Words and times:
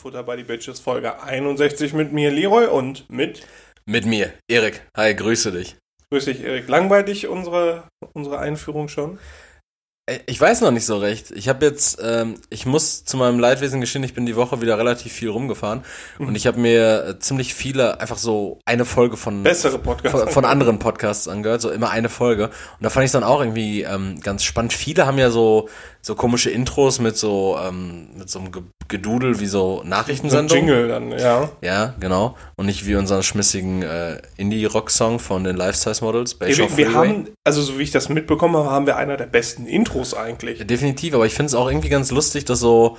Futter 0.00 0.22
by 0.22 0.34
the 0.34 0.44
Bitches 0.44 0.80
Folge 0.80 1.22
61 1.22 1.92
mit 1.92 2.10
mir, 2.10 2.30
Leroy, 2.30 2.64
und 2.68 3.10
mit. 3.10 3.42
Mit 3.84 4.06
mir, 4.06 4.32
Erik. 4.48 4.80
Hi, 4.96 5.14
grüße 5.14 5.52
dich. 5.52 5.76
Grüß 6.10 6.24
dich, 6.24 6.40
Erik. 6.42 6.68
Langweilig 6.68 7.28
unsere, 7.28 7.84
unsere 8.14 8.38
Einführung 8.38 8.88
schon? 8.88 9.18
Äh, 10.10 10.20
ich 10.24 10.40
weiß 10.40 10.62
noch 10.62 10.70
nicht 10.70 10.86
so 10.86 10.96
recht. 10.96 11.30
Ich 11.32 11.48
habe 11.48 11.66
jetzt, 11.66 11.98
ähm, 12.02 12.36
ich 12.48 12.64
muss 12.64 13.04
zu 13.04 13.18
meinem 13.18 13.38
Leidwesen 13.38 13.80
gestehen, 13.80 14.02
ich 14.02 14.14
bin 14.14 14.26
die 14.26 14.36
Woche 14.36 14.60
wieder 14.62 14.78
relativ 14.78 15.12
viel 15.12 15.28
rumgefahren 15.28 15.82
mhm. 16.18 16.28
und 16.28 16.34
ich 16.34 16.46
habe 16.46 16.58
mir 16.58 17.04
äh, 17.06 17.18
ziemlich 17.18 17.54
viele 17.54 18.00
einfach 18.00 18.18
so 18.18 18.58
eine 18.64 18.86
Folge 18.86 19.18
von 19.18 19.42
bessere 19.42 19.78
Podcasts 19.78 20.18
von, 20.18 20.28
von, 20.30 20.44
anderen 20.44 20.78
Podcasts 20.78 21.28
angehört, 21.28 21.60
so 21.60 21.70
immer 21.70 21.90
eine 21.90 22.08
Folge 22.08 22.46
und 22.46 22.82
da 22.82 22.90
fand 22.90 23.04
ich 23.04 23.12
dann 23.12 23.24
auch 23.24 23.40
irgendwie 23.40 23.82
ähm, 23.82 24.18
ganz 24.20 24.44
spannend. 24.44 24.72
Viele 24.72 25.06
haben 25.06 25.18
ja 25.18 25.30
so 25.30 25.68
so 26.02 26.14
komische 26.14 26.50
Intros 26.50 26.98
mit 26.98 27.16
so 27.16 27.58
ähm, 27.62 28.08
mit 28.16 28.30
so 28.30 28.38
einem 28.38 28.50
Gedudel 28.88 29.40
wie 29.40 29.46
so 29.46 29.82
Nachrichtensendung. 29.84 30.48
So 30.48 30.56
Jingle 30.56 30.88
dann, 30.88 31.12
ja. 31.12 31.50
Ja, 31.60 31.94
genau. 32.00 32.36
Und 32.56 32.66
nicht 32.66 32.86
wie 32.86 32.96
unseren 32.96 33.22
schmissigen 33.22 33.82
äh, 33.82 34.20
Indie-Rock-Song 34.36 35.18
von 35.18 35.44
den 35.44 35.56
Life-Size 35.56 36.04
Models. 36.04 36.36
Ja, 36.40 36.48
wir, 36.48 36.76
wir 36.76 36.94
haben, 36.94 37.28
also 37.44 37.62
so 37.62 37.78
wie 37.78 37.82
ich 37.82 37.90
das 37.90 38.08
mitbekommen 38.08 38.56
habe, 38.56 38.70
haben 38.70 38.86
wir 38.86 38.96
einer 38.96 39.16
der 39.16 39.26
besten 39.26 39.66
Intros 39.66 40.14
eigentlich. 40.14 40.66
Definitiv, 40.66 41.14
aber 41.14 41.26
ich 41.26 41.34
finde 41.34 41.46
es 41.46 41.54
auch 41.54 41.68
irgendwie 41.68 41.88
ganz 41.88 42.10
lustig, 42.10 42.44
dass 42.46 42.60
so 42.60 42.98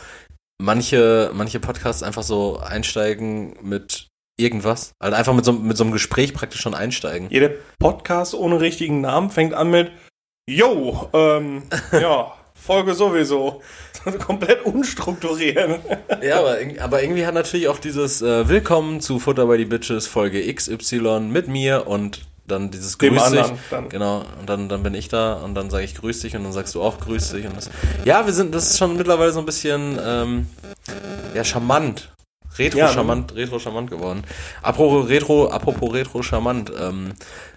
manche, 0.61 1.31
manche 1.33 1.59
Podcasts 1.59 2.03
einfach 2.03 2.23
so 2.23 2.59
einsteigen 2.59 3.55
mit 3.61 4.07
irgendwas. 4.39 4.93
Also 4.99 5.15
einfach 5.15 5.33
mit 5.33 5.45
so, 5.45 5.53
mit 5.53 5.77
so 5.77 5.83
einem 5.83 5.93
Gespräch 5.93 6.33
praktisch 6.33 6.61
schon 6.61 6.73
einsteigen. 6.73 7.29
Jeder 7.29 7.51
Podcast 7.79 8.33
ohne 8.33 8.61
richtigen 8.61 9.01
Namen 9.01 9.29
fängt 9.29 9.53
an 9.53 9.71
mit 9.71 9.91
Yo, 10.49 11.09
ähm, 11.13 11.63
ja. 11.91 12.33
Folge 12.61 12.93
sowieso. 12.93 13.61
Komplett 14.25 14.65
unstrukturiert. 14.65 15.81
ja, 16.21 16.39
aber, 16.39 16.57
aber, 16.79 17.01
irgendwie 17.01 17.25
hat 17.25 17.33
natürlich 17.33 17.67
auch 17.67 17.79
dieses 17.79 18.21
äh, 18.21 18.47
Willkommen 18.47 19.01
zu 19.01 19.19
Futter 19.19 19.47
by 19.47 19.57
the 19.57 19.65
Bitches 19.65 20.07
Folge 20.07 20.53
XY 20.53 21.21
mit 21.21 21.47
mir 21.47 21.87
und 21.87 22.21
dann 22.47 22.69
dieses 22.69 22.97
Dem 22.97 23.15
Grüß 23.15 23.31
dich. 23.31 23.45
Dann. 23.69 23.89
Genau, 23.89 24.25
und 24.39 24.47
dann, 24.47 24.69
dann 24.69 24.83
bin 24.83 24.93
ich 24.93 25.09
da 25.09 25.33
und 25.33 25.55
dann 25.55 25.69
sage 25.69 25.85
ich 25.85 25.95
Grüß 25.95 26.21
dich 26.21 26.35
und 26.35 26.43
dann 26.43 26.53
sagst 26.53 26.75
du 26.75 26.81
auch 26.81 26.99
Grüß 26.99 27.31
dich. 27.31 27.45
Und 27.45 27.57
das, 27.57 27.69
ja, 28.05 28.25
wir 28.25 28.33
sind, 28.33 28.53
das 28.53 28.69
ist 28.71 28.77
schon 28.77 28.95
mittlerweile 28.95 29.31
so 29.31 29.39
ein 29.39 29.45
bisschen 29.45 29.99
ähm, 30.03 30.47
ja, 31.33 31.43
charmant. 31.43 32.11
Retro-charmant, 32.59 33.31
ja, 33.31 33.37
ne? 33.37 33.43
retro-charmant 33.43 33.89
geworden. 33.89 34.23
Apropos 34.61 35.07
Retro, 35.07 35.49
apropos 35.49 35.93
Retro-charmant, 35.93 36.71
ähm, 36.79 37.13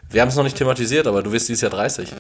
wir 0.09 0.23
haben 0.23 0.29
es 0.29 0.37
noch 0.37 0.45
nicht 0.45 0.57
thematisiert, 0.57 1.07
aber 1.07 1.23
du 1.23 1.33
wirst 1.33 1.49
dieses 1.49 1.63
Jahr 1.63 1.73
30. 1.73 2.15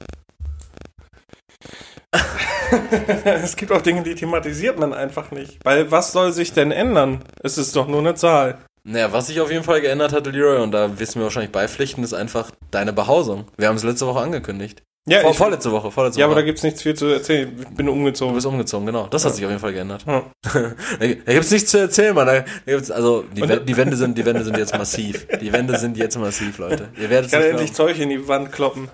es 3.24 3.56
gibt 3.56 3.72
auch 3.72 3.82
Dinge, 3.82 4.02
die 4.02 4.14
thematisiert 4.14 4.78
man 4.78 4.92
einfach 4.92 5.30
nicht. 5.30 5.58
Weil 5.64 5.90
was 5.90 6.12
soll 6.12 6.32
sich 6.32 6.52
denn 6.52 6.70
ändern? 6.70 7.20
Es 7.42 7.58
ist 7.58 7.74
doch 7.76 7.88
nur 7.88 8.00
eine 8.00 8.14
Zahl. 8.14 8.58
Naja, 8.86 9.12
was 9.12 9.28
sich 9.28 9.40
auf 9.40 9.50
jeden 9.50 9.64
Fall 9.64 9.80
geändert 9.80 10.12
hat, 10.12 10.26
Leroy, 10.26 10.62
und 10.62 10.72
da 10.72 10.98
wirst 10.98 11.14
du 11.14 11.18
mir 11.18 11.24
wahrscheinlich 11.24 11.52
beipflichten, 11.52 12.04
ist 12.04 12.12
einfach 12.12 12.50
deine 12.70 12.92
Behausung. 12.92 13.46
Wir 13.56 13.68
haben 13.68 13.76
es 13.76 13.82
letzte 13.82 14.06
Woche 14.06 14.20
angekündigt. 14.20 14.82
Ja, 15.06 15.20
Vor, 15.20 15.32
ich, 15.32 15.36
vorletzte 15.36 15.70
Woche, 15.70 15.90
vorletzte 15.90 16.20
ja, 16.20 16.26
Woche. 16.26 16.32
aber 16.32 16.40
da 16.40 16.46
gibt's 16.46 16.62
nichts 16.62 16.82
viel 16.82 16.94
zu 16.94 17.06
erzählen. 17.06 17.54
Ich 17.60 17.76
bin 17.76 17.90
umgezogen. 17.90 18.32
Du 18.32 18.36
bist 18.36 18.46
umgezogen, 18.46 18.86
genau. 18.86 19.06
Das 19.06 19.22
ja. 19.22 19.28
hat 19.28 19.36
sich 19.36 19.44
auf 19.44 19.50
jeden 19.50 19.60
Fall 19.60 19.74
geändert. 19.74 20.04
Ja. 20.06 20.24
da 20.98 21.06
gibt's 21.06 21.50
nichts 21.50 21.70
zu 21.70 21.78
erzählen, 21.78 22.14
Mann. 22.14 22.26
Da 22.26 22.44
gibt's, 22.64 22.90
also 22.90 23.22
die, 23.22 23.42
die, 23.42 23.76
Wände 23.76 23.96
sind, 23.96 24.16
die 24.16 24.24
Wände 24.24 24.44
sind 24.44 24.56
jetzt 24.56 24.76
massiv. 24.76 25.26
Die 25.40 25.52
Wände 25.52 25.78
sind 25.78 25.98
jetzt 25.98 26.18
massiv, 26.18 26.56
Leute. 26.56 26.88
Ihr 26.98 27.10
werdet 27.10 27.26
ich 27.26 27.32
kann 27.32 27.42
endlich 27.42 27.74
Zeug 27.74 27.98
in 27.98 28.08
die 28.08 28.28
Wand 28.28 28.50
kloppen. 28.50 28.88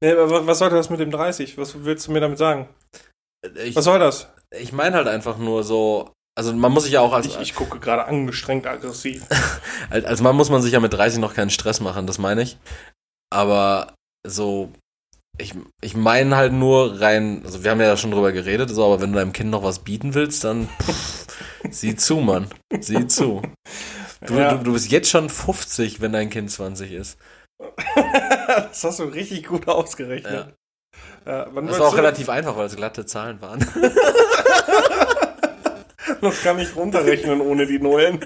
Nee, 0.00 0.12
aber 0.12 0.46
was 0.46 0.58
sollte 0.58 0.76
das 0.76 0.88
mit 0.88 0.98
dem 0.98 1.10
30? 1.10 1.58
Was 1.58 1.84
willst 1.84 2.08
du 2.08 2.12
mir 2.12 2.20
damit 2.20 2.38
sagen? 2.38 2.68
Ich, 3.54 3.76
Was 3.76 3.84
soll 3.84 3.98
das? 3.98 4.28
Ich 4.50 4.72
meine 4.72 4.96
halt 4.96 5.08
einfach 5.08 5.38
nur 5.38 5.64
so, 5.64 6.12
also 6.36 6.52
man 6.52 6.72
muss 6.72 6.84
sich 6.84 6.92
ja 6.92 7.00
auch 7.00 7.12
als. 7.12 7.26
Ich, 7.26 7.38
ich 7.40 7.54
gucke 7.54 7.78
gerade 7.80 8.04
angestrengt 8.04 8.66
aggressiv. 8.66 9.24
als, 9.90 10.04
als 10.04 10.20
Mann 10.20 10.36
muss 10.36 10.50
man 10.50 10.62
sich 10.62 10.72
ja 10.72 10.80
mit 10.80 10.92
30 10.92 11.18
noch 11.20 11.34
keinen 11.34 11.50
Stress 11.50 11.80
machen, 11.80 12.06
das 12.06 12.18
meine 12.18 12.42
ich. 12.42 12.58
Aber 13.32 13.94
so, 14.26 14.72
ich, 15.38 15.54
ich 15.80 15.96
meine 15.96 16.36
halt 16.36 16.52
nur 16.52 17.00
rein, 17.00 17.42
also 17.44 17.64
wir 17.64 17.70
haben 17.70 17.80
ja 17.80 17.96
schon 17.96 18.10
drüber 18.10 18.32
geredet, 18.32 18.70
so, 18.70 18.84
aber 18.84 19.00
wenn 19.00 19.12
du 19.12 19.18
deinem 19.18 19.32
Kind 19.32 19.50
noch 19.50 19.62
was 19.62 19.80
bieten 19.80 20.14
willst, 20.14 20.44
dann 20.44 20.68
pff, 20.82 21.26
sieh 21.70 21.96
zu, 21.96 22.16
Mann. 22.16 22.48
Sieh 22.80 23.06
zu. 23.06 23.42
Du, 24.26 24.34
ja. 24.34 24.54
du, 24.54 24.64
du 24.64 24.72
bist 24.72 24.90
jetzt 24.90 25.08
schon 25.08 25.30
50, 25.30 26.00
wenn 26.00 26.12
dein 26.12 26.30
Kind 26.30 26.50
20 26.50 26.92
ist. 26.92 27.18
das 27.94 28.84
hast 28.84 28.98
du 28.98 29.04
richtig 29.04 29.46
gut 29.46 29.68
ausgerechnet. 29.68 30.32
Ja. 30.32 30.52
Ja, 31.26 31.46
das 31.46 31.78
war 31.78 31.88
auch 31.88 31.96
relativ 31.96 32.28
einfach, 32.28 32.56
weil 32.56 32.66
es 32.66 32.76
glatte 32.76 33.06
Zahlen 33.06 33.40
waren. 33.40 33.60
das 36.20 36.42
kann 36.42 36.58
ich 36.58 36.74
runterrechnen 36.74 37.40
ohne 37.40 37.66
die 37.66 37.78
Nullen. 37.78 38.20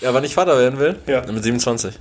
ja, 0.00 0.12
wann 0.12 0.24
ich 0.24 0.34
Vater 0.34 0.58
werden 0.58 0.78
will? 0.78 0.98
Ja. 1.06 1.24
Mit 1.30 1.42
27. 1.42 1.98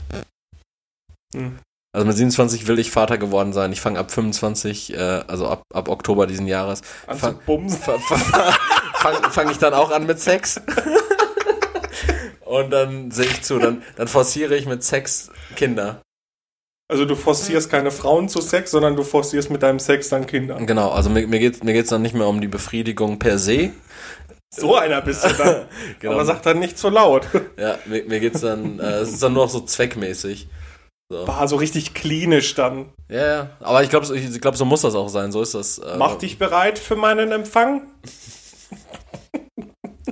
Hm. 1.33 1.59
Also 1.91 2.05
mit 2.05 2.17
27 2.17 2.67
will 2.67 2.77
ich 2.77 2.91
Vater 2.91 3.17
geworden 3.17 3.51
sein. 3.51 3.71
Ich 3.71 3.81
fange 3.81 3.99
ab 3.99 4.11
25, 4.11 4.93
äh, 4.93 4.97
also 5.27 5.47
ab, 5.47 5.63
ab 5.73 5.89
Oktober 5.89 6.27
diesen 6.27 6.45
Jahres. 6.45 6.81
An 7.07 7.17
fang, 7.17 7.39
Fange 7.47 8.01
fang, 8.95 9.31
fang 9.31 9.49
ich 9.49 9.57
dann 9.57 9.73
auch 9.73 9.91
an 9.91 10.05
mit 10.05 10.19
Sex. 10.19 10.61
Und 12.45 12.71
dann 12.71 13.11
sehe 13.11 13.25
ich 13.25 13.41
zu, 13.41 13.59
dann, 13.59 13.83
dann 13.95 14.07
forciere 14.07 14.55
ich 14.55 14.65
mit 14.65 14.83
Sex 14.83 15.29
Kinder. 15.55 16.01
Also 16.91 17.05
du 17.05 17.15
forcierst 17.15 17.69
keine 17.69 17.91
Frauen 17.91 18.29
zu 18.29 18.41
Sex, 18.41 18.71
sondern 18.71 18.95
du 18.95 19.03
forcierst 19.03 19.51
mit 19.51 19.61
deinem 19.61 19.79
Sex 19.79 20.09
dann 20.09 20.25
Kinder. 20.25 20.55
Genau, 20.55 20.89
also 20.89 21.11
mir, 21.11 21.27
mir 21.27 21.39
geht 21.39 21.63
mir 21.63 21.73
geht's 21.73 21.89
dann 21.89 22.01
nicht 22.01 22.15
mehr 22.15 22.27
um 22.27 22.41
die 22.41 22.47
Befriedigung 22.47 23.19
per 23.19 23.37
se. 23.37 23.71
So 24.49 24.75
einer 24.75 24.99
bist 25.01 25.23
du 25.23 25.29
dann. 25.33 25.67
genau. 25.99 26.15
Aber 26.15 26.25
sag 26.25 26.41
dann 26.41 26.57
nicht 26.57 26.79
so 26.79 26.89
laut. 26.89 27.27
Ja, 27.57 27.77
mir, 27.85 28.03
mir 28.05 28.19
geht's 28.19 28.41
dann, 28.41 28.79
äh, 28.79 29.01
es 29.01 29.13
ist 29.13 29.21
dann 29.21 29.33
nur 29.33 29.43
noch 29.43 29.51
so 29.51 29.59
zweckmäßig. 29.59 30.47
So. 31.11 31.27
War 31.27 31.47
so 31.47 31.57
richtig 31.57 31.93
klinisch 31.93 32.55
dann. 32.55 32.87
Ja, 33.07 33.25
ja. 33.25 33.49
Aber 33.59 33.83
ich 33.83 33.91
glaube, 33.91 34.15
ich 34.15 34.41
glaub, 34.41 34.55
so 34.55 34.65
muss 34.65 34.81
das 34.81 34.95
auch 34.95 35.09
sein. 35.09 35.31
So 35.31 35.43
ist 35.43 35.53
das. 35.53 35.77
Äh, 35.77 35.97
Mach 35.97 36.15
dich 36.15 36.39
bereit 36.39 36.79
für 36.79 36.95
meinen 36.95 37.31
Empfang. 37.31 37.83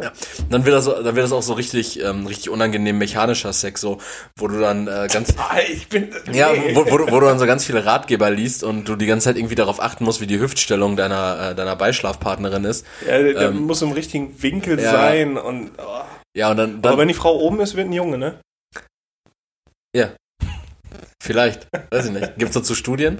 Ja. 0.01 0.11
Dann 0.49 0.65
wird 0.65 0.75
das, 0.75 0.85
dann 0.85 1.03
wird 1.03 1.17
das 1.17 1.31
auch 1.31 1.41
so 1.41 1.53
richtig, 1.53 2.03
ähm, 2.03 2.27
richtig 2.27 2.49
unangenehm 2.49 2.97
mechanischer 2.97 3.53
Sex, 3.53 3.81
so, 3.81 3.99
wo 4.35 4.47
du 4.47 4.59
dann 4.59 4.87
äh, 4.87 5.07
ganz, 5.11 5.33
ich 5.71 5.87
bin, 5.87 6.13
nee. 6.27 6.37
ja, 6.37 6.49
wo, 6.73 6.89
wo, 6.89 6.97
du, 6.97 7.11
wo 7.11 7.19
du 7.19 7.25
dann 7.25 7.39
so 7.39 7.45
ganz 7.45 7.65
viele 7.65 7.85
Ratgeber 7.85 8.29
liest 8.29 8.63
und 8.63 8.87
du 8.87 8.95
die 8.95 9.05
ganze 9.05 9.25
Zeit 9.25 9.37
irgendwie 9.37 9.55
darauf 9.55 9.81
achten 9.81 10.03
musst, 10.03 10.21
wie 10.21 10.27
die 10.27 10.39
Hüftstellung 10.39 10.95
deiner, 10.95 11.51
äh, 11.51 11.55
deiner 11.55 11.75
Beischlafpartnerin 11.75 12.63
ist. 12.63 12.85
Ja, 13.07 13.21
der, 13.21 13.41
ähm, 13.49 13.65
muss 13.65 13.81
im 13.81 13.91
richtigen 13.91 14.41
Winkel 14.41 14.79
ja. 14.79 14.91
sein 14.91 15.37
und. 15.37 15.71
Oh. 15.77 16.01
Ja 16.35 16.51
und 16.51 16.57
dann, 16.57 16.81
dann. 16.81 16.93
Aber 16.93 17.01
wenn 17.01 17.07
die 17.07 17.13
Frau 17.13 17.35
oben 17.39 17.59
ist, 17.61 17.75
wird 17.75 17.87
ein 17.87 17.93
Junge, 17.93 18.17
ne? 18.17 18.39
Ja. 19.95 20.11
Vielleicht, 21.21 21.67
weiß 21.91 22.05
ich 22.05 22.11
nicht. 22.11 22.37
Gibt's 22.37 22.53
dazu 22.53 22.75
Studien? 22.75 23.17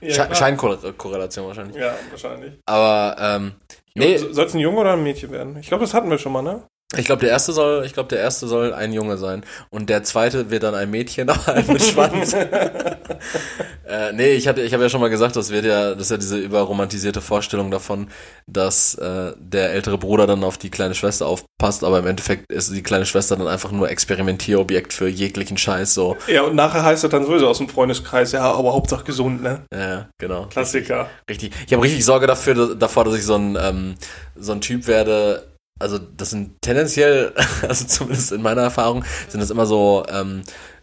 Ja, 0.00 0.14
Sche 0.14 0.34
Scheinkorrelation 0.34 1.46
wahrscheinlich. 1.46 1.76
Ja, 1.76 1.94
wahrscheinlich. 2.10 2.52
Aber 2.66 3.16
ähm, 3.18 3.52
Nee. 3.98 4.16
Soll 4.16 4.46
es 4.46 4.54
ein 4.54 4.60
Junge 4.60 4.78
oder 4.78 4.92
ein 4.92 5.02
Mädchen 5.02 5.30
werden? 5.30 5.56
Ich 5.58 5.68
glaube, 5.68 5.82
das 5.82 5.94
hatten 5.94 6.10
wir 6.10 6.18
schon 6.18 6.32
mal, 6.32 6.42
ne? 6.42 6.62
Ich 6.96 7.04
glaube, 7.04 7.20
der 7.20 7.28
erste 7.28 7.52
soll, 7.52 7.84
ich 7.84 7.92
glaube, 7.92 8.08
der 8.08 8.20
erste 8.20 8.48
soll 8.48 8.72
ein 8.72 8.94
Junge 8.94 9.18
sein 9.18 9.44
und 9.68 9.90
der 9.90 10.04
zweite 10.04 10.50
wird 10.50 10.62
dann 10.62 10.74
ein 10.74 10.90
Mädchen, 10.90 11.28
aber 11.30 11.44
halt 11.46 11.68
mit 11.68 11.82
Schwanz. 11.82 12.32
äh, 13.86 14.12
nee, 14.14 14.30
ich 14.30 14.48
hatte, 14.48 14.62
ich 14.62 14.72
habe 14.72 14.84
ja 14.84 14.88
schon 14.88 15.02
mal 15.02 15.10
gesagt, 15.10 15.36
das 15.36 15.50
wird 15.50 15.66
ja, 15.66 15.92
das 15.92 16.04
ist 16.04 16.10
ja 16.12 16.16
diese 16.16 16.38
überromantisierte 16.38 17.20
Vorstellung 17.20 17.70
davon, 17.70 18.08
dass 18.46 18.94
äh, 18.94 19.32
der 19.38 19.72
ältere 19.72 19.98
Bruder 19.98 20.26
dann 20.26 20.42
auf 20.42 20.56
die 20.56 20.70
kleine 20.70 20.94
Schwester 20.94 21.26
aufpasst, 21.26 21.84
aber 21.84 21.98
im 21.98 22.06
Endeffekt 22.06 22.50
ist 22.50 22.74
die 22.74 22.82
kleine 22.82 23.04
Schwester 23.04 23.36
dann 23.36 23.48
einfach 23.48 23.70
nur 23.70 23.90
Experimentierobjekt 23.90 24.94
für 24.94 25.08
jeglichen 25.08 25.58
Scheiß 25.58 25.92
so. 25.92 26.16
Ja, 26.26 26.44
und 26.44 26.54
nachher 26.54 26.84
heißt 26.84 27.04
er 27.04 27.10
dann 27.10 27.26
sowieso 27.26 27.48
aus 27.48 27.58
dem 27.58 27.68
Freundeskreis, 27.68 28.32
ja, 28.32 28.50
aber 28.50 28.72
Hauptsache 28.72 29.04
gesund, 29.04 29.42
ne? 29.42 29.66
Ja, 29.74 30.08
genau. 30.16 30.46
Klassiker. 30.46 31.10
Richtig. 31.28 31.52
Ich 31.66 31.72
habe 31.74 31.82
richtig 31.82 32.02
Sorge 32.06 32.26
dafür, 32.26 32.74
davor, 32.76 33.04
dass 33.04 33.14
ich 33.14 33.26
so 33.26 33.34
ein 33.34 33.58
ähm, 33.60 33.94
so 34.40 34.52
ein 34.52 34.60
Typ 34.60 34.86
werde 34.86 35.47
also 35.78 35.98
das 35.98 36.30
sind 36.30 36.60
tendenziell, 36.60 37.32
also 37.68 37.86
zumindest 37.86 38.32
in 38.32 38.42
meiner 38.42 38.62
Erfahrung, 38.62 39.04
sind 39.28 39.40
das 39.40 39.50
immer 39.50 39.66
so, 39.66 40.04
ähm, 40.08 40.42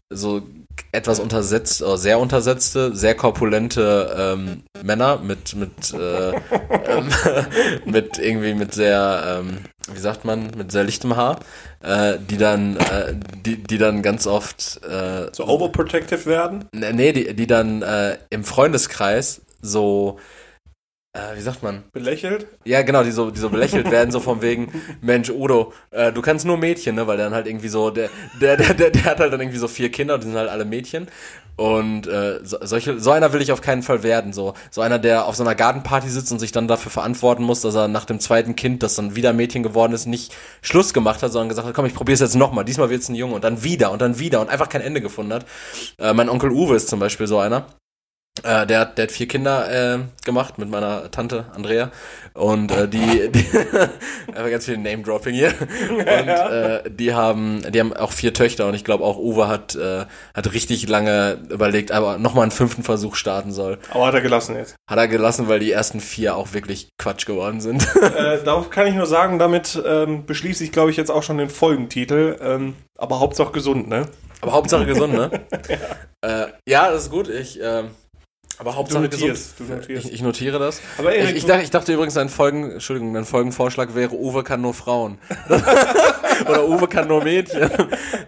so 0.09 0.43
etwas 0.91 1.19
untersetzt, 1.19 1.81
oder 1.81 1.97
sehr 1.97 2.19
untersetzte, 2.19 2.95
sehr 2.95 3.15
korpulente 3.15 4.15
ähm, 4.17 4.63
Männer 4.83 5.19
mit 5.19 5.55
mit 5.55 5.93
äh, 5.93 6.31
ähm, 6.31 7.09
mit 7.85 8.17
irgendwie 8.17 8.53
mit 8.53 8.73
sehr 8.73 9.41
ähm, 9.41 9.59
wie 9.91 9.99
sagt 9.99 10.25
man 10.25 10.51
mit 10.57 10.71
sehr 10.71 10.83
lichtem 10.83 11.15
Haar, 11.15 11.39
äh, 11.81 12.17
die 12.19 12.37
dann 12.37 12.77
äh, 12.77 13.15
die 13.45 13.57
die 13.61 13.77
dann 13.77 14.01
ganz 14.01 14.27
oft 14.27 14.81
äh, 14.85 15.27
so 15.31 15.47
overprotective 15.47 16.25
werden. 16.25 16.65
Nee, 16.73 17.13
die 17.13 17.33
die 17.33 17.47
dann 17.47 17.81
äh, 17.81 18.17
im 18.29 18.43
Freundeskreis 18.43 19.41
so 19.61 20.19
äh, 21.15 21.37
wie 21.37 21.41
sagt 21.41 21.63
man? 21.63 21.83
Belächelt? 21.93 22.47
Ja, 22.65 22.81
genau, 22.81 23.03
die 23.03 23.11
so, 23.11 23.31
die 23.31 23.39
so 23.39 23.49
belächelt 23.49 23.89
werden, 23.89 24.11
so 24.11 24.19
von 24.19 24.41
wegen, 24.41 24.71
Mensch, 25.01 25.29
Udo, 25.29 25.73
äh, 25.91 26.11
du 26.11 26.21
kannst 26.21 26.45
nur 26.45 26.57
Mädchen, 26.57 26.95
ne? 26.95 27.07
Weil 27.07 27.17
der 27.17 27.27
dann 27.27 27.33
halt 27.33 27.47
irgendwie 27.47 27.69
so, 27.69 27.89
der, 27.89 28.09
der, 28.41 28.57
der, 28.57 28.73
der, 28.73 28.89
der 28.91 29.05
hat 29.05 29.19
halt 29.19 29.31
dann 29.31 29.39
irgendwie 29.39 29.57
so 29.57 29.67
vier 29.67 29.89
Kinder, 29.91 30.17
die 30.17 30.25
sind 30.25 30.35
halt 30.35 30.49
alle 30.49 30.65
Mädchen. 30.65 31.07
Und 31.55 32.05
äh, 32.07 32.41
so, 32.43 32.57
solche, 32.61 32.99
so 32.99 33.11
einer 33.11 33.31
will 33.31 33.41
ich 33.41 33.53
auf 33.53 33.61
keinen 33.61 33.81
Fall 33.81 34.03
werden. 34.03 34.33
So, 34.33 34.55
so 34.71 34.81
einer, 34.81 34.99
der 34.99 35.25
auf 35.25 35.37
so 35.37 35.43
einer 35.43 35.55
Gartenparty 35.55 36.09
sitzt 36.09 36.31
und 36.33 36.39
sich 36.39 36.51
dann 36.51 36.67
dafür 36.67 36.91
verantworten 36.91 37.43
muss, 37.43 37.61
dass 37.61 37.75
er 37.75 37.87
nach 37.87 38.03
dem 38.03 38.19
zweiten 38.19 38.57
Kind, 38.57 38.83
das 38.83 38.95
dann 38.95 39.15
wieder 39.15 39.31
Mädchen 39.31 39.63
geworden 39.63 39.93
ist, 39.93 40.05
nicht 40.05 40.35
Schluss 40.61 40.93
gemacht 40.93 41.23
hat, 41.23 41.31
sondern 41.31 41.47
gesagt 41.47 41.67
hat, 41.67 41.73
komm, 41.73 41.85
ich 41.85 41.95
probier's 41.95 42.19
jetzt 42.19 42.35
nochmal, 42.35 42.65
diesmal 42.65 42.89
wird's 42.89 43.07
ein 43.07 43.15
Junge 43.15 43.35
und 43.35 43.43
dann 43.45 43.63
wieder 43.63 43.91
und 43.91 44.01
dann 44.01 44.19
wieder 44.19 44.41
und 44.41 44.49
einfach 44.49 44.67
kein 44.67 44.81
Ende 44.81 44.99
gefunden 44.99 45.31
hat. 45.31 45.45
Äh, 45.97 46.13
mein 46.13 46.27
Onkel 46.27 46.51
Uwe 46.51 46.75
ist 46.75 46.89
zum 46.89 46.99
Beispiel 46.99 47.27
so 47.27 47.39
einer. 47.39 47.67
Äh, 48.43 48.67
der, 48.67 48.81
hat, 48.81 48.97
der 48.97 49.03
hat 49.03 49.11
vier 49.11 49.27
Kinder 49.27 49.95
äh, 49.95 49.99
gemacht 50.25 50.57
mit 50.57 50.69
meiner 50.69 51.09
Tante 51.09 51.45
Andrea 51.55 51.91
und 52.33 52.69
äh, 52.69 52.87
die, 52.87 53.31
die 53.31 53.45
einfach 54.27 54.49
ganz 54.49 54.65
viel 54.65 54.77
Name-Dropping 54.77 55.33
hier 55.33 55.53
und 55.89 56.07
äh, 56.07 56.83
die 56.89 57.13
haben 57.13 57.61
die 57.71 57.79
haben 57.79 57.93
auch 57.93 58.11
vier 58.11 58.33
Töchter 58.33 58.67
und 58.67 58.73
ich 58.73 58.83
glaube 58.83 59.05
auch 59.05 59.17
Uwe 59.17 59.47
hat 59.47 59.75
äh, 59.75 60.05
hat 60.33 60.53
richtig 60.53 60.87
lange 60.89 61.37
überlegt, 61.49 61.93
aber 61.93 62.17
noch 62.17 62.33
mal 62.33 62.41
einen 62.41 62.51
fünften 62.51 62.83
Versuch 62.83 63.15
starten 63.15 63.53
soll. 63.53 63.77
Aber 63.91 64.07
hat 64.07 64.13
er 64.13 64.21
gelassen 64.21 64.57
jetzt. 64.57 64.75
Hat 64.89 64.97
er 64.97 65.07
gelassen, 65.07 65.47
weil 65.47 65.59
die 65.59 65.71
ersten 65.71 66.01
vier 66.01 66.35
auch 66.35 66.53
wirklich 66.53 66.89
Quatsch 66.97 67.25
geworden 67.25 67.61
sind. 67.61 67.87
äh, 68.01 68.43
darauf 68.43 68.69
kann 68.69 68.87
ich 68.87 68.95
nur 68.95 69.05
sagen, 69.05 69.39
damit 69.39 69.81
ähm, 69.85 70.25
beschließe 70.25 70.63
ich, 70.63 70.73
glaube 70.73 70.91
ich, 70.91 70.97
jetzt 70.97 71.09
auch 71.09 71.23
schon 71.23 71.37
den 71.37 71.49
Folgentitel. 71.49 72.37
Ähm, 72.41 72.75
aber 72.97 73.21
Hauptsache 73.21 73.53
gesund, 73.53 73.87
ne? 73.87 74.07
aber 74.41 74.51
Hauptsache 74.53 74.85
gesund, 74.85 75.13
ne? 75.13 75.31
ja. 75.69 76.43
Äh, 76.43 76.47
ja, 76.67 76.91
das 76.91 77.03
ist 77.03 77.11
gut. 77.11 77.29
Ich 77.29 77.61
äh, 77.61 77.83
aber 78.57 78.75
Hauptsache 78.75 79.03
notierst, 79.03 79.57
gesund. 79.57 79.69
du 79.69 79.75
notierst. 79.75 80.05
Ich, 80.05 80.13
ich 80.13 80.21
notiere 80.21 80.59
das. 80.59 80.81
Aber 80.97 81.13
Erik, 81.13 81.31
ich, 81.31 81.35
ich, 81.37 81.41
du- 81.43 81.47
dachte, 81.49 81.63
ich 81.63 81.69
dachte 81.71 81.93
übrigens, 81.93 82.13
dein 82.13 82.29
Folgen, 82.29 82.71
Entschuldigung, 82.71 83.13
dein 83.13 83.25
Folgenvorschlag 83.25 83.95
wäre, 83.95 84.13
Uwe 84.15 84.43
kann 84.43 84.61
nur 84.61 84.73
Frauen. 84.73 85.17
oder 86.49 86.67
Uwe 86.67 86.87
kann 86.87 87.07
nur 87.07 87.23
Mädchen. 87.23 87.69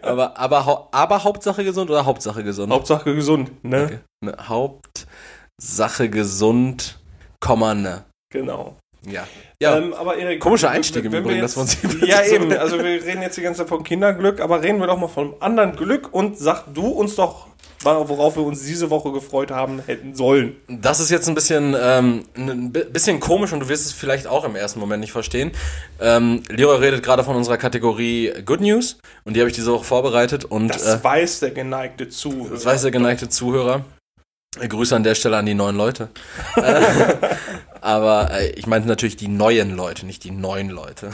Aber, 0.01 0.37
aber, 0.37 0.87
aber 0.91 1.23
Hauptsache 1.23 1.63
gesund 1.63 1.89
oder 1.89 2.05
Hauptsache 2.05 2.43
gesund? 2.43 2.71
Hauptsache 2.71 3.13
gesund, 3.15 3.51
ne? 3.63 3.83
Okay. 3.85 3.99
Ne, 4.21 4.35
Hauptsache 4.47 6.09
gesund, 6.09 6.99
Komma, 7.39 7.73
ne. 7.73 8.03
Genau. 8.31 8.77
Ja. 9.05 9.25
Ja. 9.61 9.77
Ähm, 9.77 9.93
aber 9.93 10.17
Erik, 10.17 10.39
Komischer 10.41 10.69
Einstieg 10.69 11.05
im 11.05 11.11
wir 11.11 11.19
Übrigen, 11.19 11.41
dass 11.41 11.55
wir 11.55 11.61
uns 11.61 11.77
hier 11.79 11.89
Ja, 12.07 12.23
eben. 12.23 12.51
Also 12.51 12.77
wir 12.77 12.85
reden 12.85 13.21
jetzt 13.21 13.37
die 13.37 13.41
ganze 13.41 13.59
Zeit 13.61 13.69
von 13.69 13.83
Kinderglück, 13.83 14.41
aber 14.41 14.61
reden 14.61 14.79
wir 14.79 14.87
doch 14.87 14.97
mal 14.97 15.07
von 15.07 15.33
anderen 15.39 15.75
Glück 15.75 16.13
und 16.13 16.37
sag 16.37 16.65
du 16.73 16.87
uns 16.87 17.15
doch, 17.15 17.47
worauf 17.83 18.35
wir 18.35 18.43
uns 18.43 18.63
diese 18.63 18.89
Woche 18.89 19.11
gefreut 19.11 19.51
haben 19.51 19.81
hätten 19.85 20.15
sollen. 20.15 20.55
Das 20.67 20.99
ist 20.99 21.09
jetzt 21.11 21.27
ein 21.29 21.35
bisschen, 21.35 21.75
ähm, 21.79 22.23
ein 22.35 22.71
bi- 22.71 22.83
bisschen 22.85 23.19
komisch 23.19 23.53
und 23.53 23.59
du 23.61 23.69
wirst 23.69 23.85
es 23.85 23.93
vielleicht 23.93 24.27
auch 24.27 24.43
im 24.43 24.55
ersten 24.55 24.79
Moment 24.79 25.01
nicht 25.01 25.11
verstehen. 25.11 25.51
Ähm, 26.01 26.43
Leroy 26.49 26.77
redet 26.77 27.03
gerade 27.03 27.23
von 27.23 27.35
unserer 27.35 27.57
Kategorie 27.57 28.33
Good 28.45 28.61
News 28.61 28.97
und 29.25 29.35
die 29.35 29.39
habe 29.39 29.49
ich 29.49 29.55
diese 29.55 29.71
Woche 29.71 29.83
vorbereitet 29.85 30.45
und 30.45 30.69
Das 30.69 30.85
äh, 30.85 31.03
weiß 31.03 31.39
der 31.41 31.51
geneigte 31.51 32.09
Zuhörer. 32.09 32.49
das 32.53 32.65
weiß 32.65 32.81
der 32.81 32.91
geneigte 32.91 33.29
Zuhörer. 33.29 33.85
Grüße 34.59 34.95
an 34.95 35.03
der 35.03 35.13
Stelle 35.13 35.37
an 35.37 35.45
die 35.45 35.53
neuen 35.53 35.75
Leute. 35.77 36.09
Äh, 36.55 36.81
Aber 37.81 38.31
äh, 38.31 38.49
ich 38.51 38.65
meinte 38.65 38.87
natürlich 38.87 39.15
die 39.17 39.27
neuen 39.27 39.75
Leute, 39.75 40.05
nicht 40.05 40.23
die 40.23 40.31
neuen 40.31 40.69
Leute. 40.69 41.11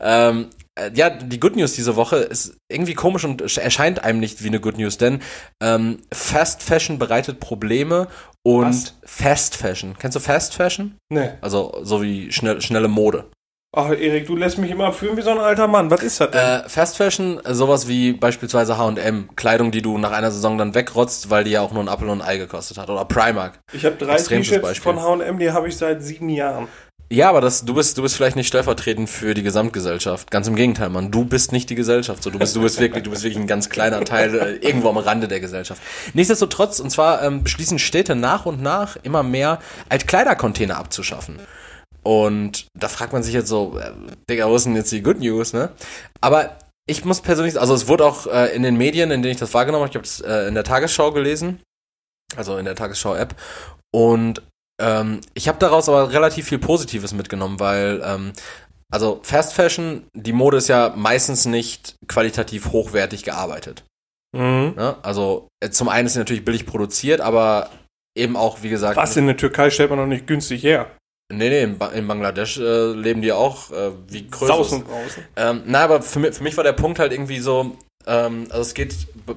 Ähm, 0.00 0.46
äh, 0.50 0.65
ja, 0.94 1.10
die 1.10 1.40
Good 1.40 1.56
News 1.56 1.72
diese 1.74 1.96
Woche 1.96 2.16
ist 2.16 2.56
irgendwie 2.70 2.94
komisch 2.94 3.24
und 3.24 3.42
ersch- 3.42 3.60
erscheint 3.60 4.04
einem 4.04 4.20
nicht 4.20 4.42
wie 4.44 4.48
eine 4.48 4.60
Good 4.60 4.78
News, 4.78 4.98
denn 4.98 5.20
ähm, 5.62 5.98
Fast 6.12 6.62
Fashion 6.62 6.98
bereitet 6.98 7.40
Probleme 7.40 8.08
und 8.42 8.66
Was? 8.66 8.94
Fast 9.04 9.56
Fashion. 9.56 9.94
Kennst 9.98 10.16
du 10.16 10.20
Fast 10.20 10.54
Fashion? 10.54 10.96
Ne. 11.10 11.38
Also 11.40 11.78
so 11.82 12.02
wie 12.02 12.30
schnell, 12.32 12.60
schnelle 12.60 12.88
Mode. 12.88 13.24
Ach, 13.78 13.90
Erik, 13.90 14.26
du 14.26 14.36
lässt 14.36 14.56
mich 14.56 14.70
immer 14.70 14.90
fühlen 14.90 15.18
wie 15.18 15.22
so 15.22 15.30
ein 15.30 15.38
alter 15.38 15.66
Mann. 15.66 15.90
Was 15.90 16.02
ist 16.02 16.18
das 16.18 16.30
denn? 16.30 16.40
Äh, 16.40 16.68
Fast 16.68 16.96
Fashion, 16.96 17.44
äh, 17.44 17.52
sowas 17.52 17.86
wie 17.88 18.12
beispielsweise 18.14 18.78
H&M, 18.78 19.28
Kleidung, 19.36 19.70
die 19.70 19.82
du 19.82 19.98
nach 19.98 20.12
einer 20.12 20.30
Saison 20.30 20.56
dann 20.56 20.74
wegrotzt, 20.74 21.28
weil 21.28 21.44
die 21.44 21.50
ja 21.50 21.60
auch 21.60 21.72
nur 21.72 21.82
ein 21.82 21.88
Apfel 21.88 22.08
und 22.08 22.22
ein 22.22 22.26
Ei 22.26 22.38
gekostet 22.38 22.78
hat. 22.78 22.88
Oder 22.88 23.04
Primark. 23.04 23.58
ich 23.74 23.84
habe 23.84 23.96
drei 23.96 24.16
T-Shirts 24.16 24.78
von 24.78 24.98
H&M, 25.02 25.38
die 25.38 25.50
habe 25.50 25.68
ich 25.68 25.76
seit 25.76 26.02
sieben 26.02 26.30
Jahren. 26.30 26.68
Ja, 27.08 27.28
aber 27.28 27.40
das, 27.40 27.64
du 27.64 27.74
bist, 27.74 27.96
du 27.98 28.02
bist 28.02 28.16
vielleicht 28.16 28.34
nicht 28.34 28.48
stellvertretend 28.48 29.08
für 29.08 29.34
die 29.34 29.44
Gesamtgesellschaft. 29.44 30.30
Ganz 30.30 30.48
im 30.48 30.56
Gegenteil, 30.56 30.88
Mann. 30.88 31.12
Du 31.12 31.24
bist 31.24 31.52
nicht 31.52 31.70
die 31.70 31.76
Gesellschaft. 31.76 32.22
So, 32.22 32.30
du 32.30 32.38
bist, 32.38 32.56
du 32.56 32.62
bist 32.62 32.80
wirklich, 32.80 33.04
du 33.04 33.10
bist 33.10 33.22
wirklich 33.22 33.40
ein 33.40 33.46
ganz 33.46 33.70
kleiner 33.70 34.04
Teil 34.04 34.34
äh, 34.34 34.56
irgendwo 34.56 34.88
am 34.88 34.96
Rande 34.96 35.28
der 35.28 35.38
Gesellschaft. 35.38 35.80
Nichtsdestotrotz, 36.14 36.80
und 36.80 36.90
zwar 36.90 37.22
ähm, 37.22 37.44
beschließen 37.44 37.78
Städte 37.78 38.16
nach 38.16 38.44
und 38.44 38.60
nach 38.60 38.96
immer 39.04 39.22
mehr 39.22 39.60
Altkleidercontainer 39.88 40.76
abzuschaffen. 40.76 41.38
Und 42.02 42.66
da 42.76 42.88
fragt 42.88 43.12
man 43.12 43.22
sich 43.22 43.34
jetzt 43.34 43.48
so, 43.48 43.78
äh, 43.78 43.92
Digga, 44.28 44.48
wo 44.48 44.56
ist 44.56 44.66
denn 44.66 44.74
jetzt 44.74 44.90
die 44.90 45.02
Good 45.02 45.20
News, 45.20 45.52
ne? 45.52 45.70
Aber 46.20 46.58
ich 46.88 47.04
muss 47.04 47.20
persönlich, 47.20 47.60
also 47.60 47.74
es 47.74 47.86
wurde 47.86 48.04
auch 48.04 48.26
äh, 48.26 48.54
in 48.54 48.62
den 48.62 48.76
Medien, 48.76 49.12
in 49.12 49.22
denen 49.22 49.32
ich 49.32 49.40
das 49.40 49.54
wahrgenommen 49.54 49.82
habe, 49.82 49.90
ich 49.90 49.96
habe 49.96 50.04
es 50.04 50.20
äh, 50.20 50.48
in 50.48 50.54
der 50.54 50.64
Tagesschau 50.64 51.12
gelesen, 51.12 51.60
also 52.36 52.56
in 52.56 52.64
der 52.64 52.74
Tagesschau-App, 52.74 53.34
und 53.92 54.42
ähm, 54.80 55.20
ich 55.34 55.48
habe 55.48 55.58
daraus 55.58 55.88
aber 55.88 56.12
relativ 56.12 56.48
viel 56.48 56.58
Positives 56.58 57.12
mitgenommen, 57.12 57.60
weil 57.60 58.02
ähm, 58.04 58.32
also 58.90 59.20
Fast 59.22 59.54
Fashion, 59.54 60.06
die 60.14 60.32
Mode 60.32 60.58
ist 60.58 60.68
ja 60.68 60.92
meistens 60.94 61.44
nicht 61.46 61.96
qualitativ 62.06 62.72
hochwertig 62.72 63.24
gearbeitet. 63.24 63.84
Mhm. 64.36 64.74
Ne? 64.76 64.96
Also 65.02 65.48
äh, 65.60 65.70
zum 65.70 65.88
einen 65.88 66.06
ist 66.06 66.12
sie 66.12 66.18
natürlich 66.18 66.44
billig 66.44 66.66
produziert, 66.66 67.20
aber 67.20 67.70
eben 68.16 68.36
auch, 68.36 68.62
wie 68.62 68.70
gesagt, 68.70 68.96
Was 68.96 69.16
in 69.16 69.26
der 69.26 69.36
Türkei 69.36 69.70
stellt 69.70 69.90
man 69.90 69.98
noch 69.98 70.06
nicht 70.06 70.26
günstig 70.26 70.62
her. 70.62 70.90
nee, 71.32 71.48
nee, 71.48 71.62
in, 71.62 71.78
ba 71.78 71.88
in 71.88 72.06
Bangladesch 72.06 72.58
äh, 72.58 72.92
leben 72.92 73.22
die 73.22 73.32
auch 73.32 73.70
äh, 73.72 73.92
wie 74.08 74.28
größer. 74.28 74.54
Sausen 74.54 74.84
draußen. 74.84 75.24
Ähm, 75.36 75.62
na, 75.66 75.84
aber 75.84 76.02
für 76.02 76.20
mich, 76.20 76.34
für 76.34 76.42
mich 76.44 76.56
war 76.56 76.64
der 76.64 76.72
Punkt 76.72 76.98
halt 76.98 77.12
irgendwie 77.12 77.40
so, 77.40 77.76
also 78.06 78.60
es 78.60 78.74
geht 78.74 78.94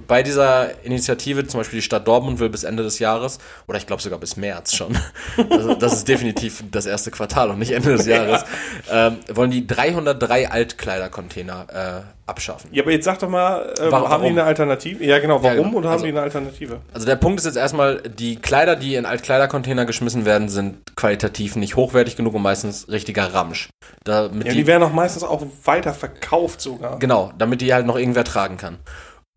bei 0.08 0.22
dieser 0.22 0.84
Initiative, 0.84 1.48
zum 1.48 1.60
Beispiel 1.60 1.80
die 1.80 1.84
Stadt 1.84 2.08
Dortmund 2.08 2.40
will 2.40 2.50
bis 2.50 2.64
Ende 2.64 2.84
des 2.84 3.00
Jahres, 3.00 3.40
oder 3.68 3.78
ich 3.80 3.88
glaube 3.88 4.02
sogar 4.02 4.20
bis 4.20 4.38
März 4.38 4.76
schon, 4.76 4.98
also 5.50 5.74
das 5.74 5.94
ist 5.94 6.08
definitiv 6.08 6.64
das 6.70 6.86
erste 6.86 7.10
Quartal 7.10 7.50
und 7.50 7.60
nicht 7.60 7.72
Ende 7.72 7.96
des 7.98 8.06
Jahres, 8.06 8.46
ähm, 8.92 9.18
wollen 9.34 9.52
die 9.52 9.66
303 9.66 10.52
Altkleidercontainer 10.52 12.06
äh, 12.06 12.19
abschaffen. 12.30 12.70
Ja, 12.72 12.84
aber 12.84 12.92
jetzt 12.92 13.04
sag 13.06 13.20
doch 13.20 13.28
mal, 13.30 13.74
ähm, 13.82 13.92
Warum- 13.92 14.10
haben 14.10 14.24
die 14.24 14.30
eine 14.30 14.44
Alternative? 14.44 15.04
Ja, 15.04 15.20
genau, 15.20 15.44
warum 15.44 15.58
Ja, 15.58 15.64
genau. 15.64 15.78
oder 15.78 15.90
haben 15.90 15.94
Also- 15.94 16.06
die 16.06 16.12
eine 16.12 16.22
Alternative? 16.22 16.80
Also 16.94 17.06
der 17.06 17.16
Punkt 17.18 17.40
ist 17.40 17.46
jetzt 17.46 17.58
erstmal, 17.58 17.98
die 18.02 18.38
Kleider, 18.38 18.76
die 18.76 18.96
in 18.96 19.06
Altkleidercontainer 19.06 19.86
geschmissen 19.86 20.26
werden, 20.26 20.48
sind 20.50 20.96
qualitativ 20.96 21.56
nicht 21.58 21.76
hochwertig 21.76 22.16
genug 22.16 22.36
und 22.36 22.42
meistens 22.42 22.88
richtiger 22.90 23.34
Ramsch. 23.34 23.70
Damit 24.06 24.46
Ja, 24.48 24.52
die, 24.54 24.60
die 24.60 24.68
werden 24.68 24.84
auch 24.84 24.94
meistens 24.94 25.24
auch 25.24 25.42
weiter 25.66 25.94
verkauft 25.94 26.62
sogar. 26.62 27.00
genau, 27.00 27.32
damit 27.38 27.62
die 27.62 27.74
halt 27.74 27.86
noch 27.86 27.98
irgendwer 27.98 28.24
tragen 28.24 28.58
kann. 28.58 28.78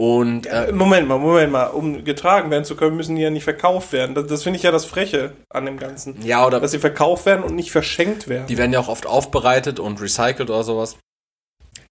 Und 0.01 0.47
äh, 0.47 0.69
Äh, 0.69 0.73
Moment 0.73 1.07
mal, 1.07 1.19
Moment 1.19 1.53
mal. 1.53 1.67
Um 1.67 2.03
getragen 2.05 2.51
werden 2.51 2.65
zu 2.65 2.75
können, 2.75 2.97
müssen 2.97 3.15
die 3.15 3.23
ja 3.23 3.31
nicht 3.31 3.45
verkauft 3.45 3.93
werden. 3.93 4.17
Das, 4.17 4.27
das 4.27 4.43
finde 4.43 4.57
ich 4.57 4.65
ja 4.65 4.73
das 4.73 4.85
Freche 4.85 5.33
an 5.49 5.65
dem 5.65 5.79
Ganzen. 5.79 6.17
ja, 6.25 6.45
oder 6.45 6.59
Dass 6.59 6.73
sie 6.73 6.81
verkauft 6.81 7.25
werden 7.25 7.45
und 7.45 7.55
nicht 7.55 7.71
verschenkt 7.71 8.27
werden. 8.27 8.47
Die 8.49 8.59
werden 8.59 8.73
ja 8.73 8.81
auch 8.81 8.89
oft 8.89 9.07
aufbereitet 9.07 9.79
und 9.79 10.01
recycelt 10.01 10.51
oder 10.51 10.65
sowas. 10.65 10.97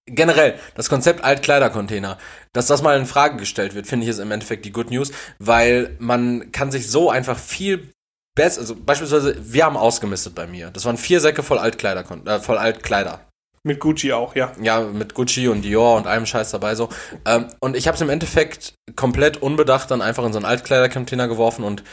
Generell, 0.06 0.58
das 0.74 0.88
Konzept 0.88 1.22
Altkleidercontainer, 1.22 2.18
dass 2.52 2.66
das 2.66 2.82
mal 2.82 2.98
in 2.98 3.06
Frage 3.06 3.36
gestellt 3.36 3.74
wird, 3.74 3.86
finde 3.86 4.04
ich 4.04 4.10
ist 4.10 4.18
im 4.18 4.32
Endeffekt 4.32 4.64
die 4.64 4.72
Good 4.72 4.90
News, 4.90 5.12
weil 5.38 5.94
man 6.00 6.50
kann 6.50 6.72
sich 6.72 6.90
so 6.90 7.08
einfach 7.08 7.38
viel 7.38 7.92
besser, 8.34 8.60
also 8.60 8.74
beispielsweise, 8.74 9.36
wir 9.40 9.64
haben 9.64 9.76
ausgemistet 9.76 10.34
bei 10.34 10.46
mir. 10.46 10.70
Das 10.70 10.84
waren 10.84 10.96
vier 10.96 11.20
Säcke 11.20 11.42
voll 11.42 11.58
Altkleider, 11.58 12.04
äh, 12.26 12.40
voll 12.40 12.58
Altkleider. 12.58 13.26
Mit 13.64 13.78
Gucci 13.78 14.12
auch, 14.12 14.34
ja. 14.34 14.52
Ja, 14.60 14.80
mit 14.80 15.14
Gucci 15.14 15.46
und 15.46 15.62
Dior 15.62 15.96
und 15.96 16.08
allem 16.08 16.26
Scheiß 16.26 16.50
dabei 16.50 16.74
so. 16.74 16.88
Ähm, 17.24 17.46
und 17.60 17.76
ich 17.76 17.86
habe 17.86 17.94
es 17.94 18.00
im 18.00 18.10
Endeffekt 18.10 18.74
komplett 18.96 19.36
unbedacht 19.36 19.88
dann 19.90 20.02
einfach 20.02 20.24
in 20.24 20.32
so 20.32 20.38
einen 20.38 20.46
Altkleidercontainer 20.46 21.28
geworfen 21.28 21.64
und 21.64 21.84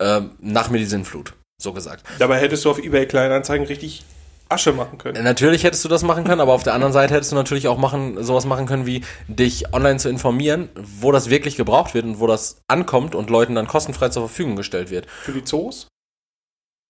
ähm, 0.00 0.36
nach 0.38 0.70
mir 0.70 0.78
die 0.78 0.84
Sinnflut, 0.84 1.32
so 1.60 1.72
gesagt. 1.72 2.04
Dabei 2.20 2.38
hättest 2.38 2.64
du 2.64 2.70
auf 2.70 2.78
eBay 2.78 3.06
Kleinanzeigen 3.06 3.66
richtig 3.66 4.04
Asche 4.48 4.72
machen 4.72 4.98
können. 4.98 5.22
Natürlich 5.24 5.64
hättest 5.64 5.84
du 5.84 5.88
das 5.88 6.02
machen 6.02 6.24
können, 6.24 6.40
aber 6.40 6.52
auf 6.52 6.62
der 6.62 6.74
anderen 6.74 6.92
Seite 6.92 7.14
hättest 7.14 7.32
du 7.32 7.36
natürlich 7.36 7.68
auch 7.68 7.78
machen, 7.78 8.22
sowas 8.22 8.46
machen 8.46 8.66
können, 8.66 8.86
wie 8.86 9.02
dich 9.28 9.72
online 9.74 9.98
zu 9.98 10.08
informieren, 10.08 10.68
wo 10.74 11.12
das 11.12 11.30
wirklich 11.30 11.56
gebraucht 11.56 11.94
wird 11.94 12.04
und 12.04 12.20
wo 12.20 12.26
das 12.26 12.62
ankommt 12.68 13.14
und 13.14 13.30
Leuten 13.30 13.54
dann 13.54 13.66
kostenfrei 13.66 14.08
zur 14.10 14.28
Verfügung 14.28 14.56
gestellt 14.56 14.90
wird. 14.90 15.06
Für 15.10 15.32
die 15.32 15.44
Zoos? 15.44 15.88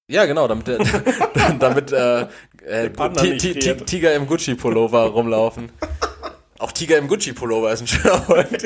Ja, 0.08 0.24
genau, 0.26 0.46
damit, 0.46 0.68
äh, 0.68 0.78
damit 1.58 1.92
äh, 1.92 2.26
äh. 2.64 2.90
Tiger 2.90 4.14
im 4.14 4.26
Gucci-Pullover 4.26 5.06
rumlaufen. 5.06 5.70
Auch 6.58 6.72
Tiger 6.72 6.98
im 6.98 7.08
Gucci-Pullover 7.08 7.72
ist 7.72 7.80
ein 7.82 7.86
schöner 7.86 8.18
Point. 8.26 8.62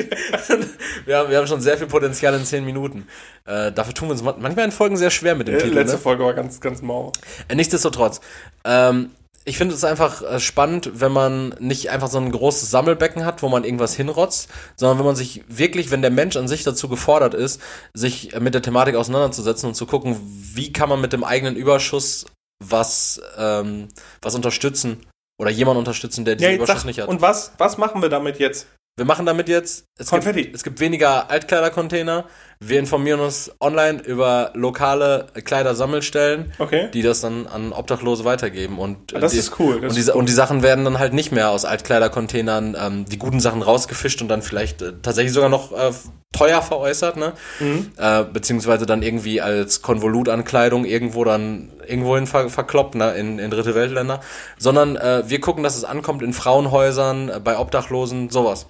wir, 1.05 1.17
haben, 1.17 1.29
wir 1.29 1.37
haben 1.37 1.47
schon 1.47 1.61
sehr 1.61 1.77
viel 1.77 1.87
Potenzial 1.87 2.33
in 2.35 2.45
10 2.45 2.63
Minuten. 2.65 3.07
Äh, 3.45 3.71
dafür 3.71 3.93
tun 3.93 4.07
wir 4.07 4.13
uns 4.13 4.23
ma- 4.23 4.35
manchmal 4.39 4.65
in 4.65 4.71
Folgen 4.71 4.97
sehr 4.97 5.09
schwer 5.11 5.35
mit 5.35 5.47
dem 5.47 5.55
Äh, 5.55 5.59
Titel. 5.59 5.73
letzte 5.75 5.97
Ne? 5.97 6.01
Folge 6.01 6.23
war 6.23 6.33
ganz, 6.33 6.61
ganz 6.61 6.81
mau. 6.81 7.11
Äh, 7.47 7.55
Nichtsdestotrotz, 7.55 8.21
ähm, 8.63 9.11
ich 9.43 9.57
finde 9.57 9.73
es 9.73 9.83
einfach 9.83 10.21
äh, 10.21 10.39
spannend, 10.39 10.91
wenn 11.01 11.11
man 11.11 11.55
nicht 11.59 11.89
einfach 11.89 12.07
so 12.07 12.19
ein 12.19 12.31
großes 12.31 12.69
Sammelbecken 12.69 13.25
hat, 13.25 13.41
wo 13.41 13.49
man 13.49 13.63
irgendwas 13.63 13.95
hinrotzt, 13.95 14.49
sondern 14.75 14.99
wenn 14.99 15.05
man 15.05 15.15
sich 15.15 15.43
wirklich, 15.47 15.89
wenn 15.91 16.01
der 16.03 16.11
Mensch 16.11 16.37
an 16.37 16.47
sich 16.47 16.63
dazu 16.63 16.87
gefordert 16.87 17.33
ist, 17.33 17.59
sich 17.93 18.39
mit 18.39 18.53
der 18.53 18.61
Thematik 18.61 18.95
auseinanderzusetzen 18.95 19.67
und 19.69 19.75
zu 19.75 19.85
gucken, 19.87 20.15
wie 20.53 20.71
kann 20.71 20.89
man 20.89 21.01
mit 21.01 21.11
dem 21.11 21.23
eigenen 21.23 21.55
Überschuss 21.55 22.25
was, 22.63 23.19
ähm, 23.37 23.87
was 24.21 24.35
unterstützen 24.35 24.97
oder 25.39 25.49
jemanden 25.49 25.79
unterstützen, 25.79 26.25
der 26.25 26.35
diesen 26.35 26.51
Ja, 26.51 26.55
Überschuss 26.57 26.77
sag, 26.79 26.85
nicht 26.85 26.99
hat. 26.99 27.07
und 27.07 27.21
was, 27.21 27.53
was 27.57 27.77
machen 27.77 28.01
wir 28.01 28.09
damit 28.09 28.39
jetzt? 28.39 28.67
Wir 28.97 29.05
machen 29.05 29.25
damit 29.25 29.47
jetzt, 29.47 29.85
es 29.97 30.09
Konfetti. 30.09 30.43
gibt, 30.43 30.55
es 30.55 30.63
gibt 30.63 30.79
weniger 30.79 31.29
Altkleidercontainer. 31.29 32.25
Wir 32.63 32.77
informieren 32.77 33.19
uns 33.19 33.51
online 33.59 34.03
über 34.03 34.51
lokale 34.53 35.25
Kleidersammelstellen, 35.33 36.53
Okay. 36.59 36.89
die 36.93 37.01
das 37.01 37.21
dann 37.21 37.47
an 37.47 37.73
Obdachlose 37.73 38.23
weitergeben. 38.23 38.77
Und, 38.77 39.13
äh, 39.13 39.19
Das 39.19 39.31
die, 39.31 39.39
ist 39.39 39.59
cool, 39.59 39.81
das 39.81 39.89
und, 39.89 39.95
die, 39.95 40.01
ist 40.01 40.09
und 40.11 40.29
die 40.29 40.33
Sachen 40.33 40.61
werden 40.61 40.85
dann 40.85 40.99
halt 40.99 41.11
nicht 41.13 41.31
mehr 41.31 41.49
aus 41.49 41.65
Altkleidercontainern 41.65 42.77
ähm, 42.79 43.05
die 43.05 43.17
guten 43.17 43.39
Sachen 43.39 43.63
rausgefischt 43.63 44.21
und 44.21 44.27
dann 44.27 44.43
vielleicht 44.43 44.83
äh, 44.83 44.93
tatsächlich 45.01 45.33
sogar 45.33 45.49
noch 45.49 45.71
äh, 45.71 45.91
teuer 46.33 46.61
veräußert, 46.61 47.17
ne? 47.17 47.33
Mhm. 47.59 47.93
Äh, 47.97 48.25
beziehungsweise 48.25 48.85
dann 48.85 49.01
irgendwie 49.01 49.41
als 49.41 49.81
Konvolutankleidung 49.81 50.85
irgendwo 50.85 51.23
dann 51.23 51.71
irgendwohin 51.87 52.27
ver 52.27 52.49
verkloppt, 52.49 52.93
ne? 52.93 53.13
in, 53.15 53.39
in 53.39 53.49
dritte 53.49 53.73
Weltländer. 53.73 54.21
Sondern 54.59 54.97
äh, 54.97 55.23
wir 55.25 55.41
gucken, 55.41 55.63
dass 55.63 55.75
es 55.75 55.83
ankommt 55.83 56.21
in 56.21 56.31
Frauenhäusern, 56.31 57.29
äh, 57.29 57.39
bei 57.43 57.57
Obdachlosen, 57.57 58.29
sowas. 58.29 58.67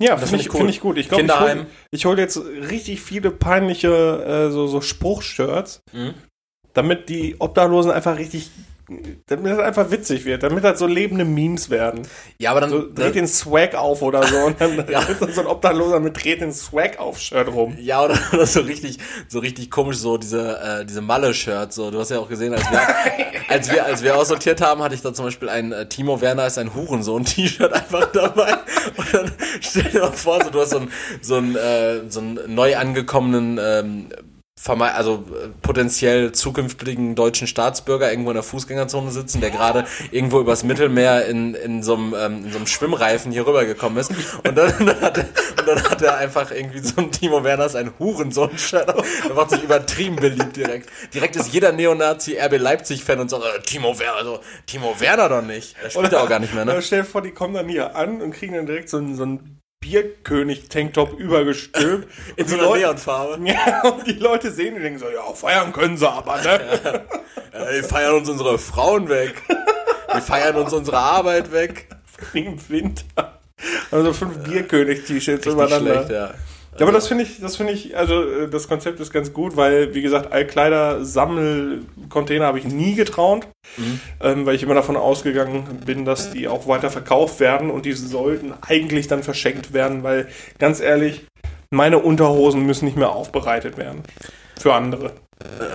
Ja, 0.00 0.16
finde 0.16 0.28
find 0.28 0.40
ich, 0.42 0.52
cool. 0.54 0.58
find 0.60 0.70
ich 0.70 0.80
gut. 0.80 0.98
Ich 0.98 1.08
glaube, 1.08 1.24
ich 1.24 1.30
hole 1.32 1.66
hol 2.04 2.18
jetzt 2.18 2.38
richtig 2.38 3.00
viele 3.00 3.30
peinliche 3.30 4.48
äh, 4.48 4.50
so, 4.52 4.66
so 4.66 4.80
Spruchshirts, 4.80 5.82
Mhm. 5.92 6.14
damit 6.74 7.08
die 7.08 7.36
Obdachlosen 7.40 7.90
einfach 7.90 8.16
richtig, 8.18 8.50
damit 9.26 9.52
das 9.52 9.58
einfach 9.58 9.90
witzig 9.90 10.24
wird, 10.24 10.42
damit 10.42 10.64
das 10.64 10.78
so 10.78 10.86
lebende 10.86 11.24
Memes 11.24 11.70
werden. 11.70 12.02
Ja, 12.38 12.52
aber 12.52 12.60
dann, 12.60 12.70
So, 12.70 12.82
dreht 12.92 13.14
den 13.14 13.28
Swag 13.28 13.74
auf 13.74 14.02
oder 14.02 14.22
so 14.26 14.36
und 14.38 14.60
dann 14.60 14.76
Ja. 14.88 15.00
ist 15.08 15.20
dann 15.20 15.32
so 15.32 15.40
ein 15.42 15.46
Obdachloser 15.46 16.00
mit 16.00 16.22
dreht 16.22 16.40
den 16.40 16.52
Swag 16.52 16.98
auf 16.98 17.18
Shirt 17.18 17.48
rum. 17.48 17.76
Ja, 17.80 18.04
oder, 18.04 18.18
oder 18.32 18.46
so 18.46 18.60
richtig, 18.60 18.98
so 19.28 19.38
richtig 19.40 19.70
komisch, 19.70 19.98
so 19.98 20.16
diese, 20.16 20.58
äh, 20.60 20.84
diese 20.86 21.00
Malle-Shirts, 21.00 21.74
so. 21.74 21.90
Du 21.90 21.98
hast 21.98 22.10
ja 22.10 22.18
auch 22.18 22.28
gesehen, 22.28 22.54
als 22.54 22.70
wir, 22.70 22.80
als 23.48 23.70
wir, 23.70 23.84
als 23.84 24.02
wir 24.02 24.16
aussortiert 24.16 24.60
haben, 24.60 24.82
hatte 24.82 24.94
ich 24.94 25.02
da 25.02 25.12
zum 25.12 25.26
Beispiel 25.26 25.48
ein 25.48 25.72
äh, 25.72 25.88
Timo 25.88 26.20
Werner 26.20 26.46
ist 26.46 26.58
ein 26.58 26.74
Hurensohn-T-Shirt 26.74 27.72
einfach 27.72 28.06
dabei. 28.12 28.54
Und 28.96 29.14
dann 29.14 29.32
stell 29.60 29.84
dir 29.84 30.00
mal 30.00 30.12
vor, 30.12 30.42
so, 30.42 30.50
du 30.50 30.60
hast 30.60 30.70
so 30.70 30.78
ein, 30.78 30.90
so 31.20 31.36
ein, 31.36 31.56
äh, 31.56 32.00
so 32.08 32.20
einen 32.20 32.38
neu 32.54 32.76
angekommenen, 32.76 33.58
ähm, 33.62 34.06
also 34.66 35.24
äh, 35.30 35.48
potenziell 35.62 36.32
zukünftigen 36.32 37.14
deutschen 37.14 37.46
Staatsbürger 37.46 38.10
irgendwo 38.10 38.30
in 38.30 38.34
der 38.34 38.42
Fußgängerzone 38.42 39.10
sitzen, 39.10 39.40
der 39.40 39.50
gerade 39.50 39.86
irgendwo 40.10 40.40
übers 40.40 40.64
Mittelmeer 40.64 41.26
in, 41.26 41.54
in, 41.54 41.82
so 41.82 41.94
einem, 41.94 42.14
ähm, 42.18 42.44
in 42.44 42.50
so 42.50 42.58
einem 42.58 42.66
Schwimmreifen 42.66 43.32
hier 43.32 43.46
rübergekommen 43.46 43.98
ist. 43.98 44.10
Und 44.10 44.56
dann, 44.56 44.72
dann, 44.86 45.00
hat, 45.00 45.18
er, 45.18 45.24
und 45.58 45.68
dann 45.68 45.82
hat 45.90 46.02
er 46.02 46.16
einfach 46.18 46.50
irgendwie 46.50 46.80
so 46.80 47.00
ein 47.00 47.10
Timo 47.10 47.44
Werners 47.44 47.74
ein 47.74 47.92
Hurensohn-Shirt. 47.98 48.94
Er 49.28 49.34
macht 49.34 49.50
sich 49.50 49.62
übertrieben 49.62 50.16
beliebt 50.16 50.56
direkt. 50.56 50.90
Direkt 51.14 51.36
ist 51.36 51.52
jeder 51.52 51.72
Neonazi 51.72 52.38
RB 52.38 52.58
Leipzig-Fan 52.58 53.20
und 53.20 53.30
sagt, 53.30 53.44
äh, 53.44 53.60
Timo 53.62 53.98
Werner, 53.98 54.16
also 54.16 54.40
Timo 54.66 54.94
Werner 54.98 55.28
doch 55.28 55.42
nicht. 55.42 55.76
Er 55.82 55.90
spielt 55.90 56.12
ja 56.12 56.22
auch 56.22 56.28
gar 56.28 56.40
nicht 56.40 56.54
mehr, 56.54 56.64
ne? 56.64 56.72
Oder 56.72 56.82
stell 56.82 57.00
dir 57.00 57.08
vor, 57.08 57.22
die 57.22 57.30
kommen 57.30 57.54
dann 57.54 57.68
hier 57.68 57.96
an 57.96 58.20
und 58.20 58.32
kriegen 58.32 58.54
dann 58.54 58.66
direkt 58.66 58.88
so 58.88 58.98
so 59.14 59.22
einen 59.22 59.60
Bierkönig-Tanktop 59.80 61.18
übergestülpt. 61.18 62.08
In 62.36 62.44
Und 62.44 62.50
so 62.50 62.56
die 62.56 62.60
einer 62.60 62.70
Leute-. 62.70 62.84
Ja, 63.46 63.82
und 63.88 64.06
die 64.06 64.12
Leute 64.12 64.50
sehen 64.50 64.76
und 64.76 64.82
denken 64.82 64.98
so, 64.98 65.08
ja, 65.08 65.32
feiern 65.32 65.72
können 65.72 65.96
sie 65.96 66.08
aber, 66.08 66.40
ne? 66.42 66.60
Ja, 67.52 67.72
wir 67.72 67.84
feiern 67.84 68.14
uns 68.16 68.28
unsere 68.28 68.58
Frauen 68.58 69.08
weg. 69.08 69.42
Wir 70.12 70.22
feiern 70.22 70.56
uns 70.56 70.72
unsere 70.72 70.98
Arbeit 70.98 71.50
weg. 71.50 71.88
Im 72.34 72.58
Winter. 72.68 73.38
Also 73.90 74.12
fünf 74.12 74.38
Bierkönig-T-Shirts 74.44 75.46
übereinander. 75.46 75.94
schlecht, 75.94 76.10
ja. 76.10 76.34
Ja, 76.76 76.82
aber 76.82 76.92
das 76.92 77.08
finde 77.08 77.24
ich, 77.24 77.40
das 77.40 77.56
finde 77.56 77.72
ich, 77.72 77.96
also 77.96 78.22
äh, 78.22 78.48
das 78.48 78.68
Konzept 78.68 79.00
ist 79.00 79.12
ganz 79.12 79.32
gut, 79.32 79.56
weil, 79.56 79.94
wie 79.94 80.02
gesagt, 80.02 80.32
Altkleider-Sammelcontainer 80.32 82.46
habe 82.46 82.58
ich 82.58 82.66
nie 82.66 82.94
getraut, 82.94 83.46
Mhm. 83.76 84.00
ähm, 84.20 84.46
weil 84.46 84.54
ich 84.54 84.62
immer 84.62 84.74
davon 84.74 84.96
ausgegangen 84.96 85.80
bin, 85.84 86.04
dass 86.04 86.30
die 86.30 86.48
auch 86.48 86.66
weiter 86.66 86.90
verkauft 86.90 87.40
werden 87.40 87.70
und 87.70 87.84
die 87.84 87.92
sollten 87.92 88.54
eigentlich 88.66 89.08
dann 89.08 89.22
verschenkt 89.22 89.72
werden, 89.72 90.02
weil, 90.02 90.28
ganz 90.58 90.80
ehrlich, 90.80 91.26
meine 91.70 91.98
Unterhosen 91.98 92.64
müssen 92.64 92.86
nicht 92.86 92.96
mehr 92.96 93.10
aufbereitet 93.10 93.76
werden. 93.76 94.02
Für 94.58 94.74
andere. 94.74 95.12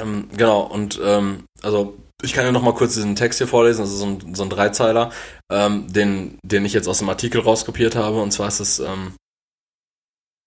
Ähm, 0.02 0.28
genau, 0.36 0.62
und 0.62 1.00
ähm, 1.04 1.44
also 1.62 1.98
ich 2.22 2.34
kann 2.34 2.46
ja 2.46 2.52
noch 2.52 2.64
mal 2.64 2.74
kurz 2.74 2.96
diesen 2.96 3.16
Text 3.16 3.40
hier 3.40 3.48
vorlesen, 3.48 3.82
das 3.82 3.92
ist 3.92 4.00
so 4.00 4.06
ein, 4.06 4.34
so 4.34 4.44
ein 4.44 4.50
Dreizeiler, 4.50 5.12
ähm, 5.52 5.92
den, 5.92 6.38
den 6.44 6.66
ich 6.66 6.74
jetzt 6.74 6.88
aus 6.88 7.00
dem 7.00 7.10
Artikel 7.10 7.42
rauskopiert 7.42 7.96
habe, 7.96 8.22
und 8.22 8.32
zwar 8.32 8.48
ist 8.48 8.60
es, 8.60 8.80
ähm, 8.80 9.14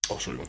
oh, 0.09 0.15
Entschuldigung. 0.15 0.49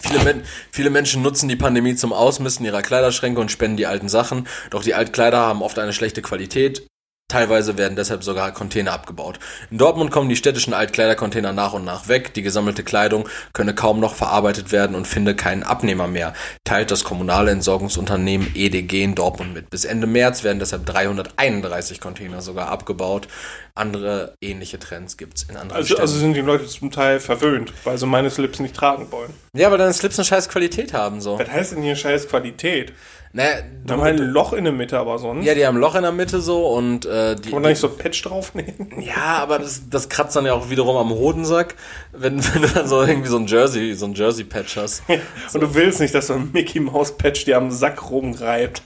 Viele, 0.00 0.22
Men 0.22 0.44
viele 0.70 0.90
Menschen 0.90 1.22
nutzen 1.22 1.48
die 1.48 1.56
Pandemie 1.56 1.96
zum 1.96 2.12
Ausmisten 2.12 2.64
ihrer 2.64 2.82
Kleiderschränke 2.82 3.40
und 3.40 3.50
spenden 3.50 3.76
die 3.76 3.86
alten 3.86 4.08
Sachen, 4.08 4.46
doch 4.70 4.82
die 4.82 4.94
Altkleider 4.94 5.38
haben 5.38 5.62
oft 5.62 5.78
eine 5.78 5.92
schlechte 5.92 6.22
Qualität. 6.22 6.86
Teilweise 7.32 7.76
werden 7.76 7.94
deshalb 7.94 8.24
sogar 8.24 8.52
Container 8.52 8.94
abgebaut. 8.94 9.38
In 9.70 9.76
Dortmund 9.76 10.10
kommen 10.10 10.30
die 10.30 10.36
städtischen 10.36 10.72
Altkleidercontainer 10.72 11.52
nach 11.52 11.74
und 11.74 11.84
nach 11.84 12.08
weg. 12.08 12.32
Die 12.32 12.40
gesammelte 12.40 12.82
Kleidung 12.84 13.28
könne 13.52 13.74
kaum 13.74 14.00
noch 14.00 14.14
verarbeitet 14.14 14.72
werden 14.72 14.96
und 14.96 15.06
finde 15.06 15.36
keinen 15.36 15.62
Abnehmer 15.62 16.06
mehr, 16.08 16.32
teilt 16.64 16.90
das 16.90 17.04
kommunale 17.04 17.50
Entsorgungsunternehmen 17.50 18.52
EDG 18.54 19.02
in 19.04 19.14
Dortmund 19.14 19.52
mit. 19.52 19.68
Bis 19.68 19.84
Ende 19.84 20.06
März 20.06 20.42
werden 20.42 20.58
deshalb 20.58 20.86
331 20.86 22.00
Container 22.00 22.40
sogar 22.40 22.68
abgebaut. 22.68 23.28
Andere 23.74 24.32
ähnliche 24.40 24.78
Trends 24.78 25.18
gibt's 25.18 25.42
in 25.42 25.56
anderen 25.56 25.72
Also, 25.76 25.86
Städten. 25.88 26.00
also 26.00 26.18
sind 26.18 26.32
die 26.32 26.40
Leute 26.40 26.64
zum 26.66 26.90
Teil 26.90 27.20
verwöhnt, 27.20 27.74
weil 27.84 27.98
sie 27.98 28.06
meine 28.06 28.30
Slips 28.30 28.58
nicht 28.58 28.74
tragen 28.74 29.12
wollen. 29.12 29.34
ja, 29.52 29.70
weil 29.70 29.76
deine 29.76 29.92
Slips 29.92 30.18
eine 30.18 30.24
scheiß 30.24 30.48
Qualität 30.48 30.94
haben, 30.94 31.20
so. 31.20 31.38
Was 31.38 31.48
heißt 31.50 31.72
denn 31.72 31.82
hier 31.82 31.94
scheiß 31.94 32.26
Qualität? 32.26 32.94
Naja, 33.32 33.58
Da 33.84 33.94
haben 33.94 34.02
halt 34.02 34.20
ein 34.20 34.26
Loch 34.28 34.52
in 34.52 34.64
der 34.64 34.72
Mitte, 34.72 34.98
aber 34.98 35.18
sonst. 35.18 35.44
ja, 35.44 35.54
die 35.54 35.66
haben 35.66 35.76
ein 35.76 35.80
Loch 35.80 35.94
in 35.94 36.02
der 36.02 36.12
Mitte 36.12 36.40
so 36.40 36.66
und 36.68 37.04
äh, 37.06 37.36
die, 37.36 37.42
Kann 37.42 37.52
man 37.52 37.62
da 37.64 37.68
nicht 37.68 37.78
so 37.78 37.88
Patch 37.88 38.22
draufnehmen? 38.22 38.88
Ja, 39.00 39.38
aber 39.42 39.58
das, 39.58 39.82
das 39.90 40.08
kratzt 40.08 40.34
dann 40.36 40.46
ja 40.46 40.54
auch 40.54 40.70
wiederum 40.70 40.96
am 40.96 41.10
Hodensack, 41.10 41.74
wenn, 42.12 42.42
wenn 42.54 42.62
du 42.62 42.68
dann 42.68 42.88
so 42.88 43.02
irgendwie 43.02 43.28
so 43.28 43.36
ein 43.36 43.46
Jersey, 43.46 43.94
so 43.94 44.06
ein 44.06 44.14
Jersey-Patch 44.14 44.76
hast. 44.76 45.02
Und 45.52 45.60
du 45.60 45.74
willst 45.74 46.00
nicht, 46.00 46.14
dass 46.14 46.28
so 46.28 46.34
ein 46.34 46.50
Mickey 46.52 46.80
Mouse 46.80 47.12
Patch 47.16 47.44
dir 47.44 47.56
am 47.58 47.70
Sack 47.70 48.10
rumreibt. 48.10 48.82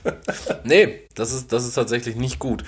Nee, 0.65 1.01
das 1.15 1.33
ist, 1.33 1.53
das 1.53 1.65
ist 1.65 1.75
tatsächlich 1.75 2.17
nicht 2.17 2.39
gut. 2.39 2.65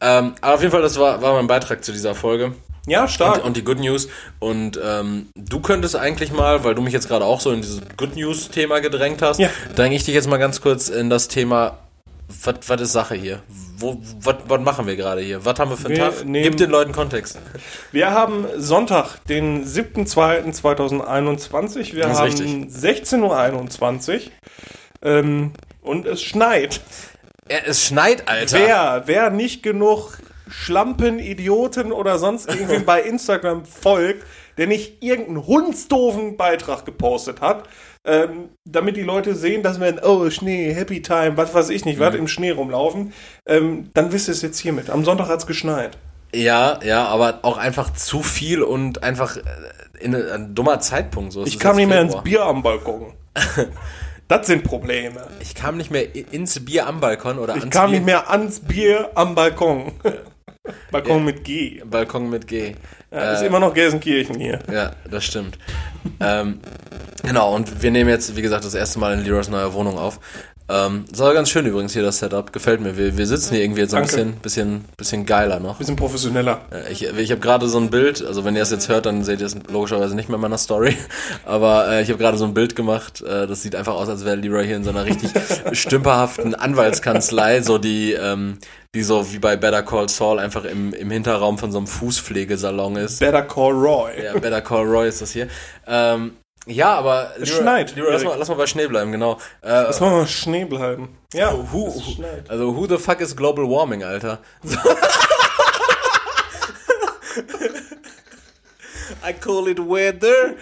Ähm, 0.00 0.34
aber 0.40 0.54
auf 0.54 0.60
jeden 0.60 0.72
Fall, 0.72 0.82
das 0.82 0.98
war, 0.98 1.22
war 1.22 1.34
mein 1.34 1.46
Beitrag 1.46 1.84
zu 1.84 1.92
dieser 1.92 2.14
Folge. 2.16 2.52
Ja, 2.86 3.06
stark. 3.08 3.36
Und, 3.38 3.44
und 3.44 3.56
die 3.56 3.64
Good 3.64 3.78
News. 3.80 4.08
Und 4.40 4.78
ähm, 4.82 5.28
du 5.36 5.60
könntest 5.60 5.94
eigentlich 5.96 6.32
mal, 6.32 6.64
weil 6.64 6.74
du 6.74 6.82
mich 6.82 6.92
jetzt 6.92 7.06
gerade 7.08 7.24
auch 7.24 7.40
so 7.40 7.52
in 7.52 7.60
dieses 7.62 7.80
Good 7.96 8.16
News-Thema 8.16 8.80
gedrängt 8.80 9.22
hast, 9.22 9.38
Ja. 9.38 9.48
dränge 9.76 9.94
ich 9.94 10.04
dich 10.04 10.14
jetzt 10.14 10.28
mal 10.28 10.38
ganz 10.38 10.60
kurz 10.60 10.88
in 10.88 11.08
das 11.10 11.28
Thema, 11.28 11.78
was 12.66 12.80
ist 12.80 12.92
Sache 12.92 13.14
hier? 13.14 13.40
Was 14.20 14.60
machen 14.60 14.86
wir 14.86 14.96
gerade 14.96 15.20
hier? 15.20 15.44
Was 15.44 15.58
haben 15.58 15.70
wir 15.70 15.76
für 15.76 15.88
einen 15.88 15.96
Wir 15.96 16.04
Tag? 16.10 16.24
nehmen- 16.24 16.44
Gib 16.44 16.56
den 16.56 16.70
Leuten 16.70 16.92
Kontext. 16.92 17.38
Wir 17.90 18.12
haben 18.12 18.46
Sonntag, 18.56 19.16
den 19.28 19.64
7.2.2021. 19.66 21.92
Wir 21.94 22.04
Das 22.04 22.18
haben 22.18 22.24
richtig. 22.26 22.48
16.21 22.72 24.14
Uhr. 24.14 24.20
Ähm, 25.02 25.52
und 25.82 26.06
es 26.06 26.22
schneit. 26.22 26.80
Ja, 27.50 27.58
es 27.66 27.84
schneit, 27.84 28.28
Alter. 28.28 28.58
Wer, 28.58 29.02
wer 29.06 29.30
nicht 29.30 29.62
genug 29.62 30.16
Schlampen, 30.52 31.18
Idioten 31.18 31.92
oder 31.92 32.18
sonst 32.18 32.48
irgendwie 32.48 32.78
bei 32.80 33.02
Instagram 33.02 33.64
folgt, 33.64 34.24
der 34.58 34.66
nicht 34.66 35.02
irgendeinen 35.02 35.46
hundsdoofen 35.46 36.36
Beitrag 36.36 36.84
gepostet 36.84 37.40
hat, 37.40 37.64
ähm, 38.04 38.50
damit 38.64 38.96
die 38.96 39.02
Leute 39.02 39.34
sehen, 39.34 39.62
dass 39.62 39.80
wir, 39.80 40.00
oh, 40.04 40.28
Schnee, 40.30 40.72
Happy 40.74 41.00
Time, 41.02 41.36
was 41.36 41.54
weiß 41.54 41.70
ich 41.70 41.84
nicht, 41.84 41.98
Mhm. 41.98 42.02
was 42.02 42.14
im 42.14 42.28
Schnee 42.28 42.50
rumlaufen, 42.50 43.12
ähm, 43.46 43.90
dann 43.94 44.12
wisst 44.12 44.28
ihr 44.28 44.32
es 44.32 44.42
jetzt 44.42 44.58
hiermit. 44.58 44.90
Am 44.90 45.04
Sonntag 45.04 45.28
hat's 45.28 45.46
geschneit. 45.46 45.96
Ja, 46.34 46.80
ja, 46.84 47.04
aber 47.06 47.40
auch 47.42 47.56
einfach 47.58 47.92
zu 47.92 48.22
viel 48.22 48.62
und 48.62 49.02
einfach 49.02 49.36
äh, 49.36 49.42
in 50.00 50.14
ein, 50.14 50.28
ein 50.30 50.54
dummer 50.54 50.80
Zeitpunkt. 50.80 51.32
So, 51.32 51.44
Ich 51.44 51.58
kam 51.58 51.76
nicht 51.76 51.88
mehr 51.88 52.00
ins. 52.00 52.16
Bier 52.22 52.42
am 52.44 52.62
Balkon. 52.62 53.12
das 54.28 54.46
sind 54.46 54.64
Probleme. 54.64 55.26
Ich 55.40 55.54
kam 55.54 55.76
nicht 55.76 55.90
mehr 55.90 56.06
ins 56.14 56.64
Bier 56.64 56.86
am 56.86 57.00
Balkon 57.00 57.38
oder 57.38 57.54
Ich 57.56 57.60
ans 57.62 57.74
kam 57.74 57.90
Bier 57.90 57.98
nicht 58.00 58.06
mehr 58.06 58.30
ans 58.30 58.60
Bier 58.60 59.10
am 59.14 59.34
Balkon. 59.34 59.92
Balkon 60.92 61.24
mit 61.24 61.42
G. 61.42 61.82
Balkon 61.84 62.30
mit 62.30 62.46
G. 62.46 62.74
Ja, 63.10 63.32
ist 63.32 63.42
Äh, 63.42 63.46
immer 63.46 63.58
noch 63.58 63.74
Gelsenkirchen 63.74 64.36
hier. 64.38 64.60
Ja, 64.72 64.92
das 65.10 65.24
stimmt. 65.24 65.58
ähm, 66.20 66.60
genau, 67.24 67.54
und 67.54 67.82
wir 67.82 67.90
nehmen 67.90 68.08
jetzt, 68.10 68.36
wie 68.36 68.42
gesagt, 68.42 68.64
das 68.64 68.74
erste 68.74 69.00
Mal 69.00 69.14
in 69.14 69.24
Leroys 69.24 69.48
neuer 69.48 69.72
Wohnung 69.74 69.98
auf. 69.98 70.20
Ähm, 70.72 71.04
ist 71.12 71.20
aber 71.20 71.34
ganz 71.34 71.50
schön 71.50 71.66
übrigens 71.66 71.92
hier 71.92 72.02
das 72.02 72.18
Setup. 72.18 72.50
Gefällt 72.50 72.80
mir. 72.80 72.96
Wir, 72.96 73.18
wir 73.18 73.26
sitzen 73.26 73.54
hier 73.54 73.62
irgendwie 73.62 73.82
jetzt 73.82 73.92
ein 73.92 74.00
Danke. 74.02 74.16
bisschen, 74.16 74.36
bisschen, 74.36 74.84
bisschen 74.96 75.26
geiler 75.26 75.60
noch. 75.60 75.76
Bisschen 75.76 75.96
professioneller. 75.96 76.62
Äh, 76.70 76.90
Ich, 76.92 77.02
ich 77.02 77.30
habe 77.30 77.40
gerade 77.40 77.68
so 77.68 77.78
ein 77.78 77.90
Bild, 77.90 78.24
also 78.24 78.44
wenn 78.44 78.56
ihr 78.56 78.62
es 78.62 78.70
jetzt 78.70 78.88
hört, 78.88 79.04
dann 79.04 79.22
seht 79.22 79.40
ihr 79.40 79.46
es 79.46 79.56
logischerweise 79.70 80.14
nicht 80.14 80.30
mehr 80.30 80.36
in 80.36 80.40
meiner 80.40 80.56
Story, 80.58 80.96
aber 81.44 81.88
äh, 81.88 82.02
ich 82.02 82.08
habe 82.08 82.18
gerade 82.18 82.38
so 82.38 82.44
ein 82.46 82.54
Bild 82.54 82.74
gemacht, 82.74 83.20
äh, 83.20 83.46
das 83.46 83.60
sieht 83.62 83.74
einfach 83.74 83.94
aus, 83.94 84.08
als 84.08 84.24
wäre 84.24 84.36
Leroy 84.36 84.64
hier 84.66 84.76
in 84.76 84.84
so 84.84 84.90
einer 84.90 85.04
richtig 85.04 85.30
stümperhaften 85.72 86.54
Anwaltskanzlei, 86.54 87.60
so 87.60 87.76
die, 87.76 88.12
ähm, 88.12 88.56
die 88.94 89.02
so 89.02 89.30
wie 89.32 89.38
bei 89.38 89.56
Better 89.56 89.82
Call 89.82 90.08
Saul 90.08 90.38
einfach 90.38 90.64
im, 90.64 90.94
im 90.94 91.10
Hinterraum 91.10 91.58
von 91.58 91.70
so 91.70 91.78
einem 91.78 91.86
Fußpflegesalon 91.86 92.96
ist. 92.96 93.20
Better 93.20 93.42
Call 93.42 93.72
Roy. 93.72 94.10
Ja, 94.24 94.32
Better 94.38 94.60
Call 94.62 94.84
Roy 94.86 95.08
ist 95.08 95.20
das 95.22 95.32
hier. 95.32 95.48
Ähm, 95.86 96.32
ja, 96.66 96.94
aber 96.94 97.32
Es 97.40 97.48
schneit, 97.48 97.94
Leroy, 97.96 98.12
lass, 98.12 98.24
mal, 98.24 98.36
lass 98.38 98.48
mal 98.48 98.54
bei 98.56 98.66
Schnee 98.66 98.86
bleiben, 98.86 99.10
genau. 99.12 99.34
Äh, 99.62 99.68
Lass 99.70 100.00
mal 100.00 100.10
mal 100.10 100.26
Schnee 100.28 100.64
bleiben. 100.64 101.16
Ja, 101.34 101.52
es 101.52 101.72
hu- 101.72 102.00
schneit. 102.14 102.48
also 102.50 102.74
who 102.76 102.86
the 102.86 102.98
fuck 102.98 103.20
is 103.20 103.34
global 103.36 103.64
warming, 103.68 104.02
Alter? 104.04 104.38
I 109.24 109.32
call 109.32 109.68
it 109.68 109.78
weather. 109.78 110.54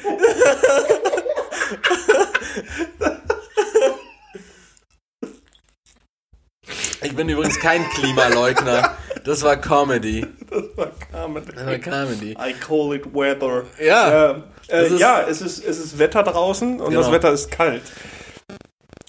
Ich 7.02 7.16
bin 7.16 7.28
übrigens 7.28 7.59
kein 7.59 7.88
Klimaleugner. 7.90 8.97
Das 9.25 9.42
war 9.42 9.57
Comedy. 9.57 10.26
Das 10.50 10.76
war 10.76 10.90
Comedy. 11.11 11.52
Das 11.54 11.66
war 11.66 11.78
Comedy. 11.78 12.33
I 12.33 12.52
call 12.52 12.95
it 12.95 13.07
weather. 13.14 13.64
Ja. 13.83 14.11
Das 14.35 14.42
äh, 14.70 14.94
ja, 14.96 15.22
es 15.22 15.40
ist, 15.40 15.64
es 15.64 15.78
ist 15.78 15.98
Wetter 15.98 16.22
draußen 16.22 16.80
und 16.80 16.88
Genau. 16.90 17.00
das 17.02 17.12
Wetter 17.12 17.32
ist 17.32 17.50
kalt. 17.50 17.82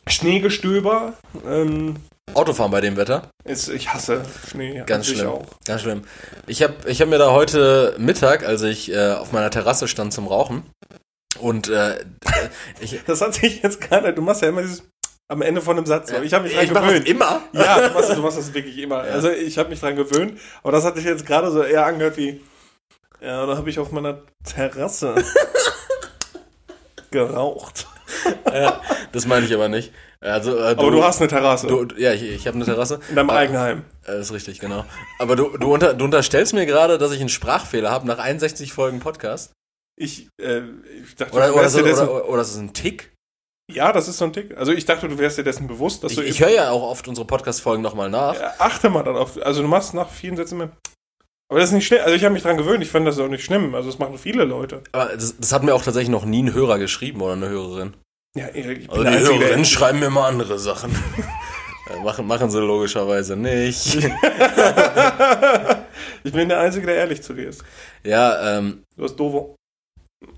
Schneegestöber. 0.08 1.14
Ähm, 1.46 1.96
Autofahren 2.34 2.72
bei 2.72 2.82
dem 2.82 2.96
Wetter. 2.98 3.30
ist, 3.44 3.68
ich 3.70 3.94
hasse 3.94 4.24
Schnee. 4.50 4.80
an 4.80 4.86
Ganz 4.86 5.08
schlimm. 5.08 5.28
Auch. 5.28 5.46
Ganz 5.66 5.82
schlimm. 5.82 6.04
Ich 6.48 6.64
habe 6.64 6.74
ich 6.86 7.02
hab 7.02 7.10
mir 7.10 7.18
da 7.18 7.32
heute 7.32 7.96
Mittag, 7.98 8.46
als 8.46 8.62
ich 8.62 8.92
äh, 8.92 9.14
auf 9.14 9.32
meiner 9.32 9.50
Terrasse 9.50 9.88
stand 9.88 10.14
zum 10.14 10.28
Rauchen, 10.28 10.64
und 11.40 11.70
äh, 11.70 12.04
ich, 12.80 13.02
Das 13.06 13.22
hat 13.22 13.34
sich 13.34 13.62
jetzt 13.64 13.82
gerade. 13.82 14.14
Du 14.14 14.22
machst 14.22 14.42
ja 14.42 14.50
immer 14.50 14.62
dieses 14.62 14.84
am 15.28 15.42
Ende 15.42 15.62
von 15.62 15.78
einem 15.78 15.86
Satz. 15.86 16.12
Ich 16.24 16.34
habe 16.34 16.44
mich 16.44 16.54
dran 16.54 16.64
ich 16.66 16.74
gewöhnt. 16.74 17.08
immer. 17.08 17.42
Ja, 17.54 17.88
du 17.88 17.94
machst, 17.94 18.10
du 18.16 18.22
machst 18.22 18.38
das 18.38 18.54
wirklich 18.54 18.78
immer. 18.78 18.98
Also 19.00 19.30
ich 19.30 19.58
habe 19.58 19.70
mich 19.70 19.80
dran 19.80 19.96
gewöhnt, 19.96 20.40
aber 20.62 20.72
das 20.74 20.84
hat 20.84 20.96
sich 20.96 21.06
jetzt 21.06 21.26
gerade 21.26 21.52
so 21.52 21.64
eher 21.64 21.86
angehört 21.86 22.18
wie. 22.18 22.42
Ja, 23.22 23.46
da 23.46 23.56
habe 23.58 23.70
ich 23.70 23.78
auf 23.80 23.92
meiner 23.92 24.22
Terrasse 24.44 25.16
geraucht. 27.12 27.88
Ja, 28.52 28.82
das 29.12 29.26
meine 29.26 29.46
ich 29.46 29.54
aber 29.54 29.70
nicht. 29.70 29.92
Also, 30.20 30.58
äh, 30.58 30.62
Aber 30.72 30.92
du 30.92 31.04
hast 31.04 31.20
eine 31.20 31.28
Terrasse 31.30 31.66
Du, 31.68 31.86
du- 31.86 31.96
ja, 32.00 32.14
ich, 32.14 32.22
ich 32.24 32.48
habe 32.48 32.56
eine 32.56 32.66
Terrasse. 32.66 33.00
in 33.10 33.16
deinem 33.16 33.30
Ah, 33.32 33.38
Eigenheim. 33.38 33.86
äh, 34.08 34.20
ist 34.20 34.32
richtig, 34.34 34.60
genau. 34.60 34.86
Aber 35.20 35.36
du, 35.36 35.58
du, 35.58 35.74
unter, 35.74 35.94
du 35.94 36.06
unterstellst 36.06 36.54
mir 36.54 36.66
gerade, 36.66 36.98
dass 36.98 37.12
ich 37.12 37.20
einen 37.20 37.30
Sprachfehler 37.30 37.90
habe 37.90 38.06
nach 38.08 38.20
61 38.20 38.72
Folgen 38.74 39.00
Podcast. 39.00 39.54
Ich, 39.98 40.28
äh, 40.40 40.62
ich 41.04 41.16
dachte, 41.16 41.34
Oder, 41.36 41.48
du 41.50 41.54
oder, 41.56 41.70
so, 41.70 41.80
dir 41.80 41.86
dessen. 41.86 42.08
oder, 42.08 42.30
oder 42.30 42.42
ist 42.42 42.52
es 42.52 42.58
ein 42.58 42.74
Tick? 42.74 43.12
ja, 43.72 43.94
das 43.94 44.08
ist 44.10 44.18
so 44.18 44.26
ein 44.26 44.34
Tick. 44.34 44.58
Also 44.58 44.74
ich 44.74 44.84
dachte, 44.86 45.08
du 45.08 45.18
wärst 45.18 45.38
dir 45.38 45.44
dessen 45.46 45.66
bewusst, 45.68 46.04
dass 46.04 46.12
Ich, 46.12 46.18
du. 46.18 46.24
ich 46.26 46.42
höre 46.42 46.50
ja 46.50 46.72
auch 46.72 46.84
oft 46.84 47.08
unsere 47.08 47.26
Podcast-Folgen 47.26 47.82
nochmal 47.82 48.10
nach. 48.10 48.36
Ja, 48.36 48.54
achte 48.60 48.90
mal 48.90 49.04
darauf. 49.04 49.42
Also 49.42 49.62
du 49.62 49.68
machst 49.70 49.94
nach 49.94 50.10
vielen 50.10 50.36
Sätzen 50.36 50.56
immer. 50.60 50.72
Aber 51.52 51.60
das 51.60 51.70
ist 51.70 51.76
nicht 51.76 51.86
schlimm. 51.86 52.00
Also 52.02 52.16
ich 52.16 52.24
habe 52.24 52.34
mich 52.34 52.44
dran 52.44 52.56
gewöhnt. 52.56 52.82
Ich 52.82 52.90
fand 52.90 53.06
das 53.06 53.20
auch 53.20 53.28
nicht 53.28 53.44
schlimm. 53.44 53.76
Also 53.76 53.90
das 53.90 54.00
machen 54.00 54.18
viele 54.18 54.46
Leute. 54.46 54.82
Aber 54.94 55.14
das, 55.14 55.36
das 55.38 55.52
hat 55.52 55.64
mir 55.64 55.76
auch 55.76 55.84
tatsächlich 55.84 56.10
noch 56.10 56.24
nie 56.24 56.44
ein 56.44 56.54
Hörer 56.54 56.80
geschrieben 56.80 57.20
oder 57.20 57.34
eine 57.34 57.50
Hörerin. 57.50 57.94
Ja, 58.38 58.48
Erik, 58.48 58.84
ich 58.84 58.88
bin 58.88 59.06
Also 59.06 59.34
die 59.34 59.40
Hörerinnen 59.40 59.66
schreiben 59.66 60.00
mir 60.00 60.06
immer 60.06 60.26
andere 60.26 60.58
Sachen. 60.58 60.96
Äh, 61.90 62.00
machen, 62.04 62.28
machen 62.28 62.52
sie 62.52 62.62
logischerweise 62.62 63.36
nicht. 63.36 63.96
ich 66.24 66.32
bin 66.32 66.48
der 66.48 66.60
Einzige, 66.60 66.86
der 66.86 66.96
ehrlich 66.96 67.24
zu 67.24 67.34
dir 67.34 67.50
ist. 67.50 67.64
Ja, 68.06 68.60
ähm, 68.60 68.84
Du 68.96 69.04
hast 69.04 69.16
doofe 69.16 69.56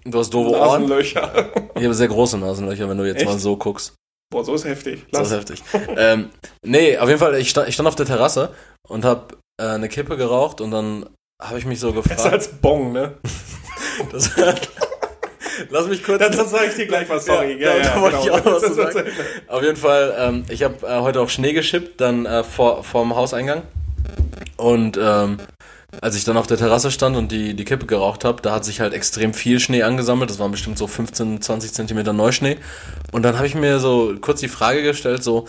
du 0.06 0.20
hast 0.20 0.34
doofe 0.34 0.52
Ohren. 0.52 0.84
Nasenlöcher. 0.84 1.52
Ich 1.76 1.84
habe 1.84 1.94
sehr 1.94 2.08
große 2.08 2.38
Nasenlöcher, 2.38 2.90
wenn 2.90 2.98
du 2.98 3.06
jetzt 3.06 3.18
Echt? 3.18 3.26
mal 3.30 3.38
so 3.38 3.58
guckst. 3.58 3.94
Boah, 4.32 4.46
so 4.46 4.56
ist 4.56 4.64
heftig. 4.64 5.06
Lass. 5.12 5.28
ist 5.28 5.34
heftig. 5.38 5.62
ähm, 5.98 6.30
nee, 6.66 6.98
auf 6.98 7.10
jeden 7.10 7.20
Fall, 7.20 7.36
ich 7.36 7.50
stand, 7.50 7.68
ich 7.68 7.74
stand 7.76 7.88
auf 7.88 7.96
der 7.96 8.06
Terrasse 8.06 8.56
und 8.88 9.04
habe 9.04 9.36
äh, 9.60 9.66
eine 9.66 9.90
Kippe 9.90 10.18
geraucht 10.18 10.62
und 10.62 10.72
dann 10.72 11.06
habe 11.42 11.60
ich 11.60 11.66
mich 11.66 11.80
so 11.80 11.92
Besser 11.92 12.10
gefragt. 12.16 12.34
als 12.34 12.48
Bong, 12.48 12.92
ne? 12.94 13.14
Das, 14.12 14.32
lass 15.70 15.88
mich 15.88 16.04
kurz. 16.04 16.20
Das, 16.20 16.36
das 16.36 16.50
sage 16.52 16.66
ich 16.70 16.76
dir 16.76 16.88
gleich 16.88 17.08
mal, 17.08 17.20
sorry. 17.20 17.62
Ja, 17.62 17.78
da 17.80 18.02
wollte 18.02 18.18
ich 18.24 18.32
auch 18.32 18.44
noch 18.44 18.54
was 18.56 18.62
Das- 18.64 18.76
das- 18.76 18.94
sagen. 18.94 19.10
Auf 19.48 19.62
jeden 19.62 19.76
Fall, 19.78 20.16
ähm, 20.18 20.46
ich 20.50 20.64
habe 20.64 20.86
äh, 20.86 21.00
heute 21.02 21.22
auch 21.22 21.30
Schnee 21.30 21.54
geschippt, 21.54 22.02
dann 22.02 22.26
äh, 22.26 22.44
vor 22.44 22.84
vorm 22.84 23.16
Hauseingang. 23.16 23.62
Und 24.58 24.98
ähm, 25.02 25.38
als 26.02 26.16
ich 26.16 26.24
dann 26.24 26.38
auf 26.38 26.48
der 26.48 26.58
Terrasse 26.58 26.90
stand 26.90 27.16
und 27.16 27.32
die, 27.32 27.54
die 27.54 27.66
Kippe 27.66 27.86
geraucht 27.86 28.26
habe, 28.26 28.42
da 28.42 28.52
hat 28.54 28.66
sich 28.66 28.80
halt 28.80 28.94
extrem 28.94 29.34
viel 29.36 29.60
Schnee 29.60 29.84
angesammelt. 29.84 30.30
Das 30.30 30.40
waren 30.40 30.50
bestimmt 30.52 30.78
so 30.80 30.88
15, 30.88 31.42
20 31.42 31.72
Zentimeter 31.72 32.14
Neuschnee. 32.14 32.58
Und 33.12 33.22
dann 33.24 33.36
habe 33.38 33.46
ich 33.46 33.54
mir 33.54 33.78
so 33.80 34.16
kurz 34.22 34.40
die 34.40 34.48
Frage 34.48 34.82
gestellt, 34.82 35.24
so, 35.24 35.48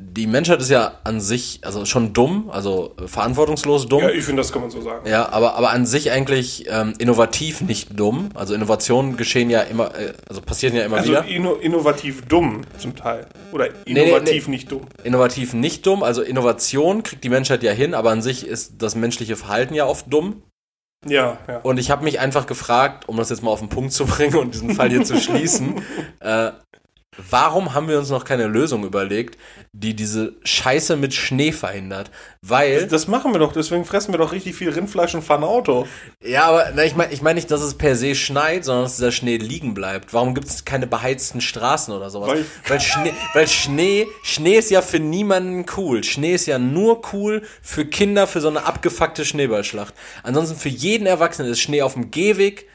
die 0.00 0.28
Menschheit 0.28 0.60
ist 0.60 0.70
ja 0.70 0.92
an 1.02 1.20
sich, 1.20 1.58
also 1.64 1.84
schon 1.84 2.12
dumm, 2.12 2.50
also 2.50 2.94
äh, 3.02 3.08
verantwortungslos 3.08 3.88
dumm. 3.88 4.02
Ja, 4.02 4.10
ich 4.10 4.24
finde, 4.24 4.42
das 4.42 4.52
kann 4.52 4.62
man 4.62 4.70
so 4.70 4.80
sagen. 4.80 5.08
Ja, 5.08 5.28
aber, 5.30 5.56
aber 5.56 5.70
an 5.70 5.86
sich 5.86 6.12
eigentlich 6.12 6.66
ähm, 6.70 6.94
innovativ 6.98 7.62
nicht 7.62 7.98
dumm. 7.98 8.28
Also 8.34 8.54
Innovationen 8.54 9.16
geschehen 9.16 9.50
ja 9.50 9.62
immer, 9.62 9.92
äh, 9.98 10.12
also 10.28 10.40
passieren 10.40 10.76
ja 10.76 10.84
immer 10.84 10.98
Also 10.98 11.10
wieder. 11.10 11.24
inno 11.24 11.54
innovativ 11.54 12.26
dumm 12.26 12.62
zum 12.78 12.94
Teil. 12.94 13.26
Oder 13.50 13.70
nee, 13.86 14.04
innovativ 14.04 14.46
nee. 14.46 14.52
nicht 14.52 14.70
dumm. 14.70 14.82
Innovativ 15.02 15.52
nicht 15.52 15.84
dumm. 15.84 16.04
Also 16.04 16.22
Innovation 16.22 17.02
kriegt 17.02 17.24
die 17.24 17.28
Menschheit 17.28 17.64
ja 17.64 17.72
hin, 17.72 17.94
aber 17.94 18.10
an 18.10 18.22
sich 18.22 18.46
ist 18.46 18.74
das 18.78 18.94
menschliche 18.94 19.34
Verhalten 19.34 19.74
ja 19.74 19.86
oft 19.86 20.12
dumm. 20.12 20.42
Ja, 21.06 21.38
ja. 21.46 21.58
Und 21.58 21.78
ich 21.78 21.90
habe 21.90 22.04
mich 22.04 22.18
einfach 22.18 22.46
gefragt, 22.46 23.08
um 23.08 23.16
das 23.16 23.30
jetzt 23.30 23.42
mal 23.42 23.50
auf 23.50 23.60
den 23.60 23.68
Punkt 23.68 23.92
zu 23.92 24.04
bringen 24.06 24.36
und 24.36 24.54
diesen 24.54 24.74
Fall 24.74 24.90
hier 24.90 25.04
zu 25.04 25.16
schließen, 25.20 25.82
äh, 26.20 26.50
warum 27.30 27.74
haben 27.74 27.88
wir 27.88 27.98
uns 27.98 28.10
noch 28.10 28.24
keine 28.24 28.46
Lösung 28.46 28.84
überlegt, 28.84 29.38
die 29.72 29.94
diese 29.94 30.34
Scheiße 30.44 30.96
mit 30.96 31.12
Schnee 31.14 31.52
verhindert? 31.52 32.10
Weil 32.42 32.86
Das 32.86 33.08
machen 33.08 33.32
wir 33.32 33.38
doch, 33.40 33.52
deswegen 33.52 33.84
fressen 33.84 34.12
wir 34.14 34.18
doch 34.18 34.32
richtig 34.32 34.54
viel 34.54 34.70
Rindfleisch 34.70 35.14
und 35.14 35.22
fahren 35.22 35.44
Auto. 35.44 35.86
Ja, 36.22 36.44
aber 36.44 36.72
na, 36.74 36.84
ich 36.84 36.94
meine 36.94 37.12
ich 37.12 37.20
mein 37.22 37.34
nicht, 37.34 37.50
dass 37.50 37.60
es 37.60 37.74
per 37.76 37.96
se 37.96 38.14
schneit, 38.14 38.64
sondern 38.64 38.84
dass 38.84 38.96
dieser 38.96 39.12
Schnee 39.12 39.36
liegen 39.36 39.74
bleibt. 39.74 40.14
Warum 40.14 40.34
gibt 40.34 40.46
es 40.48 40.64
keine 40.64 40.86
beheizten 40.86 41.40
Straßen 41.40 41.92
oder 41.92 42.10
sowas? 42.10 42.28
Weil- 42.30 42.44
Weil, 42.68 42.80
Schnee, 42.80 43.12
weil 43.34 43.48
Schnee, 43.48 44.06
Schnee 44.22 44.56
ist 44.58 44.70
ja 44.70 44.82
für 44.82 45.00
niemanden 45.00 45.66
cool. 45.76 46.04
Schnee 46.04 46.34
ist 46.34 46.46
ja 46.46 46.58
nur 46.58 47.02
cool 47.12 47.42
für 47.62 47.84
Kinder 47.84 48.26
für 48.26 48.40
so 48.40 48.48
eine 48.48 48.64
abgefuckte 48.64 49.24
Schneeballschlacht. 49.24 49.94
Ansonsten 50.22 50.56
für 50.56 50.68
jeden 50.68 51.06
Erwachsenen 51.06 51.50
ist 51.50 51.60
Schnee 51.60 51.82
auf 51.82 51.94
dem 51.94 52.10
Gehweg 52.10 52.66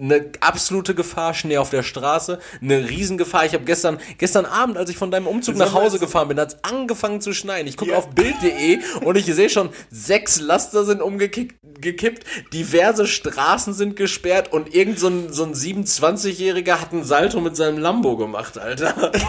eine 0.00 0.32
absolute 0.40 0.94
Gefahr, 0.94 1.34
Schnee 1.34 1.58
auf 1.58 1.70
der 1.70 1.82
Straße, 1.82 2.38
eine 2.62 2.88
Riesengefahr. 2.88 3.44
Ich 3.44 3.52
habe 3.52 3.64
gestern, 3.64 3.98
gestern 4.18 4.46
Abend, 4.46 4.78
als 4.78 4.88
ich 4.90 4.96
von 4.96 5.10
deinem 5.10 5.26
Umzug 5.26 5.56
nach 5.56 5.74
Hause 5.74 5.98
gefahren 5.98 6.28
bin, 6.28 6.40
hat 6.40 6.54
es 6.54 6.64
angefangen 6.64 7.20
zu 7.20 7.32
schneien. 7.34 7.66
Ich 7.66 7.76
gucke 7.76 7.92
Ja. 7.92 7.98
auf 7.98 8.08
Bild.de 8.10 8.78
und 9.04 9.16
ich 9.16 9.26
sehe 9.26 9.50
schon, 9.50 9.68
sechs 9.90 10.40
Laster 10.40 10.84
sind 10.84 11.02
umgekippt, 11.02 11.56
gekippt, 11.80 12.24
diverse 12.52 13.06
Straßen 13.06 13.74
sind 13.74 13.94
gesperrt 13.94 14.50
und 14.52 14.74
irgend 14.74 14.98
so 14.98 15.08
ein, 15.08 15.32
so 15.32 15.44
ein 15.44 15.52
27-Jähriger 15.54 16.80
hat 16.80 16.92
einen 16.92 17.04
Salto 17.04 17.40
mit 17.40 17.54
seinem 17.56 17.78
Lambo 17.78 18.16
gemacht, 18.16 18.58
Alter. 18.58 19.12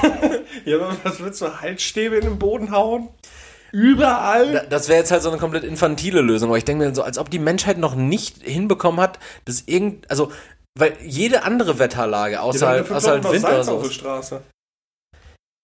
Ja, 0.65 0.77
aber 0.77 0.95
was 1.03 1.19
willst 1.19 1.41
du, 1.41 1.61
Halsstäbe 1.61 2.15
in 2.15 2.21
den 2.21 2.39
Boden 2.39 2.69
hauen? 2.71 3.09
Überall? 3.73 4.67
Das 4.69 4.87
wäre 4.87 4.99
jetzt 4.99 5.11
halt 5.11 5.23
so 5.23 5.29
eine 5.29 5.39
komplett 5.39 5.63
infantile 5.63 6.21
Lösung, 6.21 6.49
aber 6.49 6.57
ich 6.59 6.65
denke 6.65 6.85
mir 6.85 6.93
so, 6.95 7.01
als 7.01 7.17
ob 7.17 7.29
die 7.31 7.39
Menschheit 7.39 7.79
noch 7.79 7.95
nicht 7.95 8.43
hinbekommen 8.43 9.01
hat, 9.01 9.17
dass 9.45 9.63
irgend, 9.65 10.09
also, 10.11 10.31
weil 10.77 10.95
jede 11.03 11.43
andere 11.43 11.79
Wetterlage, 11.79 12.39
außer 12.41 12.67
halt, 12.67 12.91
außer 12.91 13.11
halt 13.11 13.23
Winter 13.23 13.47
oder 13.47 13.63
Salz 13.63 13.67
auf 13.67 13.81
so. 13.81 13.87
der 13.87 13.93
Straße. 13.93 14.41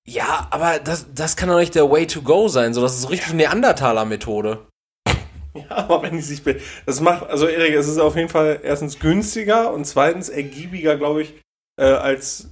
Ja, 0.07 0.47
aber 0.49 0.79
das, 0.79 1.05
das 1.13 1.35
kann 1.35 1.49
doch 1.49 1.59
nicht 1.59 1.75
der 1.75 1.89
Way 1.91 2.07
to 2.07 2.23
go 2.23 2.47
sein, 2.47 2.73
so, 2.73 2.81
das 2.81 2.95
ist 2.95 3.03
so 3.03 3.07
richtig 3.09 3.33
Neandertaler-Methode. 3.33 4.65
Ja, 5.55 5.65
aber 5.69 6.03
wenn 6.03 6.15
die 6.15 6.21
sich. 6.21 6.43
be- 6.43 6.59
Das 6.85 7.01
macht. 7.01 7.27
Also, 7.29 7.47
Erik, 7.47 7.73
es 7.75 7.87
ist 7.87 7.97
auf 7.99 8.15
jeden 8.15 8.29
Fall 8.29 8.59
erstens 8.63 8.99
günstiger 8.99 9.71
und 9.73 9.85
zweitens 9.85 10.29
ergiebiger, 10.29 10.95
glaube 10.95 11.23
ich, 11.23 11.33
äh, 11.79 11.85
als 11.85 12.47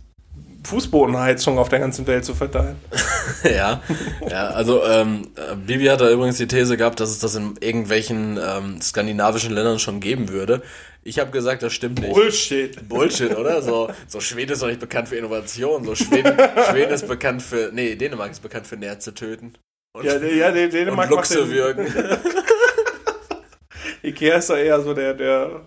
Fußbodenheizung 0.67 1.57
auf 1.57 1.69
der 1.69 1.79
ganzen 1.79 2.05
Welt 2.07 2.25
zu 2.25 2.35
verteilen. 2.35 2.75
ja, 3.43 3.81
ja, 4.29 4.47
also 4.49 4.83
ähm, 4.83 5.27
äh, 5.35 5.55
Bibi 5.55 5.85
hat 5.85 6.01
da 6.01 6.09
übrigens 6.11 6.37
die 6.37 6.47
These 6.47 6.77
gehabt, 6.77 6.99
dass 6.99 7.09
es 7.09 7.19
das 7.19 7.35
in 7.35 7.55
irgendwelchen 7.59 8.37
ähm, 8.41 8.81
skandinavischen 8.81 9.53
Ländern 9.53 9.79
schon 9.79 9.99
geben 9.99 10.29
würde. 10.29 10.61
Ich 11.03 11.19
habe 11.19 11.31
gesagt, 11.31 11.63
das 11.63 11.71
stimmt 11.73 12.01
nicht. 12.01 12.13
Bullshit. 12.13 12.87
Bullshit, 12.89 13.35
oder? 13.37 13.61
So, 13.61 13.89
so 14.07 14.19
Schweden 14.19 14.51
ist 14.51 14.61
doch 14.61 14.67
nicht 14.67 14.81
bekannt 14.81 15.07
für 15.07 15.15
Innovation. 15.15 15.85
So 15.85 15.95
Schweden, 15.95 16.35
Schweden 16.69 16.91
ist 16.93 17.07
bekannt 17.07 17.41
für, 17.41 17.69
nee, 17.71 17.95
Dänemark 17.95 18.31
ist 18.31 18.41
bekannt 18.43 18.67
für 18.67 18.75
Nerze 18.75 19.13
töten. 19.13 19.53
Und, 19.93 20.03
Ja, 20.05 20.17
ja, 20.17 20.51
der 20.51 20.65
und 20.65 20.73
Dänemark 20.73 21.09
macht 21.09 21.29
Luchse 21.31 21.45
den- 21.45 21.51
würgen. 21.51 21.87
Ikea 24.03 24.35
ist 24.35 24.49
da 24.49 24.57
eher 24.57 24.81
so 24.81 24.93
der, 24.93 25.13
der. 25.13 25.61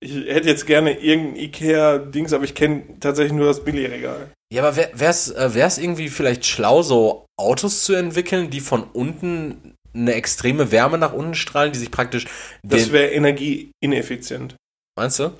Ich 0.00 0.14
hätte 0.14 0.48
jetzt 0.48 0.66
gerne 0.66 0.98
irgendein 0.98 1.36
Ikea-Dings, 1.36 2.32
aber 2.32 2.44
ich 2.44 2.54
kenne 2.54 2.84
tatsächlich 3.00 3.32
nur 3.32 3.46
das 3.46 3.64
Billigregal. 3.64 4.30
Ja, 4.52 4.62
aber 4.62 4.76
wäre 4.76 4.94
es 5.00 5.28
äh, 5.30 5.82
irgendwie 5.82 6.08
vielleicht 6.08 6.46
schlau, 6.46 6.82
so 6.82 7.26
Autos 7.36 7.82
zu 7.82 7.94
entwickeln, 7.94 8.50
die 8.50 8.60
von 8.60 8.84
unten 8.84 9.74
eine 9.94 10.14
extreme 10.14 10.70
Wärme 10.70 10.98
nach 10.98 11.12
unten 11.12 11.34
strahlen, 11.34 11.72
die 11.72 11.78
sich 11.78 11.90
praktisch. 11.90 12.26
Das 12.62 12.92
wäre 12.92 13.08
energieineffizient. 13.08 14.56
meinst 14.96 15.18
du? 15.18 15.32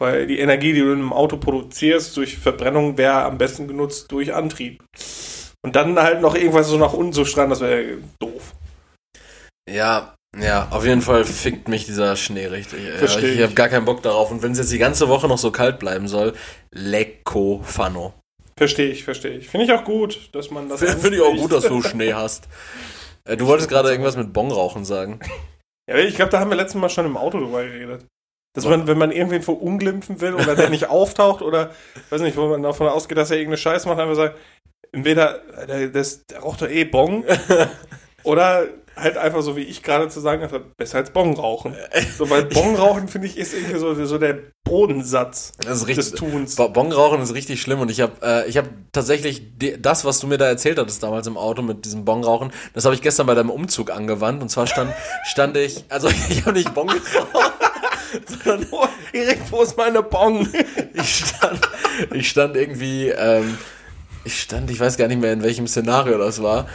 Weil 0.00 0.26
die 0.26 0.38
Energie, 0.38 0.72
die 0.72 0.80
du 0.80 0.92
in 0.92 1.00
einem 1.00 1.12
Auto 1.12 1.38
produzierst, 1.38 2.16
durch 2.16 2.38
Verbrennung, 2.38 2.98
wäre 2.98 3.24
am 3.24 3.38
besten 3.38 3.66
genutzt 3.66 4.12
durch 4.12 4.32
Antrieb. 4.32 4.84
Und 5.64 5.74
dann 5.74 5.98
halt 5.98 6.20
noch 6.20 6.36
irgendwas 6.36 6.68
so 6.68 6.78
nach 6.78 6.92
unten 6.92 7.12
zu 7.12 7.24
strahlen, 7.24 7.50
das 7.50 7.60
wäre 7.60 7.98
doof. 8.20 8.54
Ja, 9.68 10.14
ja, 10.36 10.68
auf 10.70 10.84
jeden 10.84 11.00
Fall 11.02 11.24
fickt 11.24 11.68
mich 11.68 11.86
dieser 11.86 12.16
Schnee 12.16 12.46
richtig. 12.46 12.84
Ja, 12.84 12.96
Versteh 12.96 13.28
ich 13.28 13.36
ich. 13.36 13.42
habe 13.42 13.54
gar 13.54 13.68
keinen 13.68 13.84
Bock 13.84 14.02
darauf. 14.02 14.30
Und 14.30 14.42
wenn 14.42 14.52
es 14.52 14.58
jetzt 14.58 14.72
die 14.72 14.78
ganze 14.78 15.08
Woche 15.08 15.28
noch 15.28 15.38
so 15.38 15.50
kalt 15.50 15.78
bleiben 15.78 16.08
soll, 16.08 16.34
lecko 16.70 17.60
fano. 17.64 18.14
Verstehe 18.56 18.90
ich, 18.90 19.04
verstehe 19.04 19.36
ich. 19.38 19.48
Finde 19.48 19.66
ich 19.66 19.72
auch 19.72 19.84
gut, 19.84 20.30
dass 20.32 20.50
man 20.50 20.68
das. 20.68 20.80
Finde 20.80 21.16
ich 21.16 21.22
auch 21.22 21.34
gut, 21.36 21.52
dass 21.52 21.64
du 21.64 21.82
Schnee 21.82 22.12
hast. 22.14 22.48
Äh, 23.24 23.36
Du 23.36 23.46
wolltest 23.46 23.68
gerade 23.68 23.90
irgendwas 23.90 24.16
mit 24.16 24.32
Bongrauchen 24.32 24.86
sagen. 24.86 25.20
Ja, 25.86 25.96
ich 25.96 26.16
glaube, 26.16 26.30
da 26.30 26.40
haben 26.40 26.50
wir 26.50 26.56
letztes 26.56 26.80
Mal 26.80 26.88
schon 26.88 27.04
im 27.04 27.18
Auto 27.18 27.38
drüber 27.38 27.62
geredet. 27.62 28.06
Dass 28.54 28.64
man, 28.64 28.86
wenn 28.86 28.96
man 28.96 29.12
irgendwen 29.12 29.42
verunglimpfen 29.42 30.22
will 30.22 30.32
oder 30.34 30.56
der 30.56 30.70
nicht 30.70 30.88
auftaucht 30.88 31.42
oder, 31.42 31.72
weiß 32.08 32.22
nicht, 32.22 32.38
wo 32.38 32.48
man 32.48 32.62
davon 32.62 32.88
ausgeht, 32.88 33.18
dass 33.18 33.30
er 33.30 33.36
irgendeine 33.36 33.58
Scheiß 33.58 33.84
macht, 33.84 33.98
einfach 33.98 34.14
sagt, 34.16 34.38
entweder, 34.92 35.42
äh, 35.58 35.66
der, 35.66 35.88
das, 35.88 36.24
der 36.24 36.38
raucht 36.38 36.62
doch 36.62 36.70
eh 36.70 36.84
Bong, 36.84 37.24
oder 38.28 38.66
halt 38.96 39.16
einfach 39.16 39.42
so, 39.42 39.56
wie 39.56 39.62
ich 39.62 39.82
gerade 39.84 40.08
zu 40.08 40.18
sagen 40.20 40.42
hatte, 40.42 40.58
besser 40.76 40.98
als 40.98 41.10
Bong 41.10 41.34
rauchen. 41.36 41.74
So, 42.16 42.28
weil 42.30 42.44
Bong 42.46 42.74
rauchen, 42.74 43.06
finde 43.06 43.28
ich, 43.28 43.38
ist 43.38 43.54
irgendwie 43.54 43.78
so, 43.78 43.94
so 44.06 44.18
der 44.18 44.38
Bodensatz 44.64 45.52
Das 45.64 45.78
ist 45.82 45.88
des 45.88 45.96
richtig. 45.98 46.18
Tuns. 46.18 46.56
Bo- 46.56 46.68
Bongrauchen 46.68 47.22
ist 47.22 47.32
richtig 47.32 47.60
schlimm 47.62 47.80
und 47.80 47.90
ich 47.92 48.00
habe 48.00 48.12
äh, 48.22 48.48
ich 48.48 48.56
habe 48.56 48.68
tatsächlich 48.92 49.42
das, 49.80 50.04
was 50.04 50.18
du 50.18 50.26
mir 50.26 50.36
da 50.36 50.46
erzählt 50.46 50.78
hattest 50.78 51.02
damals 51.02 51.26
im 51.26 51.36
Auto 51.36 51.62
mit 51.62 51.84
diesem 51.84 52.04
Bongrauchen, 52.04 52.50
das 52.74 52.84
habe 52.84 52.94
ich 52.94 53.00
gestern 53.02 53.26
bei 53.26 53.34
deinem 53.34 53.50
Umzug 53.50 53.90
angewandt 53.92 54.42
und 54.42 54.48
zwar 54.48 54.66
stand 54.66 54.92
stand 55.24 55.56
ich, 55.56 55.84
also 55.88 56.08
ich 56.28 56.40
habe 56.44 56.52
nicht 56.52 56.74
Bong 56.74 56.88
geraucht, 56.88 57.52
sondern 58.44 58.66
Oh, 58.72 58.86
Erik, 59.12 59.38
wo 59.50 59.62
ist 59.62 59.76
meine 59.76 60.02
Bong? 60.02 60.48
ich 60.94 61.14
stand 61.26 61.60
ich 62.12 62.28
stand 62.28 62.56
irgendwie 62.56 63.08
ähm, 63.10 63.56
ich 64.24 64.40
stand, 64.42 64.70
ich 64.70 64.78
weiß 64.80 64.96
gar 64.98 65.08
nicht 65.08 65.20
mehr 65.20 65.32
in 65.32 65.42
welchem 65.42 65.66
Szenario 65.66 66.18
das 66.18 66.42
war. 66.42 66.66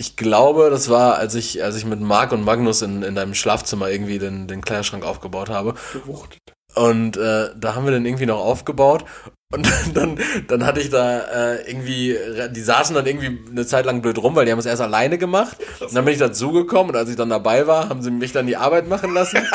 Ich 0.00 0.16
glaube, 0.16 0.70
das 0.70 0.88
war, 0.88 1.16
als 1.16 1.34
ich, 1.34 1.62
als 1.62 1.74
ich 1.76 1.84
mit 1.84 2.00
Marc 2.00 2.30
und 2.30 2.44
Magnus 2.44 2.82
in, 2.82 3.02
in 3.02 3.16
deinem 3.16 3.34
Schlafzimmer 3.34 3.90
irgendwie 3.90 4.20
den, 4.20 4.46
den 4.46 4.60
Kleiderschrank 4.60 5.04
aufgebaut 5.04 5.50
habe. 5.50 5.74
Gewuchtet. 5.92 6.40
Und 6.76 7.16
äh, 7.16 7.50
da 7.56 7.74
haben 7.74 7.84
wir 7.84 7.90
den 7.90 8.06
irgendwie 8.06 8.26
noch 8.26 8.38
aufgebaut. 8.38 9.04
Und 9.52 9.66
dann, 9.94 10.20
dann 10.46 10.64
hatte 10.64 10.80
ich 10.80 10.90
da 10.90 11.18
äh, 11.20 11.68
irgendwie, 11.68 12.16
die 12.50 12.60
saßen 12.60 12.94
dann 12.94 13.06
irgendwie 13.06 13.40
eine 13.50 13.66
Zeit 13.66 13.86
lang 13.86 14.00
blöd 14.00 14.18
rum, 14.18 14.36
weil 14.36 14.44
die 14.44 14.52
haben 14.52 14.58
es 14.60 14.66
erst 14.66 14.82
alleine 14.82 15.18
gemacht. 15.18 15.56
Und 15.80 15.94
dann 15.94 16.04
bin 16.04 16.14
ich 16.14 16.20
dazugekommen 16.20 16.90
und 16.90 16.96
als 16.96 17.10
ich 17.10 17.16
dann 17.16 17.30
dabei 17.30 17.66
war, 17.66 17.88
haben 17.88 18.00
sie 18.00 18.12
mich 18.12 18.30
dann 18.30 18.46
die 18.46 18.56
Arbeit 18.56 18.88
machen 18.88 19.12
lassen. 19.12 19.38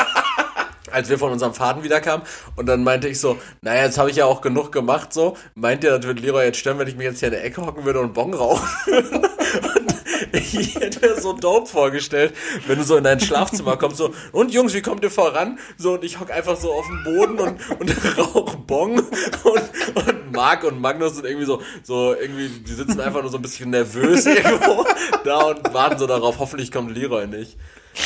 Als 0.90 1.08
wir 1.08 1.18
von 1.18 1.32
unserem 1.32 1.54
Faden 1.54 1.82
wiederkamen 1.82 2.24
und 2.54 2.66
dann 2.66 2.84
meinte 2.84 3.08
ich 3.08 3.18
so, 3.18 3.36
naja, 3.62 3.82
jetzt 3.82 3.98
habe 3.98 4.10
ich 4.10 4.16
ja 4.16 4.26
auch 4.26 4.40
genug 4.40 4.70
gemacht, 4.70 5.12
so. 5.12 5.36
Meint 5.56 5.82
ihr, 5.82 5.90
das 5.90 6.06
wird 6.06 6.20
Leroy 6.20 6.44
jetzt 6.44 6.58
stören, 6.58 6.78
wenn 6.78 6.86
ich 6.86 6.94
mich 6.94 7.06
jetzt 7.06 7.18
hier 7.18 7.28
in 7.28 7.34
der 7.34 7.44
Ecke 7.44 7.66
hocken 7.66 7.84
würde 7.84 7.98
und 7.98 8.14
Bon 8.14 8.32
rauchen 8.32 8.68
würde? 8.86 9.08
Und 9.18 9.93
ich 10.34 10.74
hätte 10.74 11.00
mir 11.00 11.20
so 11.20 11.32
dope 11.32 11.68
vorgestellt, 11.68 12.34
wenn 12.66 12.78
du 12.78 12.84
so 12.84 12.96
in 12.96 13.04
dein 13.04 13.20
Schlafzimmer 13.20 13.76
kommst, 13.76 13.98
so, 13.98 14.12
und 14.32 14.52
Jungs, 14.52 14.74
wie 14.74 14.82
kommt 14.82 15.02
ihr 15.02 15.10
voran? 15.10 15.58
So, 15.76 15.94
und 15.94 16.04
ich 16.04 16.20
hock 16.20 16.30
einfach 16.30 16.56
so 16.56 16.72
auf 16.72 16.84
dem 16.86 17.04
Boden 17.04 17.38
und, 17.38 17.70
und 17.78 17.94
rauche 18.18 18.56
Bong 18.58 18.98
und, 18.98 19.62
und 19.94 20.32
Marc 20.32 20.64
und 20.64 20.80
Magnus 20.80 21.16
sind 21.16 21.26
irgendwie 21.26 21.46
so, 21.46 21.62
so, 21.82 22.14
irgendwie, 22.14 22.48
die 22.48 22.72
sitzen 22.72 23.00
einfach 23.00 23.22
nur 23.22 23.30
so 23.30 23.38
ein 23.38 23.42
bisschen 23.42 23.70
nervös 23.70 24.26
irgendwo 24.26 24.84
da 25.24 25.42
und 25.42 25.72
warten 25.72 25.98
so 25.98 26.06
darauf, 26.06 26.38
hoffentlich 26.38 26.72
kommt 26.72 26.94
Leroy 26.94 27.26
nicht. 27.26 27.56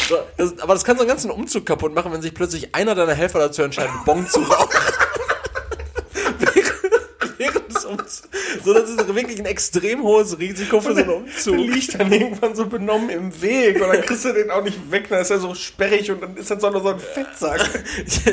So, 0.09 0.19
das, 0.37 0.59
aber 0.61 0.75
das 0.75 0.85
kann 0.85 0.97
so 0.97 1.03
einen 1.03 1.09
ganzen 1.09 1.31
Umzug 1.31 1.65
kaputt 1.65 1.95
machen, 1.95 2.13
wenn 2.13 2.21
sich 2.21 2.35
plötzlich 2.35 2.75
einer 2.75 2.95
deiner 2.95 3.15
Helfer 3.15 3.39
dazu 3.39 3.63
entscheidet, 3.63 3.93
Bong 4.05 4.27
zu 4.29 4.41
rauchen. 4.41 4.69
während, 6.39 7.39
während 7.39 7.75
des 7.75 7.85
Umzugs. 7.87 8.29
So, 8.65 8.75
das 8.75 8.91
ist 8.91 9.15
wirklich 9.15 9.39
ein 9.39 9.47
extrem 9.47 10.03
hohes 10.03 10.39
Risiko 10.39 10.81
für 10.81 10.93
so 10.95 10.99
einen 10.99 11.07
Der 11.09 11.17
Umzug. 11.17 11.57
liegt 11.57 11.99
dann 11.99 12.13
irgendwann 12.13 12.55
so 12.55 12.67
benommen 12.67 13.11
im 13.11 13.41
Weg 13.43 13.81
und 13.81 13.89
dann 13.93 14.03
kriegst 14.03 14.25
du 14.25 14.33
den 14.33 14.51
auch 14.51 14.63
nicht 14.63 14.91
weg, 14.91 15.09
dann 15.09 15.21
ist 15.21 15.31
er 15.31 15.39
so 15.39 15.55
sperrig 15.55 16.11
und 16.11 16.23
dann 16.23 16.37
ist 16.37 16.51
das 16.51 16.61
so 16.61 16.69
ein 16.69 16.99
Fettsack. 17.01 17.61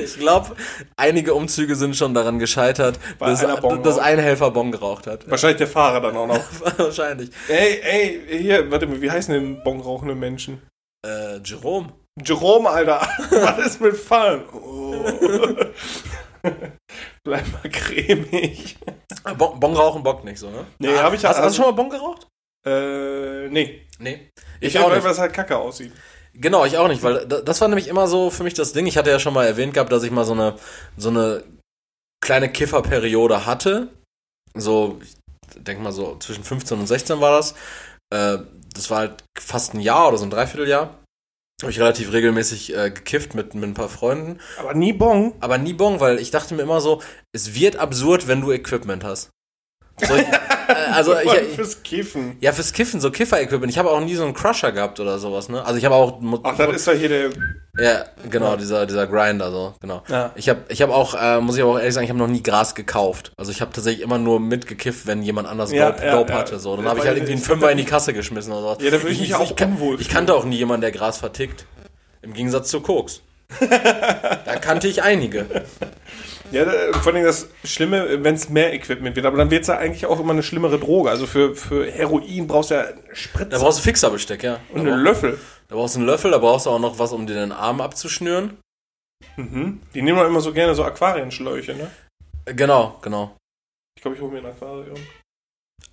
Ich 0.06 0.18
glaube, 0.20 0.56
einige 0.98 1.34
Umzüge 1.34 1.76
sind 1.76 1.96
schon 1.96 2.14
daran 2.14 2.40
gescheitert, 2.40 3.00
Weil 3.20 3.32
dass, 3.36 3.82
dass 3.84 4.00
ein 4.00 4.20
Helfer 4.20 4.52
Bong 4.52 4.72
geraucht 4.72 5.08
hat. 5.08 5.30
Wahrscheinlich 5.30 5.58
der 5.58 5.68
Fahrer 5.68 6.02
dann 6.02 6.16
auch 6.16 6.28
noch. 6.28 6.44
Wahrscheinlich. 6.78 7.30
Ey, 7.48 7.82
ey, 7.82 8.40
hier, 8.42 8.70
warte 8.72 8.88
mal, 8.88 9.02
wie 9.02 9.12
heißen 9.12 9.34
denn 9.34 9.64
bongrauchende 9.64 10.16
Menschen? 10.16 10.62
Äh, 11.06 11.38
Jerome. 11.44 11.94
Jerome, 12.24 12.70
Alter, 12.70 13.08
was 13.30 13.66
ist 13.66 13.82
mit 13.82 13.98
Fallen? 13.98 14.44
Oh. 14.54 15.06
Bleib 17.24 17.46
mal 17.54 17.70
cremig. 17.72 18.78
Bon, 19.38 19.60
Bong 19.60 19.76
rauchen 19.76 20.04
bockt 20.04 20.24
nicht 20.26 20.40
so, 20.40 20.50
ne? 20.50 20.66
Nee, 20.80 20.96
hab 20.98 21.14
ich- 21.14 21.24
hast, 21.26 21.38
hast 21.38 21.44
also- 21.44 21.50
du 21.50 21.64
schon 21.64 21.66
mal 21.66 21.76
Bong 21.82 21.90
geraucht? 21.90 22.28
Äh, 22.66 23.48
nee. 23.50 23.86
Nee. 24.00 24.30
Ich, 24.60 24.76
Ich 24.76 24.80
auch 24.80 24.92
nicht. 24.92 25.04
weil 25.04 25.12
es 25.12 25.20
halt 25.20 25.34
kacke 25.34 25.58
aussieht. 25.58 25.92
Genau, 26.34 26.66
ich 26.66 26.78
auch 26.78 26.88
nicht, 26.88 27.02
weil 27.04 27.26
da- 27.28 27.42
das 27.42 27.62
war 27.62 27.68
nämlich 27.68 27.88
immer 27.88 28.08
so 28.08 28.30
für 28.30 28.44
mich 28.44 28.54
das 28.56 28.74
Ding. 28.74 28.88
Ich 28.88 28.98
hatte 28.98 29.10
ja 29.10 29.20
schon 29.20 29.34
mal 29.34 29.46
erwähnt 29.46 29.74
gehabt, 29.74 29.92
dass 29.92 30.04
ich 30.04 30.12
mal 30.12 30.26
so 30.26 30.34
eine, 30.34 30.56
so 30.98 31.10
eine 31.10 31.44
kleine 32.24 32.52
Kifferperiode 32.52 33.46
hatte. 33.46 33.90
So, 34.54 35.00
ich 35.04 35.16
denke 35.64 35.82
mal 35.84 35.92
so 35.92 36.18
zwischen 36.18 36.44
15 36.44 36.80
und 36.80 36.88
16 36.88 37.22
war 37.22 37.38
das. 37.38 37.54
Äh, 38.14 38.40
das 38.74 38.90
war 38.90 38.98
halt 39.00 39.24
fast 39.40 39.74
ein 39.74 39.80
Jahr 39.80 40.10
oder 40.10 40.18
so 40.18 40.26
ein 40.26 40.30
Dreivierteljahr. 40.30 40.98
Habe 41.62 41.72
ich 41.72 41.80
relativ 41.80 42.12
regelmäßig 42.12 42.76
äh, 42.76 42.92
gekifft 42.92 43.34
mit, 43.34 43.56
mit 43.56 43.64
ein 43.64 43.74
paar 43.74 43.88
Freunden. 43.88 44.40
Aber 44.58 44.74
nie 44.74 44.92
Bong. 44.92 45.36
Aber 45.40 45.58
nie 45.58 45.74
Bong, 45.74 46.02
weil 46.02 46.20
ich 46.20 46.30
dachte 46.30 46.54
mir 46.54 46.64
immer 46.64 46.82
so, 46.82 47.02
es 47.32 47.56
wird 47.56 47.78
absurd, 47.78 48.28
wenn 48.28 48.42
du 48.42 48.52
Equipment 48.52 49.06
hast. 49.06 49.30
So, 50.02 50.14
also 50.92 51.16
ich, 51.18 51.32
ich, 51.34 51.56
Fürs 51.56 51.84
Kiffen. 51.84 52.38
ja, 52.42 52.52
fürs 52.52 52.74
Kiffen, 52.74 53.00
so 53.02 53.12
Kiffer-Equipment. 53.12 53.72
Ich 53.72 53.78
habe 53.78 53.90
auch 53.92 54.00
nie 54.00 54.16
so 54.16 54.24
einen 54.24 54.34
Crusher 54.34 54.72
gehabt 54.72 55.00
oder 55.00 55.20
sowas, 55.20 55.50
ne? 55.50 55.64
Also 55.64 55.78
ich 55.78 55.86
habe 55.86 55.96
auch 55.96 56.20
Ach, 56.44 56.58
das 56.58 56.76
ist 56.76 56.88
ja 56.88 56.94
hier 56.94 57.10
der. 57.10 57.30
ja, 57.80 58.06
genau, 58.30 58.52
Ja. 58.52 58.58
dieser, 58.58 58.86
dieser 58.86 59.08
Grinder, 59.08 59.52
so, 59.52 59.74
genau. 59.82 60.04
Ja. 60.08 60.32
Ich 60.36 60.50
habe 60.50 60.62
ich 60.70 60.82
hab 60.82 60.90
auch, 60.90 61.16
äh, 61.16 61.40
muss 61.42 61.56
ich 61.58 61.62
aber 61.64 61.72
auch 61.74 61.80
ehrlich 61.80 61.94
sagen, 61.94 62.04
ich 62.06 62.10
habe 62.10 62.20
noch 62.20 62.28
nie 62.28 62.44
Gras 62.44 62.76
gekauft. 62.76 63.32
Also 63.38 63.52
ich 63.52 63.62
habe 63.62 63.72
tatsächlich 63.72 64.04
immer 64.04 64.18
nur 64.18 64.40
mitgekifft, 64.40 65.08
wenn 65.08 65.22
jemand 65.22 65.48
anders 65.48 65.72
Ja, 65.72 65.92
Dope, 65.92 66.06
ja, 66.06 66.12
Dope 66.16 66.34
hatte. 66.34 66.60
So. 66.60 66.76
Dann 66.76 66.86
habe 66.88 67.00
ich 67.00 67.06
halt 67.06 67.18
irgendwie 67.18 67.34
einen 67.34 67.42
ich- 67.42 67.48
Fünfer 67.48 67.72
in 67.72 67.78
die 67.78 67.86
Kasse 67.86 68.14
geschmissen 68.14 68.52
oder 68.54 68.62
sowas. 68.62 68.78
Ja, 68.82 68.92
da 68.92 69.02
würde 69.02 69.12
ich 69.12 69.20
mich 69.22 69.36
auch 69.36 69.52
ich, 69.58 69.66
unwohl 69.66 70.00
ich 70.02 70.10
kannte 70.10 70.34
auch 70.34 70.46
nie 70.46 70.58
jemanden, 70.58 70.82
der 70.82 70.92
Gras 70.92 71.18
vertickt. 71.18 71.66
Im 72.22 72.34
Gegensatz 72.34 72.70
zu 72.70 72.82
Koks. 72.82 73.22
da 73.70 74.56
kannte 74.60 74.88
ich 74.88 75.04
einige. 75.04 75.46
Ja, 76.52 76.66
da- 76.66 76.94
vor 77.00 77.14
allem 77.14 77.24
das 77.24 77.48
Schlimme, 77.64 78.24
wenn 78.24 78.36
es 78.36 78.50
mehr 78.50 78.74
Equipment 78.74 79.16
wird. 79.16 79.26
Aber 79.26 79.38
dann 79.38 79.50
wird 79.52 79.62
es 79.64 79.68
ja 79.68 79.78
eigentlich 79.78 80.06
auch 80.06 80.20
immer 80.20 80.34
eine 80.34 80.44
schlimmere 80.44 80.80
Droge. 80.80 81.10
Also 81.10 81.26
für, 81.26 81.56
für 81.56 81.90
Heroin 81.90 82.48
brauchst 82.48 82.72
du 82.72 82.76
ja 82.76 82.86
Spritze 83.14 83.50
Da 83.50 83.58
brauchst 83.60 83.80
du 83.80 83.84
Fixerbesteck, 83.84 84.44
ja. 84.44 84.54
Da, 84.56 84.74
und 84.74 84.82
einen 84.82 84.90
brauch, 84.90 85.04
Löffel. 85.04 85.40
da 85.68 85.76
brauchst 85.76 85.96
du 85.96 86.00
einen 86.00 86.08
Löffel, 86.08 86.32
da 86.32 86.38
brauchst 86.38 86.66
du 86.66 86.70
auch 86.70 86.80
noch 86.80 87.00
was, 87.00 87.12
um 87.14 87.26
dir 87.28 87.34
den 87.36 87.52
Arm 87.52 87.82
abzuschnüren. 87.82 88.58
Mhm. 89.38 89.82
Die 89.94 90.02
nehmen 90.02 90.18
doch 90.20 90.28
immer 90.28 90.42
so 90.42 90.54
gerne 90.54 90.76
so 90.76 90.84
Aquarienschläuche, 90.84 91.74
ne? 91.74 91.90
Genau, 92.46 93.00
genau. 93.02 93.36
Ich 93.98 94.02
glaube, 94.02 94.16
ich 94.18 94.22
hole 94.22 94.32
mir 94.34 94.40
ein 94.40 94.46
Aquarium. 94.46 94.98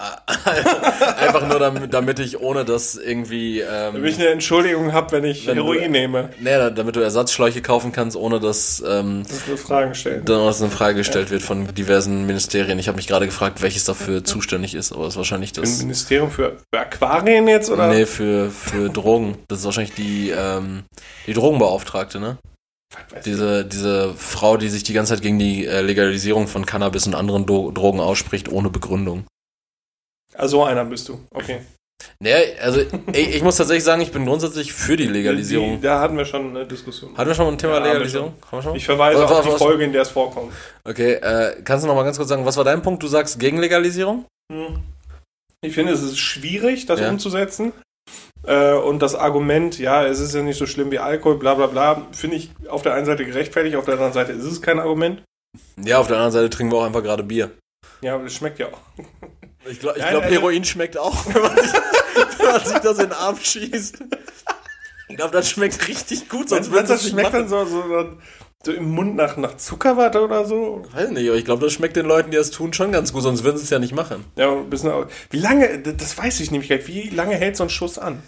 Einfach 1.18 1.46
nur 1.48 1.58
damit, 1.58 1.92
damit 1.94 2.18
ich 2.18 2.40
ohne 2.40 2.64
das 2.64 2.96
irgendwie. 2.96 3.60
Ähm, 3.60 3.94
Damit 3.94 4.10
ich 4.12 4.18
eine 4.18 4.28
Entschuldigung 4.28 4.92
habe, 4.92 5.12
wenn 5.12 5.24
ich 5.24 5.46
Wenn 5.46 5.56
du- 5.56 5.64
Heroin 5.72 5.90
nehme. 5.92 6.30
Nee, 6.40 6.70
damit 6.74 6.96
du 6.96 7.00
Ersatzschläuche 7.00 7.62
kaufen 7.62 7.92
kannst, 7.92 8.16
ohne 8.16 8.40
dass 8.40 8.82
ähm, 8.86 9.22
Das 9.28 9.46
nur 9.46 9.56
Fragen 9.58 9.94
stellen. 9.94 10.24
dann 10.24 10.44
was 10.44 10.60
in 10.60 10.70
Frage 10.70 10.96
gestellt 10.96 11.30
wird 11.30 11.42
von 11.42 11.72
diversen 11.74 12.26
Ministerien. 12.26 12.78
Ich 12.78 12.88
habe 12.88 12.96
mich 12.96 13.06
gerade 13.06 13.26
gefragt, 13.26 13.62
welches 13.62 13.84
dafür 13.84 14.24
zuständig 14.24 14.74
ist, 14.74 14.92
aber 14.92 15.04
es 15.06 15.14
ist 15.14 15.16
wahrscheinlich 15.18 15.52
das. 15.52 15.78
Ministerium 15.78 16.30
für, 16.30 16.56
für 16.72 16.80
Aquarien 16.80 17.46
jetzt, 17.48 17.70
oder? 17.70 17.88
Nee, 17.88 18.06
für, 18.06 18.50
für 18.50 18.88
Drogen. 18.90 19.38
Das 19.48 19.60
ist 19.60 19.64
wahrscheinlich 19.64 19.94
die, 19.94 20.30
ähm, 20.36 20.84
die 21.26 21.32
Drogenbeauftragte, 21.34 22.18
ne? 22.20 22.38
Diese, 23.24 23.64
diese 23.64 24.12
Frau, 24.14 24.58
die 24.58 24.68
sich 24.68 24.82
die 24.82 24.92
ganze 24.92 25.14
Zeit 25.14 25.22
gegen 25.22 25.38
die 25.38 25.66
äh, 25.66 25.80
Legalisierung 25.80 26.46
von 26.46 26.66
Cannabis 26.66 27.06
und 27.06 27.14
anderen 27.14 27.46
Drogen 27.46 28.00
ausspricht, 28.00 28.50
ohne 28.52 28.68
Begründung. 28.68 29.24
Ah, 30.36 30.48
so 30.48 30.64
einer 30.64 30.84
bist 30.84 31.08
du. 31.08 31.20
Okay. 31.32 31.60
Nee, 32.18 32.34
also 32.60 32.80
ich, 33.12 33.36
ich 33.36 33.42
muss 33.42 33.56
tatsächlich 33.56 33.84
sagen, 33.84 34.00
ich 34.02 34.10
bin 34.10 34.24
grundsätzlich 34.26 34.72
für 34.72 34.96
die 34.96 35.06
Legalisierung. 35.06 35.76
Die, 35.76 35.82
da 35.82 36.00
hatten 36.00 36.16
wir 36.16 36.24
schon 36.24 36.50
eine 36.50 36.66
Diskussion. 36.66 37.16
Hatten 37.16 37.28
wir 37.30 37.34
schon 37.34 37.46
mal 37.46 37.52
ein 37.52 37.58
Thema 37.58 37.78
Ja, 37.78 37.84
Legalisierung? 37.92 38.34
Ich 38.74 38.84
verweise 38.84 39.22
Was- 39.22 39.30
auf 39.30 39.38
was- 39.38 39.44
die 39.46 39.52
was- 39.52 39.58
Folge, 39.62 39.84
in 39.84 39.92
der 39.92 40.02
es 40.02 40.08
vorkommt. 40.10 40.52
Okay, 40.84 41.12
äh, 41.14 41.62
kannst 41.62 41.84
du 41.84 41.88
noch 41.88 41.94
mal 41.94 42.02
ganz 42.02 42.16
kurz 42.16 42.28
sagen, 42.28 42.44
was 42.44 42.56
war 42.56 42.64
dein 42.64 42.82
Punkt? 42.82 43.02
Du 43.02 43.06
sagst 43.06 43.38
gegen 43.38 43.58
Legalisierung? 43.58 44.24
Hm. 44.52 44.82
Ich 45.64 45.74
finde, 45.74 45.92
es 45.92 46.02
ist 46.02 46.18
schwierig, 46.18 46.86
das 46.86 46.98
Ja. 46.98 47.08
umzusetzen. 47.08 47.72
Äh, 48.44 48.72
und 48.72 49.00
das 49.00 49.14
Argument, 49.14 49.78
ja, 49.78 50.04
es 50.04 50.18
ist 50.18 50.34
ja 50.34 50.42
nicht 50.42 50.58
so 50.58 50.66
schlimm 50.66 50.90
wie 50.90 50.98
Alkohol, 50.98 51.38
bla 51.38 51.54
bla 51.54 51.68
bla, 51.68 52.02
finde 52.10 52.36
ich 52.36 52.50
auf 52.68 52.82
der 52.82 52.94
einen 52.94 53.06
Seite 53.06 53.24
gerechtfertigt, 53.24 53.76
auf 53.76 53.84
der 53.84 53.94
anderen 53.94 54.12
Seite 54.12 54.32
ist 54.32 54.44
es 54.44 54.60
kein 54.60 54.80
Argument. 54.80 55.22
Ja, 55.80 55.98
auf 55.98 56.08
der 56.08 56.16
anderen 56.16 56.32
Seite 56.32 56.50
trinken 56.50 56.72
wir 56.72 56.78
auch 56.78 56.84
einfach 56.84 57.02
gerade 57.04 57.22
Bier. 57.22 57.52
Ja, 58.00 58.14
aber 58.16 58.24
das 58.24 58.34
schmeckt 58.34 58.58
ja 58.58 58.66
auch. 58.66 58.80
Ich 59.70 59.81
glaube, 59.81 59.98
ich 59.98 60.05
glaub, 60.07 60.22
also- 60.25 60.35
Heroin 60.35 60.64
schmeckt 60.64 60.96
auch, 60.98 61.27
wenn 61.35 61.42
man, 61.42 61.57
sich, 61.57 61.72
wenn 62.38 62.46
man 62.46 62.64
sich 62.64 62.79
das 62.79 62.98
in 62.98 63.05
den 63.05 63.12
Arm 63.12 63.38
schießt. 63.40 64.03
Ich 65.09 65.16
glaube, 65.16 65.33
das 65.33 65.48
schmeckt 65.51 65.88
richtig 65.88 66.29
gut, 66.29 66.48
sonst 66.48 66.66
sie 66.66 66.72
das 66.72 66.88
nicht 67.03 67.11
schmeckt 67.11 67.33
machen. 67.33 67.40
dann 67.42 67.48
so, 67.48 67.64
so, 67.66 68.16
so 68.64 68.72
im 68.72 68.90
Mund 68.92 69.14
nach, 69.16 69.37
nach 69.37 69.57
Zuckerwatte 69.57 70.22
oder 70.22 70.44
so. 70.46 70.85
Weiß 70.92 71.11
nicht, 71.11 71.29
aber 71.29 71.37
ich 71.37 71.44
glaube, 71.44 71.64
das 71.64 71.72
schmeckt 71.75 71.96
den 71.96 72.07
Leuten, 72.07 72.31
die 72.31 72.37
das 72.37 72.51
tun, 72.51 72.72
schon 72.72 72.92
ganz 72.92 73.12
gut, 73.12 73.22
sonst 73.22 73.44
würden 73.44 73.59
sie 73.59 73.64
es 73.64 73.70
ja 73.70 73.79
nicht 73.79 73.94
machen. 73.94 74.25
Ja, 74.37 74.51
ein 74.53 74.70
bisschen. 74.70 74.90
Wie 75.31 75.38
lange, 75.38 75.81
das 75.81 76.16
weiß 76.16 76.40
ich 76.40 76.51
nämlich 76.51 76.70
gar 76.70 76.77
nicht, 76.77 76.88
wie 76.88 77.11
lange 77.11 77.35
hält 77.35 77.57
so 77.57 77.64
ein 77.64 77.70
Schuss 77.70 77.98
an? 77.98 78.22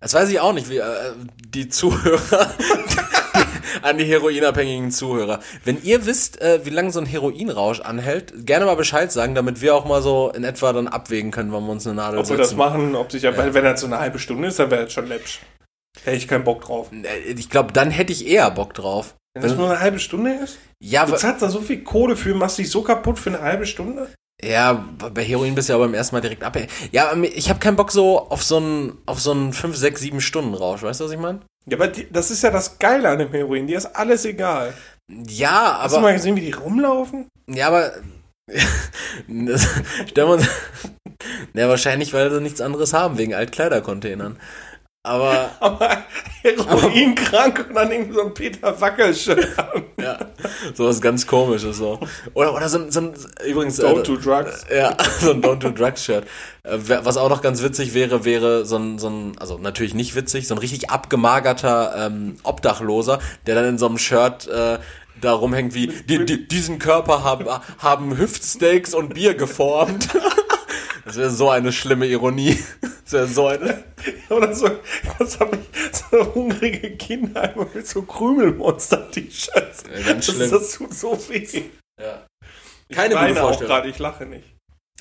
Das 0.00 0.14
weiß 0.14 0.30
ich 0.30 0.40
auch 0.40 0.54
nicht, 0.54 0.70
wie 0.70 0.78
äh, 0.78 1.12
die 1.46 1.68
Zuhörer, 1.68 2.54
an 3.82 3.98
die 3.98 4.04
heroinabhängigen 4.04 4.90
Zuhörer. 4.90 5.40
Wenn 5.64 5.82
ihr 5.82 6.06
wisst, 6.06 6.40
äh, 6.40 6.60
wie 6.64 6.70
lange 6.70 6.90
so 6.90 7.00
ein 7.00 7.06
Heroinrausch 7.06 7.80
anhält, 7.80 8.46
gerne 8.46 8.64
mal 8.66 8.76
Bescheid 8.76 9.10
sagen, 9.12 9.34
damit 9.34 9.60
wir 9.60 9.74
auch 9.74 9.84
mal 9.84 10.02
so 10.02 10.30
in 10.34 10.44
etwa 10.44 10.72
dann 10.72 10.88
abwägen 10.88 11.30
können, 11.30 11.52
wann 11.52 11.64
wir 11.64 11.72
uns 11.72 11.86
eine 11.86 11.96
Nadel 11.96 12.18
Ob 12.20 12.24
wir 12.24 12.36
setzen. 12.36 12.40
das 12.40 12.54
machen, 12.56 12.94
ob 12.94 13.10
sich 13.12 13.22
ja, 13.22 13.36
weil 13.36 13.54
wenn 13.54 13.64
das 13.64 13.80
so 13.80 13.86
eine 13.86 13.98
halbe 13.98 14.18
Stunde 14.18 14.48
ist, 14.48 14.58
dann 14.58 14.70
wäre 14.70 14.84
das 14.84 14.92
schon 14.92 15.06
läppsch. 15.06 15.40
Hätte 16.04 16.16
ich 16.16 16.28
keinen 16.28 16.44
Bock 16.44 16.62
drauf. 16.62 16.90
Äh, 16.92 17.32
Ich 17.32 17.50
glaube, 17.50 17.72
dann 17.72 17.90
hätte 17.90 18.12
ich 18.12 18.26
eher 18.26 18.50
Bock 18.50 18.74
drauf. 18.74 19.14
Wenn 19.34 19.42
das 19.42 19.56
nur 19.56 19.70
eine 19.70 19.80
halbe 19.80 19.98
Stunde 20.00 20.32
ist? 20.42 20.58
Ja, 20.82 21.06
Du 21.06 21.14
zahlst 21.14 21.42
da 21.42 21.48
so 21.50 21.60
viel 21.60 21.82
Kohle 21.84 22.16
für, 22.16 22.34
machst 22.34 22.58
dich 22.58 22.70
so 22.70 22.82
kaputt 22.82 23.18
für 23.18 23.30
eine 23.30 23.40
halbe 23.42 23.66
Stunde? 23.66 24.08
ja, 24.42 24.84
bei 24.96 25.22
Heroin 25.22 25.54
bist 25.54 25.68
du 25.68 25.74
ja 25.74 25.78
beim 25.78 25.92
ersten 25.92 26.16
Mal 26.16 26.22
direkt 26.22 26.42
ab. 26.42 26.56
Ja, 26.92 27.10
aber 27.10 27.24
ich 27.24 27.50
habe 27.50 27.60
keinen 27.60 27.76
Bock 27.76 27.92
so 27.92 28.18
auf 28.30 28.42
so 28.42 28.56
einen 28.56 28.96
auf 29.04 29.20
so 29.20 29.32
einen 29.32 29.52
5, 29.52 29.76
6, 29.76 30.00
7 30.00 30.20
Stunden 30.22 30.54
Rausch, 30.54 30.82
weißt 30.82 31.00
du, 31.00 31.04
was 31.04 31.12
ich 31.12 31.18
meine? 31.18 31.40
Ja, 31.66 31.76
aber 31.76 31.88
die, 31.88 32.10
das 32.10 32.30
ist 32.30 32.42
ja 32.42 32.50
das 32.50 32.78
Geile 32.78 33.08
an 33.08 33.18
dem 33.18 33.30
Heroin. 33.30 33.66
Dir 33.66 33.78
ist 33.78 33.86
alles 33.94 34.24
egal. 34.24 34.74
Ja, 35.08 35.78
Hast 35.82 35.92
du 35.92 35.98
aber 35.98 36.08
mal 36.08 36.14
gesehen, 36.14 36.36
wie 36.36 36.40
die 36.40 36.52
rumlaufen? 36.52 37.28
ja, 37.48 37.68
aber 37.68 37.92
das, 39.28 39.68
stellen 40.08 40.28
wir 40.28 40.34
uns 40.34 40.48
Ja, 41.54 41.68
wahrscheinlich, 41.68 42.12
weil 42.14 42.30
sie 42.30 42.40
nichts 42.40 42.60
anderes 42.60 42.92
haben 42.92 43.18
wegen 43.18 43.34
Altkleidercontainern. 43.34 44.38
Aber 45.02 45.50
Aber 45.60 46.04
Heroin 46.42 47.14
krank 47.14 47.66
und 47.68 47.74
dann 47.74 47.90
irgendwie 47.90 48.12
so 48.12 48.22
ein 48.22 48.34
Peter 48.34 48.78
Wackel-Shirt. 48.78 49.48
ja, 49.98 50.18
sowas 50.74 51.00
ganz 51.00 51.26
komisches 51.26 51.78
so. 51.78 51.98
Oder 52.34 52.54
oder 52.54 52.68
so 52.68 52.78
ein, 52.78 52.90
so 52.90 53.00
ein 53.00 53.14
übrigens 53.46 53.80
Don't 53.80 54.00
äh, 54.00 54.02
do 54.02 54.16
drugs. 54.16 54.66
Ja, 54.74 54.94
so 55.20 55.30
ein 55.30 55.42
Don't 55.42 55.56
Do 55.60 55.70
Drugs 55.70 56.04
Shirt. 56.04 56.26
Äh, 56.64 56.78
Was 57.02 57.16
auch 57.16 57.30
noch 57.30 57.40
ganz 57.40 57.62
witzig 57.62 57.94
wäre, 57.94 58.26
wäre 58.26 58.66
so 58.66 58.76
ein, 58.76 58.98
so 58.98 59.08
ein, 59.08 59.38
also 59.38 59.56
natürlich 59.56 59.94
nicht 59.94 60.14
witzig, 60.14 60.46
so 60.48 60.54
ein 60.54 60.58
richtig 60.58 60.90
abgemagerter 60.90 62.06
ähm, 62.06 62.36
Obdachloser, 62.42 63.20
der 63.46 63.54
dann 63.54 63.64
in 63.64 63.78
so 63.78 63.86
einem 63.86 63.96
Shirt 63.96 64.48
äh, 64.48 64.78
da 65.20 65.32
rumhängt 65.32 65.74
wie, 65.74 65.86
die, 65.86 66.24
die, 66.26 66.46
diesen 66.46 66.78
Körper 66.78 67.24
haben, 67.24 67.46
haben 67.78 68.18
Hüftsteaks 68.18 68.94
und 68.94 69.14
Bier 69.14 69.34
geformt. 69.34 70.08
Das 71.10 71.16
wäre 71.16 71.30
so 71.30 71.50
eine 71.50 71.72
schlimme 71.72 72.06
Ironie. 72.06 72.56
Das 73.10 73.12
wäre 73.14 73.26
so 73.26 73.46
eine. 73.48 73.82
Oder 74.30 74.54
so, 74.54 74.70
was 75.18 75.40
habe 75.40 75.56
ich, 75.56 75.96
so 75.96 76.32
hungrige 76.32 76.96
Kinder 76.96 77.52
mit 77.74 77.84
so 77.84 78.02
Krümelmonster-T-Shirts. 78.02 79.82
Ja, 79.92 80.12
ganz 80.12 80.26
das, 80.26 80.34
schlimm. 80.36 80.50
das 80.52 80.72
tut 80.74 80.94
so 80.94 81.18
weh. 81.28 81.64
Ja. 82.00 82.24
Ich 82.86 82.96
Keine 82.96 83.14
gute 83.14 83.26
weine 83.26 83.42
auch 83.42 83.58
gerade, 83.58 83.88
ich 83.88 83.98
lache 83.98 84.26
nicht. 84.26 84.54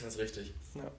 Das 0.04 0.16
ist 0.16 0.20
richtig. 0.20 0.56
Ja. 0.74 0.92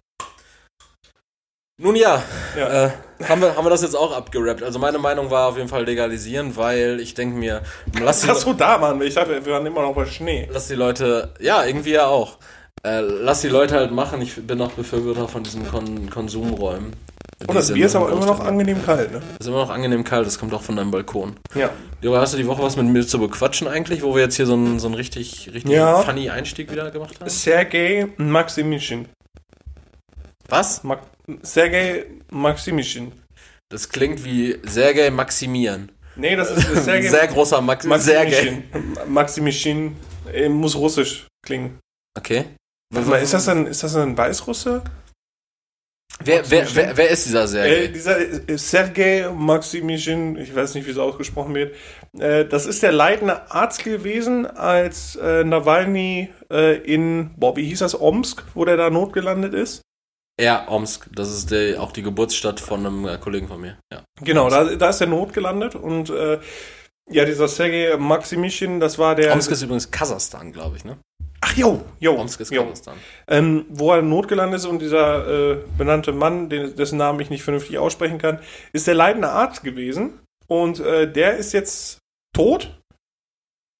Nun 1.81 1.97
ja, 1.97 2.23
Ja. 2.57 2.87
Äh, 2.87 2.91
haben, 3.29 3.43
wir, 3.43 3.57
haben 3.57 3.65
wir 3.65 3.71
das 3.71 3.83
jetzt 3.83 3.97
auch 3.97 4.17
abgerappt. 4.17 4.63
Also 4.63 4.79
meine 4.79 4.99
Meinung 4.99 5.33
war 5.33 5.49
auf 5.49 5.57
jeden 5.57 5.69
Fall 5.69 5.85
legalisieren, 5.87 6.55
weil 6.57 7.01
ich 7.01 7.15
denke 7.15 7.37
mir, 7.37 7.63
lass 8.01 8.21
die, 8.21 8.31
Ach 8.31 8.37
so, 8.37 8.53
da, 8.53 8.79
Mann. 8.79 9.03
Ich 9.03 9.15
dachte, 9.15 9.45
wir 9.45 9.53
waren 9.53 9.67
immer 9.67 9.83
noch 9.83 9.97
bei 9.97 10.07
Schnee. 10.07 10.49
lass 10.53 10.69
die 10.69 10.77
Leute, 10.77 11.35
ja, 11.41 11.65
irgendwie 11.65 11.91
ja 11.91 12.07
auch. 12.07 12.39
Äh, 12.83 13.01
lass 13.01 13.43
die 13.43 13.49
Leute 13.49 13.75
halt 13.75 13.93
machen. 13.93 14.23
Ich 14.23 14.35
bin 14.47 14.59
noch 14.59 14.73
Befürworter 14.73 15.29
von 15.29 15.43
diesen 15.43 15.67
Kon 15.69 16.09
Konsumräumen. 16.09 16.93
Und 17.47 17.55
das 17.55 17.69
Die 17.69 17.75
Bier 17.75 17.87
ist 17.87 17.97
aber 17.97 18.13
immer 18.13 18.27
noch 18.27 18.41
angenehm 18.41 18.85
kalt, 18.85 19.13
ne? 19.13 19.23
Ist 19.39 19.47
immer 19.47 19.59
noch 19.59 19.71
angenehm 19.71 20.05
kalt, 20.05 20.27
das 20.27 20.39
kommt 20.39 20.53
auch 20.53 20.61
von 20.63 20.77
deinem 20.77 20.91
Balkon. 20.91 21.37
Ja. 21.55 21.71
Jura, 22.03 22.21
hast 22.21 22.35
du 22.35 22.37
die 22.39 22.47
Woche 22.47 22.63
was 22.63 22.77
mit 22.77 22.87
mir 22.87 23.07
zu 23.07 23.19
bequatschen 23.19 23.67
eigentlich, 23.67 24.03
wo 24.03 24.15
wir 24.15 24.23
jetzt 24.23 24.37
hier 24.37 24.45
so 24.47 24.53
einen, 24.55 24.79
so 24.79 24.89
einen 24.89 24.95
richtig, 24.95 25.51
richtig 25.53 25.71
Ja. 25.73 26.03
funny 26.03 26.29
Einstieg 26.29 26.71
wieder 26.71 26.91
gemacht 26.91 27.19
haben? 27.19 27.31
Sergei 27.31 28.09
Maximishin. 28.19 29.09
Was? 30.49 30.85
Mak 30.85 31.01
Sergei 31.43 32.07
Maximishin. 32.31 33.13
Das 33.71 33.89
klingt 33.89 34.25
wie 34.25 34.59
Sergei 34.65 35.11
Maximian. 35.11 35.91
Nee, 36.17 36.37
das 36.37 36.51
ist 36.51 36.67
Sergei 36.85 37.09
Sehr 37.09 37.27
großer 37.29 37.61
Max 37.61 37.85
Sergei. 37.85 38.25
Maximishin. 38.25 38.63
Maximishin 39.09 39.97
äh, 40.33 40.49
muss 40.49 40.77
russisch 40.77 41.27
klingen. 41.45 41.79
Okay. 42.19 42.45
Warte 42.93 43.09
mal, 43.09 43.23
ist 43.23 43.35
das 43.35 43.49
ein, 43.49 43.67
ist 43.67 43.83
das 43.83 43.95
ein 43.97 44.17
Weißrusse? 44.17 44.83
Wer, 46.23 46.51
wer, 46.51 46.75
wer, 46.75 46.97
wer 46.97 47.09
ist 47.09 47.25
dieser 47.25 47.45
Äh, 47.45 47.47
Sergei? 47.47 47.87
dieser 47.87 48.21
äh, 48.21 48.59
Sergei 48.59 49.31
Maximishin, 49.35 50.37
ich 50.37 50.55
weiß 50.55 50.75
nicht, 50.75 50.87
wie 50.87 50.91
es 50.91 50.99
ausgesprochen 50.99 51.55
wird, 51.55 51.75
äh, 52.19 52.45
das 52.45 52.67
ist 52.67 52.83
der 52.83 52.93
leitende 52.93 53.51
Arzt 53.51 53.85
gewesen, 53.85 54.45
als 54.47 55.17
äh, 55.17 55.45
Nawalny 55.45 56.31
äh, 56.51 56.77
in, 56.79 57.31
boah, 57.37 57.57
wie 57.57 57.65
hieß 57.65 57.79
das, 57.79 57.99
Omsk, 57.99 58.45
wo 58.55 58.65
der 58.67 58.77
da 58.77 58.91
notgelandet 58.91 59.55
ist? 59.55 59.81
Ja, 60.39 60.69
Omsk. 60.69 61.09
Das 61.15 61.31
ist 61.31 61.51
der, 61.51 61.81
auch 61.81 61.93
die 61.93 62.03
Geburtsstadt 62.03 62.61
von 62.61 62.85
einem 62.85 63.07
äh, 63.07 63.17
Kollegen 63.19 63.49
von 63.49 63.61
mir. 63.61 63.79
Ja. 63.93 64.03
Genau, 64.21 64.51
da, 64.51 64.65
da 64.77 64.91
ist 64.91 65.01
er 65.01 65.07
notgelandet 65.07 65.75
und 65.75 66.11
äh, 66.11 66.39
ja, 67.11 67.25
dieser 67.25 67.49
Sergei 67.49 67.97
Maximishin, 67.97 68.79
das 68.79 68.99
war 68.99 69.15
der. 69.15 69.33
Omsk 69.33 69.53
ist 69.53 69.63
übrigens 69.63 69.91
Kasachstan, 69.91 70.53
glaube 70.53 70.77
ich, 70.77 70.85
ne? 70.85 70.99
Ach 71.43 71.57
jo, 71.57 71.85
jo, 72.01 72.17
Omsk 72.17 72.41
ist 72.41 72.53
jo. 72.53 72.73
Ähm, 73.27 73.65
wo 73.71 73.93
er 73.93 74.03
notgelandet 74.03 74.61
ist 74.61 74.67
und 74.67 74.81
dieser 74.81 75.53
äh, 75.53 75.59
benannte 75.79 76.13
Mann, 76.13 76.51
den, 76.51 76.77
dessen 76.77 76.99
Namen 76.99 77.21
ich 77.21 77.31
nicht 77.31 77.43
vernünftig 77.43 77.79
aussprechen 77.79 78.19
kann, 78.19 78.41
ist 78.73 78.87
der 78.87 78.95
leitende 78.95 79.31
Arzt 79.31 79.65
gewesen 79.65 80.21
und 80.49 80.81
äh, 80.81 81.11
der 81.11 81.37
ist 81.37 81.53
jetzt 81.53 81.99
tot. 82.35 82.77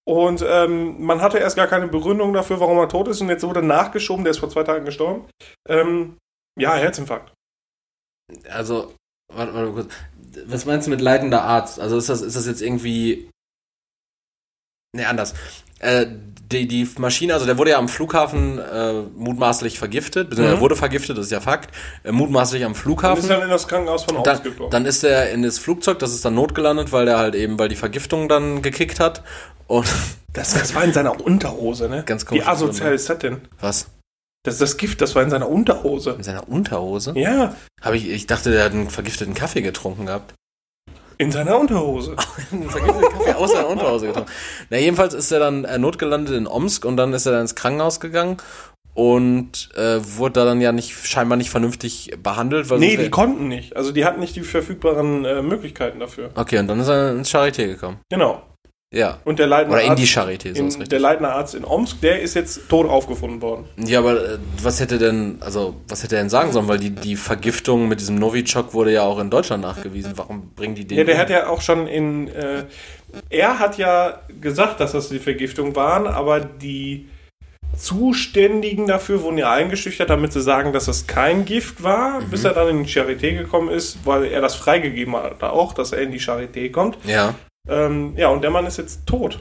Und 0.07 0.43
ähm, 0.45 1.05
man 1.05 1.21
hatte 1.21 1.39
erst 1.39 1.57
gar 1.57 1.67
keine 1.67 1.87
Begründung 1.87 2.33
dafür, 2.33 2.61
warum 2.61 2.79
er 2.79 2.89
tot 2.89 3.09
ist 3.09 3.21
und 3.21 3.29
jetzt 3.29 3.45
wurde 3.45 3.63
nachgeschoben, 3.63 4.25
der 4.25 4.31
ist 4.33 4.39
vor 4.39 4.51
zwei 4.51 4.65
Tagen 4.65 4.85
gestorben. 4.85 5.29
Ähm, 5.69 6.17
ja, 6.59 6.75
Herzinfarkt. 6.75 7.33
Also, 8.49 8.95
warte 9.33 9.53
mal 9.53 9.73
kurz. 9.73 9.93
Was 10.47 10.65
meinst 10.65 10.87
du 10.87 10.91
mit 10.91 11.01
leitender 11.01 11.43
Arzt? 11.43 11.79
Also 11.81 11.99
ist 11.99 12.09
das, 12.09 12.23
ist 12.23 12.37
das 12.37 12.47
jetzt 12.47 12.63
irgendwie. 12.63 13.31
Ne, 14.97 15.07
anders. 15.07 15.35
Äh, 15.81 16.07
die, 16.53 16.67
die 16.67 16.89
Maschine, 16.99 17.35
also 17.35 17.47
der 17.47 17.59
wurde 17.59 17.71
ja 17.71 17.79
am 17.79 17.89
Flughafen 17.89 18.59
äh, 18.59 18.93
mutmaßlich 19.15 19.79
vergiftet, 19.79 20.31
beziehungsweise 20.31 20.57
Mhm. 20.57 20.59
er 20.59 20.63
wurde 20.63 20.75
vergiftet, 20.77 21.17
das 21.17 21.27
ist 21.27 21.33
ja 21.33 21.41
Fakt. 21.41 21.73
Äh, 22.03 22.11
mutmaßlich 22.13 22.65
am 22.65 22.75
Flughafen. 22.75 23.23
ist 23.23 23.31
dann 23.31 23.43
in 23.43 23.51
das 23.51 23.69
Krankenhaus 23.69 24.03
von 24.05 24.23
dann, 24.25 24.41
dann 24.71 24.85
ist 24.87 25.05
er 25.05 25.31
in 25.31 25.43
das 25.43 25.59
Flugzeug, 25.59 26.01
das 26.01 26.13
ist 26.13 26.25
dann 26.25 26.35
notgelandet, 26.35 26.91
weil 26.93 27.05
der 27.07 27.19
halt 27.19 27.35
eben, 27.37 27.59
weil 27.59 27.69
die 27.69 27.77
Vergiftung 27.77 28.29
dann 28.29 28.63
gekickt 28.63 28.99
hat. 29.01 29.23
Und 29.67 29.87
Das, 30.33 30.55
das 30.55 30.77
war 30.77 30.85
in 30.85 30.93
seiner 30.93 31.21
Unterhose, 31.25 31.89
ne? 31.89 32.05
Ganz 32.07 32.23
Wie 32.23 32.27
komisch. 32.39 32.47
asozial 32.47 32.95
ist 32.95 33.11
das 33.11 33.19
denn? 33.19 33.41
was? 33.61 33.89
Das, 34.45 34.59
das 34.59 34.77
Gift, 34.77 35.01
das 35.01 35.15
war 35.17 35.23
in 35.25 35.31
seiner 35.31 35.49
Unterhose. 35.49 36.13
In 36.13 36.23
seiner 36.23 36.49
Unterhose? 36.49 37.13
Ja, 37.17 37.55
Hab 37.81 37.95
ich, 37.95 38.09
ich 38.09 38.27
dachte, 38.29 38.53
der 38.53 38.65
hat 38.65 38.73
einen 38.73 38.91
vergifteten 38.91 39.35
Kaffee 39.35 39.61
getrunken 39.61 40.07
gehabt. 40.07 40.35
In 41.21 41.31
seiner 41.31 41.59
Unterhose. 41.59 42.17
einen 42.53 42.71
vergifteten 42.71 43.11
Kaffee 43.13 43.35
aus 43.35 43.53
seiner 43.53 43.69
Unterhose 43.69 44.07
getrunken. 44.07 44.31
Na, 44.71 44.79
jedenfalls 44.79 45.13
ist 45.13 45.31
er 45.31 45.39
dann 45.39 45.65
äh, 45.65 45.79
notgelandet 45.79 46.35
in 46.35 46.47
Omsk 46.47 46.85
und 46.85 46.97
dann 46.97 47.13
ist 47.13 47.27
er 47.27 47.33
dann 47.33 47.43
ins 47.43 47.55
Krankenhaus 47.55 48.01
gegangen 48.01 48.39
und 48.95 49.69
äh, 49.77 50.01
wurde 50.17 50.33
da 50.33 50.45
dann 50.47 50.61
ja 50.61 50.73
nicht 50.73 51.07
scheinbar 51.07 51.37
nicht 51.37 51.51
vernünftig 51.51 52.13
behandelt. 52.23 52.71
Weil 52.71 52.79
Nee, 52.79 52.97
die 52.97 53.11
konnten 53.11 53.49
nicht. 53.49 53.77
Also 53.77 53.93
die 53.93 54.05
hatten 54.05 54.21
nicht 54.21 54.35
die 54.35 54.41
verfügbaren 54.41 55.25
äh, 55.27 55.43
Möglichkeiten 55.43 56.01
dafür. 56.01 56.31
Okay, 56.35 56.59
und 56.59 56.69
dann 56.69 56.81
ist 56.81 56.89
er 56.89 57.13
ins 57.13 57.33
Charité 57.33 57.67
gekommen. 57.67 57.99
Genau. 58.09 58.43
Ja. 58.93 59.19
Und 59.25 59.39
der 59.39 59.47
leitende 59.47 59.77
Oder 59.77 59.85
in 59.87 59.95
die 59.95 60.03
Arzt, 60.03 60.17
Charité, 60.19 60.57
so 60.57 60.81
in, 60.81 60.89
der 60.89 60.99
leitende 60.99 61.31
Arzt 61.31 61.55
in 61.55 61.65
Omsk, 61.65 62.01
der 62.01 62.21
ist 62.23 62.35
jetzt 62.35 62.69
tot 62.69 62.89
aufgefunden 62.89 63.41
worden. 63.41 63.67
Ja, 63.77 64.01
aber 64.01 64.33
äh, 64.35 64.39
was 64.63 64.81
hätte 64.81 64.99
denn, 64.99 65.37
also 65.41 65.77
was 65.87 66.03
hätte 66.03 66.17
er 66.17 66.23
denn 66.23 66.29
sagen 66.31 66.51
sollen? 66.51 66.67
Weil 66.67 66.81
die, 66.81 66.91
die 66.91 67.15
Vergiftung 67.15 67.87
mit 67.87 68.01
diesem 68.01 68.17
Novichok 68.17 68.75
wurde 68.75 68.93
ja 68.93 69.03
auch 69.03 69.21
in 69.21 69.31
Deutschland 69.31 69.63
nachgewiesen. 69.63 70.15
Warum 70.17 70.51
bringen 70.57 70.75
die 70.75 70.85
den? 70.87 70.99
Ja, 70.99 71.05
der 71.05 71.15
um? 71.15 71.21
hat 71.21 71.31
ja 71.31 71.49
auch 71.49 71.61
schon 71.61 71.87
in. 71.87 72.29
Äh, 72.29 72.65
er 73.29 73.61
hat 73.61 73.79
ja 73.79 74.23
gesagt, 74.41 74.81
dass 74.81 74.91
das 74.93 75.09
die 75.09 75.21
Vergiftung 75.21 75.77
waren, 75.77 76.09
aber 76.09 76.41
die 76.41 77.09
Zuständigen 77.77 78.89
dafür 78.89 79.23
wurden 79.23 79.39
ja 79.39 79.53
eingeschüchtert, 79.53 80.11
damit 80.11 80.33
sie 80.33 80.43
sagen, 80.43 80.73
dass 80.73 80.89
es 80.89 81.07
kein 81.07 81.45
Gift 81.45 81.83
war, 81.85 82.21
Mhm. 82.21 82.31
bis 82.31 82.43
er 82.45 82.55
dann 82.55 82.69
in 82.69 82.83
die 82.85 82.91
Charité 82.91 83.37
gekommen 83.39 83.69
ist, 83.69 83.99
weil 84.05 84.25
er 84.25 84.41
das 84.41 84.57
freigegeben 84.57 85.15
hat, 85.17 85.43
auch, 85.45 85.73
dass 85.75 85.93
er 85.93 86.03
in 86.03 86.11
die 86.11 86.21
Charité 86.21 86.71
kommt. 86.71 86.99
ja. 87.05 87.35
Ähm, 87.71 88.15
ja, 88.17 88.29
und 88.29 88.43
der 88.43 88.51
Mann 88.51 88.67
ist 88.67 88.77
jetzt 88.77 89.07
tot. 89.07 89.39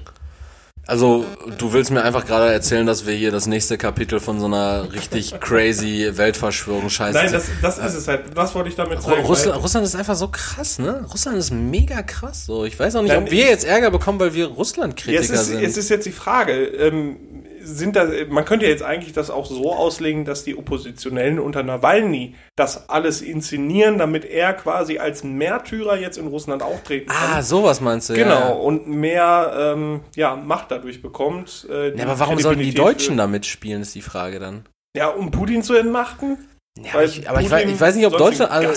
Also, 0.88 1.24
du 1.60 1.72
willst 1.72 1.92
mir 1.92 2.02
einfach 2.02 2.26
gerade 2.26 2.52
erzählen, 2.52 2.84
dass 2.88 3.06
wir 3.06 3.14
hier 3.14 3.32
das 3.32 3.46
nächste 3.46 3.78
Kapitel 3.78 4.20
von 4.20 4.40
so 4.40 4.48
einer 4.48 4.92
richtig 4.92 5.40
crazy 5.40 6.10
Weltverschwörung-Scheiße 6.16 7.14
Nein, 7.14 7.32
das, 7.32 7.46
das 7.62 7.78
ist 7.78 7.94
es 7.94 8.08
halt. 8.08 8.36
Was 8.36 8.56
wollte 8.56 8.70
ich 8.70 8.76
damit 8.76 9.00
sagen? 9.04 9.22
Russland, 9.22 9.62
Russland 9.62 9.86
ist 9.86 9.96
einfach 9.96 10.16
so 10.16 10.30
krass, 10.30 10.80
ne? 10.80 11.06
Russland 11.12 11.38
ist 11.38 11.52
mega 11.52 12.02
krass. 12.02 12.48
So, 12.48 12.66
ich 12.66 12.80
weiß 12.80 12.96
auch 12.96 13.04
nicht, 13.04 13.12
Nein, 13.14 13.24
ob 13.24 13.30
wir 13.32 13.46
jetzt 13.46 13.66
Ärger 13.66 13.92
bekommen, 13.92 14.20
weil 14.20 14.34
wir 14.34 14.48
Ja, 14.48 14.54
Russland-Kritiker 14.54 15.22
ist, 15.22 15.46
sind. 15.46 15.64
es 15.64 15.78
ist 15.78 15.90
jetzt 15.90 16.08
die 16.08 16.12
Frage. 16.12 16.54
Ähm, 16.54 17.18
sind 17.62 17.96
da, 17.96 18.08
man 18.30 18.46
könnte 18.46 18.66
ja 18.66 18.72
jetzt 18.72 18.84
eigentlich 18.84 19.14
das 19.14 19.30
auch 19.30 19.46
so 19.46 19.74
auslegen, 19.74 20.26
dass 20.26 20.44
die 20.44 20.58
Oppositionellen 20.58 21.40
unter 21.40 21.64
Nawalny 21.64 22.36
das 22.56 22.90
alles 22.90 23.22
inszenieren, 23.22 23.98
damit 23.98 24.26
er 24.26 24.54
quasi 24.54 24.98
als 25.00 25.24
Märtyrer 25.24 25.98
jetzt 25.98 26.18
in 26.18 26.28
Russland 26.28 26.64
auftreten 26.64 27.10
kann. 27.10 27.32
Ah, 27.38 27.42
sowas 27.42 27.82
meinst 27.82 28.10
du, 28.10 28.14
Genau, 28.14 28.30
ja. 28.30 28.48
und 28.50 28.88
mehr 28.88 29.54
ähm, 29.58 30.02
ja, 30.16 30.36
Macht 30.36 30.72
dadurch 30.72 31.02
bekommt. 31.02 31.68
Äh, 31.70 31.96
Ja, 31.98 32.06
aber 32.06 32.20
warum 32.20 32.40
sollen 32.40 32.60
die 32.60 32.74
Deutschen 32.74 33.18
da 33.18 33.28
mitspielen, 33.28 33.82
ist 33.82 33.96
die 33.96 34.02
Frage 34.02 34.40
dann. 34.40 34.66
Ja, 34.96 35.08
um 35.08 35.32
Putin 35.32 35.64
zu 35.64 35.76
entmachten? 35.76 36.38
Ja, 36.78 36.94
aber 36.94 37.04
ich, 37.04 37.30
aber 37.30 37.42
ich, 37.42 37.52
weiß, 37.52 37.70
ich 37.70 37.80
weiß 37.80 37.96
nicht, 37.96 38.06
ob 38.06 38.18
Deutschland, 38.18 38.52
also, 38.52 38.72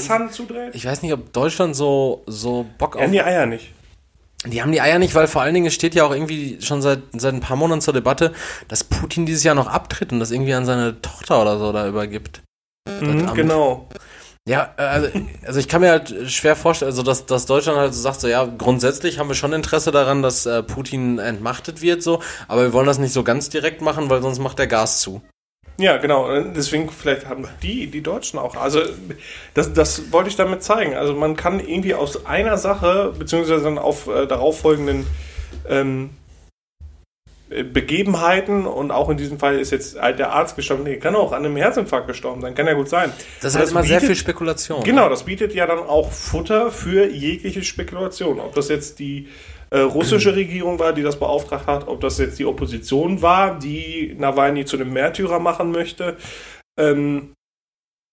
ich 0.73 0.85
weiß 0.85 1.03
nicht, 1.03 1.13
ob 1.13 1.33
Deutschland 1.33 1.77
so, 1.77 2.23
so 2.27 2.67
Bock 2.79 2.97
Ja, 2.97 3.05
auf 3.05 3.11
die 3.11 3.23
Eier 3.23 3.47
nicht. 3.47 3.73
Die 4.45 4.61
haben 4.61 4.73
die 4.73 4.81
Eier 4.81 4.99
nicht, 4.99 5.15
weil 5.15 5.29
vor 5.29 5.43
allen 5.43 5.55
Dingen 5.55 5.67
es 5.67 5.75
steht 5.75 5.95
ja 5.95 6.05
auch 6.05 6.13
irgendwie 6.13 6.59
schon 6.61 6.83
seit, 6.83 7.01
seit 7.17 7.35
ein 7.35 7.41
paar 7.41 7.57
Monaten 7.57 7.81
zur 7.81 7.95
Debatte, 7.95 8.33
dass 8.69 8.85
Putin 8.85 9.25
dieses 9.27 9.45
Jahr 9.45 9.55
noch 9.55 9.69
abtritt 9.69 10.13
und 10.13 10.21
das 10.21 10.31
irgendwie 10.31 10.55
an 10.55 10.65
seine 10.65 11.01
Tochter 11.01 11.41
oder 11.41 11.59
so 11.59 11.73
da 11.73 11.87
übergibt. 11.87 12.43
Mhm, 13.01 13.33
genau. 13.35 13.89
Ja, 14.49 14.75
äh, 14.77 14.83
also, 14.83 15.09
also 15.47 15.61
ich 15.61 15.69
kann 15.69 15.83
mir 15.83 15.91
halt 15.91 16.31
schwer 16.31 16.57
vorstellen, 16.57 16.91
also 16.91 17.05
dass, 17.05 17.27
dass 17.27 17.47
Deutschland 17.47 17.79
halt 17.79 17.95
so 17.95 18.01
sagt, 18.01 18.21
so 18.21 18.27
ja, 18.27 18.45
grundsätzlich 18.45 19.19
haben 19.19 19.29
wir 19.29 19.37
schon 19.37 19.53
Interesse 19.53 19.93
daran, 19.93 20.23
dass 20.23 20.47
äh, 20.47 20.65
Putin 20.65 21.21
entmachtet 21.21 21.81
wird, 21.81 22.03
so, 22.03 22.21
aber 22.49 22.63
wir 22.63 22.73
wollen 22.73 22.87
das 22.87 22.99
nicht 22.99 23.13
so 23.13 23.23
ganz 23.23 23.51
direkt 23.51 23.83
machen, 23.83 24.11
weil 24.11 24.21
sonst 24.23 24.41
macht 24.41 24.59
der 24.59 24.67
Gas 24.67 25.01
zu. 25.01 25.23
Ja, 25.79 25.97
genau. 25.97 26.29
Deswegen 26.55 26.91
vielleicht 26.91 27.27
haben 27.29 27.49
die, 27.63 27.87
die 27.87 28.03
Deutschen 28.03 28.39
auch. 28.39 28.57
Also 28.57 28.81
das, 29.55 29.73
das 29.73 30.13
wollte 30.13 30.29
ich 30.29 30.37
damit 30.37 30.63
zeigen. 30.63 30.95
Also 30.95 31.15
man 31.15 31.35
kann 31.35 31.61
irgendwie 31.61 31.95
aus 31.95 32.27
einer 32.27 32.59
Sache, 32.59 33.13
beziehungsweise 33.19 33.65
dann 33.65 33.79
auf 33.79 34.07
äh, 34.07 34.27
darauffolgenden 34.27 35.07
ähm, 35.69 36.11
äh, 37.51 37.63
Begebenheiten 37.65 38.67
und 38.67 38.91
auch 38.91 39.09
in 39.09 39.17
diesem 39.17 39.39
Fall 39.39 39.59
ist 39.59 39.71
jetzt 39.73 40.01
halt 40.01 40.19
der 40.19 40.33
Arzt 40.33 40.57
gestorben, 40.57 40.85
nee, 40.85 40.97
kann 40.99 41.15
auch 41.17 41.33
an 41.33 41.45
einem 41.45 41.57
Herzinfarkt 41.57 42.07
gestorben 42.07 42.41
sein, 42.43 42.55
kann 42.55 42.67
ja 42.67 42.75
gut 42.75 42.89
sein. 42.89 43.13
Das 43.41 43.53
ist 43.53 43.55
Und 43.57 43.61
halt 43.61 43.71
immer 43.71 43.83
sehr 43.83 43.97
bietet- 43.99 44.07
viel 44.09 44.17
Spekulation. 44.17 44.83
Genau, 44.85 45.09
das 45.09 45.25
bietet 45.25 45.55
ja 45.55 45.67
dann 45.67 45.79
auch 45.81 46.13
Futter 46.13 46.71
für 46.71 47.07
jegliche 47.11 47.63
Spekulation. 47.63 48.41
Ob 48.41 48.55
das 48.55 48.69
jetzt 48.69 48.99
die 48.99 49.29
äh, 49.73 49.81
russische 49.81 50.37
Regierung 50.37 50.79
war, 50.79 50.93
die 50.93 51.03
das 51.03 51.19
beauftragt 51.19 51.67
hat, 51.67 51.89
ob 51.89 52.01
das 52.03 52.19
jetzt 52.19 52.39
die 52.39 52.45
Opposition 52.45 53.23
war, 53.23 53.59
die 53.59 54.15
Nawalny 54.19 54.67
zu 54.67 54.77
einem 54.77 54.93
Märtyrer 54.93 55.39
machen 55.39 55.71
möchte, 55.71 56.19
ähm, 56.79 57.33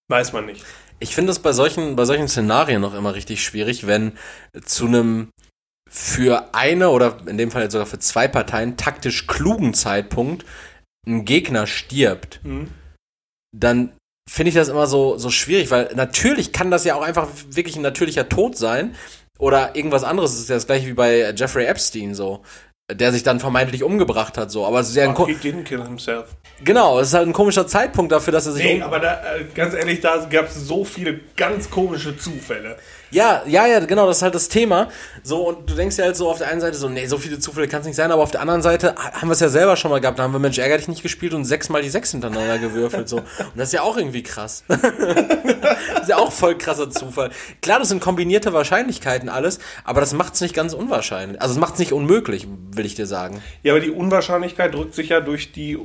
weiß 0.10 0.32
man 0.32 0.46
nicht. 0.46 0.66
Ich 1.00 1.14
finde 1.14 1.32
es 1.32 1.40
bei 1.40 1.52
solchen, 1.52 1.98
bei 1.98 2.06
solchen 2.06 2.30
Szenarien 2.30 2.82
noch 2.82 2.94
immer 2.94 3.14
richtig 3.14 3.44
schwierig, 3.44 3.88
wenn 3.88 4.14
zu 4.64 4.88
einem 4.88 5.32
für 5.90 6.54
eine 6.54 6.92
oder 6.92 7.18
in 7.28 7.38
dem 7.38 7.52
Fall 7.52 7.64
jetzt 7.64 7.74
sogar 7.74 7.88
für 7.88 8.00
zwei 8.00 8.30
Parteien 8.30 8.78
taktisch 8.78 9.28
klugen 9.28 9.74
Zeitpunkt 9.74 10.46
ein 11.06 11.26
Gegner 11.26 11.68
stirbt, 11.68 12.40
Mhm. 12.44 12.70
dann 13.52 13.92
finde 14.30 14.50
ich 14.50 14.56
das 14.56 14.70
immer 14.70 14.88
so, 14.88 15.18
so 15.18 15.30
schwierig, 15.30 15.72
weil 15.72 15.92
natürlich 15.96 16.54
kann 16.54 16.72
das 16.72 16.86
ja 16.86 16.96
auch 16.96 17.02
einfach 17.02 17.28
wirklich 17.50 17.76
ein 17.76 17.82
natürlicher 17.82 18.30
Tod 18.30 18.56
sein 18.56 18.96
oder 19.40 19.76
irgendwas 19.76 20.04
anderes. 20.04 20.32
Das 20.34 20.42
ist 20.42 20.50
ja 20.50 20.56
das 20.56 20.68
gleiche 20.68 20.86
wie 20.86 20.94
bei 20.94 21.32
Jeffrey 21.36 21.66
Epstein 21.66 22.14
so, 22.14 22.42
der 22.92 23.12
sich 23.12 23.24
dann 23.24 23.40
vermeintlich 23.40 23.84
umgebracht 23.84 24.38
hat 24.38 24.52
so. 24.52 24.66
Aber 24.66 24.80
es 24.82 24.90
ist 24.90 24.96
ja 24.96 25.06
ein 25.06 25.16
Oh, 25.18 25.26
he 25.26 25.34
didn't 25.34 25.64
kill 25.64 25.82
himself. 25.82 26.26
genau, 26.64 27.00
es 27.00 27.08
ist 27.08 27.14
halt 27.16 27.28
ein 27.28 27.34
komischer 27.34 27.66
Zeitpunkt 27.66 28.12
dafür, 28.12 28.34
dass 28.34 28.46
er 28.46 28.52
sich 28.54 28.64
Nee, 28.64 28.82
aber 28.82 29.00
da, 29.00 29.14
äh, 29.36 29.46
ganz 29.56 29.74
ehrlich, 29.74 30.02
da 30.02 30.28
gab 30.30 30.46
es 30.50 30.56
so 30.56 30.84
viele 30.86 31.20
ganz 31.36 31.70
komische 31.72 32.16
Zufälle. 32.18 32.78
Ja, 33.12 33.42
ja, 33.48 33.66
ja, 33.68 33.80
genau, 33.80 34.06
das 34.08 34.18
ist 34.18 34.22
halt 34.24 34.36
das 34.36 34.50
Thema. 34.50 34.88
So, 35.24 35.48
und 35.48 35.70
du 35.70 35.74
denkst 35.74 35.98
ja 35.98 36.06
halt 36.06 36.16
so 36.16 36.30
auf 36.30 36.38
der 36.38 36.48
einen 36.50 36.62
Seite 36.62 36.78
so, 36.78 36.90
nee, 36.90 37.06
so 37.08 37.18
viele 37.18 37.40
Zufälle 37.40 37.68
kann 37.68 37.82
es 37.82 37.88
nicht 37.88 37.96
sein, 37.96 38.12
aber 38.12 38.22
auf 38.22 38.32
der 38.32 38.42
anderen 38.42 38.62
Seite 38.62 38.96
ha- 38.96 39.14
haben 39.22 39.30
wir 39.30 39.34
es 39.34 39.40
ja 39.40 39.50
selber 39.50 39.76
schon 39.76 39.90
mal 39.92 40.00
gehabt. 40.00 40.20
Da 40.20 40.24
haben 40.24 40.34
wir 40.34 40.40
Mensch 40.40 40.58
ärger 40.60 40.78
dich 40.78 40.88
nicht 40.88 41.02
gespielt 41.04 41.34
und 41.34 41.46
sechsmal 41.46 41.82
die 41.82 41.90
sechs 41.90 42.12
hintereinander 42.12 42.60
gewürfelt. 42.60 43.10
So. 43.10 43.18
Und 43.18 43.26
das 43.56 43.70
ist 43.70 43.74
ja 43.74 43.82
auch 43.82 43.98
irgendwie 43.98 44.24
krass. 44.24 44.64
das 44.68 46.02
ist 46.02 46.10
ja 46.10 46.18
auch 46.18 46.32
voll 46.32 46.58
krasser 46.58 46.90
Zufall. 46.90 47.32
Klar, 47.62 47.80
das 47.80 47.90
sind 47.90 48.00
kombinierte 48.02 48.54
Wahrscheinlichkeiten 48.54 49.30
alles, 49.30 49.60
aber 49.84 50.02
das 50.02 50.14
macht 50.14 50.36
es 50.36 50.42
nicht 50.42 50.54
ganz 50.56 50.74
unwahrscheinlich. 50.74 51.42
Also 51.42 51.54
es 51.56 51.60
macht 51.60 51.74
es 51.74 51.80
nicht 51.80 51.94
unmöglich, 51.94 52.48
will 52.72 52.86
ich 52.86 52.96
dir 52.96 53.08
sagen. 53.08 53.42
Ja, 53.64 53.74
aber 53.74 53.82
die 53.82 53.92
Unwahrscheinlichkeit 53.92 54.74
drückt 54.74 54.94
sich 54.94 55.10
ja 55.10 55.20
durch 55.20 55.52
die 55.52 55.78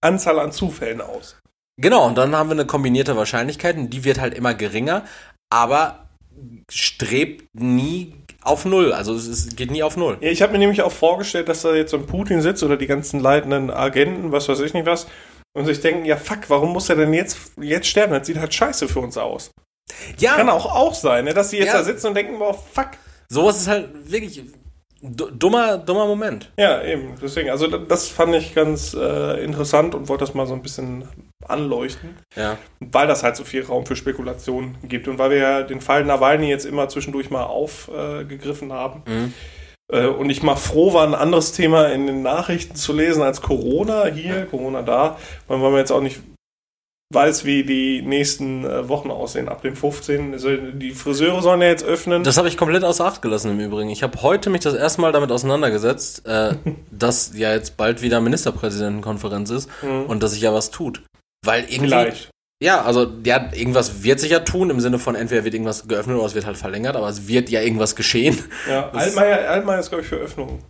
Anzahl 0.00 0.38
an 0.38 0.52
Zufällen 0.52 1.00
aus. 1.00 1.36
Genau, 1.80 2.06
und 2.06 2.16
dann 2.16 2.34
haben 2.36 2.48
wir 2.50 2.52
eine 2.54 2.66
kombinierte 2.66 3.16
Wahrscheinlichkeit 3.16 3.76
und 3.76 3.90
die 3.90 4.04
wird 4.04 4.20
halt 4.20 4.34
immer 4.34 4.54
geringer, 4.54 5.02
aber 5.52 6.03
strebt 6.70 7.44
nie 7.54 8.14
auf 8.42 8.64
Null. 8.64 8.92
Also 8.92 9.14
es 9.14 9.26
ist, 9.26 9.56
geht 9.56 9.70
nie 9.70 9.82
auf 9.82 9.96
Null. 9.96 10.18
Ja, 10.20 10.28
ich 10.30 10.42
habe 10.42 10.52
mir 10.52 10.58
nämlich 10.58 10.82
auch 10.82 10.92
vorgestellt, 10.92 11.48
dass 11.48 11.62
da 11.62 11.74
jetzt 11.74 11.90
so 11.90 11.96
ein 11.96 12.06
Putin 12.06 12.40
sitzt 12.42 12.62
oder 12.62 12.76
die 12.76 12.86
ganzen 12.86 13.20
leitenden 13.20 13.70
Agenten, 13.70 14.32
was 14.32 14.48
weiß 14.48 14.60
ich 14.60 14.74
nicht 14.74 14.86
was, 14.86 15.06
und 15.56 15.66
sich 15.66 15.80
denken, 15.80 16.04
ja 16.04 16.16
fuck, 16.16 16.48
warum 16.48 16.72
muss 16.72 16.88
er 16.88 16.96
denn 16.96 17.12
jetzt, 17.14 17.52
jetzt 17.60 17.86
sterben? 17.86 18.12
Das 18.12 18.26
sieht 18.26 18.38
halt 18.38 18.52
scheiße 18.52 18.88
für 18.88 19.00
uns 19.00 19.16
aus. 19.16 19.50
Ja, 20.18 20.34
Kann 20.36 20.48
auch 20.48 20.66
auch 20.66 20.94
sein, 20.94 21.26
ne? 21.26 21.34
dass 21.34 21.50
die 21.50 21.58
jetzt 21.58 21.68
Ja. 21.68 21.74
da 21.78 21.84
sitzen 21.84 22.08
und 22.08 22.14
denken, 22.14 22.38
boah, 22.38 22.54
fuck. 22.54 22.90
sowas 23.28 23.58
ist 23.58 23.68
halt 23.68 23.88
wirklich 24.10 24.42
du- 25.02 25.30
dummer, 25.30 25.78
dummer 25.78 26.06
Moment. 26.06 26.50
Ja, 26.58 26.82
eben. 26.82 27.14
Deswegen, 27.22 27.50
also 27.50 27.66
da- 27.66 27.78
das 27.78 28.08
fand 28.08 28.34
ich 28.34 28.54
ganz 28.54 28.94
äh, 28.94 29.44
interessant 29.44 29.94
und 29.94 30.08
wollte 30.08 30.24
das 30.24 30.34
mal 30.34 30.46
so 30.46 30.54
ein 30.54 30.62
bisschen 30.62 31.06
anleuchten, 31.48 32.16
Ja. 32.36 32.56
weil 32.80 33.06
das 33.06 33.22
halt 33.22 33.36
so 33.36 33.44
viel 33.44 33.64
Raum 33.64 33.86
für 33.86 33.96
Spekulationen 33.96 34.76
gibt 34.88 35.08
und 35.08 35.18
weil 35.18 35.30
wir 35.30 35.38
ja 35.38 35.62
den 35.62 35.80
Fall 35.80 36.04
Nawalny 36.04 36.48
jetzt 36.48 36.66
immer 36.66 36.88
zwischendurch 36.88 37.30
mal 37.30 37.44
aufgegriffen 37.44 38.72
haben. 38.72 39.02
Mhm. 39.06 39.32
Äh, 39.92 40.06
und 40.06 40.30
ich 40.30 40.42
mal 40.42 40.56
froh 40.56 40.94
war, 40.94 41.06
ein 41.06 41.14
anderes 41.14 41.52
Thema 41.52 41.88
in 41.88 42.06
den 42.06 42.22
Nachrichten 42.22 42.74
zu 42.74 42.92
lesen 42.92 43.22
als 43.22 43.42
Corona 43.42 44.06
hier, 44.06 44.46
Corona 44.46 44.82
da, 44.82 45.18
weil 45.46 45.58
man 45.58 45.74
jetzt 45.74 45.92
auch 45.92 46.00
nicht 46.00 46.20
weiß, 47.12 47.44
wie 47.44 47.62
die 47.64 48.02
nächsten 48.02 48.64
äh, 48.64 48.88
Wochen 48.88 49.10
aussehen 49.10 49.48
ab 49.48 49.62
dem 49.62 49.76
15. 49.76 50.32
Also 50.32 50.56
die 50.56 50.90
Friseure 50.92 51.42
sollen 51.42 51.60
ja 51.60 51.68
jetzt 51.68 51.84
öffnen. 51.84 52.24
Das 52.24 52.38
habe 52.38 52.48
ich 52.48 52.56
komplett 52.56 52.82
außer 52.82 53.04
Acht 53.04 53.22
gelassen 53.22 53.52
im 53.52 53.60
Übrigen. 53.60 53.90
Ich 53.90 54.02
habe 54.02 54.20
heute 54.22 54.50
mich 54.50 54.62
das 54.62 54.74
erste 54.74 55.00
Mal 55.00 55.12
damit 55.12 55.30
auseinandergesetzt, 55.30 56.26
äh, 56.26 56.54
dass 56.90 57.32
ja 57.36 57.52
jetzt 57.52 57.76
bald 57.76 58.02
wieder 58.02 58.20
Ministerpräsidentenkonferenz 58.20 59.50
ist 59.50 59.68
und 60.08 60.22
dass 60.22 60.32
sich 60.32 60.40
ja 60.40 60.52
was 60.52 60.70
tut. 60.70 61.02
Weil 61.44 61.64
irgendwie. 61.64 61.88
Vielleicht. 61.88 62.30
Ja, 62.62 62.82
also 62.82 63.06
ja, 63.24 63.52
irgendwas 63.52 64.04
wird 64.04 64.20
sich 64.20 64.30
ja 64.30 64.38
tun, 64.40 64.70
im 64.70 64.80
Sinne 64.80 64.98
von 64.98 65.16
entweder 65.16 65.44
wird 65.44 65.54
irgendwas 65.54 65.86
geöffnet 65.86 66.16
oder 66.16 66.26
es 66.26 66.34
wird 66.34 66.46
halt 66.46 66.56
verlängert, 66.56 66.96
aber 66.96 67.08
es 67.08 67.26
wird 67.28 67.50
ja 67.50 67.60
irgendwas 67.60 67.94
geschehen. 67.96 68.38
Ja, 68.68 68.90
Altmaier, 68.90 69.50
Altmaier 69.50 69.80
ist, 69.80 69.88
glaube 69.90 70.02
ich, 70.02 70.08
für 70.08 70.16
Öffnung. 70.16 70.60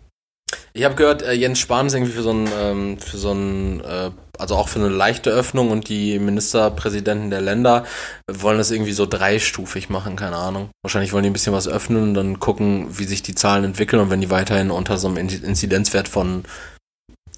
Ich 0.73 0.83
habe 0.83 0.95
gehört, 0.95 1.21
äh, 1.21 1.31
Jens 1.31 1.59
Spahn 1.59 1.87
ist 1.87 1.93
irgendwie 1.93 2.11
für 2.11 2.21
so 2.21 2.31
ein, 2.31 2.49
ähm, 2.59 2.99
für 2.99 3.17
so 3.17 3.31
ein, 3.31 3.81
äh, 3.81 4.11
also 4.37 4.55
auch 4.55 4.67
für 4.67 4.79
eine 4.79 4.89
leichte 4.89 5.29
Öffnung 5.29 5.71
und 5.71 5.87
die 5.87 6.19
Ministerpräsidenten 6.19 7.29
der 7.29 7.39
Länder 7.41 7.85
wollen 8.29 8.57
das 8.57 8.71
irgendwie 8.71 8.91
so 8.91 9.05
dreistufig 9.05 9.89
machen, 9.89 10.17
keine 10.17 10.35
Ahnung. 10.35 10.69
Wahrscheinlich 10.83 11.13
wollen 11.13 11.23
die 11.23 11.29
ein 11.29 11.33
bisschen 11.33 11.53
was 11.53 11.67
öffnen 11.67 12.03
und 12.03 12.13
dann 12.13 12.39
gucken, 12.39 12.87
wie 12.97 13.05
sich 13.05 13.23
die 13.23 13.35
Zahlen 13.35 13.63
entwickeln 13.63 14.01
und 14.01 14.09
wenn 14.09 14.21
die 14.21 14.31
weiterhin 14.31 14.71
unter 14.71 14.97
so 14.97 15.07
einem 15.07 15.17
In- 15.17 15.43
Inzidenzwert 15.43 16.09
von 16.09 16.43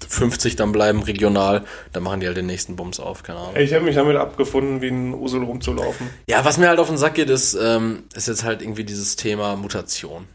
50 0.04 0.56
dann 0.56 0.72
bleiben, 0.72 1.02
regional, 1.02 1.64
dann 1.92 2.02
machen 2.02 2.20
die 2.20 2.26
halt 2.26 2.36
den 2.36 2.46
nächsten 2.46 2.76
Bums 2.76 3.00
auf, 3.00 3.22
keine 3.22 3.38
Ahnung. 3.38 3.56
Ich 3.56 3.72
habe 3.74 3.84
mich 3.84 3.94
damit 3.96 4.16
abgefunden, 4.16 4.80
wie 4.80 4.88
ein 4.88 5.14
Usel 5.14 5.42
rumzulaufen. 5.42 6.10
Ja, 6.28 6.44
was 6.44 6.58
mir 6.58 6.68
halt 6.68 6.78
auf 6.78 6.88
den 6.88 6.98
Sack 6.98 7.14
geht, 7.14 7.30
ist, 7.30 7.54
ähm, 7.54 8.04
ist 8.14 8.28
jetzt 8.28 8.44
halt 8.44 8.62
irgendwie 8.62 8.84
dieses 8.84 9.16
Thema 9.16 9.56
Mutation. 9.56 10.26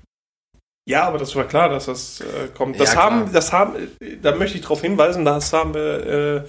Ja, 0.85 1.07
aber 1.07 1.17
das 1.17 1.35
war 1.35 1.45
klar, 1.45 1.69
dass 1.69 1.85
das 1.85 2.21
äh, 2.21 2.49
kommt. 2.53 2.79
Das 2.79 2.89
Ja, 2.89 2.93
klar. 2.93 3.05
haben, 3.11 3.31
das 3.33 3.53
haben, 3.53 3.75
da 4.21 4.35
möchte 4.35 4.57
ich 4.57 4.63
darauf 4.63 4.81
hinweisen, 4.81 5.23
das 5.23 5.53
haben 5.53 5.73
wir 5.73 6.05
äh, 6.07 6.43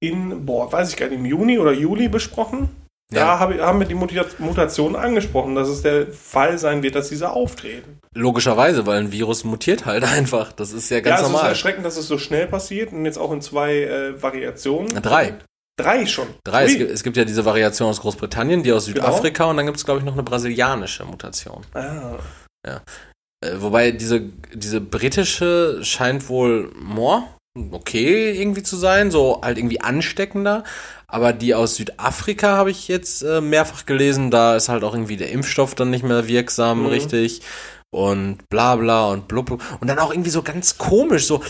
in, 0.00 0.46
boah, 0.46 0.70
weiß 0.70 0.90
ich 0.90 0.96
gar 0.96 1.08
nicht, 1.08 1.18
im 1.18 1.26
Juni 1.26 1.58
oder 1.58 1.72
Juli 1.72 2.08
besprochen. 2.08 2.70
Da 3.12 3.20
Ja. 3.20 3.38
habe, 3.38 3.60
haben 3.64 3.78
wir 3.80 3.86
die 3.86 3.94
Muta- 3.94 4.24
Mutation 4.38 4.96
angesprochen, 4.96 5.54
dass 5.54 5.68
es 5.68 5.82
der 5.82 6.06
Fall 6.08 6.58
sein 6.58 6.82
wird, 6.82 6.94
dass 6.94 7.10
diese 7.10 7.30
auftreten. 7.30 7.98
Logischerweise, 8.14 8.86
weil 8.86 8.98
ein 8.98 9.12
Virus 9.12 9.44
mutiert 9.44 9.84
halt 9.86 10.04
einfach. 10.10 10.52
Das 10.52 10.72
ist 10.72 10.88
ja 10.90 10.96
ja, 10.98 11.02
ganz 11.02 11.20
es 11.20 11.26
ist 11.26 11.32
normal. 11.32 11.48
erschreckend, 11.50 11.84
dass 11.84 11.96
es 11.96 12.08
so 12.08 12.18
schnell 12.18 12.46
passiert 12.46 12.92
und 12.92 13.04
jetzt 13.04 13.18
auch 13.18 13.30
in 13.32 13.40
zwei 13.42 13.82
äh, 13.82 14.22
Variationen. 14.22 14.88
Drei. 15.02 15.34
Drei 15.76 16.06
schon. 16.06 16.28
Drei. 16.44 16.64
Es 16.66 16.76
gibt, 16.78 16.90
es 16.90 17.02
gibt 17.02 17.16
ja 17.16 17.24
diese 17.24 17.44
Variation 17.44 17.88
aus 17.90 18.00
Großbritannien, 18.00 18.62
die 18.62 18.72
aus 18.72 18.86
Genau. 18.86 19.06
Südafrika 19.06 19.44
und 19.46 19.56
dann 19.56 19.66
gibt 19.66 19.76
es, 19.78 19.84
glaube 19.84 19.98
ich, 20.00 20.06
noch 20.06 20.12
eine 20.14 20.22
brasilianische 20.22 21.04
Mutation. 21.04 21.62
Ah. 21.74 22.14
Äh, 22.66 22.78
wobei 23.58 23.90
diese, 23.90 24.20
diese 24.54 24.80
britische 24.80 25.80
scheint 25.82 26.28
wohl 26.28 26.70
more, 26.80 27.24
okay 27.70 28.32
irgendwie 28.38 28.62
zu 28.62 28.76
sein, 28.76 29.10
so 29.10 29.40
halt 29.42 29.58
irgendwie 29.58 29.80
ansteckender. 29.80 30.64
Aber 31.06 31.32
die 31.32 31.54
aus 31.54 31.76
Südafrika 31.76 32.56
habe 32.56 32.70
ich 32.70 32.88
jetzt 32.88 33.22
äh, 33.22 33.40
mehrfach 33.40 33.86
gelesen, 33.86 34.30
da 34.30 34.56
ist 34.56 34.68
halt 34.68 34.82
auch 34.82 34.94
irgendwie 34.94 35.16
der 35.16 35.30
Impfstoff 35.30 35.74
dann 35.74 35.90
nicht 35.90 36.04
mehr 36.04 36.26
wirksam, 36.26 36.80
Mhm. 36.80 36.86
richtig. 36.86 37.42
Und 37.92 38.38
bla 38.48 38.74
bla 38.74 39.10
und 39.12 39.28
blub, 39.28 39.46
blub. 39.46 39.62
Und 39.80 39.86
dann 39.86 40.00
auch 40.00 40.10
irgendwie 40.12 40.30
so 40.30 40.42
ganz 40.42 40.78
komisch, 40.78 41.26
so, 41.26 41.44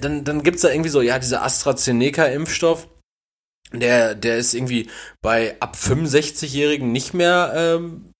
dann, 0.00 0.24
dann 0.24 0.42
gibt's 0.42 0.62
da 0.62 0.70
irgendwie 0.70 0.88
so, 0.88 1.02
ja, 1.02 1.18
dieser 1.18 1.42
AstraZeneca-Impfstoff, 1.42 2.88
der, 3.74 4.14
der 4.14 4.38
ist 4.38 4.54
irgendwie 4.54 4.88
bei 5.20 5.56
ab 5.60 5.76
65-Jährigen 5.76 6.90
nicht 6.90 7.12
mehr 7.12 7.52
ähm, 7.54 8.12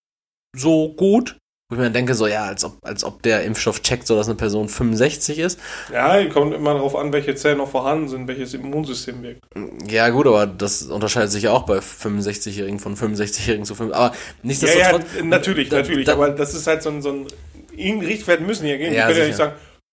so 0.54 0.92
gut. 0.92 1.38
Wo 1.70 1.76
ich 1.76 1.80
mir 1.80 1.90
denke, 1.90 2.14
so, 2.14 2.26
ja, 2.26 2.44
als 2.46 2.64
ob, 2.64 2.78
als 2.82 3.04
ob 3.04 3.22
der 3.22 3.44
Impfstoff 3.44 3.80
checkt, 3.80 4.04
so 4.06 4.16
dass 4.16 4.26
eine 4.26 4.34
Person 4.34 4.68
65 4.68 5.38
ist. 5.38 5.58
Ja, 5.92 6.22
kommt 6.26 6.52
immer 6.52 6.74
darauf 6.74 6.96
an, 6.96 7.12
welche 7.12 7.34
Zellen 7.36 7.58
noch 7.58 7.70
vorhanden 7.70 8.08
sind, 8.08 8.26
welches 8.26 8.54
Immunsystem 8.54 9.22
wirkt. 9.22 9.44
Ja, 9.88 10.08
gut, 10.08 10.26
aber 10.26 10.46
das 10.48 10.82
unterscheidet 10.82 11.30
sich 11.30 11.44
ja 11.44 11.52
auch 11.52 11.62
bei 11.62 11.78
65-Jährigen 11.78 12.80
von 12.80 12.96
65-Jährigen 12.96 13.64
zu 13.64 13.76
5. 13.76 13.92
Aber 13.94 14.06
Ja, 14.06 14.12
nichtsdestotrotz. 14.42 15.04
ja, 15.16 15.22
natürlich, 15.24 15.68
da- 15.68 15.76
natürlich. 15.76 16.06
da- 16.06 16.14
aber 16.14 16.30
das 16.30 16.54
ist 16.54 16.66
halt 16.66 16.82
so 16.82 16.90
ein, 16.90 17.02
so 17.02 17.10
ein 17.12 17.26
Richtwert 18.00 18.40
müssen 18.40 18.66
ja 18.66 18.76
gehen. 18.76 18.92
Ja, 18.92 19.06
können 19.06 19.18
ja 19.20 19.26
nicht 19.26 19.36
sagen, 19.36 19.52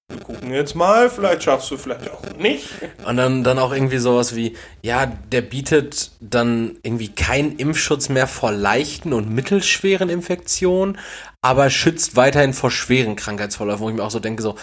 wir 0.09 0.19
gucken 0.21 0.53
jetzt 0.53 0.73
mal, 0.73 1.09
vielleicht 1.09 1.43
schaffst 1.43 1.69
du 1.69 1.77
vielleicht 1.77 2.09
auch 2.09 2.23
nicht. 2.37 2.69
Und 3.05 3.17
dann, 3.17 3.43
dann 3.43 3.59
auch 3.59 3.73
irgendwie 3.73 3.97
sowas 3.97 4.35
wie, 4.35 4.55
ja, 4.81 5.05
der 5.05 5.41
bietet 5.41 6.11
dann 6.21 6.77
irgendwie 6.81 7.09
keinen 7.09 7.57
Impfschutz 7.57 8.07
mehr 8.07 8.27
vor 8.27 8.53
leichten 8.53 9.11
und 9.11 9.29
mittelschweren 9.29 10.09
Infektionen, 10.09 10.97
aber 11.41 11.69
schützt 11.69 12.15
weiterhin 12.15 12.53
vor 12.53 12.71
schweren 12.71 13.17
Krankheitsverläufen, 13.17 13.81
wo 13.83 13.89
ich 13.89 13.95
mir 13.95 14.03
auch 14.03 14.11
so 14.11 14.21
denke, 14.21 14.41
so, 14.41 14.55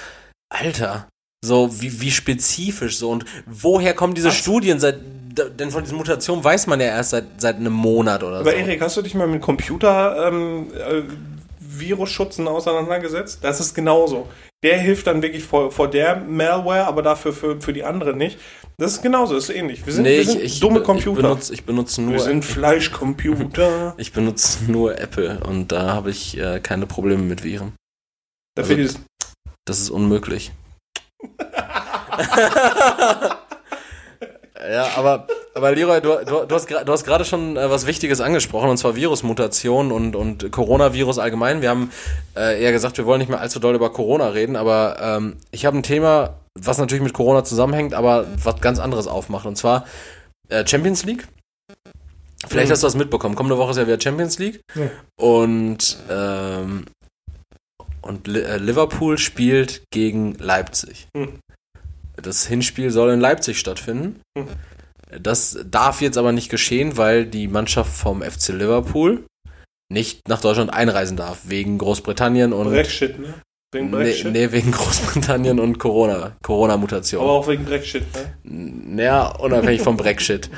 Alter, 0.49 1.09
so 1.45 1.81
wie, 1.81 2.01
wie 2.01 2.11
spezifisch 2.11 2.97
so 2.97 3.11
und 3.11 3.27
woher 3.45 3.93
kommen 3.93 4.15
diese 4.15 4.29
Was? 4.29 4.37
Studien 4.37 4.81
seit, 4.81 5.01
denn 5.59 5.71
von 5.71 5.83
diesen 5.83 5.99
Mutationen 5.99 6.43
weiß 6.43 6.69
man 6.69 6.81
ja 6.81 6.87
erst 6.87 7.11
seit, 7.11 7.25
seit 7.37 7.57
einem 7.57 7.75
Monat 7.75 8.23
oder 8.23 8.39
Aber 8.39 8.51
so. 8.51 8.57
Erik, 8.57 8.81
hast 8.81 8.97
du 8.97 9.03
dich 9.03 9.15
mal 9.15 9.27
mit 9.27 9.43
Computer 9.43 10.27
ähm, 10.29 10.73
äh, 10.73 11.03
Virusschutzen 11.61 12.49
auseinandergesetzt? 12.49 13.41
Das 13.43 13.61
ist 13.61 13.75
genauso. 13.75 14.29
Der 14.65 14.79
hilft 14.79 15.07
dann 15.07 15.23
wirklich 15.23 15.45
vor, 15.45 15.71
vor 15.71 15.89
der 15.89 16.17
Malware, 16.17 16.87
aber 16.87 17.03
dafür 17.03 17.33
für, 17.33 17.61
für 17.61 17.73
die 17.73 17.85
andere 17.85 18.17
nicht. 18.17 18.39
Das 18.79 18.93
ist 18.95 19.03
genauso, 19.03 19.37
ist 19.37 19.51
ähnlich. 19.51 19.85
Wir 19.87 19.93
sind, 19.93 20.03
nee, 20.05 20.15
wir 20.17 20.21
ich, 20.23 20.29
sind 20.29 20.43
ich, 20.43 20.59
dumme 20.61 20.79
ich 20.81 20.85
Computer. 20.85 21.23
benutze, 21.23 21.53
ich 21.55 21.65
benutze 21.65 22.01
nur 22.03 22.13
wir 22.15 22.21
sind 22.21 22.45
Fleischcomputer. 22.47 23.95
ich 23.99 24.13
benutze 24.13 24.65
nur 24.73 24.99
Apple 24.99 25.41
und 25.47 25.71
da 25.71 25.93
habe 25.93 26.11
ich 26.11 26.39
äh, 26.39 26.59
keine 26.61 26.87
Probleme 26.87 27.23
mit 27.23 27.45
Viren. 27.45 27.75
Dafür 28.57 28.77
Also- 28.79 28.99
ist 28.99 29.01
Das 29.67 29.79
ist 29.81 29.91
unmöglich. 29.91 30.51
ja, 34.73 34.89
aber, 34.97 35.27
aber 35.55 35.75
Leroy, 35.75 36.01
du, 36.01 36.17
du, 36.25 36.47
du 36.47 36.55
hast 36.55 36.71
du 36.71 36.93
hast 36.93 37.05
gerade 37.05 37.25
schon 37.25 37.57
äh, 37.57 37.71
was 37.71 37.87
Wichtiges 37.87 38.21
angesprochen, 38.21 38.69
und 38.71 38.77
zwar 38.77 38.97
Virusmutationen 38.97 39.93
und, 39.93 40.17
und 40.17 40.51
Coronavirus 40.51 41.19
allgemein. 41.19 41.63
Wir 41.63 41.71
haben 41.71 41.91
äh, 42.37 42.63
eher 42.63 42.73
gesagt, 42.73 42.99
wir 42.99 43.07
wollen 43.07 43.19
nicht 43.21 43.29
mehr 43.31 43.41
allzu 43.41 43.61
doll 43.61 43.75
über 43.75 43.93
Corona 43.93 44.29
reden, 44.29 44.57
aber 44.57 44.97
ähm, 45.01 45.37
ich 45.51 45.67
habe 45.67 45.77
ein 45.79 45.83
Thema, 45.83 46.35
was 46.59 46.79
natürlich 46.79 47.03
mit 47.03 47.15
Corona 47.15 47.45
zusammenhängt, 47.45 47.95
aber 47.95 48.27
was 48.43 48.61
ganz 48.61 48.79
anderes 48.79 49.07
aufmacht, 49.07 49.47
und 49.47 49.57
zwar 49.57 49.87
äh, 50.49 50.67
Champions 50.67 51.05
League. 51.05 51.27
Vielleicht 52.47 52.69
Mhm. 52.69 52.73
hast 52.73 52.83
du 52.83 52.87
das 52.87 52.95
mitbekommen. 52.95 53.35
Kommende 53.37 53.57
Woche 53.57 53.71
ist 53.71 53.79
ja 53.79 53.87
wieder 53.87 54.01
Champions 54.01 54.39
League. 54.39 54.61
Ja. 54.75 54.91
Und, 55.17 55.97
ähm, 56.11 56.85
und 58.03 58.29
äh, 58.29 58.59
Liverpool 58.59 59.17
spielt 59.17 59.83
gegen 59.91 60.35
Leipzig. 60.35 61.09
Hm. 61.17 61.39
Das 62.23 62.47
Hinspiel 62.47 62.91
soll 62.91 63.11
in 63.13 63.21
Leipzig 63.21 63.59
stattfinden. 63.59 64.21
Das 65.21 65.59
darf 65.71 66.01
jetzt 66.01 66.19
aber 66.19 66.33
nicht 66.33 66.49
geschehen, 66.51 66.97
weil 66.97 67.27
die 67.27 67.49
Mannschaft 67.49 67.93
vom 67.93 68.23
FC 68.23 68.49
Liverpool 68.49 69.25
nicht 69.93 70.29
nach 70.29 70.41
Deutschland 70.41 70.73
einreisen 70.73 71.17
darf, 71.17 71.41
wegen 71.45 71.79
Großbritannien 71.79 72.53
und. 72.53 72.71
Brexit, 72.71 73.19
ne? 73.19 73.35
Wegen 73.73 73.87
Nee, 73.91 73.97
Brexit. 73.97 74.33
nee, 74.33 74.53
wegen 74.53 74.71
Großbritannien 74.73 75.59
und 75.61 75.79
Corona, 75.79 76.37
Corona-Mutation. 76.43 77.21
Aber 77.23 77.33
auch 77.33 77.49
wegen 77.49 77.65
Brexit, 77.65 78.05
ne? 78.15 78.35
Naja, 78.45 79.27
unabhängig 79.29 79.83
vom 79.83 79.97
Brexit. 79.97 80.51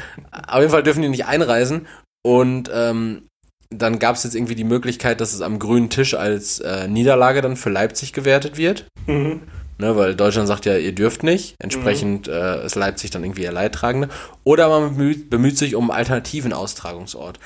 Auf 0.46 0.60
jeden 0.60 0.70
Fall 0.70 0.82
dürfen 0.82 1.02
die 1.02 1.08
nicht 1.08 1.26
einreisen. 1.26 1.86
Und 2.24 2.70
ähm, 2.72 3.26
dann 3.70 3.98
gab 3.98 4.16
es 4.16 4.24
jetzt 4.24 4.34
irgendwie 4.34 4.54
die 4.54 4.64
Möglichkeit, 4.64 5.20
dass 5.20 5.32
es 5.34 5.40
am 5.40 5.58
grünen 5.58 5.90
Tisch 5.90 6.14
als 6.14 6.60
äh, 6.60 6.88
Niederlage 6.88 7.40
dann 7.42 7.56
für 7.56 7.70
Leipzig 7.70 8.12
gewertet 8.12 8.56
wird. 8.58 8.86
Mhm. 9.06 9.42
Ne, 9.78 9.94
weil 9.94 10.14
Deutschland 10.14 10.48
sagt 10.48 10.64
ja, 10.64 10.76
ihr 10.78 10.94
dürft 10.94 11.22
nicht. 11.22 11.54
Entsprechend 11.58 12.28
äh, 12.28 12.64
ist 12.64 12.76
Leipzig 12.76 13.10
dann 13.10 13.22
irgendwie 13.24 13.42
ihr 13.42 13.52
Leidtragende. 13.52 14.08
Oder 14.42 14.68
man 14.70 14.96
bemüht, 14.96 15.28
bemüht 15.28 15.58
sich 15.58 15.74
um 15.74 15.90
einen 15.90 15.98
alternativen 15.98 16.52
Austragungsort. 16.54 17.38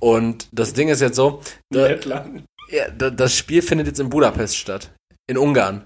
Und 0.00 0.48
das 0.50 0.72
Ding 0.72 0.88
ist 0.88 1.00
jetzt 1.00 1.14
so, 1.16 1.40
da, 1.72 1.88
ja, 2.70 2.88
da, 2.90 3.10
das 3.10 3.36
Spiel 3.36 3.62
findet 3.62 3.86
jetzt 3.86 4.00
in 4.00 4.10
Budapest 4.10 4.56
statt. 4.56 4.90
In 5.28 5.38
Ungarn. 5.38 5.84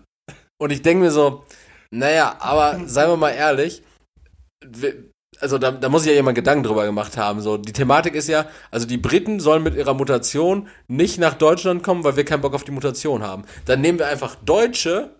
Und 0.58 0.70
ich 0.72 0.80
denke 0.82 1.04
mir 1.04 1.10
so, 1.10 1.44
naja, 1.90 2.36
aber 2.40 2.80
seien 2.86 3.10
wir 3.10 3.16
mal 3.16 3.30
ehrlich, 3.30 3.82
wir- 4.66 4.94
also 5.38 5.56
da, 5.58 5.70
da 5.70 5.88
muss 5.88 6.02
sich 6.02 6.10
ja 6.10 6.16
jemand 6.16 6.34
Gedanken 6.34 6.64
drüber 6.64 6.84
gemacht 6.84 7.16
haben. 7.16 7.40
So, 7.40 7.56
die 7.56 7.72
Thematik 7.72 8.14
ist 8.14 8.28
ja, 8.28 8.46
also 8.70 8.86
die 8.86 8.98
Briten 8.98 9.40
sollen 9.40 9.62
mit 9.62 9.74
ihrer 9.74 9.94
Mutation 9.94 10.68
nicht 10.88 11.18
nach 11.18 11.34
Deutschland 11.34 11.82
kommen, 11.82 12.04
weil 12.04 12.16
wir 12.16 12.24
keinen 12.24 12.42
Bock 12.42 12.52
auf 12.54 12.64
die 12.64 12.72
Mutation 12.72 13.22
haben. 13.22 13.44
Dann 13.64 13.80
nehmen 13.80 13.98
wir 13.98 14.08
einfach 14.08 14.34
Deutsche 14.44 15.10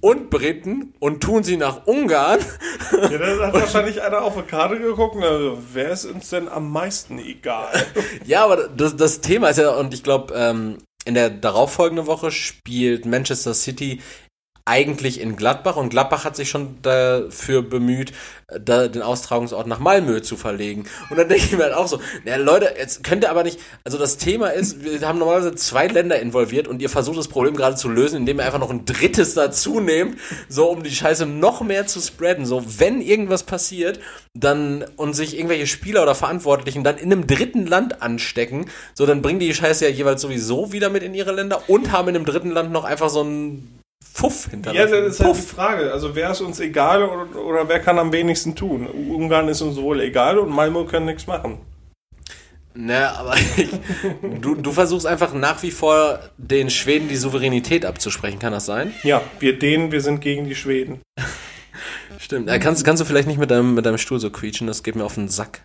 und 0.00 0.30
Briten 0.30 0.94
und 0.98 1.22
tun 1.22 1.44
sie 1.44 1.56
nach 1.56 1.86
Ungarn. 1.86 2.40
Ja, 2.92 3.18
da 3.18 3.46
hat 3.46 3.54
wahrscheinlich 3.54 4.02
einer 4.02 4.22
auf 4.22 4.36
eine 4.36 4.46
Karte 4.46 4.78
geguckt 4.78 5.16
also, 5.22 5.58
wer 5.72 5.90
ist 5.90 6.04
uns 6.04 6.30
denn 6.30 6.48
am 6.48 6.70
meisten 6.72 7.18
egal? 7.18 7.68
Ja, 8.24 8.44
aber 8.44 8.68
das, 8.68 8.96
das 8.96 9.20
Thema 9.20 9.48
ist 9.48 9.58
ja, 9.58 9.70
und 9.70 9.94
ich 9.94 10.02
glaube, 10.02 10.34
ähm, 10.34 10.78
in 11.04 11.14
der 11.14 11.30
darauffolgenden 11.30 12.06
Woche 12.06 12.30
spielt 12.30 13.06
Manchester 13.06 13.54
City 13.54 14.00
eigentlich 14.68 15.20
in 15.20 15.34
Gladbach 15.34 15.76
und 15.76 15.88
Gladbach 15.88 16.24
hat 16.24 16.36
sich 16.36 16.50
schon 16.50 16.80
dafür 16.82 17.62
bemüht, 17.62 18.12
da 18.48 18.88
den 18.88 19.02
Austragungsort 19.02 19.66
nach 19.66 19.78
Malmö 19.78 20.20
zu 20.20 20.36
verlegen. 20.36 20.84
Und 21.10 21.18
dann 21.18 21.28
denke 21.28 21.44
ich 21.44 21.52
mir 21.52 21.64
halt 21.64 21.74
auch 21.74 21.88
so, 21.88 22.00
na 22.24 22.36
Leute, 22.36 22.74
jetzt 22.78 23.02
könnt 23.02 23.24
ihr 23.24 23.30
aber 23.30 23.42
nicht, 23.42 23.58
also 23.84 23.98
das 23.98 24.18
Thema 24.18 24.48
ist, 24.48 24.84
wir 24.84 25.00
haben 25.06 25.18
normalerweise 25.18 25.54
zwei 25.54 25.86
Länder 25.86 26.20
involviert 26.20 26.68
und 26.68 26.80
ihr 26.80 26.90
versucht 26.90 27.18
das 27.18 27.28
Problem 27.28 27.56
gerade 27.56 27.76
zu 27.76 27.88
lösen, 27.88 28.16
indem 28.16 28.38
ihr 28.38 28.44
einfach 28.44 28.58
noch 28.58 28.70
ein 28.70 28.84
drittes 28.84 29.34
dazu 29.34 29.80
nehmt, 29.80 30.18
so 30.48 30.70
um 30.70 30.82
die 30.82 30.90
Scheiße 30.90 31.26
noch 31.26 31.62
mehr 31.62 31.86
zu 31.86 32.00
spreaden. 32.00 32.46
So, 32.46 32.64
wenn 32.78 33.00
irgendwas 33.00 33.42
passiert, 33.42 34.00
dann 34.34 34.84
und 34.96 35.14
sich 35.14 35.36
irgendwelche 35.36 35.66
Spieler 35.66 36.02
oder 36.02 36.14
Verantwortlichen 36.14 36.84
dann 36.84 36.98
in 36.98 37.12
einem 37.12 37.26
dritten 37.26 37.66
Land 37.66 38.02
anstecken, 38.02 38.70
so 38.94 39.06
dann 39.06 39.22
bringen 39.22 39.40
die 39.40 39.52
Scheiße 39.52 39.86
ja 39.86 39.90
jeweils 39.90 40.22
sowieso 40.22 40.72
wieder 40.72 40.90
mit 40.90 41.02
in 41.02 41.14
ihre 41.14 41.32
Länder 41.32 41.68
und 41.68 41.90
haben 41.92 42.08
in 42.08 42.16
einem 42.16 42.24
dritten 42.24 42.50
Land 42.50 42.70
noch 42.70 42.84
einfach 42.84 43.10
so 43.10 43.24
einen 44.00 44.12
Fuff 44.14 44.44
Ja, 44.46 44.50
hinterlassen. 44.50 44.90
das 45.04 45.14
ist 45.14 45.20
halt 45.24 45.36
die. 45.36 45.40
Frage. 45.42 45.92
Also 45.92 46.14
wer 46.14 46.30
ist 46.30 46.40
uns 46.40 46.60
egal 46.60 47.02
oder, 47.02 47.36
oder 47.44 47.68
wer 47.68 47.80
kann 47.80 47.98
am 47.98 48.12
wenigsten 48.12 48.54
tun? 48.54 48.86
Ungarn 48.86 49.48
ist 49.48 49.60
uns 49.60 49.76
wohl 49.76 50.00
egal 50.00 50.38
und 50.38 50.50
Malmö 50.50 50.84
können 50.86 51.06
nichts 51.06 51.26
machen. 51.26 51.58
Ne, 52.74 53.10
aber 53.18 53.34
ich, 53.56 53.70
du, 54.40 54.54
du 54.54 54.70
versuchst 54.70 55.04
einfach 55.04 55.34
nach 55.34 55.62
wie 55.64 55.72
vor 55.72 56.20
den 56.36 56.70
Schweden 56.70 57.08
die 57.08 57.16
Souveränität 57.16 57.84
abzusprechen, 57.84 58.38
kann 58.38 58.52
das 58.52 58.66
sein? 58.66 58.94
Ja, 59.02 59.20
wir 59.40 59.58
denen, 59.58 59.90
wir 59.90 60.00
sind 60.00 60.20
gegen 60.20 60.44
die 60.44 60.54
Schweden. 60.54 61.00
Stimmt. 62.20 62.48
Äh, 62.48 62.60
kannst, 62.60 62.84
kannst 62.84 63.00
du 63.00 63.04
vielleicht 63.04 63.26
nicht 63.26 63.38
mit 63.38 63.50
deinem, 63.50 63.74
mit 63.74 63.84
deinem 63.84 63.98
Stuhl 63.98 64.20
so 64.20 64.30
quietschen, 64.30 64.68
das 64.68 64.84
geht 64.84 64.94
mir 64.94 65.04
auf 65.04 65.14
den 65.14 65.28
Sack. 65.28 65.62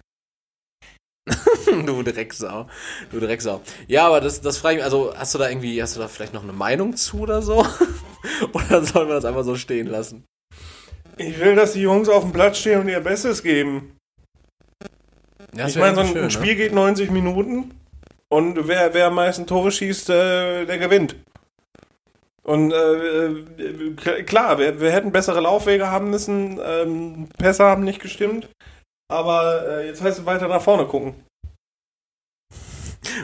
du 1.86 2.02
Drecksau. 2.02 2.68
Du 3.12 3.20
Drecksau. 3.20 3.62
Ja, 3.88 4.08
aber 4.08 4.20
das, 4.20 4.42
das 4.42 4.58
frage 4.58 4.76
ich 4.76 4.78
mich, 4.80 4.86
also 4.86 5.14
hast 5.16 5.36
du 5.36 5.38
da 5.38 5.50
irgendwie, 5.50 5.82
hast 5.84 5.96
du 5.96 6.00
da 6.00 6.08
vielleicht 6.08 6.34
noch 6.34 6.44
eine 6.44 6.54
Meinung 6.54 6.96
zu 6.96 7.20
oder 7.20 7.44
so? 7.44 7.64
oder 8.54 8.84
sollen 8.84 9.08
wir 9.10 9.16
das 9.16 9.26
einfach 9.26 9.44
so 9.44 9.56
stehen 9.56 9.88
lassen? 9.88 10.26
Ich 11.18 11.40
will, 11.40 11.56
dass 11.56 11.74
die 11.74 11.82
Jungs 11.82 12.10
auf 12.10 12.24
dem 12.24 12.34
Platz 12.34 12.58
stehen 12.58 12.82
und 12.82 12.90
ihr 12.90 13.00
Bestes 13.00 13.44
geben. 13.44 13.98
Ja, 15.56 15.68
ich 15.68 15.76
meine, 15.76 15.96
so 15.96 16.02
ein, 16.02 16.18
ein 16.18 16.32
Spiel 16.32 16.56
geht 16.56 16.74
90 16.74 17.12
Minuten 17.12 17.72
und 18.30 18.68
wer, 18.68 18.94
wer 18.94 19.08
am 19.08 19.16
meisten 19.16 19.46
Tore 19.46 19.72
schießt, 19.72 20.10
äh, 20.10 20.66
der 20.66 20.78
gewinnt. 20.80 21.16
Und 22.44 22.72
äh, 22.74 23.26
äh, 23.28 23.94
k- 23.96 24.24
klar, 24.24 24.58
wir, 24.58 24.82
wir 24.82 24.92
hätten 24.92 25.12
bessere 25.12 25.40
Laufwege 25.40 25.90
haben 25.92 26.10
müssen, 26.10 26.60
ähm, 26.64 27.30
Pässe 27.38 27.64
haben 27.64 27.84
nicht 27.84 28.02
gestimmt, 28.02 28.50
aber 29.10 29.66
äh, 29.68 29.88
jetzt 29.88 30.02
heißt 30.02 30.20
es 30.20 30.26
weiter 30.26 30.48
nach 30.48 30.62
vorne 30.62 30.86
gucken. 30.86 31.14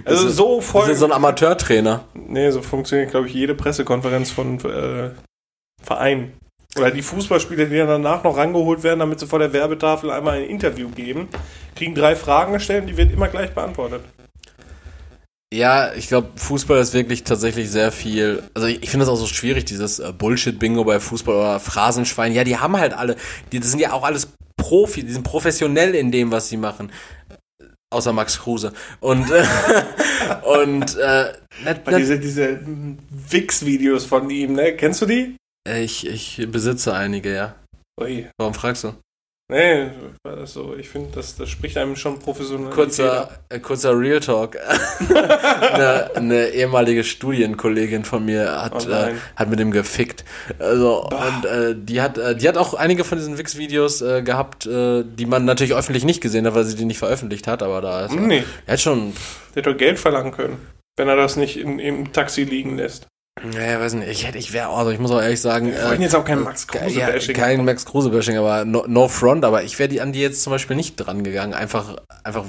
Also 0.05 0.23
Das 0.23 0.31
ist- 0.31 0.37
so 0.37 0.57
Das 0.57 0.65
voll. 0.65 0.89
ist 0.89 0.99
so 0.99 1.05
ein 1.05 1.11
Amateurtrainer. 1.11 2.05
Nee, 2.13 2.51
so 2.51 2.61
funktioniert, 2.61 3.11
glaube 3.11 3.27
ich, 3.27 3.33
jede 3.33 3.55
Pressekonferenz 3.55 4.31
von 4.31 4.59
äh, 4.65 5.11
Vereinen. 5.81 6.33
Oder 6.77 6.91
die 6.91 7.01
Fußballspieler, 7.01 7.65
die 7.65 7.77
dann 7.77 7.87
danach 7.87 8.23
noch 8.23 8.37
rangeholt 8.37 8.83
werden, 8.83 8.99
damit 8.99 9.19
sie 9.19 9.25
vor 9.27 9.39
der 9.39 9.53
Werbetafel 9.53 10.11
einmal 10.11 10.37
ein 10.37 10.45
Interview 10.45 10.89
geben, 10.89 11.27
kriegen 11.75 11.95
drei 11.95 12.15
Fragen 12.15 12.53
gestellt 12.53 12.81
und 12.81 12.87
die 12.87 12.97
wird 12.97 13.11
immer 13.11 13.27
gleich 13.27 13.51
beantwortet. 13.55 14.01
Ja, 15.51 15.93
ich 15.95 16.07
glaube, 16.07 16.27
Fußball 16.35 16.79
ist 16.79 16.93
wirklich 16.93 17.23
tatsächlich 17.23 17.71
sehr 17.71 17.91
viel. 17.91 18.43
Also 18.53 18.67
ich, 18.67 18.83
ich 18.83 18.91
finde 18.91 19.05
das 19.07 19.11
auch 19.13 19.19
so 19.19 19.25
schwierig, 19.25 19.65
dieses 19.65 19.97
äh, 19.97 20.13
Bullshit-Bingo 20.15 20.83
bei 20.83 20.99
Fußball 20.99 21.35
oder 21.35 21.59
Phrasenschwein. 21.59 22.33
Ja, 22.35 22.43
die 22.43 22.57
haben 22.57 22.77
halt 22.77 22.93
alle, 22.93 23.15
die 23.51 23.59
das 23.59 23.71
sind 23.71 23.79
ja 23.79 23.93
auch 23.93 24.03
alles 24.03 24.27
Profi, 24.57 25.03
die 25.03 25.11
sind 25.11 25.23
professionell 25.23 25.95
in 25.95 26.11
dem, 26.11 26.31
was 26.31 26.49
sie 26.49 26.57
machen. 26.57 26.91
Außer 27.91 28.13
Max 28.13 28.39
Kruse. 28.39 28.71
Und, 28.99 29.31
äh, 29.31 29.43
und 30.45 30.95
äh, 30.97 31.33
net, 31.63 31.81
Weil 31.85 31.97
diese, 31.97 32.19
diese 32.19 32.59
Wix-Videos 33.29 34.05
von 34.05 34.29
ihm, 34.29 34.53
ne? 34.53 34.75
Kennst 34.75 35.01
du 35.01 35.05
die? 35.05 35.35
ich, 35.67 36.07
ich 36.07 36.47
besitze 36.51 36.93
einige, 36.93 37.33
ja. 37.33 37.55
Ui. 37.99 38.27
Warum 38.37 38.53
fragst 38.53 38.83
du? 38.83 38.93
Nee, 39.51 39.89
also 40.23 40.75
ich 40.77 40.89
finde, 40.89 41.09
das, 41.15 41.35
das 41.35 41.49
spricht 41.49 41.75
einem 41.75 41.95
schon 41.95 42.19
professionell. 42.19 42.69
Kurzer, 42.69 43.31
äh, 43.49 43.57
kurzer 43.59 43.97
Real 43.99 44.19
Talk. 44.19 44.55
eine, 45.09 46.11
eine 46.15 46.47
ehemalige 46.49 47.03
Studienkollegin 47.03 48.05
von 48.05 48.23
mir 48.25 48.61
hat, 48.61 48.85
Oh 48.87 48.91
äh, 48.91 49.15
hat 49.35 49.49
mit 49.49 49.57
dem 49.57 49.71
gefickt. 49.71 50.23
Also, 50.59 51.07
Bah. 51.09 51.27
und 51.27 51.45
äh, 51.45 51.75
die 51.75 51.99
hat, 51.99 52.19
äh, 52.19 52.35
die 52.35 52.47
hat 52.47 52.57
auch 52.57 52.75
einige 52.75 53.03
von 53.03 53.17
diesen 53.17 53.39
Wix-Videos 53.39 54.03
äh, 54.03 54.21
gehabt, 54.21 54.67
äh, 54.67 55.03
die 55.03 55.25
man 55.25 55.45
natürlich 55.45 55.73
öffentlich 55.73 56.05
nicht 56.05 56.21
gesehen 56.21 56.45
hat, 56.45 56.53
weil 56.53 56.65
sie 56.65 56.75
die 56.75 56.85
nicht 56.85 56.99
veröffentlicht 56.99 57.47
hat, 57.47 57.63
aber 57.63 57.81
da 57.81 58.05
ist 58.05 58.13
Nee, 58.13 58.43
er 58.67 58.73
hat 58.73 58.81
schon, 58.81 59.13
der 59.55 59.63
hätte 59.63 59.71
doch 59.71 59.77
Geld 59.77 59.97
verlangen 59.97 60.31
können, 60.31 60.57
wenn 60.95 61.07
er 61.07 61.15
das 61.15 61.37
nicht 61.37 61.57
in, 61.57 61.79
im 61.79 62.13
Taxi 62.13 62.43
liegen 62.43 62.77
lässt. 62.77 63.07
Naja, 63.43 63.79
weiß 63.79 63.93
nicht, 63.93 64.09
ich 64.09 64.27
hätte, 64.27 64.37
ich 64.37 64.53
wäre, 64.53 64.69
also 64.69 64.91
ich 64.91 64.99
muss 64.99 65.11
auch 65.11 65.21
ehrlich 65.21 65.41
sagen, 65.41 65.71
Wir 65.71 65.83
wollten 65.85 66.01
jetzt 66.01 66.15
auch 66.15 66.25
kein 66.25 66.41
Max 66.41 66.67
Ke- 66.67 66.79
Kruse 66.79 66.99
ja, 66.99 67.33
kein. 67.33 67.63
Max 67.65 67.85
Kruse 67.85 68.09
Bashing, 68.09 68.37
aber 68.37 68.65
no, 68.65 68.85
no 68.87 69.07
front, 69.07 69.45
aber 69.45 69.63
ich 69.63 69.77
wäre 69.79 69.89
die 69.89 70.01
an 70.01 70.11
die 70.13 70.21
jetzt 70.21 70.43
zum 70.43 70.51
Beispiel 70.51 70.75
nicht 70.75 70.95
dran 70.95 71.23
gegangen. 71.23 71.53
Einfach, 71.53 71.97
einfach, 72.23 72.45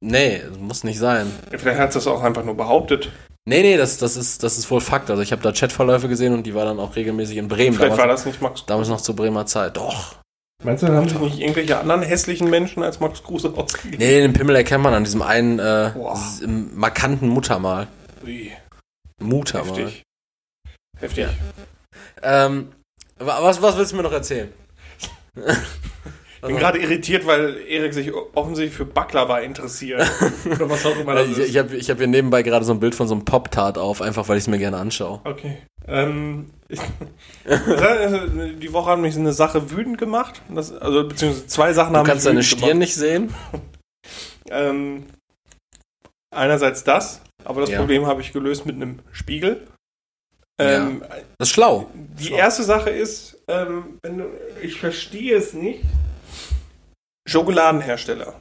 nee, 0.00 0.42
das 0.48 0.58
muss 0.58 0.84
nicht 0.84 0.98
sein. 0.98 1.30
Vielleicht 1.50 1.78
hat 1.78 1.94
das 1.94 2.06
auch 2.06 2.22
einfach 2.22 2.44
nur 2.44 2.56
behauptet. 2.56 3.10
Nee, 3.44 3.62
nee, 3.62 3.76
das, 3.76 3.98
das 3.98 4.16
ist, 4.16 4.42
das 4.44 4.56
ist 4.56 4.70
wohl 4.70 4.80
Fakt. 4.80 5.10
Also 5.10 5.20
ich 5.20 5.32
habe 5.32 5.42
da 5.42 5.50
Chatverläufe 5.52 6.08
gesehen 6.08 6.32
und 6.32 6.44
die 6.44 6.54
war 6.54 6.64
dann 6.64 6.78
auch 6.78 6.94
regelmäßig 6.94 7.38
in 7.38 7.48
Bremen. 7.48 7.74
Vielleicht 7.74 7.92
war 7.92 7.98
Damals, 7.98 8.20
das 8.20 8.26
nicht 8.26 8.40
Max 8.40 8.64
damals 8.66 8.88
noch 8.88 9.00
zur 9.00 9.16
Bremer 9.16 9.46
Zeit. 9.46 9.76
Doch. 9.76 10.14
Meinst 10.62 10.84
du, 10.84 10.86
da 10.86 10.94
haben 10.94 11.08
sich 11.08 11.18
nicht 11.18 11.40
irgendwelche 11.40 11.76
anderen 11.76 12.02
hässlichen 12.02 12.48
Menschen 12.48 12.84
als 12.84 13.00
Max 13.00 13.24
Kruse 13.24 13.52
ausgegeben? 13.56 13.96
Nee, 13.98 14.20
den 14.20 14.32
Pimmel 14.32 14.54
erkennt 14.54 14.84
man 14.84 14.94
an 14.94 15.02
diesem 15.02 15.22
einen 15.22 15.58
äh, 15.58 15.90
markanten 16.72 17.26
Muttermal. 17.28 17.88
Ui, 18.24 18.52
Muttermal. 19.22 19.76
heftig. 19.78 20.02
Heftig. 20.98 21.26
Ähm, 22.22 22.72
wa- 23.18 23.42
was, 23.42 23.60
was 23.62 23.76
willst 23.76 23.92
du 23.92 23.96
mir 23.96 24.02
noch 24.02 24.12
erzählen? 24.12 24.52
Ich 25.36 26.48
bin 26.48 26.56
gerade 26.56 26.78
irritiert, 26.78 27.24
weil 27.26 27.56
Erik 27.68 27.94
sich 27.94 28.12
offensichtlich 28.12 28.76
für 28.76 28.84
Baklava 28.84 29.38
interessiert. 29.38 30.00
Oder 30.44 30.68
was 30.68 30.84
auch 30.84 30.96
immer 30.98 31.14
das 31.14 31.28
ich 31.28 31.38
ist. 31.38 31.48
ich 31.50 31.58
habe 31.58 31.76
ich 31.76 31.88
hab 31.90 31.98
hier 31.98 32.06
nebenbei 32.08 32.42
gerade 32.42 32.64
so 32.64 32.72
ein 32.72 32.80
Bild 32.80 32.94
von 32.94 33.06
so 33.08 33.14
einem 33.14 33.24
Pop-Tart 33.24 33.78
auf, 33.78 34.02
einfach 34.02 34.28
weil 34.28 34.36
ich 34.38 34.44
es 34.44 34.48
mir 34.48 34.58
gerne 34.58 34.76
anschaue. 34.76 35.20
Okay. 35.24 35.58
Ähm, 35.86 36.50
ich, 36.68 36.80
die 37.46 38.72
Woche 38.72 38.90
hat 38.90 38.98
mich 38.98 39.16
eine 39.16 39.32
Sache 39.32 39.70
wütend 39.70 39.98
gemacht. 39.98 40.42
Das, 40.48 40.72
also, 40.72 41.06
beziehungsweise 41.08 41.46
zwei 41.46 41.72
Sachen 41.72 41.92
Du 41.94 41.98
haben 42.00 42.06
kannst 42.06 42.24
mich 42.24 42.30
deine 42.34 42.44
wütend 42.44 42.60
Stirn 42.60 42.78
nicht 42.78 42.94
sehen. 42.94 43.26
gemacht. 43.28 43.62
Ähm, 44.50 45.06
einerseits 46.34 46.82
das, 46.84 47.22
aber 47.44 47.60
das 47.62 47.70
Ja. 47.70 47.78
Problem 47.78 48.06
habe 48.06 48.20
ich 48.20 48.32
gelöst 48.32 48.66
mit 48.66 48.76
einem 48.76 49.00
Spiegel. 49.12 49.66
Ähm, 50.58 51.02
Das 51.38 51.48
ist 51.48 51.54
schlau. 51.54 51.90
Die 51.94 52.26
Schlau. 52.26 52.36
erste 52.36 52.62
Sache 52.62 52.90
ist, 52.90 53.38
ähm, 53.48 53.98
wenn 54.02 54.18
du, 54.18 54.24
ich 54.62 54.78
verstehe 54.78 55.36
es 55.36 55.54
nicht. 55.54 55.82
Schokoladenhersteller. 57.26 58.34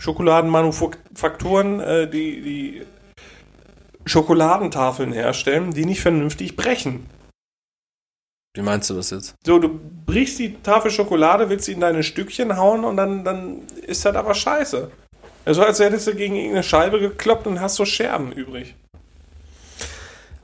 Schokoladenmanufakturen, 0.00 1.80
äh, 1.80 2.08
die, 2.10 2.42
die 2.42 2.86
Schokoladentafeln 4.04 5.12
herstellen, 5.12 5.72
die 5.72 5.84
nicht 5.84 6.00
vernünftig 6.00 6.56
brechen. 6.56 7.06
Wie 8.54 8.62
meinst 8.62 8.90
du 8.90 8.94
das 8.94 9.10
jetzt? 9.10 9.34
So, 9.46 9.58
du 9.58 9.80
brichst 10.04 10.38
die 10.38 10.54
Tafel 10.62 10.90
Schokolade, 10.90 11.48
willst 11.48 11.64
sie 11.66 11.72
in 11.72 11.80
deine 11.80 12.02
Stückchen 12.02 12.56
hauen 12.56 12.84
und 12.84 12.96
dann, 12.96 13.24
dann 13.24 13.66
ist 13.86 14.04
das 14.04 14.14
aber 14.14 14.34
scheiße. 14.34 14.90
Also 15.44 15.62
als 15.62 15.80
hättest 15.80 16.06
du 16.06 16.14
gegen 16.14 16.36
irgendeine 16.36 16.62
Scheibe 16.62 17.00
gekloppt 17.00 17.46
und 17.46 17.60
hast 17.60 17.76
so 17.76 17.84
Scherben 17.84 18.32
übrig. 18.32 18.74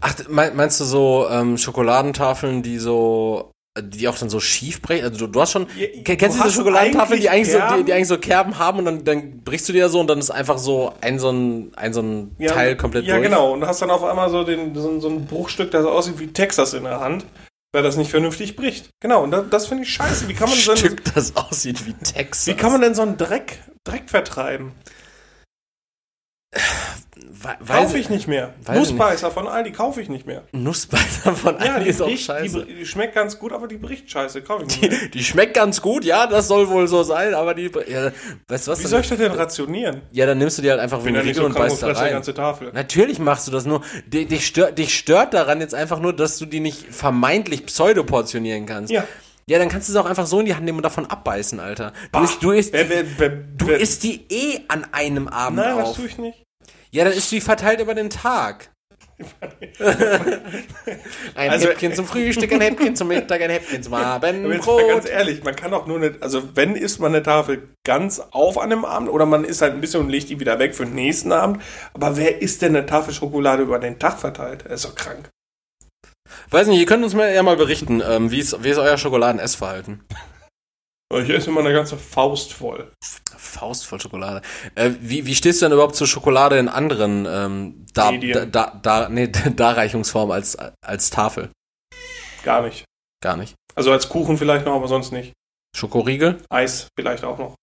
Ach, 0.01 0.15
mein- 0.29 0.55
meinst 0.57 0.81
du 0.81 0.85
so 0.85 1.27
ähm, 1.31 1.59
Schokoladentafeln, 1.59 2.63
die 2.63 2.79
so, 2.79 3.51
die 3.81 4.07
auch 4.09 4.17
dann 4.17 4.29
so 4.31 4.39
schief 4.41 4.81
brechen? 4.81 5.05
Also 5.05 5.19
du, 5.27 5.33
du 5.33 5.41
hast 5.41 5.53
schon, 5.53 5.67
Ja, 5.77 5.87
Ke- 6.05 6.17
kennst 6.17 6.39
du 6.39 6.43
diese 6.45 6.55
Schokoladentafeln, 6.55 7.21
die 7.21 7.29
eigentlich 7.29 7.51
so, 7.51 7.59
die, 7.59 7.65
Kerben. 7.67 7.87
die 7.87 7.93
eigentlich 7.93 8.09
so 8.09 8.19
Kerben 8.19 8.59
haben 8.59 8.79
und 8.79 8.85
dann, 8.85 9.05
dann 9.05 9.41
brichst 9.43 9.69
du 9.69 9.73
die 9.73 9.81
ja 9.81 9.89
so 9.89 9.99
und 10.01 10.07
dann 10.09 10.19
ist 10.21 10.31
einfach 10.31 10.59
so 10.59 10.93
ein 11.01 11.19
so 11.19 11.31
ein, 11.31 11.73
ein, 11.77 11.93
so 11.93 12.01
ein 12.01 12.35
Ja, 12.39 12.53
Teil 12.53 12.77
komplett 12.77 13.07
Ja, 13.07 13.15
durch? 13.17 13.29
genau. 13.29 13.53
Und 13.53 13.61
du 13.61 13.67
hast 13.67 13.83
dann 13.83 13.91
auf 13.91 14.05
einmal 14.05 14.31
so, 14.31 14.45
den, 14.45 14.73
so, 14.75 15.01
so 15.01 15.09
ein 15.09 15.27
Bruchstück, 15.27 15.71
das 15.73 15.85
aussieht 15.85 16.19
wie 16.21 16.29
Texas 16.29 16.75
in 16.75 16.85
der 16.85 17.01
Hand, 17.01 17.25
weil 17.73 17.83
das 17.83 17.97
nicht 17.97 18.11
vernünftig 18.11 18.57
bricht. 18.57 18.91
Genau, 19.01 19.23
und 19.23 19.31
das, 19.31 19.49
das 19.51 19.67
finde 19.67 19.85
ich 19.85 19.93
scheiße. 19.93 20.29
Wie 20.29 20.35
kann 20.35 20.49
man, 20.49 20.59
so, 20.59 20.77
Stück, 20.77 21.05
das 21.15 21.37
aussieht 21.37 21.87
wie 21.87 21.93
Texas. 21.93 22.47
wie 22.47 22.57
kann 22.57 22.73
man 22.73 22.81
denn 22.81 22.95
so 22.95 23.03
einen 23.03 23.17
Dreck, 23.17 23.63
Dreck 23.85 24.09
vertreiben? 24.09 24.73
Kaufe 27.67 27.99
ich 27.99 28.11
nicht 28.11 28.27
mehr. 28.29 28.55
Nussbeißer 28.73 29.31
von 29.31 29.47
Aldi 29.47 29.73
kaufe 29.73 30.01
ich 30.01 30.09
nicht 30.09 30.27
mehr. 30.27 30.43
Nussbeißer 30.53 31.35
von 31.35 31.57
Ja, 31.59 31.75
Aldi 31.75 31.85
die, 31.85 31.91
ist 31.91 32.01
auch 32.03 32.07
bricht, 32.07 32.21
die, 32.21 32.25
scheiße. 32.25 32.59
br- 32.59 32.65
die 32.67 32.87
schmeckt 32.87 33.15
ganz 33.15 33.39
gut, 33.39 33.53
aber 33.53 33.69
die 33.69 33.77
bricht 33.77 34.11
scheiße. 34.11 34.43
Kaufe 34.43 34.65
ich 34.69 34.81
nicht 34.81 34.91
mehr. 34.91 35.01
Die, 35.01 35.11
die 35.11 35.25
schmeckt 35.25 35.55
ganz 35.55 35.81
gut, 35.83 36.05
ja, 36.05 36.27
das 36.27 36.49
soll 36.49 36.69
wohl 36.69 36.89
so 36.89 37.03
sein, 37.03 37.35
aber 37.35 37.55
die, 37.55 37.71
ja, 37.89 38.11
weißt 38.49 38.67
du 38.67 38.71
was? 38.73 38.81
Wie 38.83 38.87
soll 38.87 39.01
ich 39.01 39.09
das 39.09 39.19
denn 39.19 39.33
rationieren? 39.33 40.03
ja, 40.13 40.27
dann 40.27 40.39
nimmst 40.39 40.59
du 40.59 40.63
dir 40.63 40.73
halt 40.73 40.81
einfach 40.81 41.01
wie 41.01 41.05
Bin 41.05 41.17
einen 41.17 41.27
ja 41.27 41.29
nicht 41.33 41.37
Riegel 41.39 41.53
so 41.53 41.59
und 41.59 41.69
beißt 41.69 41.83
da 41.83 41.93
die 41.93 41.99
rein. 41.99 42.13
ganze 42.13 42.35
Tafel. 42.35 42.71
Natürlich 42.73 43.19
machst 43.19 43.47
du 43.47 43.53
das 43.53 43.65
nur. 43.67 43.83
Dich, 44.07 44.47
stört, 44.47 44.79
dich 44.79 44.97
stört 44.97 45.35
daran 45.35 45.61
jetzt 45.61 45.75
einfach 45.75 46.01
nur, 46.01 46.13
dass 46.15 46.39
du 46.39 46.47
die 46.47 46.61
nicht 46.61 46.87
vermeintlich 46.93 47.67
pseudo-portionieren 47.67 48.67
kannst. 48.67 48.93
Ja. 48.93 49.05
Ja, 49.47 49.59
dann 49.59 49.71
kannst 49.71 49.89
du 49.89 49.93
es 49.93 49.97
auch 49.97 50.05
einfach 50.05 50.27
so 50.27 50.41
in 50.41 50.47
die 50.47 50.55
Hand 50.55 50.67
nehmen 50.67 50.77
und 50.77 50.83
davon 50.83 51.07
abbeißen, 51.07 51.59
Alter. 51.59 51.93
Du 51.93 52.09
Bah, 52.13 52.25
isst, 52.25 52.43
du 52.43 52.51
isst, 52.51 52.73
Wer, 52.75 52.89
wer, 52.91 53.05
wer, 53.17 53.29
du 53.31 53.71
isst 53.71 54.03
die 54.03 54.27
eh 54.31 54.61
an 54.69 54.85
einem 54.93 55.27
Abend 55.27 55.59
Nein, 55.61 55.79
das 55.79 55.89
auf. 55.89 55.97
tue 55.97 56.05
ich 56.07 56.19
nicht. 56.19 56.45
Ja, 56.91 57.05
dann 57.05 57.13
ist 57.13 57.31
die 57.31 57.41
verteilt 57.41 57.81
über 57.81 57.95
den 57.95 58.11
Tag. 58.11 58.71
ein 61.35 61.51
Also- 61.51 61.69
Häppchen 61.69 61.93
zum 61.95 62.07
Frühstück, 62.07 62.53
ein 62.53 62.61
Häppchen 62.61 62.95
zum 62.95 63.09
Mittag, 63.09 63.43
ein 63.43 63.51
Häppchen 63.51 63.83
zum 63.83 63.95
Aber 63.95 64.29
jetzt 64.33 64.67
mal 64.67 64.87
ganz 64.87 65.09
ehrlich, 65.09 65.43
man 65.43 65.57
kann 65.57 65.73
doch 65.73 65.87
nur 65.87 65.99
nicht, 65.99 66.23
also 66.23 66.57
wenn 66.57 66.77
isst 66.77 67.01
man 67.01 67.13
eine 67.15 67.23
Tafel 67.25 67.69
ganz 67.85 68.21
auf 68.31 68.59
an 68.59 68.71
einem 68.73 68.85
Abend 68.85 69.09
oder 69.11 69.27
man 69.27 69.45
isst 69.45 69.61
halt 69.61 69.75
ein 69.75 69.81
bisschen 69.81 70.01
und 70.01 70.09
legt 70.09 70.29
die 70.29 70.39
wieder 70.39 70.59
weg 70.61 70.75
für 70.75 70.85
den 70.85 70.95
nächsten 70.95 71.33
Abend. 71.33 71.61
Aber 71.95 72.17
wer 72.17 72.41
isst 72.43 72.63
denn 72.63 72.77
eine 72.77 72.87
Tafel 72.87 73.13
Schokolade 73.13 73.63
über 73.65 73.79
den 73.81 73.99
Tag 73.99 74.19
verteilt? 74.21 74.65
Das 74.67 74.85
ist 74.85 74.91
doch 74.91 74.95
krank. 74.95 75.29
Weiß 76.51 76.67
nicht, 76.69 76.79
ihr 76.79 76.87
könnt 76.87 77.03
uns 77.05 77.15
mal, 77.15 77.33
ja 77.35 77.43
mal 77.43 77.57
berichten, 77.57 78.03
ähm, 78.07 78.31
wie, 78.31 78.39
ist, 78.39 78.63
wie 78.63 78.69
ist 78.69 78.79
euer 78.79 78.99
Schokoladen-Essverhalten? 78.99 80.05
Ich 81.15 81.31
esse 81.31 81.49
immer 81.49 81.61
eine 81.61 81.73
ganze 81.73 81.97
Faust 81.97 82.53
voll. 82.53 82.93
Faust 83.37 83.87
voll 83.87 83.99
Schokolade. 83.99 84.43
Äh, 84.75 84.91
wie, 85.01 85.25
wie 85.25 85.35
stehst 85.35 85.63
du 85.63 85.67
denn 85.67 85.73
überhaupt 85.73 85.97
zur 85.97 86.07
Schokolade 86.07 86.59
in 86.59 86.69
anderen 86.69 87.27
ähm, 87.27 87.87
da, 87.95 88.05
da, 88.05 88.11
Medien. 88.11 88.53
da, 88.53 88.79
da, 88.83 89.09
nee, 89.09 89.29
Darreichungsformen 89.57 90.35
als, 90.35 90.57
als 90.83 91.09
Tafel? 91.11 91.51
Gar 92.43 92.63
nicht. 92.63 92.85
Gar 93.23 93.37
nicht. 93.37 93.55
Also 93.75 93.91
als 93.91 94.09
Kuchen 94.09 94.37
vielleicht 94.37 94.67
noch, 94.67 94.75
aber 94.75 94.89
sonst 94.89 95.13
nicht. 95.13 95.33
Schokoriegel? 95.75 96.43
Eis 96.51 96.89
vielleicht 96.99 97.25
auch 97.25 97.39
noch. 97.39 97.55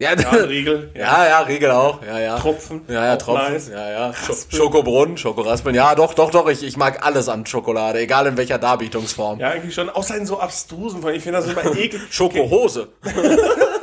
Ja, 0.00 0.14
Ja, 0.14 0.30
Riegel. 0.30 0.92
ja, 0.94 1.26
ja, 1.26 1.40
Riegel 1.40 1.72
auch. 1.72 2.00
Ja, 2.06 2.20
ja. 2.20 2.38
Tropfen. 2.38 2.82
Ja, 2.86 3.04
ja, 3.04 3.16
Tropfen. 3.16 3.52
nice. 3.52 3.68
Ja, 3.68 3.90
ja. 3.90 4.06
Raspeln. 4.10 4.62
Schokobrunnen, 4.62 5.18
Schokoraspeln. 5.18 5.74
Ja, 5.74 5.96
doch, 5.96 6.14
doch, 6.14 6.30
doch. 6.30 6.48
Ich, 6.48 6.62
ich 6.62 6.76
mag 6.76 7.04
alles 7.04 7.28
an 7.28 7.44
Schokolade, 7.46 7.98
egal 7.98 8.28
in 8.28 8.36
welcher 8.36 8.58
Darbietungsform. 8.58 9.40
Ja, 9.40 9.48
eigentlich 9.50 9.74
schon. 9.74 9.90
Außer 9.90 10.16
in 10.16 10.24
so 10.24 10.38
abstrusen, 10.38 11.02
weil 11.02 11.16
ich 11.16 11.24
finde 11.24 11.40
das 11.40 11.48
immer 11.48 11.64
eklig. 11.76 12.00
Schokohose. 12.10 12.90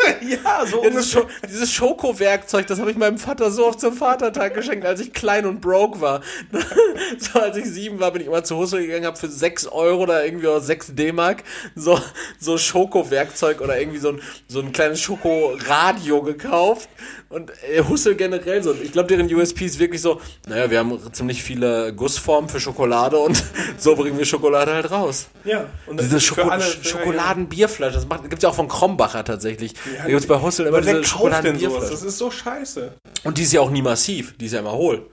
ja, 0.21 0.65
so 0.65 0.83
Ja, 0.83 0.89
dieses, 0.89 1.11
Scho 1.11 1.27
dieses 1.47 1.71
Schokowerkzeug, 1.71 2.67
das 2.67 2.79
habe 2.79 2.91
ich 2.91 2.97
meinem 2.97 3.17
Vater 3.17 3.51
so 3.51 3.67
oft 3.67 3.79
zum 3.79 3.93
Vatertag 3.93 4.53
geschenkt, 4.53 4.85
als 4.85 4.99
ich 4.99 5.13
klein 5.13 5.45
und 5.45 5.61
broke 5.61 6.01
war. 6.01 6.21
so 7.17 7.39
als 7.39 7.57
ich 7.57 7.65
sieben 7.65 7.99
war, 7.99 8.11
bin 8.11 8.21
ich 8.21 8.27
immer 8.27 8.43
zur 8.43 8.57
Hose 8.57 8.79
gegangen, 8.79 9.05
habe 9.05 9.17
für 9.17 9.29
sechs 9.29 9.67
Euro 9.67 10.03
oder 10.03 10.25
irgendwie 10.25 10.47
auch 10.47 10.59
sechs 10.59 10.93
D-Mark 10.93 11.43
so, 11.75 11.99
so 12.39 12.57
Schokowerkzeug 12.57 13.61
oder 13.61 13.79
irgendwie 13.79 13.99
so 13.99 14.09
ein, 14.09 14.21
so 14.47 14.59
ein 14.59 14.71
kleines 14.71 15.01
Schokoradio 15.01 16.21
gekauft. 16.21 16.89
Und 17.29 17.51
äh, 17.63 17.81
Hussel 17.81 18.15
generell 18.15 18.61
so. 18.61 18.73
Ich 18.73 18.91
glaube, 18.91 19.07
deren 19.07 19.33
USP 19.33 19.65
ist 19.65 19.79
wirklich 19.79 20.01
so, 20.01 20.21
naja, 20.47 20.69
wir 20.69 20.79
haben 20.79 20.99
ziemlich 21.11 21.41
viele 21.43 21.93
Gussformen 21.93 22.49
für 22.49 22.59
Schokolade 22.59 23.17
und 23.17 23.43
so 23.77 23.95
bringen 23.95 24.17
wir 24.17 24.25
Schokolade 24.25 24.73
halt 24.73 24.91
raus. 24.91 25.27
Ja. 25.43 25.65
Und 25.87 25.99
Diese 25.99 26.19
Schoko 26.21 26.49
für- 26.51 26.83
Schokoladenbierfleisch, 26.83 27.93
das 27.93 28.07
macht, 28.07 28.29
gibt's 28.29 28.43
ja 28.43 28.49
auch 28.49 28.55
von 28.55 28.67
Krombacher 28.67 29.23
tatsächlich. 29.23 29.73
Ja, 29.95 30.03
da 30.03 30.09
gibt's 30.09 30.27
bei 30.27 30.39
Hussel 30.41 30.67
immer 30.67 30.81
diese? 30.81 31.03
Schokoladenbierfleisch. 31.03 31.89
Das 31.89 32.03
ist 32.03 32.17
so 32.17 32.29
scheiße. 32.29 32.93
Und 33.23 33.37
die 33.37 33.43
ist 33.43 33.53
ja 33.53 33.61
auch 33.61 33.71
nie 33.71 33.81
massiv, 33.81 34.37
die 34.37 34.45
ist 34.45 34.51
ja 34.53 34.59
immer 34.59 34.73
hohl. 34.73 35.07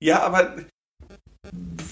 Ja, 0.00 0.22
aber 0.24 0.54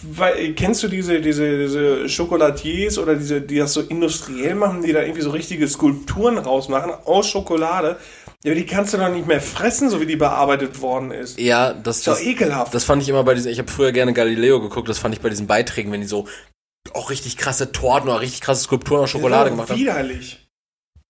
weil, 0.02 0.54
kennst 0.54 0.82
du 0.84 0.88
diese, 0.88 1.20
diese, 1.20 1.58
diese 1.58 2.06
Chocolatiers 2.06 2.98
oder 2.98 3.16
diese, 3.16 3.40
die 3.40 3.58
das 3.58 3.72
so 3.72 3.80
industriell 3.80 4.54
machen, 4.54 4.82
die 4.82 4.92
da 4.92 5.02
irgendwie 5.02 5.22
so 5.22 5.30
richtige 5.30 5.66
Skulpturen 5.66 6.38
rausmachen 6.38 6.92
aus 7.04 7.28
Schokolade? 7.28 7.96
Ja, 8.42 8.52
aber 8.52 8.60
die 8.60 8.66
kannst 8.66 8.94
du 8.94 8.98
doch 8.98 9.10
nicht 9.10 9.26
mehr 9.26 9.40
fressen, 9.40 9.90
so 9.90 10.00
wie 10.00 10.06
die 10.06 10.16
bearbeitet 10.16 10.80
worden 10.80 11.10
ist. 11.10 11.38
Ja, 11.38 11.74
das, 11.74 11.98
Ist 11.98 12.06
doch 12.06 12.20
ekelhaft. 12.20 12.74
das 12.74 12.84
fand 12.84 13.02
ich 13.02 13.08
immer 13.08 13.22
bei 13.22 13.34
diesen, 13.34 13.50
ich 13.50 13.58
habe 13.58 13.70
früher 13.70 13.92
gerne 13.92 14.14
Galileo 14.14 14.60
geguckt, 14.60 14.88
das 14.88 14.98
fand 14.98 15.14
ich 15.14 15.20
bei 15.20 15.28
diesen 15.28 15.46
Beiträgen, 15.46 15.92
wenn 15.92 16.00
die 16.00 16.06
so 16.06 16.26
auch 16.94 17.10
richtig 17.10 17.36
krasse 17.36 17.70
Torten 17.72 18.08
oder 18.08 18.20
richtig 18.20 18.40
krasse 18.40 18.62
Skulpturen 18.62 19.02
aus 19.02 19.10
Schokolade 19.10 19.50
gemacht 19.50 19.68
haben. 19.68 19.78
widerlich. 19.78 20.48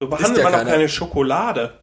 So 0.03 0.09
behandelt 0.09 0.39
ja 0.39 0.51
man 0.51 0.65
doch 0.65 0.73
keine 0.73 0.89
Schokolade. 0.89 1.81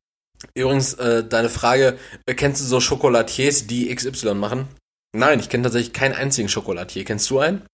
Übrigens, 0.53 0.93
äh, 0.95 1.23
deine 1.23 1.49
Frage, 1.49 1.97
äh, 2.25 2.33
kennst 2.33 2.61
du 2.61 2.65
so 2.65 2.79
Chocolatiers, 2.79 3.67
die 3.67 3.93
XY 3.93 4.33
machen? 4.33 4.67
Nein, 5.15 5.39
ich 5.39 5.49
kenne 5.49 5.63
tatsächlich 5.63 5.93
keinen 5.93 6.13
einzigen 6.13 6.49
Chocolatier. 6.49 7.05
Kennst 7.05 7.29
du 7.29 7.39
einen? 7.39 7.65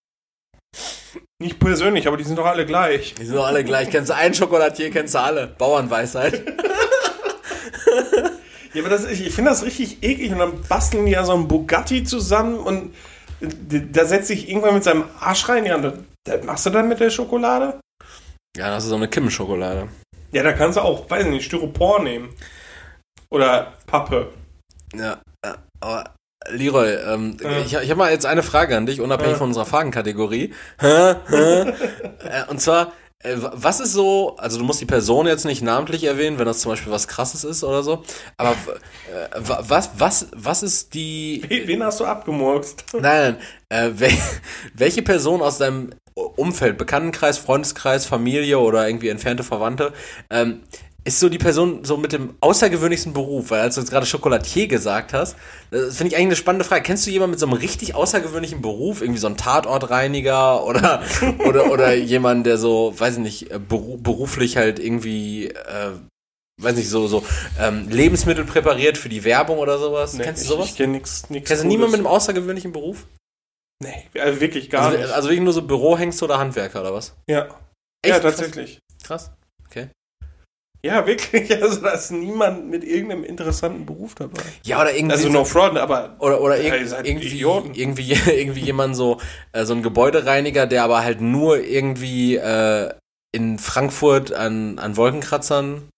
Nicht 1.41 1.59
persönlich, 1.59 2.07
aber 2.07 2.17
die 2.17 2.23
sind 2.23 2.37
doch 2.37 2.45
alle 2.45 2.65
gleich. 2.65 3.15
Die 3.15 3.25
sind 3.25 3.35
doch 3.35 3.47
alle 3.47 3.63
gleich. 3.63 3.89
Kennst 3.89 4.11
du 4.11 4.15
einen 4.15 4.33
Schokolatier, 4.33 4.91
kennst 4.91 5.15
du 5.15 5.19
alle. 5.19 5.47
Bauernweisheit. 5.47 6.43
Ja, 8.73 8.81
aber 8.81 8.89
das, 8.89 9.05
ich, 9.05 9.25
ich 9.27 9.33
finde 9.33 9.51
das 9.51 9.63
richtig 9.63 10.01
eklig 10.03 10.31
und 10.31 10.39
dann 10.39 10.61
basteln 10.67 11.05
die 11.05 11.11
ja 11.11 11.23
so 11.23 11.33
einen 11.33 11.47
Bugatti 11.47 12.03
zusammen 12.03 12.57
und 12.57 12.93
da 13.91 14.05
setzt 14.05 14.27
sich 14.27 14.49
irgendwann 14.49 14.73
mit 14.73 14.83
seinem 14.83 15.03
Arsch 15.19 15.47
rein. 15.49 15.65
Ja, 15.65 15.77
das, 15.77 15.93
das 16.25 16.43
machst 16.43 16.65
du 16.65 16.69
dann 16.71 16.87
mit 16.87 16.99
der 16.99 17.09
Schokolade? 17.11 17.79
Ja, 18.57 18.69
das 18.69 18.83
ist 18.85 18.89
so 18.89 18.95
eine 18.95 19.07
Kimmenschokolade. 19.07 19.89
Ja, 20.31 20.41
da 20.43 20.53
kannst 20.53 20.77
du 20.77 20.81
auch, 20.81 21.07
weiß 21.09 21.25
nicht, 21.27 21.45
Styropor 21.45 22.01
nehmen. 22.01 22.29
Oder 23.29 23.73
Pappe. 23.85 24.29
Ja, 24.95 25.19
aber 25.79 26.13
Leroy, 26.49 26.93
ähm, 26.93 27.37
Ja. 27.41 27.57
ich, 27.59 27.73
ich 27.73 27.89
habe 27.89 27.95
mal 27.95 28.11
jetzt 28.11 28.25
eine 28.25 28.43
Frage 28.43 28.75
an 28.77 28.85
dich, 28.85 29.01
unabhängig 29.01 29.33
Ja. 29.33 29.37
von 29.39 29.47
unserer 29.49 29.65
Fragenkategorie. 29.65 30.53
Äh, 30.81 31.65
Und 32.49 32.59
zwar, 32.61 32.87
äh, 32.87 32.89
was 33.23 33.79
ist 33.79 33.93
so, 33.93 34.35
also 34.37 34.57
du 34.57 34.63
musst 34.65 34.81
die 34.81 34.85
Person 34.85 35.27
jetzt 35.27 35.45
nicht 35.45 35.61
namentlich 35.61 36.03
erwähnen, 36.03 36.39
wenn 36.39 36.45
das 36.45 36.59
zum 36.61 36.71
Beispiel 36.71 36.91
was 36.91 37.07
Krasses 37.07 37.43
ist 37.43 37.63
oder 37.63 37.83
so, 37.83 38.03
aber 38.37 38.51
äh, 39.05 39.29
wa- 39.39 39.63
was, 39.67 39.91
was, 39.97 40.27
was 40.35 40.63
ist 40.63 40.93
die, 40.93 41.47
Wen 41.47 41.67
wen 41.67 41.83
hast 41.83 41.99
du 41.99 42.05
abgemurkst? 42.05 42.85
nein, 42.97 43.37
nein, 43.69 43.89
äh, 43.95 43.99
wel, 43.99 44.11
welche 44.73 45.01
Person 45.01 45.41
aus 45.41 45.57
deinem 45.57 45.91
Umfeld, 46.15 46.77
Bekanntenkreis, 46.77 47.37
Freundeskreis, 47.39 48.05
Familie 48.05 48.59
oder 48.59 48.87
irgendwie 48.87 49.09
entfernte 49.09 49.43
Verwandte, 49.43 49.93
ähm, 50.29 50.61
ist 51.05 51.19
so 51.19 51.27
die 51.27 51.37
Person 51.37 51.83
so 51.83 51.97
mit 51.97 52.13
dem 52.13 52.35
außergewöhnlichsten 52.39 53.11
Beruf, 53.13 53.51
weil 53.51 53.61
als 53.61 53.75
du 53.75 53.81
jetzt 53.81 53.89
gerade 53.89 54.07
Chocolatier 54.09 54.67
gesagt 54.67 55.11
hast, 55.13 55.35
das 55.69 55.97
finde 55.97 56.09
ich 56.09 56.15
eigentlich 56.15 56.27
eine 56.27 56.35
spannende 56.37 56.65
Frage. 56.65 56.83
Kennst 56.83 57.05
du 57.05 57.11
jemanden 57.11 57.31
mit 57.31 57.39
so 57.39 57.45
einem 57.45 57.53
richtig 57.57 57.93
außergewöhnlichen 57.95 58.61
Beruf, 58.61 59.01
irgendwie 59.01 59.19
so 59.19 59.27
ein 59.27 59.35
Tatortreiniger 59.37 60.63
oder 60.65 61.01
oder 61.45 61.71
oder 61.71 61.93
jemand, 61.93 62.45
der 62.45 62.57
so, 62.57 62.93
weiß 62.97 63.15
ich 63.15 63.21
nicht, 63.21 63.51
äh, 63.51 63.59
beru 63.59 63.97
beruflich 63.97 64.55
halt 64.57 64.79
irgendwie 64.79 65.47
äh, 65.47 65.91
weiß 66.61 66.75
nicht, 66.75 66.89
so, 66.89 67.07
so 67.07 67.25
ähm, 67.59 67.89
Lebensmittel 67.89 68.45
präpariert 68.45 68.97
für 68.97 69.09
die 69.09 69.23
Werbung 69.23 69.57
oder 69.57 69.79
sowas. 69.79 70.17
Kennst 70.17 70.43
du 70.45 70.49
sowas? 70.53 70.65
Ich, 70.65 70.71
ich 70.71 70.77
kenne 70.77 70.93
nichts. 70.93 71.29
Nix 71.29 71.47
Kennst 71.49 71.63
du 71.63 71.67
niemanden 71.67 71.91
mit 71.91 71.99
einem 71.99 72.07
außergewöhnlichen 72.07 72.71
Beruf? 72.71 73.07
Nee, 73.83 74.05
also 74.21 74.39
wirklich 74.39 74.69
gar 74.69 74.85
Also, 74.85 74.97
nicht. 74.97 75.09
also 75.11 75.27
wirklich 75.27 75.43
nur 75.43 75.51
so 75.53 75.63
Bürohengst 75.63 76.23
oder 76.23 76.37
Handwerker 76.37 76.81
oder 76.81 76.93
was? 76.93 77.13
ja. 77.27 77.47
Echt? 78.05 78.15
ja, 78.15 78.19
tatsächlich. 78.19 78.79
Krass. 79.03 79.31
Okay. 79.65 79.87
Ja, 80.85 81.07
wirklich. 81.07 81.49
Also 81.61 81.81
da 81.81 81.91
ist 81.91 82.11
niemand 82.11 82.69
mit 82.69 82.83
irgendeinem 82.83 83.23
interessanten 83.23 83.85
Beruf 83.85 84.15
dabei. 84.15 84.41
Ja, 84.63 84.81
oder 84.81 84.93
irgendwie. 84.93 85.13
Also 85.13 85.27
so, 85.27 85.33
no 85.33 85.45
front, 85.45 85.77
aber 85.77 86.15
oder 86.19 86.41
oder 86.41 86.59
irg 86.59 86.73
irgendwie, 87.03 87.27
Idioten. 87.27 87.73
irgendwie, 87.73 88.13
irgendwie 88.25 88.61
jemand 88.61 88.95
so, 88.95 89.19
äh, 89.53 89.65
so 89.65 89.73
ein 89.73 89.81
Gebäudereiniger, 89.81 90.67
der 90.67 90.83
aber 90.83 91.03
halt 91.03 91.21
nur 91.21 91.59
irgendwie 91.59 92.35
äh, 92.35 92.93
in 93.31 93.59
Frankfurt 93.59 94.33
an, 94.33 94.77
an 94.77 94.97
Wolkenkratzern 94.97 95.89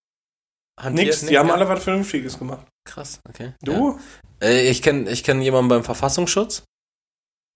hantiert. 0.80 1.08
nix. 1.08 1.26
Die 1.26 1.38
haben 1.38 1.52
alle 1.52 1.68
was 1.68 1.84
Vernünftiges 1.84 2.38
gemacht. 2.38 2.68
Krass, 2.88 3.20
okay. 3.28 3.54
Du? 3.64 3.98
Ja. 4.42 4.48
Äh, 4.48 4.70
ich 4.70 4.82
kenne 4.84 5.10
ich 5.10 5.24
kenn 5.24 5.42
jemanden 5.42 5.70
beim 5.70 5.84
Verfassungsschutz. 5.84 6.64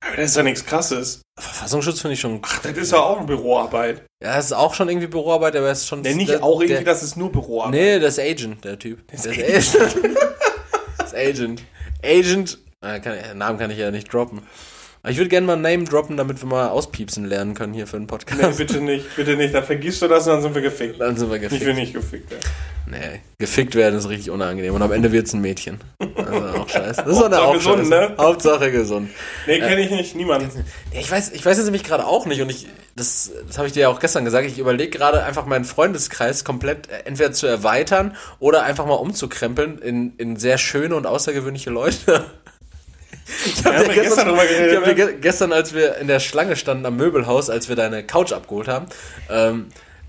Aber 0.02 0.16
das 0.16 0.32
ist 0.32 0.38
ja 0.38 0.44
nichts 0.44 0.66
krasses. 0.66 1.22
Verfassungsschutz 1.38 2.02
finde 2.02 2.14
ich 2.14 2.20
schon. 2.20 2.40
Ach, 2.42 2.60
das 2.60 2.78
ist 2.78 2.92
ja 2.92 3.00
auch 3.00 3.18
eine 3.18 3.28
Büroarbeit. 3.28 4.06
Ja, 4.24 4.36
das 4.36 4.46
ist 4.46 4.54
auch 4.54 4.74
schon 4.74 4.88
irgendwie 4.90 5.08
Büroarbeit, 5.08 5.56
aber 5.56 5.68
er 5.68 5.72
ist 5.74 5.88
schon. 5.88 6.04
Der 6.04 6.16
nicht 6.16 6.30
der, 6.30 6.44
auch 6.44 6.62
irgendwie, 6.62 6.84
der, 6.84 6.84
das 6.84 7.04
ist 7.04 7.18
nur 7.18 7.32
Büroarbeit. 7.32 7.72
Nee, 7.72 8.00
das 8.00 8.18
ist 8.18 8.24
Agent, 8.24 8.64
der 8.64 8.80
Typ. 8.80 9.06
Der 9.08 9.20
ist 9.20 9.28
Agent. 9.28 10.18
das 10.98 11.08
ist 11.08 11.16
Agent. 11.16 11.64
Agent. 12.04 12.58
Äh, 12.82 13.00
kann, 13.02 13.38
Namen 13.38 13.60
kann 13.60 13.72
ich 13.72 13.78
ja 13.78 13.92
nicht 13.92 14.12
droppen. 14.14 14.42
Ich 15.08 15.18
würde 15.18 15.30
gerne 15.30 15.48
mal 15.48 15.54
einen 15.54 15.62
Name 15.62 15.84
droppen, 15.86 16.18
damit 16.18 16.42
wir 16.42 16.48
mal 16.48 16.68
auspiepsen 16.70 17.24
lernen 17.26 17.54
können 17.54 17.74
hier 17.74 17.88
für 17.88 17.96
einen 17.96 18.08
Podcast. 18.08 18.42
Nee, 18.42 18.66
bitte 18.66 18.82
nicht, 18.82 19.16
bitte 19.16 19.38
nicht. 19.38 19.54
Dann 19.54 19.64
vergisst 19.64 20.02
du 20.02 20.08
das 20.10 20.28
und 20.28 20.34
dann 20.34 20.42
sind 20.42 20.54
wir 20.56 20.62
gefickt. 20.62 21.00
Dann 21.00 21.16
sind 21.16 21.30
wir 21.30 21.38
Ich 21.38 21.44
gefickt. 21.44 21.66
will 21.66 21.74
nicht 21.74 21.94
gefickt 21.94 22.30
werden. 22.32 22.44
Nee, 22.86 23.22
gefickt 23.38 23.76
werden 23.76 23.98
ist 23.98 24.10
richtig 24.10 24.30
unangenehm. 24.30 24.74
Und 24.74 24.82
am 24.82 24.92
Ende 24.92 25.12
wird's 25.14 25.32
ein 25.34 25.40
Mädchen. 25.42 25.80
Also 26.16 26.60
auch 26.60 26.68
scheiße. 26.68 27.04
Das 27.04 27.08
ist 27.14 27.20
doch 27.22 27.26
eine 27.28 27.38
Hauptsache 27.38 27.48
auch 27.48 27.54
gesund, 27.54 27.78
scheiße. 27.88 27.90
ne? 27.90 28.16
Hauptsache 28.18 28.72
gesund. 28.72 29.10
Nee, 29.48 29.60
kenne 29.60 29.82
ich 29.82 29.92
nicht. 29.92 30.16
Niemand. 30.16 30.52
Ich 30.92 31.10
weiß, 31.10 31.32
ich 31.32 31.46
weiß 31.46 31.56
jetzt 31.58 31.66
nämlich 31.66 31.84
gerade 31.84 32.06
auch 32.06 32.26
nicht 32.26 32.42
und 32.42 32.50
ich, 32.50 32.68
das, 32.96 33.32
das 33.48 33.58
habe 33.58 33.68
ich 33.68 33.74
dir 33.74 33.82
ja 33.82 33.90
auch 33.90 34.00
gestern 34.00 34.26
gesagt. 34.26 34.48
Ich 34.48 34.58
überlege 34.60 34.90
gerade 34.98 35.24
einfach 35.24 35.46
meinen 35.46 35.66
Freundeskreis 35.66 36.44
komplett 36.44 36.90
äh, 36.90 37.04
entweder 37.06 37.32
zu 37.32 37.48
erweitern 37.48 38.18
oder 38.40 38.64
einfach 38.64 38.86
mal 38.88 38.96
umzukrempeln 38.96 39.78
in, 39.80 40.14
in 40.18 40.36
sehr 40.36 40.58
schöne 40.58 40.96
und 40.96 41.06
außergewöhnliche 41.06 41.70
Leute. 41.70 42.26
Ich 43.46 43.64
habe 43.66 43.76
ja 43.76 43.94
gestern 43.94 44.28
drüber 44.28 44.44
ich 44.44 44.50
geredet. 44.50 44.78
hab 44.78 44.84
dir 44.84 44.90
ne? 44.90 45.14
ge 45.14 45.20
gestern, 45.22 45.54
als 45.54 45.74
wir 45.74 45.98
in 45.98 46.08
der 46.08 46.20
Schlange 46.20 46.56
standen 46.56 46.86
am 46.86 46.96
Möbelhaus, 46.98 47.50
als 47.50 47.70
wir 47.70 47.76
deine 47.76 48.04
Couch 48.04 48.32
abgeholt 48.32 48.68
haben, 48.68 48.88
ähm, 49.30 49.68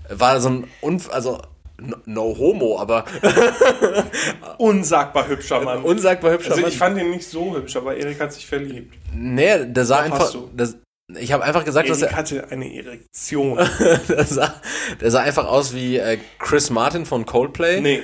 war 0.09 0.39
so 0.39 0.49
ein 0.49 0.67
Unf 0.81 1.09
also 1.11 1.41
no, 1.79 1.97
no 2.05 2.37
homo, 2.37 2.79
aber 2.79 3.05
Unsagbar 4.57 5.27
hübscher 5.27 5.61
Mann. 5.61 5.83
unsagbar 5.83 6.33
hübscher 6.33 6.51
also 6.51 6.61
Mann. 6.61 6.71
ich 6.71 6.77
fand 6.77 6.97
ihn 6.97 7.09
nicht 7.09 7.27
so 7.27 7.55
hübsch, 7.55 7.75
aber 7.75 7.95
Erik 7.95 8.19
hat 8.19 8.33
sich 8.33 8.45
verliebt. 8.45 8.95
nee, 9.13 9.65
der 9.65 9.85
sah 9.85 9.97
Doch, 9.97 10.03
einfach. 10.05 10.35
Das, 10.55 10.77
ich 11.19 11.31
habe 11.31 11.43
einfach 11.43 11.65
gesagt, 11.65 11.89
dass 11.89 12.01
Erik 12.01 12.11
er, 12.13 12.17
hatte 12.17 12.51
eine 12.51 12.73
Erektion. 12.73 13.57
der, 14.09 14.25
sah, 14.25 14.53
der 14.99 15.11
sah 15.11 15.21
einfach 15.21 15.45
aus 15.45 15.73
wie 15.73 15.97
äh, 15.97 16.17
Chris 16.39 16.69
Martin 16.69 17.05
von 17.05 17.25
Coldplay, 17.25 17.81
nee. 17.81 18.03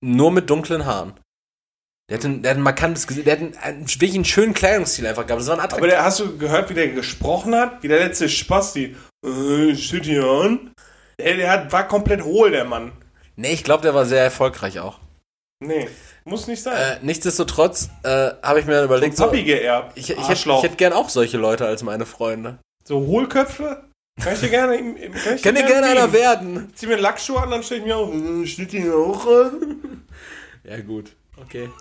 nur 0.00 0.30
mit 0.30 0.48
dunklen 0.48 0.86
Haaren. 0.86 1.14
Der 2.10 2.18
hat 2.18 2.24
ein, 2.24 2.42
der 2.42 2.50
hat 2.50 2.58
ein 2.58 2.62
markantes 2.62 3.06
Gesicht, 3.06 3.26
der 3.26 3.34
hat 3.34 3.40
einen, 3.40 3.56
einen, 3.58 3.88
wirklich 3.88 4.14
einen 4.14 4.24
schönen 4.24 4.54
Kleidungsstil 4.54 5.06
einfach 5.06 5.26
gehabt. 5.26 5.40
Das 5.40 5.48
war 5.48 5.54
ein 5.54 5.60
Aber 5.60 5.64
attraktiv. 5.74 5.90
der, 5.90 6.04
hast 6.04 6.20
du 6.20 6.36
gehört, 6.36 6.68
wie 6.70 6.74
der 6.74 6.88
gesprochen 6.88 7.54
hat? 7.54 7.82
Wie 7.82 7.88
der 7.88 8.00
letzte 8.00 8.28
Spasti. 8.28 8.96
Äh, 9.24 9.74
steht 9.76 10.04
hier 10.04 10.24
an? 10.24 10.72
Der, 11.18 11.36
der 11.36 11.50
hat, 11.50 11.72
war 11.72 11.86
komplett 11.88 12.22
hohl, 12.22 12.50
der 12.50 12.64
Mann. 12.64 12.92
Nee, 13.36 13.52
ich 13.52 13.64
glaube, 13.64 13.82
der 13.82 13.94
war 13.94 14.04
sehr 14.04 14.22
erfolgreich 14.22 14.80
auch. 14.80 14.98
Nee, 15.64 15.88
muss 16.24 16.48
nicht 16.48 16.62
sein. 16.62 16.76
Äh, 16.76 16.98
nichtsdestotrotz 17.02 17.88
äh, 18.02 18.30
habe 18.42 18.58
ich 18.60 18.66
mir 18.66 18.72
dann 18.74 18.84
überlegt, 18.86 19.14
Von 19.16 19.24
so, 19.26 19.30
Papi 19.30 19.44
geerbt. 19.44 19.92
ich, 19.96 20.10
ich, 20.10 20.16
hätte, 20.18 20.28
Arschloch. 20.28 20.58
ich 20.58 20.64
hätte 20.64 20.76
gern 20.76 20.92
auch 20.92 21.08
solche 21.08 21.38
Leute 21.38 21.66
als 21.66 21.82
meine 21.84 22.04
Freunde. 22.04 22.58
so 22.84 22.98
Hohlköpfe? 23.06 23.84
Kann 24.22 24.34
ich 24.34 24.40
dir 24.40 24.48
gerne, 24.50 24.76
kann 24.76 25.36
ich 25.36 25.42
Kann 25.42 25.54
dir 25.54 25.62
gerne 25.62 25.86
einer 25.86 26.00
geben? 26.08 26.12
werden. 26.12 26.72
Zieh 26.74 26.86
mir 26.88 26.96
Lackschuhe 26.96 27.40
an, 27.40 27.50
dann 27.50 27.62
stehe 27.62 27.80
ich 27.80 27.86
mir 27.86 27.96
auch, 27.96 28.12
äh, 28.12 28.46
steht 28.46 28.72
hier 28.72 28.94
auch 28.94 29.24
an? 29.26 30.02
Ja, 30.64 30.78
gut. 30.80 31.12
Okay. 31.40 31.68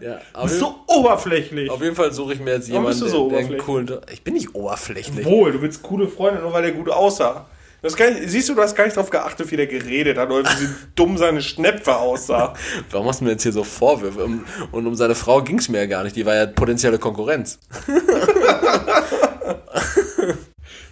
Ja, 0.00 0.20
so 0.46 0.80
oberflächlich. 0.88 1.70
auf 1.70 1.80
jeden 1.80 1.96
Fall 1.96 2.12
suche 2.12 2.34
ich 2.34 2.40
mir 2.40 2.52
jetzt 2.52 2.68
jemanden, 2.68 3.00
du 3.00 3.08
so 3.08 3.30
der, 3.30 3.42
der 3.44 3.56
coolen. 3.56 3.90
Ich 4.12 4.22
bin 4.22 4.34
nicht 4.34 4.54
oberflächlich. 4.54 5.24
Wohl, 5.24 5.52
du 5.52 5.62
willst 5.62 5.82
coole 5.82 6.06
Freunde, 6.06 6.42
nur 6.42 6.52
weil 6.52 6.62
der 6.62 6.72
gut 6.72 6.90
aussah. 6.90 7.46
Du 7.80 7.86
hast 7.86 7.96
gar 7.96 8.10
nicht, 8.10 8.28
siehst 8.28 8.48
du, 8.50 8.54
du 8.54 8.60
hast 8.62 8.74
gar 8.74 8.84
nicht 8.84 8.96
darauf 8.96 9.08
geachtet, 9.10 9.50
wie 9.50 9.56
der 9.56 9.66
geredet 9.66 10.18
hat 10.18 10.30
oder 10.30 10.48
wie 10.50 10.68
dumm 10.94 11.16
seine 11.16 11.40
Schnepfe 11.40 11.96
aussah. 11.96 12.52
Warum 12.90 13.06
machst 13.06 13.20
du 13.20 13.24
mir 13.24 13.32
jetzt 13.32 13.42
hier 13.42 13.52
so 13.52 13.64
Vorwürfe? 13.64 14.28
Und 14.70 14.86
um 14.86 14.94
seine 14.94 15.14
Frau 15.14 15.42
ging 15.42 15.58
es 15.58 15.68
mir 15.70 15.78
ja 15.78 15.86
gar 15.86 16.04
nicht. 16.04 16.14
Die 16.14 16.26
war 16.26 16.34
ja 16.34 16.46
potenzielle 16.46 16.98
Konkurrenz. 16.98 17.58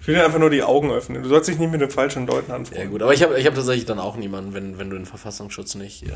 Ich 0.01 0.09
will 0.09 0.17
dir 0.17 0.25
einfach 0.27 0.39
nur 0.39 0.51
die 0.51 0.63
Augen 0.63 0.91
öffnen. 0.91 1.23
Du 1.23 1.31
sollst 1.31 1.49
dich 1.49 1.59
nicht 1.59 1.73
mit 1.73 1.81
den 1.81 1.89
falschen 1.89 2.27
Leuten 2.27 2.51
Ja 2.51 2.57
anfreunden. 2.57 2.91
gut, 2.91 3.01
aber 3.03 3.15
ich 3.15 3.23
habe 3.23 3.39
ich 3.41 3.47
hab 3.47 3.55
tatsächlich 3.55 3.87
dann 3.87 3.99
auch 3.99 4.17
niemanden, 4.17 4.53
wenn, 4.53 4.79
wenn 4.79 4.91
du 4.91 4.97
den 4.97 5.07
Verfassungsschutz 5.07 5.77
nicht, 5.77 6.03
äh, 6.03 6.09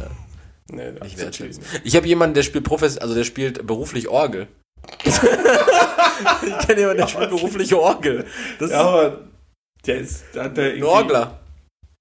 Nee, 0.70 0.92
nicht 0.92 1.16
das 1.16 1.24
wertschätzt. 1.24 1.62
Ich 1.84 1.96
habe 1.96 2.06
jemanden, 2.06 2.34
der 2.34 2.42
spielt 2.42 2.64
profes 2.64 2.98
also 2.98 3.14
der 3.14 3.24
spielt 3.24 3.66
beruflich 3.66 4.08
Orgel. 4.08 4.48
ich 5.04 5.18
kenne 6.66 6.80
jemanden, 6.80 6.98
der 6.98 7.08
spielt 7.08 7.30
beruflich 7.30 7.74
Orgel. 7.74 8.26
Das 8.58 8.70
Ja, 8.70 8.82
aber 8.82 9.20
der 9.86 9.98
ist, 9.98 10.24
hat 10.36 10.56
der 10.56 10.68
ist 10.68 10.72
ein 10.72 10.78
irgendwie, 10.78 10.84
Orgler. 10.84 11.40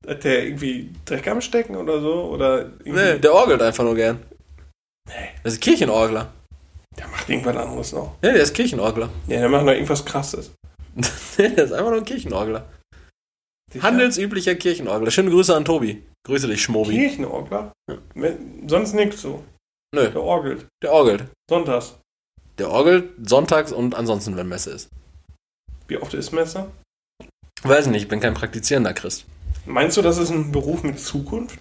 hat 0.08 0.24
der 0.24 0.44
irgendwie 0.44 0.92
Dreck 1.06 1.28
am 1.28 1.42
Stecken 1.42 1.76
oder 1.76 2.02
so? 2.02 2.26
Oder 2.26 2.60
irgendwie, 2.84 2.92
Nee, 2.92 3.20
der 3.20 3.34
orgelt 3.34 3.62
einfach 3.62 3.84
nur 3.84 3.96
gern. 3.96 4.20
Das 5.44 5.54
ist 5.54 5.62
Kirchenorgler. 5.62 6.34
der 6.98 7.08
macht 7.08 7.30
irgendwas 7.30 7.56
anderes 7.56 7.94
noch. 7.94 8.16
Ja, 8.22 8.34
der 8.34 8.44
ist 8.44 8.54
Kirchenorgler. 8.54 9.10
Ja, 9.28 9.40
der 9.40 9.50
macht 9.50 9.66
noch 9.66 9.72
irgendwas 9.72 10.04
krasses. 10.04 10.52
der 11.38 11.58
ist 11.58 11.72
einfach 11.72 11.92
nur 11.92 12.00
ein 12.00 12.06
Kirchenorgler. 12.06 12.66
Handelsüblicher 13.82 14.56
Kirchenorgler. 14.56 15.12
Schöne 15.12 15.30
Grüße 15.30 15.56
an 15.56 15.64
Tobi. 15.66 16.04
Grüße 16.26 16.48
dich, 16.48 16.62
Schmobi. 16.62 16.92
Kirchenorgler? 16.94 17.72
Wenn- 18.16 18.68
Sonst 18.68 18.94
nichts 18.94 19.22
so. 19.22 19.44
Nö, 19.96 20.10
Der 20.10 20.22
orgelt. 20.22 20.66
der 20.84 20.92
orgelt. 20.92 21.26
Sonntags. 21.50 21.96
Der 22.58 22.70
orgelt 22.70 23.12
sonntags 23.30 23.72
und 23.72 23.96
ansonsten, 23.96 24.36
wenn 24.36 24.48
Messe 24.48 24.72
ist. 24.72 24.90
Wie 25.88 25.98
oft 25.98 26.14
ist 26.14 26.32
Messer? 26.34 26.70
Weiß 27.64 27.88
nicht, 27.88 28.04
ich 28.04 28.08
bin 28.08 28.20
kein 28.20 28.34
praktizierender 28.34 28.94
Christ. 28.94 29.26
Meinst 29.66 29.96
du, 29.98 30.02
das 30.02 30.18
ist 30.18 30.30
ein 30.32 30.52
Beruf 30.52 30.84
mit 30.84 31.00
Zukunft? 31.00 31.58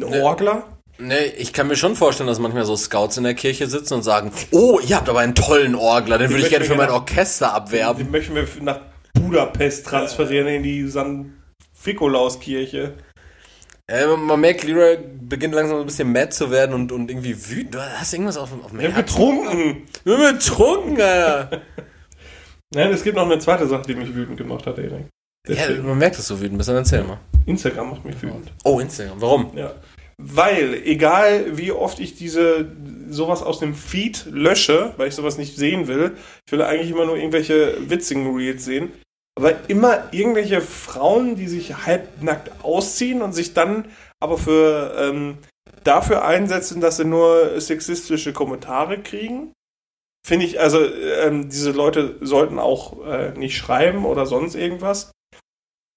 Ein 0.00 0.08
Nee. 0.10 0.20
Orgler? 0.22 0.66
Nee, 0.98 1.26
ich 1.38 1.52
kann 1.52 1.66
mir 1.68 1.76
schon 1.76 1.96
vorstellen, 1.96 2.26
dass 2.28 2.38
manchmal 2.38 2.64
so 2.64 2.76
Scouts 2.76 3.16
in 3.16 3.24
der 3.24 3.34
Kirche 3.34 3.68
sitzen 3.68 3.94
und 3.94 4.02
sagen, 4.02 4.32
oh, 4.52 4.80
ihr 4.80 4.96
habt 4.96 5.08
aber 5.08 5.20
einen 5.20 5.34
tollen 5.34 5.74
Orgler, 5.74 6.18
den 6.18 6.28
Den 6.28 6.34
würde 6.36 6.44
ich 6.44 6.50
gerne 6.50 6.64
für 6.64 6.74
mein 6.76 6.90
Orchester 6.90 7.46
Den 7.46 7.54
abwerben. 7.54 8.10
möchten 8.10 8.34
wir 8.34 8.46
nach 8.60 8.80
Budapest 9.12 9.86
transferieren 9.86 10.46
in 10.48 10.62
die 10.62 10.88
San 10.88 11.42
Fikolauskirche. 11.84 12.94
Äh, 13.86 14.06
man 14.16 14.40
merkt, 14.40 14.64
Leroy 14.64 14.96
beginnt 15.20 15.54
langsam 15.54 15.78
ein 15.78 15.86
bisschen 15.86 16.10
mad 16.10 16.30
zu 16.30 16.50
werden 16.50 16.74
und, 16.74 16.90
und 16.90 17.10
irgendwie 17.10 17.36
wütend. 17.50 17.74
Du 17.74 17.82
hast 17.82 18.14
irgendwas 18.14 18.38
auf, 18.38 18.50
auf 18.64 18.70
dem 18.70 18.80
Herzen. 18.80 18.96
getrunken. 18.96 19.82
Wir 20.04 20.16
haben 20.16 20.38
getrunken, 20.38 21.00
Alter. 21.00 21.62
Nein, 22.74 22.90
es 22.92 23.04
gibt 23.04 23.16
noch 23.16 23.26
eine 23.26 23.38
zweite 23.38 23.68
Sache, 23.68 23.82
die 23.86 23.94
mich 23.94 24.14
wütend 24.14 24.38
gemacht 24.38 24.66
hat, 24.66 24.78
Erik. 24.78 25.06
Ja, 25.46 25.68
man 25.82 25.98
merkt, 25.98 26.18
dass 26.18 26.28
du 26.28 26.40
wütend 26.40 26.56
bist, 26.56 26.70
dann 26.70 26.76
erzähl 26.76 27.04
mal. 27.04 27.18
Instagram 27.44 27.90
macht 27.90 28.04
mich 28.06 28.20
wütend. 28.22 28.50
Oh, 28.64 28.80
Instagram. 28.80 29.20
Warum? 29.20 29.50
Ja. 29.54 29.74
Weil, 30.16 30.80
egal 30.86 31.58
wie 31.58 31.70
oft 31.72 32.00
ich 32.00 32.16
diese 32.16 32.72
sowas 33.10 33.42
aus 33.42 33.58
dem 33.58 33.74
Feed 33.74 34.24
lösche, 34.30 34.94
weil 34.96 35.08
ich 35.08 35.14
sowas 35.14 35.36
nicht 35.36 35.56
sehen 35.56 35.86
will, 35.86 36.16
ich 36.46 36.52
will 36.52 36.62
eigentlich 36.62 36.90
immer 36.90 37.04
nur 37.04 37.16
irgendwelche 37.16 37.76
witzigen 37.90 38.34
Reels 38.34 38.64
sehen, 38.64 38.92
aber 39.36 39.68
immer 39.68 40.12
irgendwelche 40.12 40.60
Frauen, 40.60 41.36
die 41.36 41.48
sich 41.48 41.86
halbnackt 41.86 42.64
ausziehen 42.64 43.22
und 43.22 43.32
sich 43.32 43.52
dann 43.54 43.86
aber 44.20 44.38
für 44.38 44.94
ähm, 44.98 45.38
dafür 45.82 46.24
einsetzen, 46.24 46.80
dass 46.80 46.96
sie 46.96 47.04
nur 47.04 47.60
sexistische 47.60 48.32
Kommentare 48.32 48.98
kriegen. 48.98 49.52
Finde 50.26 50.46
ich, 50.46 50.60
also 50.60 50.82
ähm, 50.82 51.50
diese 51.50 51.72
Leute 51.72 52.16
sollten 52.20 52.58
auch 52.58 53.04
äh, 53.06 53.32
nicht 53.36 53.56
schreiben 53.56 54.06
oder 54.06 54.24
sonst 54.24 54.54
irgendwas. 54.54 55.12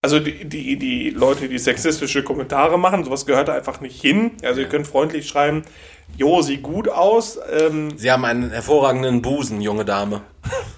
Also 0.03 0.19
die, 0.19 0.45
die, 0.45 0.77
die 0.77 1.09
Leute, 1.09 1.47
die 1.47 1.57
sexistische 1.57 2.23
Kommentare 2.23 2.77
machen, 2.77 3.03
sowas 3.03 3.25
gehört 3.25 3.47
da 3.47 3.53
einfach 3.53 3.81
nicht 3.81 4.01
hin. 4.01 4.31
Also 4.43 4.61
ihr 4.61 4.69
könnt 4.69 4.87
freundlich 4.87 5.27
schreiben, 5.27 5.63
jo, 6.17 6.41
sieht 6.41 6.63
gut 6.63 6.89
aus. 6.89 7.39
Ähm, 7.51 7.97
Sie 7.97 8.11
haben 8.11 8.25
einen 8.25 8.51
hervorragenden 8.51 9.21
Busen, 9.21 9.61
junge 9.61 9.85
Dame. 9.85 10.21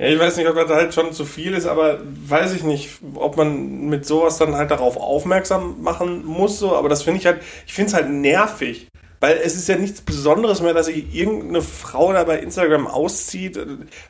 ja, 0.00 0.06
ich 0.06 0.18
weiß 0.18 0.38
nicht, 0.38 0.48
ob 0.48 0.54
das 0.54 0.70
halt 0.70 0.94
schon 0.94 1.12
zu 1.12 1.26
viel 1.26 1.52
ist, 1.52 1.66
aber 1.66 1.98
weiß 2.26 2.54
ich 2.54 2.62
nicht, 2.62 2.88
ob 3.14 3.36
man 3.36 3.86
mit 3.90 4.06
sowas 4.06 4.38
dann 4.38 4.56
halt 4.56 4.70
darauf 4.70 4.96
aufmerksam 4.96 5.82
machen 5.82 6.24
muss. 6.24 6.58
So. 6.58 6.74
Aber 6.74 6.88
das 6.88 7.02
finde 7.02 7.20
ich 7.20 7.26
halt, 7.26 7.42
ich 7.66 7.74
finde 7.74 7.88
es 7.88 7.94
halt 7.94 8.08
nervig. 8.08 8.88
Weil 9.20 9.38
es 9.44 9.56
ist 9.56 9.68
ja 9.68 9.76
nichts 9.76 10.00
Besonderes 10.00 10.62
mehr, 10.62 10.72
dass 10.72 10.86
sich 10.86 11.14
irgendeine 11.14 11.60
Frau 11.60 12.14
da 12.14 12.24
bei 12.24 12.38
Instagram 12.38 12.86
auszieht. 12.86 13.58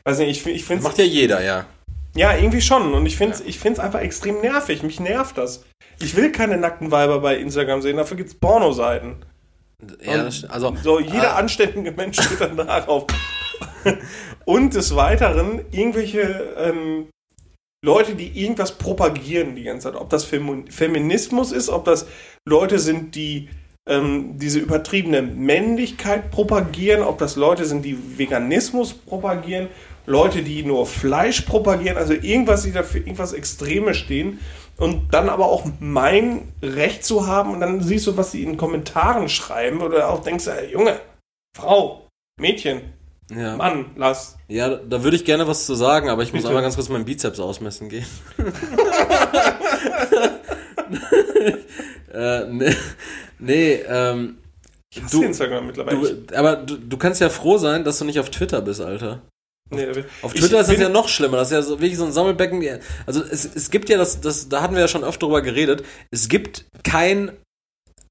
Weiß 0.04 0.18
nicht, 0.18 0.46
ich, 0.46 0.54
ich 0.54 0.64
finde 0.64 0.84
Macht 0.84 0.98
ja 0.98 1.04
jeder, 1.04 1.42
ja. 1.42 1.66
Ja, 2.14 2.36
irgendwie 2.36 2.60
schon. 2.60 2.94
Und 2.94 3.04
ich 3.06 3.16
finde 3.16 3.34
es 3.34 3.40
ich 3.40 3.58
find's 3.58 3.80
einfach 3.80 3.98
extrem 4.00 4.40
nervig. 4.40 4.84
Mich 4.84 5.00
nervt 5.00 5.38
das. 5.38 5.64
Ich 6.00 6.14
will 6.14 6.30
keine 6.30 6.56
nackten 6.56 6.92
Weiber 6.92 7.18
bei 7.18 7.36
Instagram 7.36 7.82
sehen. 7.82 7.96
Dafür 7.96 8.16
gibt's 8.16 8.34
Pornoseiten. 8.34 9.24
ja 10.00 10.28
also, 10.50 10.76
So, 10.84 11.00
jeder 11.00 11.32
ah, 11.32 11.38
anständige 11.38 11.90
Mensch 11.90 12.22
steht 12.22 12.40
dann 12.40 12.56
darauf. 12.68 13.06
Und 14.44 14.74
des 14.74 14.94
Weiteren 14.94 15.60
irgendwelche 15.70 16.54
ähm, 16.56 17.08
Leute, 17.84 18.14
die 18.14 18.42
irgendwas 18.42 18.76
propagieren 18.76 19.54
die 19.54 19.64
ganze 19.64 19.90
Zeit. 19.90 20.00
Ob 20.00 20.10
das 20.10 20.24
Fem 20.24 20.66
Feminismus 20.68 21.52
ist, 21.52 21.68
ob 21.68 21.84
das 21.84 22.06
Leute 22.46 22.78
sind, 22.78 23.14
die 23.14 23.48
ähm, 23.88 24.38
diese 24.38 24.58
übertriebene 24.58 25.22
Männlichkeit 25.22 26.30
propagieren, 26.30 27.02
ob 27.02 27.18
das 27.18 27.36
Leute 27.36 27.64
sind, 27.64 27.84
die 27.84 28.18
Veganismus 28.18 28.92
propagieren, 28.92 29.68
Leute, 30.06 30.42
die 30.42 30.62
nur 30.62 30.86
Fleisch 30.86 31.42
propagieren, 31.42 31.96
also 31.96 32.12
irgendwas, 32.12 32.62
die 32.64 32.72
dafür 32.72 33.00
irgendwas 33.00 33.32
Extremes 33.32 33.96
stehen 33.96 34.40
und 34.76 35.12
dann 35.12 35.28
aber 35.28 35.46
auch 35.46 35.66
mein 35.78 36.52
Recht 36.62 37.04
zu 37.04 37.26
haben 37.26 37.52
und 37.52 37.60
dann 37.60 37.82
siehst 37.82 38.06
du, 38.06 38.16
was 38.16 38.32
sie 38.32 38.42
in 38.42 38.56
Kommentaren 38.56 39.28
schreiben 39.28 39.80
oder 39.80 40.10
auch 40.10 40.22
denkst, 40.22 40.46
ey, 40.46 40.72
Junge, 40.72 41.00
Frau, 41.56 42.08
Mädchen, 42.40 42.80
ja. 43.34 43.56
Mann, 43.56 43.86
lass. 43.96 44.36
ja, 44.48 44.76
da 44.76 45.02
würde 45.02 45.16
ich 45.16 45.24
gerne 45.24 45.46
was 45.46 45.66
zu 45.66 45.74
sagen, 45.74 46.08
aber 46.08 46.22
ich 46.22 46.32
muss 46.32 46.42
Bitte. 46.42 46.48
einmal 46.48 46.62
ganz 46.62 46.76
kurz 46.76 46.88
meinen 46.88 47.04
Bizeps 47.04 47.40
ausmessen 47.40 47.88
gehen. 47.88 48.06
äh, 52.12 52.44
nee, 52.46 52.74
nee 53.38 53.72
ähm, 53.88 54.38
Ich 54.92 55.02
hasse 55.02 55.16
Du- 55.18 55.22
Instagram 55.24 55.66
mittlerweile. 55.66 56.14
du, 56.14 56.36
aber 56.36 56.56
du, 56.56 56.76
du 56.76 56.96
kannst 56.96 57.20
ja 57.20 57.28
froh 57.28 57.58
sein, 57.58 57.84
dass 57.84 57.98
du 57.98 58.04
nicht 58.04 58.20
auf 58.20 58.30
Twitter 58.30 58.60
bist, 58.60 58.80
Alter. 58.80 59.22
Nee, 59.72 59.86
Auf 60.22 60.34
Twitter 60.34 60.60
ist 60.60 60.68
das 60.68 60.80
ja 60.80 60.88
noch 60.88 61.08
schlimmer. 61.08 61.36
Das 61.36 61.48
ist 61.48 61.52
ja 61.52 61.62
so, 61.62 61.80
wirklich 61.80 61.96
so 61.96 62.04
ein 62.04 62.10
Sammelbecken. 62.10 62.60
Also 63.06 63.22
es, 63.22 63.44
es 63.44 63.70
gibt 63.70 63.88
ja 63.88 63.98
das, 63.98 64.20
das, 64.20 64.48
da 64.48 64.62
hatten 64.62 64.74
wir 64.74 64.80
ja 64.80 64.88
schon 64.88 65.04
oft 65.04 65.22
drüber 65.22 65.42
geredet. 65.42 65.84
Es 66.10 66.28
gibt 66.28 66.64
kein, 66.82 67.30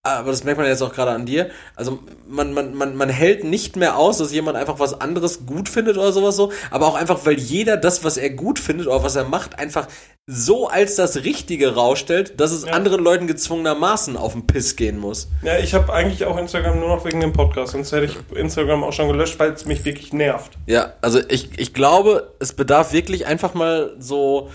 aber 0.01 0.31
das 0.31 0.45
merkt 0.45 0.57
man 0.57 0.67
jetzt 0.67 0.81
auch 0.81 0.93
gerade 0.93 1.11
an 1.11 1.25
dir. 1.25 1.49
Also 1.75 1.99
man, 2.25 2.53
man, 2.53 2.73
man, 2.73 2.95
man 2.95 3.09
hält 3.09 3.43
nicht 3.43 3.75
mehr 3.75 3.97
aus, 3.97 4.17
dass 4.19 4.31
jemand 4.31 4.55
einfach 4.55 4.79
was 4.79 4.99
anderes 5.01 5.45
gut 5.45 5.67
findet 5.67 5.97
oder 5.97 6.13
sowas 6.13 6.37
so. 6.37 6.53
Aber 6.71 6.87
auch 6.87 6.95
einfach, 6.95 7.25
weil 7.25 7.37
jeder 7.37 7.75
das, 7.75 8.03
was 8.05 8.15
er 8.15 8.29
gut 8.29 8.59
findet 8.59 8.87
oder 8.87 9.03
was 9.03 9.17
er 9.17 9.25
macht, 9.25 9.59
einfach 9.59 9.87
so 10.25 10.69
als 10.69 10.95
das 10.95 11.17
Richtige 11.25 11.75
rausstellt, 11.75 12.39
dass 12.39 12.51
es 12.51 12.65
Ja. 12.65 12.71
anderen 12.73 13.03
Leuten 13.03 13.27
gezwungenermaßen 13.27 14.15
auf 14.15 14.31
den 14.33 14.47
Piss 14.47 14.77
gehen 14.77 14.99
muss. 14.99 15.27
Ja, 15.41 15.57
ich 15.57 15.73
habe 15.73 15.91
eigentlich 15.91 16.23
auch 16.23 16.37
Instagram 16.37 16.79
nur 16.79 16.87
noch 16.87 17.03
wegen 17.03 17.19
dem 17.19 17.33
Podcast, 17.33 17.73
sonst 17.73 17.91
hätte 17.91 18.05
ich 18.05 18.15
Instagram 18.37 18.83
auch 18.85 18.93
schon 18.93 19.09
gelöscht, 19.09 19.37
weil 19.37 19.51
es 19.51 19.65
mich 19.65 19.83
wirklich 19.83 20.13
nervt. 20.13 20.53
Ja, 20.65 20.93
also 21.01 21.19
ich, 21.27 21.59
ich 21.59 21.73
glaube, 21.73 22.35
es 22.39 22.53
bedarf 22.53 22.93
wirklich 22.93 23.25
einfach 23.25 23.53
mal 23.53 23.95
so, 23.99 24.49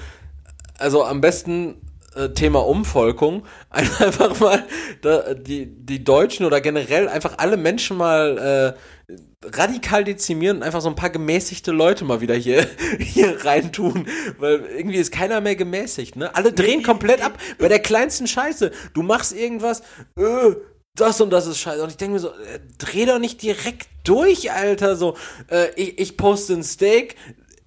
also 0.79 1.05
am 1.05 1.21
besten 1.21 1.75
äh, 2.15 2.31
Thema 2.31 2.67
Umvolkung, 2.67 3.45
einfach 3.71 4.39
mal 4.41 4.65
da, 5.03 5.35
die, 5.35 5.67
die 5.67 6.05
Deutschen 6.05 6.47
oder 6.47 6.61
generell 6.61 7.09
einfach 7.09 7.39
alle 7.39 7.57
Menschen 7.57 7.97
mal 7.97 8.77
äh, 9.09 9.15
radikal 9.43 10.05
dezimieren 10.05 10.59
und 10.59 10.63
einfach 10.63 10.81
so 10.81 10.89
ein 10.89 10.97
paar 10.97 11.11
gemäßigte 11.11 11.73
Leute 11.73 12.05
mal 12.05 12.21
wieder 12.21 12.35
hier, 12.35 12.67
hier 12.99 13.45
reintun, 13.45 14.07
weil 14.39 14.65
irgendwie 14.77 14.99
ist 14.99 15.13
keiner 15.13 15.41
mehr 15.41 15.57
gemäßigt, 15.57 16.17
ne? 16.17 16.35
Alle 16.35 16.53
drehen 16.53 16.83
komplett 16.83 17.23
ab 17.23 17.39
bei 17.59 17.69
der 17.69 17.81
kleinsten 17.81 18.27
Scheiße. 18.27 18.71
Du 18.95 19.03
machst 19.03 19.33
irgendwas, 19.33 19.81
äh, 20.17 20.55
das 20.97 21.21
und 21.21 21.31
das 21.31 21.47
ist 21.47 21.59
scheiße. 21.59 21.83
Und 21.83 21.91
ich 21.91 21.97
denke 21.97 22.15
mir 22.15 22.21
so, 22.21 22.29
äh, 22.29 22.61
dreh 22.79 23.05
doch 23.05 23.19
nicht 23.19 23.43
direkt 23.43 23.89
durch, 24.05 24.53
Alter. 24.53 24.97
So, 24.97 25.17
äh, 25.51 25.69
ich, 25.77 25.99
ich 25.99 26.17
poste 26.17 26.55
ein 26.55 26.63
Steak, 26.63 27.17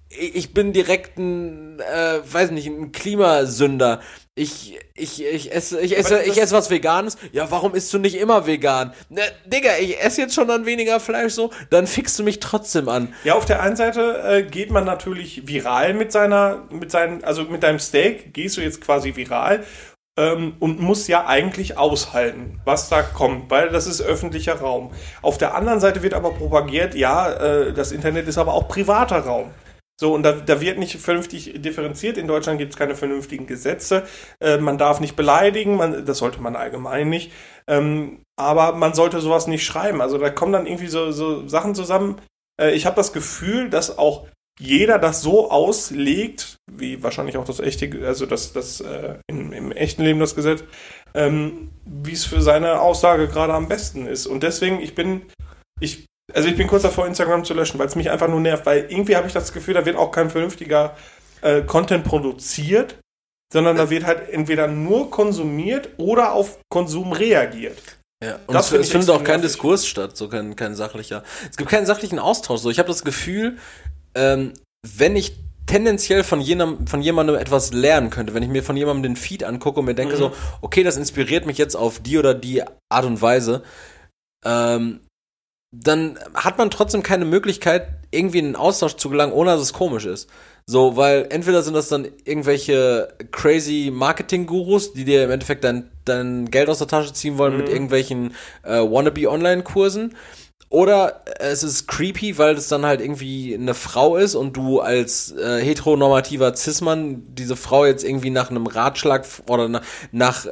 ich, 0.08 0.34
ich 0.34 0.54
bin 0.54 0.72
direkt 0.72 1.18
ein, 1.18 1.80
äh, 1.80 2.20
weiß 2.24 2.50
nicht, 2.52 2.66
ein 2.66 2.92
Klimasünder. 2.92 4.00
Ich, 4.38 4.78
ich, 4.94 5.24
ich 5.24 5.52
esse, 5.52 5.80
ich 5.80 5.98
esse, 5.98 6.22
ich 6.22 6.40
esse 6.40 6.54
was 6.54 6.70
Veganes. 6.70 7.18
Ja, 7.32 7.50
warum 7.50 7.74
isst 7.74 7.92
du 7.92 7.98
nicht 7.98 8.16
immer 8.16 8.46
vegan? 8.46 8.92
Ne, 9.08 9.22
Digga, 9.46 9.70
ich 9.80 10.00
esse 10.00 10.20
jetzt 10.20 10.34
schon 10.34 10.46
dann 10.46 10.64
weniger 10.64 11.00
Fleisch 11.00 11.32
so, 11.32 11.50
dann 11.70 11.88
fickst 11.88 12.16
du 12.20 12.22
mich 12.22 12.38
trotzdem 12.38 12.88
an. 12.88 13.12
Ja, 13.24 13.34
auf 13.34 13.46
der 13.46 13.62
einen 13.62 13.74
Seite 13.74 14.22
äh, 14.24 14.42
geht 14.44 14.70
man 14.70 14.84
natürlich 14.84 15.48
viral 15.48 15.92
mit 15.92 16.12
seiner, 16.12 16.68
mit 16.70 16.92
seinen, 16.92 17.24
also 17.24 17.42
mit 17.44 17.64
deinem 17.64 17.80
Steak 17.80 18.32
gehst 18.32 18.56
du 18.56 18.60
jetzt 18.60 18.80
quasi 18.80 19.16
viral 19.16 19.64
ähm, 20.16 20.54
und 20.60 20.80
musst 20.80 21.08
ja 21.08 21.26
eigentlich 21.26 21.76
aushalten, 21.76 22.60
was 22.64 22.88
da 22.88 23.02
kommt, 23.02 23.50
weil 23.50 23.70
das 23.70 23.86
ist 23.88 24.00
öffentlicher 24.00 24.60
Raum. 24.60 24.92
Auf 25.20 25.38
der 25.38 25.56
anderen 25.56 25.80
Seite 25.80 26.02
wird 26.02 26.14
aber 26.14 26.30
propagiert, 26.30 26.94
ja, 26.94 27.32
äh, 27.32 27.72
das 27.72 27.90
Internet 27.90 28.28
ist 28.28 28.38
aber 28.38 28.54
auch 28.54 28.68
privater 28.68 29.18
Raum. 29.18 29.50
So, 30.00 30.14
und 30.14 30.22
da, 30.22 30.32
da 30.32 30.60
wird 30.60 30.78
nicht 30.78 30.96
vernünftig 30.96 31.60
differenziert. 31.60 32.18
In 32.18 32.28
Deutschland 32.28 32.58
gibt 32.58 32.72
es 32.72 32.78
keine 32.78 32.94
vernünftigen 32.94 33.46
Gesetze. 33.46 34.06
Äh, 34.40 34.58
man 34.58 34.78
darf 34.78 35.00
nicht 35.00 35.16
beleidigen, 35.16 35.76
man, 35.76 36.06
das 36.06 36.18
sollte 36.18 36.40
man 36.40 36.54
allgemein 36.54 37.08
nicht. 37.08 37.32
Ähm, 37.66 38.22
aber 38.36 38.72
man 38.72 38.94
sollte 38.94 39.20
sowas 39.20 39.48
nicht 39.48 39.64
schreiben. 39.64 40.00
Also 40.00 40.18
da 40.18 40.30
kommen 40.30 40.52
dann 40.52 40.66
irgendwie 40.66 40.86
so, 40.86 41.10
so 41.10 41.48
Sachen 41.48 41.74
zusammen. 41.74 42.20
Äh, 42.60 42.72
ich 42.74 42.86
habe 42.86 42.94
das 42.94 43.12
Gefühl, 43.12 43.70
dass 43.70 43.98
auch 43.98 44.28
jeder 44.60 44.98
das 44.98 45.22
so 45.22 45.50
auslegt, 45.50 46.56
wie 46.70 47.02
wahrscheinlich 47.02 47.36
auch 47.36 47.44
das 47.44 47.60
echte, 47.60 48.06
also 48.06 48.26
das, 48.26 48.52
das 48.52 48.80
äh, 48.80 49.18
im, 49.28 49.52
im 49.52 49.72
echten 49.72 50.02
Leben 50.02 50.20
das 50.20 50.34
Gesetz, 50.34 50.64
ähm, 51.14 51.70
wie 51.84 52.12
es 52.12 52.24
für 52.24 52.40
seine 52.40 52.80
Aussage 52.80 53.28
gerade 53.28 53.54
am 53.54 53.68
besten 53.68 54.06
ist. 54.06 54.26
Und 54.26 54.42
deswegen, 54.42 54.80
ich 54.80 54.94
bin, 54.94 55.22
ich, 55.80 56.06
also 56.34 56.48
ich 56.48 56.56
bin 56.56 56.66
kurz 56.66 56.82
davor, 56.82 57.06
Instagram 57.06 57.44
zu 57.44 57.54
löschen, 57.54 57.78
weil 57.78 57.86
es 57.86 57.96
mich 57.96 58.10
einfach 58.10 58.28
nur 58.28 58.40
nervt, 58.40 58.66
weil 58.66 58.86
irgendwie 58.88 59.16
habe 59.16 59.26
ich 59.26 59.32
das 59.32 59.52
Gefühl, 59.52 59.74
da 59.74 59.84
wird 59.84 59.96
auch 59.96 60.10
kein 60.10 60.30
vernünftiger 60.30 60.96
äh, 61.40 61.62
Content 61.62 62.04
produziert, 62.04 62.96
sondern 63.52 63.76
da 63.76 63.88
wird 63.90 64.04
halt 64.04 64.28
entweder 64.28 64.66
nur 64.68 65.10
konsumiert 65.10 65.88
oder 65.96 66.32
auf 66.32 66.58
Konsum 66.70 67.12
reagiert. 67.12 67.78
Ja, 68.22 68.38
und 68.46 68.54
Das 68.54 68.72
es, 68.72 68.90
findet 68.90 69.10
auch 69.10 69.18
kein 69.24 69.40
nervig. 69.40 69.52
Diskurs 69.52 69.86
statt, 69.86 70.16
so 70.16 70.28
kein, 70.28 70.56
kein 70.56 70.74
sachlicher. 70.74 71.22
Es 71.48 71.56
gibt 71.56 71.70
keinen 71.70 71.86
sachlichen 71.86 72.18
Austausch. 72.18 72.60
So, 72.60 72.68
ich 72.70 72.78
habe 72.78 72.88
das 72.88 73.04
Gefühl, 73.04 73.58
ähm, 74.14 74.52
wenn 74.84 75.14
ich 75.16 75.36
tendenziell 75.66 76.24
von 76.24 76.40
jemandem, 76.40 76.86
von 76.86 77.00
jemandem 77.00 77.36
etwas 77.36 77.72
lernen 77.72 78.10
könnte, 78.10 78.34
wenn 78.34 78.42
ich 78.42 78.48
mir 78.48 78.62
von 78.64 78.76
jemandem 78.76 79.02
den 79.14 79.16
Feed 79.16 79.44
angucke 79.44 79.80
und 79.80 79.86
mir 79.86 79.94
denke 79.94 80.14
Mhm. 80.14 80.18
so, 80.18 80.32
okay, 80.62 80.82
das 80.82 80.96
inspiriert 80.96 81.46
mich 81.46 81.58
jetzt 81.58 81.76
auf 81.76 82.00
die 82.00 82.18
oder 82.18 82.34
die 82.34 82.62
Art 82.90 83.04
und 83.04 83.22
Weise, 83.22 83.62
ähm, 84.44 85.00
dann 85.70 86.18
hat 86.34 86.58
man 86.58 86.70
trotzdem 86.70 87.02
keine 87.02 87.24
Möglichkeit, 87.24 87.88
irgendwie 88.10 88.38
in 88.38 88.46
einen 88.46 88.56
Austausch 88.56 88.96
zu 88.96 89.10
gelangen, 89.10 89.32
ohne 89.32 89.50
dass 89.50 89.60
es 89.60 89.72
komisch 89.72 90.06
ist. 90.06 90.28
So, 90.66 90.96
weil 90.96 91.26
entweder 91.30 91.62
sind 91.62 91.74
das 91.74 91.88
dann 91.88 92.06
irgendwelche 92.24 93.08
crazy 93.32 93.90
Marketing-Gurus, 93.92 94.92
die 94.92 95.04
dir 95.04 95.24
im 95.24 95.30
Endeffekt 95.30 95.64
dein, 95.64 95.90
dein 96.04 96.50
Geld 96.50 96.68
aus 96.68 96.78
der 96.78 96.88
Tasche 96.88 97.12
ziehen 97.12 97.38
wollen 97.38 97.56
mit 97.56 97.68
irgendwelchen 97.68 98.34
äh, 98.64 98.80
Wannabe-Online-Kursen. 98.80 100.14
Oder 100.70 101.22
es 101.38 101.62
ist 101.62 101.88
creepy, 101.88 102.36
weil 102.36 102.54
es 102.54 102.68
dann 102.68 102.84
halt 102.84 103.00
irgendwie 103.00 103.54
eine 103.54 103.72
Frau 103.72 104.18
ist 104.18 104.34
und 104.34 104.54
du 104.54 104.80
als 104.80 105.32
äh, 105.32 105.62
heteronormativer 105.62 106.54
Cis-Mann 106.54 107.22
diese 107.28 107.56
Frau 107.56 107.86
jetzt 107.86 108.04
irgendwie 108.04 108.28
nach 108.28 108.50
einem 108.50 108.66
Ratschlag 108.66 109.26
oder 109.48 109.68
nach, 109.68 109.82
nach 110.12 110.44
äh, 110.44 110.50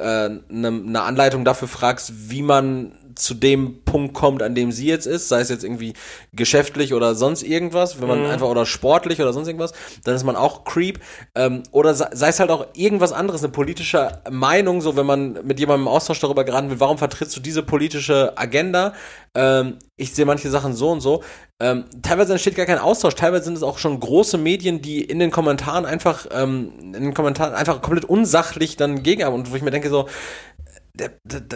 einem, 0.49 0.87
einer 0.87 1.03
Anleitung 1.03 1.45
dafür 1.45 1.67
fragst, 1.67 2.11
wie 2.31 2.41
man 2.41 2.93
zu 3.17 3.33
dem 3.33 3.83
Punkt 3.83 4.13
kommt, 4.13 4.41
an 4.41 4.55
dem 4.55 4.71
sie 4.71 4.87
jetzt 4.87 5.07
ist, 5.07 5.29
sei 5.29 5.41
es 5.41 5.49
jetzt 5.49 5.63
irgendwie 5.63 5.93
geschäftlich 6.33 6.93
oder 6.93 7.15
sonst 7.15 7.43
irgendwas, 7.43 7.99
wenn 7.99 8.07
man 8.07 8.23
Mhm. 8.23 8.29
einfach 8.29 8.47
oder 8.47 8.65
sportlich 8.65 9.21
oder 9.21 9.33
sonst 9.33 9.47
irgendwas, 9.47 9.73
dann 10.03 10.15
ist 10.15 10.23
man 10.23 10.35
auch 10.35 10.63
Creep. 10.63 10.99
Ähm, 11.35 11.63
oder 11.71 11.93
sei, 11.93 12.09
sei 12.13 12.29
es 12.29 12.39
halt 12.39 12.51
auch 12.51 12.67
irgendwas 12.73 13.11
anderes, 13.11 13.43
eine 13.43 13.51
politische 13.51 14.21
Meinung, 14.29 14.81
so 14.81 14.95
wenn 14.95 15.05
man 15.05 15.39
mit 15.45 15.59
jemandem 15.59 15.87
im 15.87 15.93
Austausch 15.93 16.19
darüber 16.19 16.43
geraten 16.43 16.69
will, 16.69 16.79
warum 16.79 16.97
vertrittst 16.97 17.35
du 17.35 17.39
diese 17.39 17.63
politische 17.63 18.37
Agenda? 18.37 18.93
Ähm, 19.35 19.77
ich 19.95 20.13
sehe 20.13 20.25
manche 20.25 20.49
Sachen 20.49 20.73
so 20.73 20.89
und 20.89 21.01
so. 21.01 21.23
Ähm, 21.59 21.85
teilweise 22.03 22.33
entsteht 22.33 22.55
gar 22.55 22.67
kein 22.67 22.77
Austausch, 22.77 23.15
teilweise 23.15 23.45
sind 23.45 23.57
es 23.57 23.63
auch 23.63 23.79
schon 23.79 23.99
große 23.99 24.37
Medien, 24.37 24.81
die 24.81 25.01
in 25.01 25.17
den 25.17 25.31
Kommentaren 25.31 25.85
einfach, 25.85 26.27
ähm, 26.31 26.71
in 26.79 26.93
den 26.93 27.13
Kommentaren 27.15 27.55
einfach 27.55 27.81
komplett 27.81 28.05
unsachlich 28.05 28.77
dann 28.77 29.01
gegen 29.01 29.23
haben 29.23 29.33
und 29.33 29.51
wo 29.51 29.55
ich 29.55 29.63
mir 29.63 29.71
denke 29.71 29.89
so, 29.89 30.07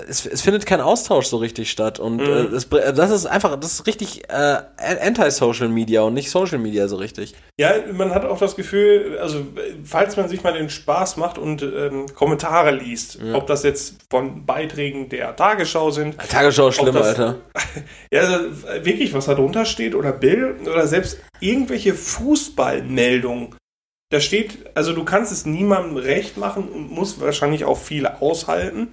es, 0.08 0.26
es 0.26 0.42
findet 0.42 0.66
kein 0.66 0.82
Austausch 0.82 1.26
so 1.28 1.38
richtig 1.38 1.72
statt 1.72 2.00
und 2.00 2.18
Mhm. 2.18 2.24
äh, 2.24 2.50
das, 2.50 2.66
br- 2.66 2.92
das 2.92 3.12
ist 3.12 3.26
einfach, 3.26 3.56
das 3.60 3.74
ist 3.74 3.88
richtig 3.88 4.30
äh, 4.30 4.58
Anti-Social 5.02 5.68
Media 5.70 6.02
und 6.02 6.14
nicht 6.14 6.30
Social 6.32 6.58
Media 6.60 6.88
so 6.88 6.96
richtig. 6.98 7.34
Ja, 7.60 7.74
man 7.94 8.14
hat 8.14 8.26
auch 8.26 8.38
das 8.40 8.56
Gefühl, 8.56 9.18
also 9.22 9.46
falls 9.84 10.18
man 10.18 10.28
sich 10.30 10.44
mal 10.44 10.54
den 10.54 10.70
Spaß 10.70 11.18
macht 11.18 11.38
und 11.38 11.62
ähm, 11.62 12.06
Kommentare 12.16 12.72
liest, 12.72 13.20
ob 13.34 13.48
das 13.48 13.64
jetzt 13.64 13.96
von 14.10 14.46
Beiträgen 14.46 15.10
der 15.10 15.36
Tagesschau 15.36 15.92
sind, 15.92 16.18
Tagesschau 16.30 16.70
ist 16.70 16.76
schlimm, 16.76 16.94
das- 16.96 17.08
Alter. 17.08 17.38
ja, 18.12 18.22
also 18.22 18.86
wirklich, 18.86 19.14
was 19.14 19.26
da 19.26 19.36
drunter 19.36 19.66
steht 19.66 19.96
oder 19.96 20.12
Bild 20.12 20.68
oder 20.68 20.88
selbst 20.88 21.20
irgendwelche 21.40 21.94
Fußballmeldungen. 21.94 23.56
Da 24.12 24.20
steht, 24.20 24.70
also 24.76 24.92
du 24.92 25.06
kannst 25.06 25.32
es 25.32 25.46
niemandem 25.46 25.96
recht 25.96 26.36
machen 26.38 26.68
und 26.68 26.92
musst 26.92 27.22
wahrscheinlich 27.22 27.64
auch 27.64 27.78
viel 27.78 28.06
aushalten. 28.08 28.90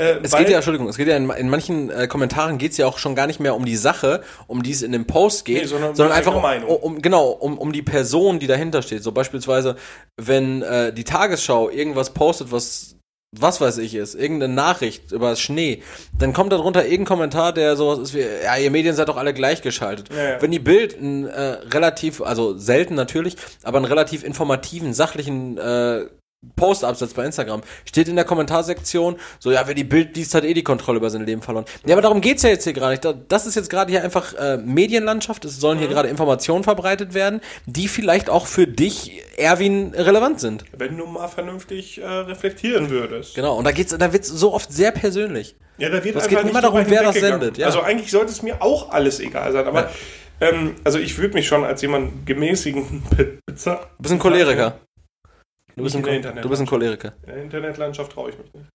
Äh, 0.00 0.18
Es 0.22 0.34
geht 0.34 0.48
ja, 0.48 0.56
Entschuldigung, 0.56 0.88
es 0.88 0.96
geht 0.96 1.08
ja 1.08 1.16
in, 1.16 1.28
in 1.30 1.50
manchen 1.50 1.90
äh, 1.90 2.06
Kommentaren 2.08 2.56
geht 2.56 2.72
es 2.72 2.78
ja 2.78 2.86
auch 2.86 2.98
schon 2.98 3.14
gar 3.14 3.26
nicht 3.26 3.38
mehr 3.38 3.54
um 3.54 3.66
die 3.66 3.76
Sache, 3.76 4.22
um 4.46 4.62
die 4.62 4.72
es 4.72 4.82
in 4.82 4.92
dem 4.92 5.06
Post 5.06 5.44
geht, 5.44 5.62
Nee, 5.62 5.66
sondern 5.66 5.94
sondern, 5.94 6.16
einfach 6.16 6.34
um, 6.34 6.74
um 6.74 7.02
genau 7.02 7.28
um, 7.28 7.58
um 7.58 7.72
die 7.72 7.82
Person, 7.82 8.38
die 8.38 8.46
dahinter 8.46 8.80
steht. 8.80 9.02
So 9.02 9.12
beispielsweise, 9.12 9.76
wenn 10.16 10.62
äh, 10.62 10.92
die 10.92 11.04
Tagesschau 11.04 11.68
irgendwas 11.68 12.10
postet, 12.14 12.50
was 12.50 12.96
was 13.38 13.60
weiß 13.60 13.78
ich 13.78 13.94
ist, 13.94 14.16
irgendeine 14.16 14.52
Nachricht 14.52 15.12
über 15.12 15.36
Schnee, 15.36 15.82
dann 16.18 16.32
kommt 16.32 16.52
darunter 16.52 16.82
irgendein 16.82 17.04
Kommentar, 17.04 17.52
der 17.52 17.76
sowas 17.76 18.00
ist 18.00 18.14
wie, 18.14 18.24
ja, 18.42 18.56
ihr 18.56 18.72
Medien 18.72 18.96
seid 18.96 19.08
doch 19.08 19.16
alle 19.16 19.32
gleichgeschaltet. 19.32 20.08
Ja, 20.12 20.30
ja. 20.30 20.42
Wenn 20.42 20.50
die 20.50 20.58
Bild 20.58 20.98
einen 20.98 21.26
äh, 21.26 21.58
relativ, 21.72 22.22
also 22.22 22.58
selten 22.58 22.96
natürlich, 22.96 23.36
aber 23.62 23.78
einen 23.78 23.86
relativ 23.86 24.24
informativen, 24.24 24.94
sachlichen 24.94 25.58
äh, 25.58 26.06
Post 26.56 26.84
absetzt 26.84 27.16
bei 27.16 27.24
Instagram, 27.26 27.60
steht 27.84 28.08
in 28.08 28.16
der 28.16 28.24
Kommentarsektion, 28.24 29.16
so, 29.38 29.50
ja, 29.52 29.62
wer 29.66 29.74
die 29.74 29.84
Bild 29.84 30.16
liest, 30.16 30.34
hat 30.34 30.44
eh 30.44 30.54
die 30.54 30.62
Kontrolle 30.62 30.96
über 30.96 31.10
sein 31.10 31.26
Leben 31.26 31.42
verloren. 31.42 31.66
Ja, 31.84 31.94
aber 31.94 32.00
darum 32.02 32.22
geht's 32.22 32.42
ja 32.42 32.48
jetzt 32.48 32.64
hier 32.64 32.72
gerade 32.72 32.92
nicht. 32.92 33.04
Da- 33.04 33.12
Das 33.12 33.46
ist 33.46 33.56
jetzt 33.56 33.68
gerade 33.68 33.90
hier 33.90 34.02
einfach 34.02 34.32
äh, 34.34 34.56
Medienlandschaft. 34.56 35.44
Es 35.44 35.60
sollen 35.60 35.78
hier 35.78 35.88
gerade 35.88 36.08
Informationen 36.08 36.64
verbreitet 36.64 37.12
werden, 37.12 37.40
die 37.66 37.88
vielleicht 37.88 38.30
auch 38.30 38.46
für 38.46 38.66
dich, 38.66 39.22
Erwin, 39.36 39.92
relevant 39.94 40.40
sind. 40.40 40.64
wenn 40.76 40.96
du 40.96 41.04
mal 41.06 41.28
vernünftig 41.28 42.00
äh, 42.00 42.06
reflektieren 42.06 42.88
würdest. 42.88 43.34
Genau. 43.34 43.56
Und 43.56 43.64
da 43.64 43.72
geht's, 43.72 43.94
da 43.96 44.12
wird's 44.12 44.28
so 44.28 44.54
oft 44.54 44.72
sehr 44.72 44.92
persönlich. 44.92 45.56
Ja, 45.76 45.88
da 45.90 46.02
wird 46.02 46.16
Es 46.16 46.26
geht 46.28 46.40
immer 46.40 46.62
darum, 46.62 46.82
wer 46.86 47.02
das 47.02 47.16
sendet, 47.16 47.58
ja. 47.58 47.66
Also 47.66 47.80
eigentlich 47.82 48.10
sollte 48.10 48.32
es 48.32 48.42
mir 48.42 48.62
auch 48.62 48.90
alles 48.90 49.20
egal 49.20 49.52
sein, 49.52 49.66
aber 49.66 49.90
ähm, 50.40 50.74
also 50.84 50.98
ich 50.98 51.18
würde 51.18 51.34
mich 51.34 51.46
schon 51.46 51.64
als 51.64 51.82
jemand 51.82 52.26
gemäßigen 52.26 53.02
bezeichnen. 53.46 53.84
Du 53.98 54.02
bist 54.02 54.12
ein 54.14 54.18
Choleriker. 54.18 54.78
Du 55.80 55.84
bist 55.84 55.96
ein, 55.96 56.42
du 56.42 56.48
bist 56.48 56.60
ein 56.60 56.66
Choleriker. 56.66 57.12
In 57.22 57.32
der 57.32 57.42
Internetlandschaft 57.42 58.12
traue 58.12 58.30
ich 58.30 58.38
mich 58.38 58.52
nicht. 58.52 58.66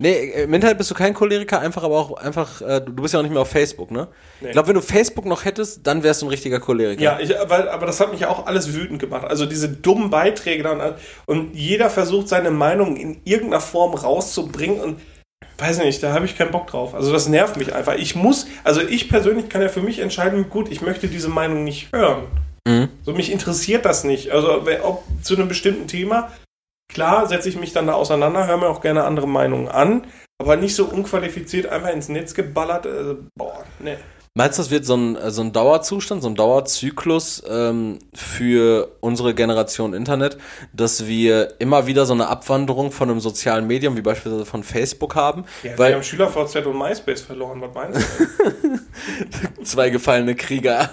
Nee, 0.00 0.12
äh, 0.12 0.44
im 0.44 0.54
Internet 0.54 0.78
bist 0.78 0.90
du 0.90 0.94
kein 0.94 1.12
Choleriker, 1.12 1.60
einfach 1.60 1.82
aber 1.82 1.98
auch 1.98 2.12
einfach, 2.18 2.60
äh, 2.62 2.80
du 2.80 2.92
bist 2.92 3.14
ja 3.14 3.20
auch 3.20 3.24
nicht 3.24 3.32
mehr 3.32 3.42
auf 3.42 3.50
Facebook, 3.50 3.90
ne? 3.90 4.06
Nee. 4.40 4.48
Ich 4.48 4.52
glaube, 4.52 4.68
wenn 4.68 4.76
du 4.76 4.80
Facebook 4.80 5.24
noch 5.24 5.44
hättest, 5.44 5.84
dann 5.86 6.04
wärst 6.04 6.22
du 6.22 6.26
ein 6.26 6.30
richtiger 6.30 6.60
Choleriker. 6.60 7.02
Ja, 7.02 7.18
ich, 7.20 7.36
aber, 7.38 7.72
aber 7.72 7.86
das 7.86 7.98
hat 7.98 8.12
mich 8.12 8.24
auch 8.24 8.46
alles 8.46 8.74
wütend 8.74 9.00
gemacht. 9.00 9.24
Also 9.26 9.44
diese 9.44 9.68
dummen 9.68 10.10
Beiträge 10.10 10.62
dann 10.62 10.94
und 11.26 11.54
jeder 11.54 11.90
versucht 11.90 12.28
seine 12.28 12.52
Meinung 12.52 12.96
in 12.96 13.20
irgendeiner 13.24 13.60
Form 13.60 13.94
rauszubringen 13.94 14.80
und 14.80 15.00
weiß 15.58 15.78
nicht, 15.78 16.00
da 16.00 16.12
habe 16.12 16.26
ich 16.26 16.38
keinen 16.38 16.52
Bock 16.52 16.68
drauf. 16.68 16.94
Also 16.94 17.12
das 17.12 17.28
nervt 17.28 17.56
mich 17.56 17.74
einfach. 17.74 17.96
Ich 17.96 18.14
muss, 18.14 18.46
also 18.62 18.80
ich 18.80 19.08
persönlich 19.08 19.48
kann 19.48 19.62
ja 19.62 19.68
für 19.68 19.82
mich 19.82 19.98
entscheiden, 19.98 20.48
gut, 20.48 20.70
ich 20.70 20.80
möchte 20.80 21.08
diese 21.08 21.28
Meinung 21.28 21.64
nicht 21.64 21.92
hören. 21.92 22.22
Mhm. 22.68 22.88
So 23.02 23.12
mich 23.12 23.32
interessiert 23.32 23.84
das 23.84 24.04
nicht. 24.04 24.30
Also 24.30 24.62
ob 24.84 25.02
zu 25.22 25.34
einem 25.34 25.48
bestimmten 25.48 25.88
Thema, 25.88 26.30
klar 26.88 27.26
setze 27.28 27.48
ich 27.48 27.58
mich 27.58 27.72
dann 27.72 27.86
da 27.86 27.94
auseinander, 27.94 28.46
höre 28.46 28.56
mir 28.56 28.68
auch 28.68 28.80
gerne 28.80 29.04
andere 29.04 29.28
Meinungen 29.28 29.68
an, 29.68 30.06
aber 30.38 30.56
nicht 30.56 30.74
so 30.74 30.86
unqualifiziert 30.86 31.66
einfach 31.66 31.90
ins 31.90 32.08
Netz 32.08 32.34
geballert. 32.34 32.86
Also, 32.86 33.16
boah, 33.36 33.64
ne. 33.78 33.98
Meinst 34.38 34.56
du, 34.56 34.62
das 34.62 34.70
wird 34.70 34.84
so 34.84 34.96
ein, 34.96 35.16
äh, 35.16 35.32
so 35.32 35.42
ein 35.42 35.52
Dauerzustand, 35.52 36.22
so 36.22 36.28
ein 36.28 36.36
Dauerzyklus 36.36 37.42
ähm, 37.48 37.98
für 38.14 38.96
unsere 39.00 39.34
Generation 39.34 39.94
Internet, 39.94 40.38
dass 40.72 41.08
wir 41.08 41.54
immer 41.58 41.88
wieder 41.88 42.06
so 42.06 42.12
eine 42.12 42.28
Abwanderung 42.28 42.92
von 42.92 43.10
einem 43.10 43.18
sozialen 43.18 43.66
Medium, 43.66 43.96
wie 43.96 44.00
beispielsweise 44.00 44.46
von 44.46 44.62
Facebook 44.62 45.16
haben? 45.16 45.44
Ja, 45.64 45.70
wir 45.70 45.78
weil 45.78 45.94
haben 45.94 46.04
SchülerVZ 46.04 46.66
und 46.66 46.78
MySpace 46.78 47.22
verloren, 47.22 47.60
was 47.60 47.74
meinst 47.74 48.00
du? 49.56 49.62
zwei 49.64 49.90
gefallene 49.90 50.36
Krieger. 50.36 50.90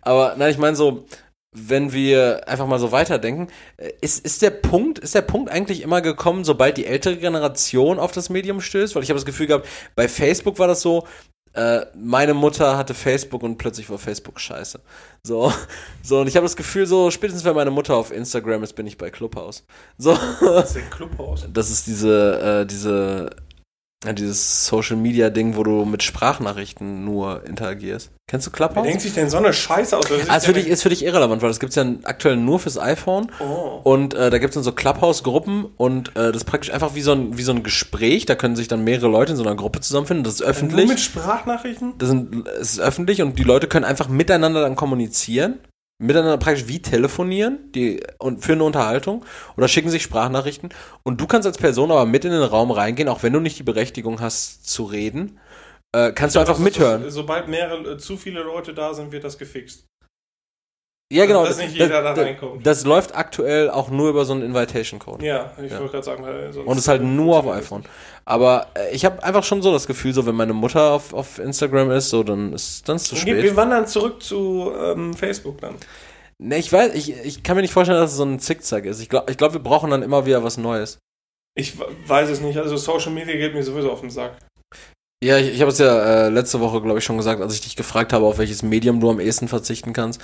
Aber 0.00 0.34
nein, 0.38 0.50
ich 0.50 0.58
meine 0.58 0.76
so, 0.76 1.04
wenn 1.52 1.92
wir 1.92 2.48
einfach 2.48 2.66
mal 2.66 2.78
so 2.78 2.92
weiterdenken, 2.92 3.48
äh, 3.76 3.90
ist, 4.00 4.24
ist 4.24 4.42
der 4.42 4.50
Punkt, 4.50 4.98
ist 4.98 5.14
der 5.14 5.22
Punkt 5.22 5.50
eigentlich 5.50 5.82
immer 5.82 6.00
gekommen, 6.00 6.44
sobald 6.44 6.76
die 6.76 6.86
ältere 6.86 7.16
Generation 7.16 7.98
auf 7.98 8.12
das 8.12 8.30
Medium 8.30 8.60
stößt? 8.60 8.94
Weil 8.94 9.02
ich 9.02 9.10
habe 9.10 9.18
das 9.18 9.26
Gefühl 9.26 9.46
gehabt, 9.46 9.68
bei 9.96 10.08
Facebook 10.08 10.58
war 10.58 10.68
das 10.68 10.80
so, 10.80 11.06
äh, 11.52 11.86
meine 11.96 12.34
Mutter 12.34 12.76
hatte 12.76 12.94
Facebook 12.94 13.42
und 13.42 13.58
plötzlich 13.58 13.90
war 13.90 13.98
Facebook 13.98 14.38
scheiße. 14.38 14.80
So, 15.24 15.52
so 16.02 16.20
und 16.20 16.28
ich 16.28 16.36
habe 16.36 16.44
das 16.44 16.56
Gefühl, 16.56 16.86
so 16.86 17.10
spätestens 17.10 17.44
wenn 17.44 17.56
meine 17.56 17.72
Mutter 17.72 17.96
auf 17.96 18.12
Instagram 18.12 18.62
ist, 18.62 18.74
bin 18.74 18.86
ich 18.86 18.96
bei 18.96 19.10
Clubhouse. 19.10 19.64
So, 19.98 20.16
Das 20.40 20.70
ist 20.70 20.76
ein 20.76 20.90
Clubhaus. 20.90 21.48
das 21.52 21.70
ist 21.70 21.86
diese, 21.88 22.60
äh, 22.62 22.66
diese, 22.66 23.30
ja, 24.04 24.14
dieses 24.14 24.66
Social 24.66 24.96
Media 24.96 25.28
Ding, 25.28 25.56
wo 25.56 25.62
du 25.62 25.84
mit 25.84 26.02
Sprachnachrichten 26.02 27.04
nur 27.04 27.44
interagierst. 27.44 28.10
Kennst 28.26 28.46
du 28.46 28.50
Wer 28.50 28.56
Clubhouse? 28.68 28.86
denkt 28.86 29.02
sich 29.02 29.12
denn 29.12 29.28
so 29.28 29.36
eine 29.36 29.52
Scheiße 29.52 29.96
aus? 29.98 30.06
Ah, 30.28 30.36
ist, 30.36 30.46
für 30.46 30.52
dich, 30.54 30.68
ist 30.68 30.82
für 30.82 30.88
dich 30.88 31.04
irrelevant, 31.04 31.42
weil 31.42 31.50
das 31.50 31.60
gibt's 31.60 31.76
ja 31.76 31.84
aktuell 32.04 32.36
nur 32.36 32.60
fürs 32.60 32.78
iPhone. 32.78 33.30
Oh. 33.40 33.80
Und 33.82 34.14
äh, 34.14 34.30
da 34.30 34.38
gibt's 34.38 34.54
dann 34.54 34.62
so 34.62 34.72
Clubhouse-Gruppen 34.72 35.66
und 35.76 36.10
äh, 36.10 36.28
das 36.32 36.36
ist 36.36 36.44
praktisch 36.44 36.72
einfach 36.72 36.94
wie 36.94 37.02
so, 37.02 37.12
ein, 37.12 37.36
wie 37.36 37.42
so 37.42 37.52
ein 37.52 37.62
Gespräch. 37.62 38.24
Da 38.26 38.36
können 38.36 38.56
sich 38.56 38.68
dann 38.68 38.84
mehrere 38.84 39.08
Leute 39.08 39.32
in 39.32 39.36
so 39.36 39.42
einer 39.44 39.56
Gruppe 39.56 39.80
zusammenfinden. 39.80 40.24
Das 40.24 40.34
ist 40.34 40.40
Nur 40.40 40.48
öffentlich. 40.48 40.88
mit 40.88 41.00
Sprachnachrichten? 41.00 41.94
Das 41.98 42.08
sind, 42.08 42.46
es 42.48 42.72
ist 42.74 42.80
öffentlich 42.80 43.20
und 43.20 43.38
die 43.38 43.42
Leute 43.42 43.66
können 43.66 43.84
einfach 43.84 44.08
miteinander 44.08 44.62
dann 44.62 44.76
kommunizieren. 44.76 45.58
Miteinander 46.00 46.38
praktisch 46.38 46.66
wie 46.66 46.80
telefonieren 46.80 47.70
die, 47.74 48.02
und 48.18 48.42
für 48.42 48.52
eine 48.52 48.64
Unterhaltung 48.64 49.24
oder 49.56 49.68
schicken 49.68 49.90
sich 49.90 50.02
Sprachnachrichten. 50.02 50.70
Und 51.02 51.20
du 51.20 51.26
kannst 51.26 51.46
als 51.46 51.58
Person 51.58 51.90
aber 51.90 52.06
mit 52.06 52.24
in 52.24 52.30
den 52.30 52.42
Raum 52.42 52.70
reingehen, 52.70 53.08
auch 53.08 53.22
wenn 53.22 53.32
du 53.32 53.40
nicht 53.40 53.58
die 53.58 53.62
Berechtigung 53.62 54.20
hast 54.20 54.66
zu 54.66 54.84
reden. 54.84 55.38
Äh, 55.92 56.12
kannst 56.12 56.36
du 56.36 56.40
einfach 56.40 56.58
mithören. 56.58 57.02
Das, 57.02 57.14
sobald 57.14 57.48
mehrere, 57.48 57.92
äh, 57.92 57.98
zu 57.98 58.16
viele 58.16 58.42
Leute 58.42 58.72
da 58.72 58.94
sind, 58.94 59.12
wird 59.12 59.24
das 59.24 59.36
gefixt. 59.36 59.86
Ja, 61.12 61.26
genau. 61.26 61.44
dass 61.44 61.58
nicht 61.58 61.72
jeder 61.74 62.02
da 62.02 62.14
das, 62.14 62.24
reinkommt. 62.24 62.64
das 62.64 62.84
läuft 62.84 63.16
aktuell 63.16 63.68
auch 63.68 63.90
nur 63.90 64.10
über 64.10 64.24
so 64.24 64.32
einen 64.32 64.42
Invitation-Code. 64.42 65.26
Ja, 65.26 65.52
ich 65.60 65.72
Ja. 65.72 65.78
wollte 65.80 65.92
gerade 65.92 66.04
sagen, 66.04 66.22
weil 66.22 66.52
sonst 66.52 66.66
Und 66.66 66.72
es 66.76 66.82
ist 66.84 66.88
halt 66.88 67.02
nur 67.02 67.38
auf 67.38 67.46
das 67.46 67.56
iPhone. 67.56 67.84
Aber 68.24 68.68
äh, 68.74 68.94
ich 68.94 69.04
habe 69.04 69.20
einfach 69.24 69.42
schon 69.42 69.60
so 69.60 69.72
das 69.72 69.88
Gefühl, 69.88 70.12
so 70.14 70.24
wenn 70.26 70.36
meine 70.36 70.52
Mutter 70.52 70.92
auf, 70.92 71.12
auf 71.12 71.40
Instagram 71.40 71.90
ist, 71.90 72.10
so 72.10 72.22
dann 72.22 72.52
ist 72.52 72.88
dann 72.88 72.96
ist 72.96 73.06
zu 73.06 73.16
spät. 73.16 73.42
Wir 73.42 73.56
wandern 73.56 73.88
zurück 73.88 74.22
zu 74.22 74.72
ähm, 74.80 75.14
Facebook 75.14 75.60
dann. 75.60 75.74
Ne, 76.38 76.58
ich 76.58 76.72
weiß, 76.72 76.94
ich, 76.94 77.12
ich 77.24 77.42
kann 77.42 77.56
mir 77.56 77.62
nicht 77.62 77.72
vorstellen, 77.74 78.00
dass 78.00 78.12
es 78.12 78.16
so 78.16 78.24
ein 78.24 78.38
Zickzack 78.38 78.84
ist. 78.84 79.00
Ich 79.00 79.08
glaube, 79.08 79.30
ich 79.32 79.36
glaub, 79.36 79.52
wir 79.52 79.60
brauchen 79.60 79.90
dann 79.90 80.02
immer 80.02 80.26
wieder 80.26 80.44
was 80.44 80.58
Neues. 80.58 80.98
Ich 81.56 81.74
weiß 82.06 82.30
es 82.30 82.40
nicht. 82.40 82.56
Also 82.56 82.76
Social 82.76 83.10
Media 83.12 83.34
geht 83.34 83.52
mir 83.52 83.62
sowieso 83.64 83.90
auf 83.90 84.00
den 84.00 84.10
Sack. 84.10 84.36
Ja, 85.22 85.36
ich, 85.36 85.52
ich 85.52 85.60
habe 85.60 85.70
es 85.70 85.76
ja 85.76 86.26
äh, 86.26 86.28
letzte 86.30 86.60
Woche, 86.60 86.80
glaube 86.80 86.98
ich, 86.98 87.04
schon 87.04 87.18
gesagt, 87.18 87.42
als 87.42 87.52
ich 87.52 87.60
dich 87.60 87.76
gefragt 87.76 88.14
habe, 88.14 88.24
auf 88.24 88.38
welches 88.38 88.62
Medium 88.62 89.00
du 89.00 89.10
am 89.10 89.20
ehesten 89.20 89.48
verzichten 89.48 89.92
kannst, 89.92 90.18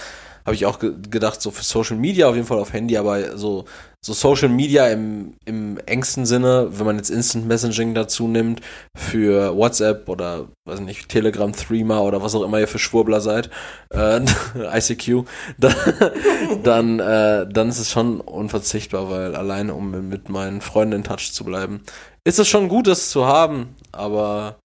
habe 0.47 0.55
ich 0.55 0.65
auch 0.65 0.79
ge 0.79 0.95
gedacht, 1.11 1.43
so 1.43 1.51
für 1.51 1.65
Social 1.65 1.99
Media 1.99 2.29
auf 2.29 2.35
jeden 2.35 2.47
Fall 2.47 2.59
auf 2.59 2.73
Handy, 2.73 2.97
aber 2.97 3.37
so, 3.37 3.67
so 4.01 4.15
Social 4.15 4.49
Media 4.49 4.87
im, 4.89 5.35
im 5.45 5.77
engsten 5.85 6.25
Sinne, 6.25 6.69
wenn 6.71 6.87
man 6.87 6.97
jetzt 6.97 7.11
Instant 7.11 7.47
Messaging 7.47 7.93
dazu 7.93 8.27
nimmt, 8.27 8.63
für 8.97 9.55
WhatsApp 9.55 10.09
oder, 10.09 10.49
weiß 10.65 10.81
nicht, 10.81 11.11
Telegram, 11.11 11.53
Threema 11.53 12.01
oder 12.01 12.23
was 12.23 12.35
auch 12.35 12.43
immer 12.43 12.61
ihr 12.61 12.69
für 12.69 12.79
Schwurbler 12.79 13.21
seid, 13.21 13.51
äh, 13.91 14.21
ICQ, 14.79 15.27
dann, 15.59 15.75
dann, 16.63 17.01
äh, 17.01 17.47
dann 17.47 17.69
ist 17.69 17.81
es 17.81 17.91
schon 17.91 18.23
unverzichtbar, 18.23 19.11
weil 19.11 19.37
alleine, 19.37 19.75
um 19.75 20.09
mit 20.09 20.31
meinen 20.31 20.63
Freunden 20.63 20.95
in 20.95 21.05
Touch 21.05 21.33
zu 21.35 21.45
bleiben, 21.45 21.83
ist 22.25 22.39
es 22.39 22.49
schon 22.49 22.69
gut, 22.69 22.87
das 22.87 23.11
zu 23.11 23.27
haben, 23.27 23.77
aber 23.93 24.57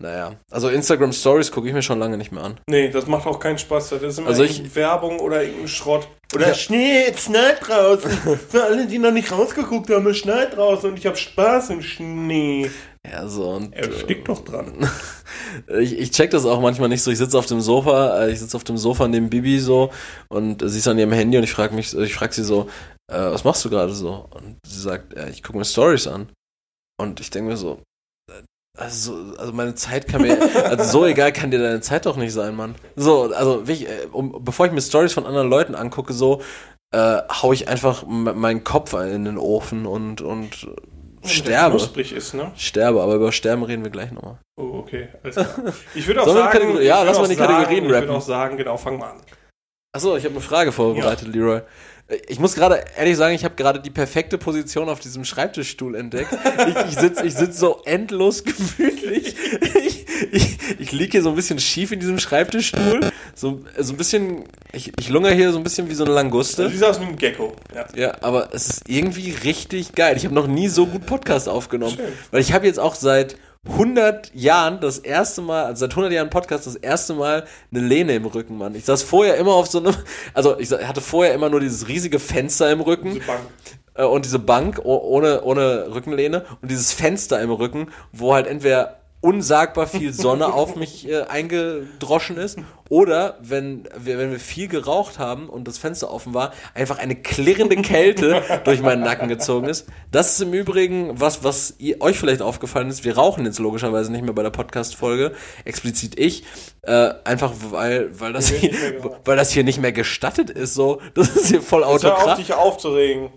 naja, 0.00 0.34
also 0.50 0.68
Instagram 0.68 1.12
Stories 1.12 1.50
gucke 1.50 1.68
ich 1.68 1.74
mir 1.74 1.82
schon 1.82 1.98
lange 1.98 2.16
nicht 2.18 2.32
mehr 2.32 2.44
an. 2.44 2.60
Nee, 2.68 2.90
das 2.90 3.06
macht 3.06 3.26
auch 3.26 3.38
keinen 3.40 3.58
Spaß. 3.58 3.90
Das 3.90 4.02
ist 4.02 4.18
immer 4.18 4.28
Also 4.28 4.42
ich- 4.44 4.74
Werbung 4.74 5.20
oder 5.20 5.42
irgendein 5.42 5.68
Schrott. 5.68 6.08
Oder 6.34 6.48
Ja. 6.48 6.54
Schnee, 6.54 7.04
es 7.10 7.24
schneit 7.24 7.66
draußen. 7.66 8.10
Für 8.50 8.64
alle, 8.64 8.86
die 8.86 8.98
noch 8.98 9.12
nicht 9.12 9.30
rausgeguckt 9.32 9.88
haben, 9.90 10.06
es 10.08 10.18
schneit 10.18 10.56
draußen 10.56 10.90
und 10.90 10.98
ich 10.98 11.06
habe 11.06 11.16
Spaß 11.16 11.70
im 11.70 11.82
Schnee. 11.82 12.70
Ja, 13.10 13.28
so 13.28 13.50
und 13.50 13.72
Er 13.72 13.88
äh, 13.88 13.98
stickt 14.00 14.28
doch 14.28 14.44
dran. 14.44 14.90
ich, 15.80 15.96
ich 15.98 16.10
check 16.10 16.30
das 16.30 16.44
auch 16.44 16.60
manchmal 16.60 16.88
nicht 16.88 17.02
so. 17.02 17.10
Ich 17.10 17.18
sitze 17.18 17.38
auf 17.38 17.46
dem 17.46 17.60
Sofa, 17.60 18.24
äh, 18.24 18.32
ich 18.32 18.40
sitze 18.40 18.56
auf 18.56 18.64
dem 18.64 18.76
Sofa 18.76 19.06
neben 19.08 19.30
Bibi 19.30 19.60
so 19.60 19.92
und 20.28 20.60
äh, 20.62 20.68
sie 20.68 20.78
ist 20.78 20.88
an 20.88 20.98
ihrem 20.98 21.12
Handy 21.12 21.38
und 21.38 21.44
ich 21.44 21.52
frage 21.52 21.74
mich, 21.74 21.94
ich 21.96 22.14
frage 22.14 22.34
sie 22.34 22.42
so, 22.44 22.68
äh, 23.10 23.16
was 23.16 23.44
machst 23.44 23.64
du 23.64 23.70
gerade 23.70 23.92
so? 23.92 24.28
Und 24.34 24.58
sie 24.66 24.80
sagt, 24.80 25.16
ja, 25.16 25.28
ich 25.28 25.42
gucke 25.44 25.56
mir 25.58 25.64
Stories 25.64 26.06
an. 26.08 26.28
Und 27.00 27.20
ich 27.20 27.30
denke 27.30 27.50
mir 27.50 27.56
so, 27.56 27.74
äh, 27.74 27.78
also, 28.76 29.30
so- 29.32 29.36
also 29.38 29.52
meine 29.52 29.74
Zeit 29.74 30.06
kann 30.08 30.22
mir, 30.22 30.38
also 30.64 30.84
so 30.84 31.06
egal 31.06 31.32
kann 31.32 31.50
dir 31.50 31.58
deine 31.58 31.80
Zeit 31.80 32.06
doch 32.06 32.16
nicht 32.16 32.32
sein, 32.32 32.54
Mann. 32.54 32.74
So, 32.96 33.32
also 33.32 33.66
wirklich, 33.66 33.88
äh, 33.88 34.06
um, 34.12 34.44
bevor 34.44 34.66
ich 34.66 34.72
mir 34.72 34.80
Stories 34.82 35.12
von 35.12 35.26
anderen 35.26 35.48
Leuten 35.48 35.74
angucke, 35.74 36.12
so 36.12 36.42
äh, 36.94 37.18
hau 37.42 37.52
ich 37.52 37.68
einfach 37.68 38.04
meinen 38.06 38.62
Kopf 38.64 38.92
in 38.94 39.24
den 39.24 39.38
Ofen 39.38 39.86
und 39.86 40.20
und 40.20 40.68
äh, 41.24 41.28
sterbe. 41.28 41.76
Knusprig 41.76 42.12
ist, 42.12 42.34
ne? 42.34 42.52
Sterbe, 42.56 43.02
aber 43.02 43.14
über 43.16 43.32
Sterben 43.32 43.64
reden 43.64 43.82
wir 43.82 43.90
gleich 43.90 44.12
nochmal. 44.12 44.38
Oh, 44.58 44.78
okay. 44.78 45.08
Alles 45.22 45.34
klar. 45.34 45.48
Ich 45.94 46.06
würde 46.06 46.22
auch 46.22 46.28
sagen, 46.28 46.56
Kategori- 46.58 46.80
ja, 46.82 47.00
ich 47.00 47.06
lass 47.08 47.18
mal 47.18 47.28
die 47.28 47.34
sagen, 47.34 47.52
Kategorien 47.52 47.84
Ich 47.86 47.90
rappen. 47.92 48.08
würde 48.08 48.18
auch 48.18 48.22
sagen, 48.22 48.56
genau, 48.56 48.76
fang 48.76 48.98
mal 48.98 49.10
an. 49.10 49.16
Achso, 49.94 50.16
ich 50.16 50.24
habe 50.24 50.34
eine 50.34 50.42
Frage 50.42 50.72
vorbereitet, 50.72 51.28
Leroy. 51.28 51.62
Ich 52.28 52.38
muss 52.38 52.54
gerade 52.54 52.84
ehrlich 52.96 53.16
sagen, 53.16 53.34
ich 53.34 53.44
habe 53.44 53.56
gerade 53.56 53.80
die 53.80 53.90
perfekte 53.90 54.38
Position 54.38 54.88
auf 54.88 55.00
diesem 55.00 55.24
Schreibtischstuhl 55.24 55.96
entdeckt. 55.96 56.32
Ich, 56.68 56.92
ich 56.92 56.98
sitze 56.98 57.26
ich 57.26 57.34
sitz 57.34 57.58
so 57.58 57.82
endlos 57.84 58.44
gemütlich. 58.78 59.34
Ich, 59.84 60.06
ich, 60.30 60.58
ich 60.78 60.92
liege 60.92 61.12
hier 61.12 61.22
so 61.22 61.30
ein 61.30 61.34
bisschen 61.34 61.58
schief 61.58 61.90
in 61.90 61.98
diesem 61.98 62.20
Schreibtischstuhl. 62.20 63.00
So, 63.34 63.60
so 63.76 63.92
ein 63.92 63.96
bisschen, 63.96 64.44
ich, 64.72 64.92
ich 65.00 65.08
lungere 65.08 65.34
hier 65.34 65.50
so 65.50 65.58
ein 65.58 65.64
bisschen 65.64 65.90
wie 65.90 65.94
so 65.94 66.04
eine 66.04 66.10
Du 66.12 66.14
Languste. 66.14 66.70
siehst 66.70 66.84
aus 66.84 67.00
wie 67.00 67.06
ein 67.06 67.16
Gecko. 67.16 67.54
Ja. 67.74 67.86
Ja, 67.96 68.14
aber 68.20 68.50
es 68.54 68.68
ist 68.68 68.82
irgendwie 68.88 69.32
richtig 69.32 69.92
geil. 69.96 70.16
Ich 70.16 70.24
habe 70.24 70.34
noch 70.34 70.46
nie 70.46 70.68
so 70.68 70.86
gut 70.86 71.06
Podcast 71.06 71.48
aufgenommen. 71.48 71.96
Schön. 71.96 72.12
Weil 72.30 72.40
ich 72.40 72.52
habe 72.52 72.66
jetzt 72.66 72.78
auch 72.78 72.94
seit 72.94 73.36
100 73.68 74.34
Jahren 74.34 74.80
das 74.80 74.98
erste 74.98 75.42
Mal, 75.42 75.64
also 75.64 75.80
seit 75.80 75.90
100 75.90 76.12
Jahren 76.12 76.30
Podcast 76.30 76.66
das 76.66 76.76
erste 76.76 77.14
Mal 77.14 77.44
eine 77.72 77.80
Lehne 77.80 78.14
im 78.14 78.26
Rücken, 78.26 78.58
Mann. 78.58 78.74
Ich 78.74 78.84
saß 78.84 79.02
vorher 79.02 79.36
immer 79.36 79.52
auf 79.54 79.66
so 79.66 79.78
einem, 79.78 79.94
also 80.34 80.58
ich 80.58 80.70
hatte 80.70 81.00
vorher 81.00 81.34
immer 81.34 81.48
nur 81.48 81.60
dieses 81.60 81.88
riesige 81.88 82.18
Fenster 82.18 82.70
im 82.70 82.80
Rücken 82.80 83.14
Diese 83.14 83.26
Bank. 83.26 83.40
äh, 83.94 84.04
und 84.04 84.24
diese 84.24 84.38
Bank 84.38 84.80
oh- 84.84 84.98
ohne, 84.98 85.42
ohne 85.42 85.94
Rückenlehne 85.94 86.44
und 86.62 86.70
dieses 86.70 86.92
Fenster 86.92 87.40
im 87.40 87.50
Rücken, 87.50 87.88
wo 88.12 88.34
halt 88.34 88.46
entweder 88.46 88.98
unsagbar 89.26 89.88
viel 89.88 90.12
Sonne 90.12 90.52
auf 90.54 90.76
mich 90.76 91.08
äh, 91.08 91.22
eingedroschen 91.22 92.36
ist 92.36 92.58
oder 92.88 93.38
wenn 93.40 93.88
wir, 93.98 94.18
wenn 94.18 94.30
wir 94.30 94.38
viel 94.38 94.68
geraucht 94.68 95.18
haben 95.18 95.48
und 95.48 95.66
das 95.66 95.78
Fenster 95.78 96.12
offen 96.12 96.32
war, 96.32 96.52
einfach 96.74 96.98
eine 96.98 97.16
klirrende 97.16 97.74
Kälte 97.74 98.40
durch 98.64 98.82
meinen 98.82 99.02
Nacken 99.02 99.26
gezogen 99.26 99.66
ist. 99.66 99.88
Das 100.12 100.30
ist 100.30 100.42
im 100.42 100.52
Übrigen 100.54 101.20
was, 101.20 101.42
was 101.42 101.74
ihr, 101.78 102.00
euch 102.00 102.20
vielleicht 102.20 102.40
aufgefallen 102.40 102.88
ist. 102.88 103.04
Wir 103.04 103.16
rauchen 103.16 103.44
jetzt 103.44 103.58
logischerweise 103.58 104.12
nicht 104.12 104.22
mehr 104.22 104.32
bei 104.32 104.44
der 104.44 104.50
Podcast-Folge, 104.50 105.32
explizit 105.64 106.16
ich, 106.16 106.44
äh, 106.82 107.10
einfach 107.24 107.52
weil, 107.70 108.20
weil, 108.20 108.32
das 108.32 108.48
hier, 108.48 108.70
nicht 108.70 108.80
mehr 108.80 108.92
geraucht. 108.92 109.20
weil 109.24 109.36
das 109.36 109.50
hier 109.50 109.64
nicht 109.64 109.82
mehr 109.82 109.92
gestattet 109.92 110.50
ist. 110.50 110.74
So, 110.74 111.00
das 111.14 111.30
ist 111.30 111.48
hier 111.48 111.62
voll 111.62 111.80
Hör 111.80 111.88
auf, 111.88 112.04
autokratisch. 112.04 112.46
dich 112.46 112.54
aufzuregen. 112.54 113.30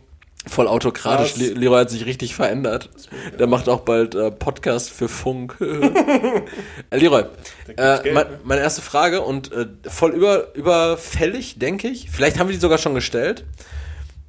Voll 0.48 0.68
autokratisch. 0.68 1.36
Le 1.36 1.50
Leroy 1.50 1.82
hat 1.82 1.90
sich 1.90 2.06
richtig 2.06 2.34
verändert. 2.34 2.90
Der 3.38 3.46
macht 3.48 3.68
auch 3.68 3.82
bald 3.82 4.16
äh, 4.16 4.32
Podcast 4.32 4.90
für 4.90 5.10
Funk. 5.10 5.58
äh, 6.90 6.98
Leroy, 6.98 7.24
äh, 7.76 8.14
mein, 8.14 8.28
ne? 8.28 8.40
meine 8.46 8.62
erste 8.62 8.82
Frage 8.82 9.22
und 9.22 9.52
äh, 9.52 9.68
voll 9.88 10.12
über, 10.12 10.56
überfällig, 10.56 11.60
denke 11.60 11.90
ich. 11.90 12.10
Vielleicht 12.10 12.40
haben 12.40 12.48
wir 12.48 12.54
die 12.54 12.62
sogar 12.62 12.78
schon 12.78 12.96
gestellt. 12.96 13.44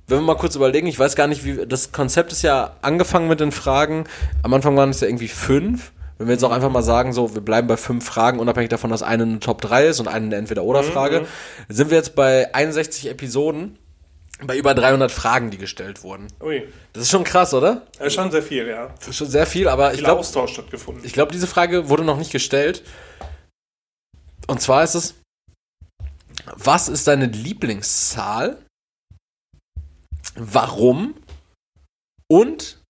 Wenn 0.08 0.18
wir 0.18 0.22
mal 0.22 0.36
kurz 0.36 0.56
überlegen, 0.56 0.88
ich 0.88 0.98
weiß 0.98 1.14
gar 1.14 1.28
nicht, 1.28 1.44
wie 1.44 1.64
das 1.64 1.92
Konzept 1.92 2.32
ist 2.32 2.42
ja 2.42 2.74
angefangen 2.82 3.28
mit 3.28 3.38
den 3.38 3.52
Fragen. 3.52 4.04
Am 4.42 4.52
Anfang 4.52 4.76
waren 4.76 4.90
es 4.90 5.00
ja 5.00 5.06
irgendwie 5.06 5.28
fünf. 5.28 5.92
Wenn 6.18 6.26
wir 6.26 6.34
jetzt 6.34 6.42
auch 6.44 6.50
einfach 6.50 6.70
mal 6.70 6.82
sagen, 6.82 7.12
so, 7.12 7.34
wir 7.34 7.40
bleiben 7.40 7.68
bei 7.68 7.76
fünf 7.76 8.04
Fragen, 8.04 8.40
unabhängig 8.40 8.68
davon, 8.68 8.90
dass 8.90 9.02
eine 9.02 9.22
eine 9.22 9.38
Top 9.38 9.62
3 9.62 9.86
ist 9.86 10.00
und 10.00 10.08
eine 10.08 10.26
eine 10.26 10.36
Entweder-Oder-Frage, 10.36 11.26
sind 11.68 11.90
wir 11.90 11.96
jetzt 11.96 12.14
bei 12.16 12.52
61 12.52 13.08
Episoden 13.08 13.78
bei 14.46 14.56
über 14.56 14.74
300 14.74 15.10
Fragen, 15.10 15.50
die 15.50 15.58
gestellt 15.58 16.02
wurden. 16.02 16.28
Ui. 16.40 16.66
Das 16.92 17.04
ist 17.04 17.10
schon 17.10 17.24
krass, 17.24 17.54
oder? 17.54 17.86
Das 17.98 18.08
ist 18.08 18.14
schon 18.14 18.30
sehr 18.30 18.42
viel, 18.42 18.66
ja. 18.66 18.88
Das 18.98 19.08
ist 19.08 19.16
schon 19.16 19.28
sehr 19.28 19.46
viel, 19.46 19.68
aber 19.68 19.94
ich 19.94 20.00
glaube, 20.00 20.20
Austausch 20.20 20.52
stattgefunden. 20.52 21.04
ich 21.04 21.12
glaube, 21.12 21.32
diese 21.32 21.46
Frage 21.46 21.88
wurde 21.88 22.04
noch 22.04 22.16
nicht 22.16 22.32
gestellt. 22.32 22.82
Und 24.46 24.60
zwar 24.60 24.82
ist 24.82 24.94
es, 24.94 25.14
was 26.54 26.88
ist 26.88 27.06
deine 27.06 27.26
Lieblingszahl? 27.26 28.58
Warum? 30.34 31.14
Und, 32.28 32.82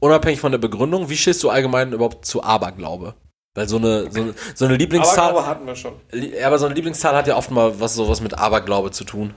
unabhängig 0.00 0.40
von 0.40 0.52
der 0.52 0.58
Begründung, 0.58 1.08
wie 1.08 1.16
stehst 1.16 1.42
du 1.42 1.50
allgemein 1.50 1.92
überhaupt 1.92 2.26
zu 2.26 2.42
Aberglaube? 2.42 3.14
Weil 3.54 3.68
so 3.68 3.76
eine, 3.76 4.10
so 4.10 4.20
eine, 4.20 4.34
so 4.54 4.64
eine 4.64 4.76
Lieblingszahl, 4.76 5.32
Glaube 5.32 5.46
hatten 5.46 5.66
wir 5.66 5.76
schon. 5.76 5.94
Ja, 6.12 6.46
aber 6.46 6.58
so 6.58 6.66
eine 6.66 6.74
Lieblingszahl 6.74 7.14
hat 7.14 7.26
ja 7.26 7.36
oft 7.36 7.50
mal 7.50 7.78
was, 7.80 7.94
sowas 7.94 8.22
mit 8.22 8.38
Aberglaube 8.38 8.90
zu 8.92 9.04
tun. 9.04 9.34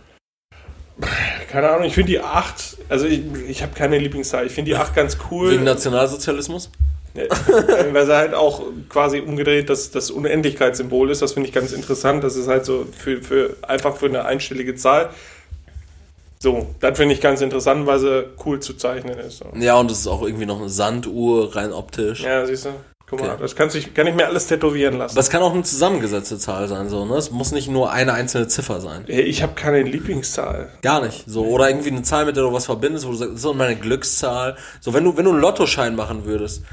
Keine 1.51 1.69
Ahnung, 1.69 1.85
ich 1.85 1.93
finde 1.93 2.11
die 2.11 2.19
8, 2.19 2.77
also 2.89 3.05
ich, 3.05 3.21
ich 3.47 3.61
habe 3.61 3.73
keine 3.73 3.97
Lieblingszahl. 3.97 4.45
Ich 4.45 4.53
finde 4.53 4.71
die 4.71 4.77
8 4.77 4.95
ganz 4.95 5.17
cool. 5.29 5.51
Wegen 5.51 5.63
Nationalsozialismus? 5.63 6.69
Weil 7.91 8.05
sie 8.05 8.15
halt 8.15 8.33
auch 8.33 8.63
quasi 8.89 9.19
umgedreht 9.19 9.69
das, 9.69 9.91
das 9.91 10.11
Unendlichkeitssymbol 10.11 11.11
ist. 11.11 11.21
Das 11.21 11.33
finde 11.33 11.47
ich 11.47 11.55
ganz 11.55 11.71
interessant. 11.71 12.23
Das 12.23 12.35
ist 12.35 12.47
halt 12.47 12.65
so 12.65 12.85
für, 12.97 13.21
für 13.21 13.55
einfach 13.61 13.95
für 13.95 14.07
eine 14.07 14.25
einstellige 14.25 14.75
Zahl. 14.75 15.11
So, 16.39 16.75
das 16.81 16.97
finde 16.97 17.15
ich 17.15 17.21
ganz 17.21 17.41
interessant, 17.41 17.87
weil 17.87 17.99
sie 17.99 18.25
cool 18.45 18.59
zu 18.59 18.73
zeichnen 18.73 19.17
ist. 19.17 19.43
Ja, 19.57 19.79
und 19.79 19.89
es 19.89 19.99
ist 19.99 20.07
auch 20.07 20.21
irgendwie 20.21 20.45
noch 20.45 20.59
eine 20.59 20.69
Sanduhr, 20.69 21.55
rein 21.55 21.71
optisch. 21.71 22.21
Ja, 22.23 22.45
siehst 22.45 22.65
du? 22.65 22.69
Guck 23.07 23.19
mal, 23.19 23.29
Okay. 23.29 23.37
das 23.41 23.55
kann, 23.55 23.69
sich, 23.69 23.93
kann 23.93 24.07
ich 24.07 24.15
mir 24.15 24.25
alles 24.25 24.47
tätowieren 24.47 24.97
lassen. 24.97 25.17
Es 25.19 25.29
kann 25.29 25.41
auch 25.43 25.53
eine 25.53 25.61
zusammengesetzte 25.61 26.39
Zahl 26.39 26.67
sein, 26.67 26.89
so, 26.89 27.05
ne? 27.05 27.15
Es 27.15 27.29
muss 27.29 27.51
nicht 27.51 27.69
nur 27.69 27.91
eine 27.91 28.13
einzelne 28.13 28.47
Ziffer 28.47 28.81
sein. 28.81 29.03
Ich 29.07 29.43
habe 29.43 29.53
keine 29.53 29.83
Lieblingszahl. 29.83 30.69
Gar 30.81 31.05
nicht. 31.05 31.23
So, 31.27 31.45
oder 31.45 31.69
irgendwie 31.69 31.91
eine 31.91 32.01
Zahl, 32.01 32.25
mit 32.25 32.35
der 32.35 32.43
du 32.43 32.51
was 32.53 32.65
verbindest, 32.65 33.05
wo 33.05 33.11
du 33.11 33.17
sagst, 33.17 33.31
das 33.33 33.35
ist 33.37 33.43
so 33.43 33.53
meine 33.53 33.75
Glückszahl. 33.75 34.57
So, 34.81 34.93
wenn 34.93 35.03
du, 35.03 35.15
wenn 35.17 35.25
du 35.25 35.31
einen 35.31 35.39
Lottoschein 35.39 35.95
machen 35.95 36.25
würdest, 36.25 36.63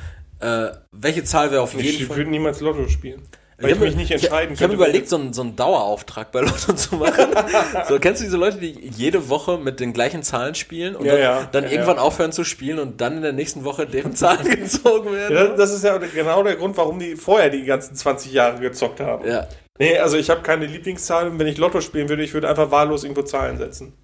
äh, 0.41 0.69
welche 0.91 1.23
Zahl 1.25 1.51
wäre 1.51 1.61
auf 1.63 1.75
jeden 1.75 1.87
Ich 1.87 2.07
Fall. 2.07 2.17
würde 2.17 2.31
niemals 2.31 2.61
Lotto 2.61 2.89
spielen. 2.89 3.23
Weil 3.59 3.71
ich, 3.71 3.77
hab 3.77 3.83
mich 3.85 3.97
nicht 3.97 4.11
entscheiden 4.11 4.55
Ich, 4.55 4.61
ich 4.61 4.63
habe 4.65 4.75
überlegt, 4.75 5.09
so 5.09 5.17
einen, 5.17 5.33
so 5.33 5.43
einen 5.43 5.55
Dauerauftrag 5.57 6.33
bei 6.33 6.41
Lotto 6.41 6.73
zu 6.73 6.97
machen. 6.97 7.27
so, 7.89 7.99
kennst 7.99 8.21
du 8.21 8.25
diese 8.25 8.37
Leute, 8.37 8.59
die 8.59 8.71
jede 8.97 9.29
Woche 9.29 9.59
mit 9.59 9.79
den 9.79 9.93
gleichen 9.93 10.23
Zahlen 10.23 10.55
spielen 10.55 10.97
und 10.97 11.05
Ja, 11.05 11.13
dann, 11.13 11.21
ja. 11.23 11.49
dann 11.53 11.65
Ja, 11.65 11.71
irgendwann 11.71 11.99
aufhören 11.99 12.33
zu 12.33 12.45
spielen 12.45 12.79
und 12.79 13.01
dann 13.01 13.17
in 13.17 13.23
der 13.23 13.33
nächsten 13.33 13.65
Woche 13.65 13.87
deren 13.87 14.15
Zahlen 14.17 14.49
gezogen 14.49 15.13
werden? 15.13 15.57
Das- 15.57 15.73
ist 15.73 15.85
ja 15.85 15.97
genau 15.99 16.43
der 16.43 16.57
Grund, 16.57 16.77
warum 16.77 16.99
die 16.99 17.17
vorher 17.17 17.51
die 17.51 17.65
ganzen 17.65 17.95
20 17.95 18.33
Jahre 18.33 18.61
gezockt 18.61 19.01
haben. 19.01 19.27
Ja. 19.29 19.47
Nee, 19.79 19.97
also 19.99 20.17
ich 20.17 20.29
habe 20.31 20.43
keine 20.43 20.67
Lieblingszahl 20.67 21.29
und 21.29 21.39
wenn 21.39 21.47
ich 21.47 21.57
Lotto 21.59 21.81
spielen 21.81 22.09
würde, 22.09 22.23
ich 22.23 22.35
würde 22.35 22.49
einfach 22.49 22.71
wahllos 22.71 23.05
irgendwo 23.05 23.23
Zahlen 23.23 23.57
setzen. 23.59 23.95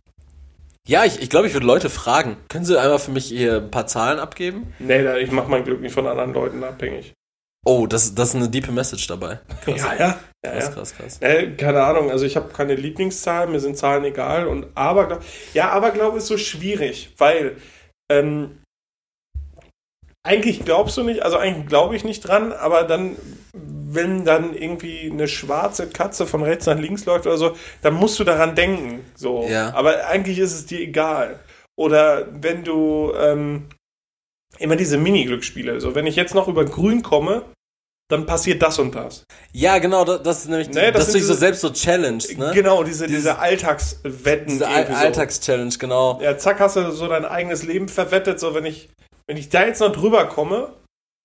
Ja, 0.87 1.05
ich, 1.05 1.21
ich 1.21 1.29
glaube, 1.29 1.47
ich 1.47 1.53
würde 1.53 1.67
Leute 1.67 1.91
fragen. 1.91 2.39
Können 2.49 2.65
Sie 2.65 2.81
einmal 2.81 2.99
für 2.99 3.11
mich 3.11 3.27
hier 3.27 3.57
ein 3.57 3.71
paar 3.71 3.87
Zahlen 3.87 4.19
abgeben? 4.19 4.73
Nee, 4.79 5.19
ich 5.19 5.31
mache 5.31 5.51
mein 5.51 5.63
Glück 5.65 5.83
nicht 5.83 5.93
von 5.93 6.07
anderen 6.07 6.33
Leuten 6.33 6.65
abhängig. 6.65 7.13
Oh, 7.65 7.87
das, 7.87 8.15
das 8.15 8.31
ist 8.31 8.35
eine 8.37 8.49
deepe 8.49 8.73
Message 8.73 9.07
dabei. 9.07 9.41
Ja, 9.67 9.75
ja. 9.75 10.19
ja, 10.45 10.51
Krass, 10.53 10.65
ja. 10.65 10.71
krass, 10.71 10.95
krass. 10.95 11.19
Äh, 11.21 11.51
keine 11.57 11.83
Ahnung, 11.83 12.11
also 12.11 12.25
ich 12.25 12.37
habe 12.37 12.53
keine 12.53 12.75
Lieblingszahl, 12.75 13.49
mir 13.49 13.61
sind 13.61 13.77
Zahlen 13.77 14.05
egal 14.05 14.47
und 14.47 14.67
Aberglaube, 14.75 15.23
ja, 15.55 15.71
Aberglaube 15.71 16.19
ist 16.19 16.27
so 16.27 16.39
schwierig, 16.39 17.15
weil 17.19 17.57
ähm, 18.11 18.59
eigentlich 20.29 20.65
glaubst 20.65 20.97
du 20.97 21.03
nicht, 21.03 21.23
also 21.23 21.39
eigentlich 21.39 21.67
glaube 21.67 21.97
ich 21.97 22.05
nicht 22.05 22.21
dran, 22.21 22.53
aber 22.53 22.85
dann, 22.85 23.17
wenn 23.55 24.25
dann 24.25 24.55
irgendwie 24.55 25.11
eine 25.11 25.27
schwarze 25.27 25.89
Katze 25.89 26.27
von 26.27 26.43
rechts 26.43 26.67
nach 26.67 26.79
links 26.79 27.07
läuft 27.07 27.27
oder 27.27 27.39
so, 27.39 27.57
dann 27.83 27.95
musst 27.95 28.19
du 28.21 28.25
daran 28.25 28.55
denken, 28.55 29.05
so. 29.15 29.47
Ja. 29.49 29.73
Aber 29.75 30.07
eigentlich 30.07 30.39
ist 30.39 30.53
es 30.53 30.67
dir 30.67 30.81
egal. 30.81 31.39
Oder 31.77 32.27
wenn 32.43 32.65
du 32.65 33.13
ähm, 33.19 33.69
immer 34.59 34.77
diese 34.77 34.99
Mini-Glücksspiele, 34.99 35.81
so 35.81 35.95
wenn 35.95 36.07
ich 36.07 36.17
jetzt 36.17 36.35
noch 36.35 36.49
über 36.49 36.65
Grün 36.65 37.03
komme, 37.03 37.43
dann 38.11 38.25
passiert 38.25 38.63
das 38.63 38.79
und 38.79 38.95
das. 38.95 39.25
Ja, 39.53 39.79
genau, 39.79 40.05
das, 40.05 40.23
das 40.23 40.39
ist 40.41 40.49
nämlich, 40.49 40.69
Nee, 40.71 40.91
das 40.93 41.05
dass 41.05 41.07
du 41.09 41.19
dich 41.19 41.27
so 41.27 41.35
selbst 41.35 41.61
so 41.61 41.71
challenged, 41.71 42.39
ne? 42.39 42.53
Genau, 42.55 42.83
diese, 42.83 43.07
Dieses- 43.07 43.25
diese 43.25 43.39
Alltagswetten. 43.39 44.47
Diese 44.59 44.61
so. 44.61 44.65
Alltagschallenge, 44.97 45.75
genau. 45.79 46.19
Ja, 46.23 46.39
zack, 46.39 46.59
hast 46.61 46.77
du 46.77 46.91
so 46.91 47.07
dein 47.07 47.27
eigenes 47.27 47.65
Leben 47.65 47.89
verwettet. 47.89 48.41
So, 48.41 48.55
wenn 48.55 48.65
ich, 48.65 48.89
wenn 49.27 49.37
ich 49.37 49.51
da 49.51 49.67
jetzt 49.67 49.81
noch 49.81 49.93
drüber 49.93 50.25
komme, 50.27 50.73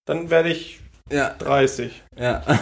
dann 0.05 0.29
werde 0.29 0.49
ich 0.49 0.81
Ja, 1.09 1.29
30. 1.39 2.03
ja. 2.19 2.43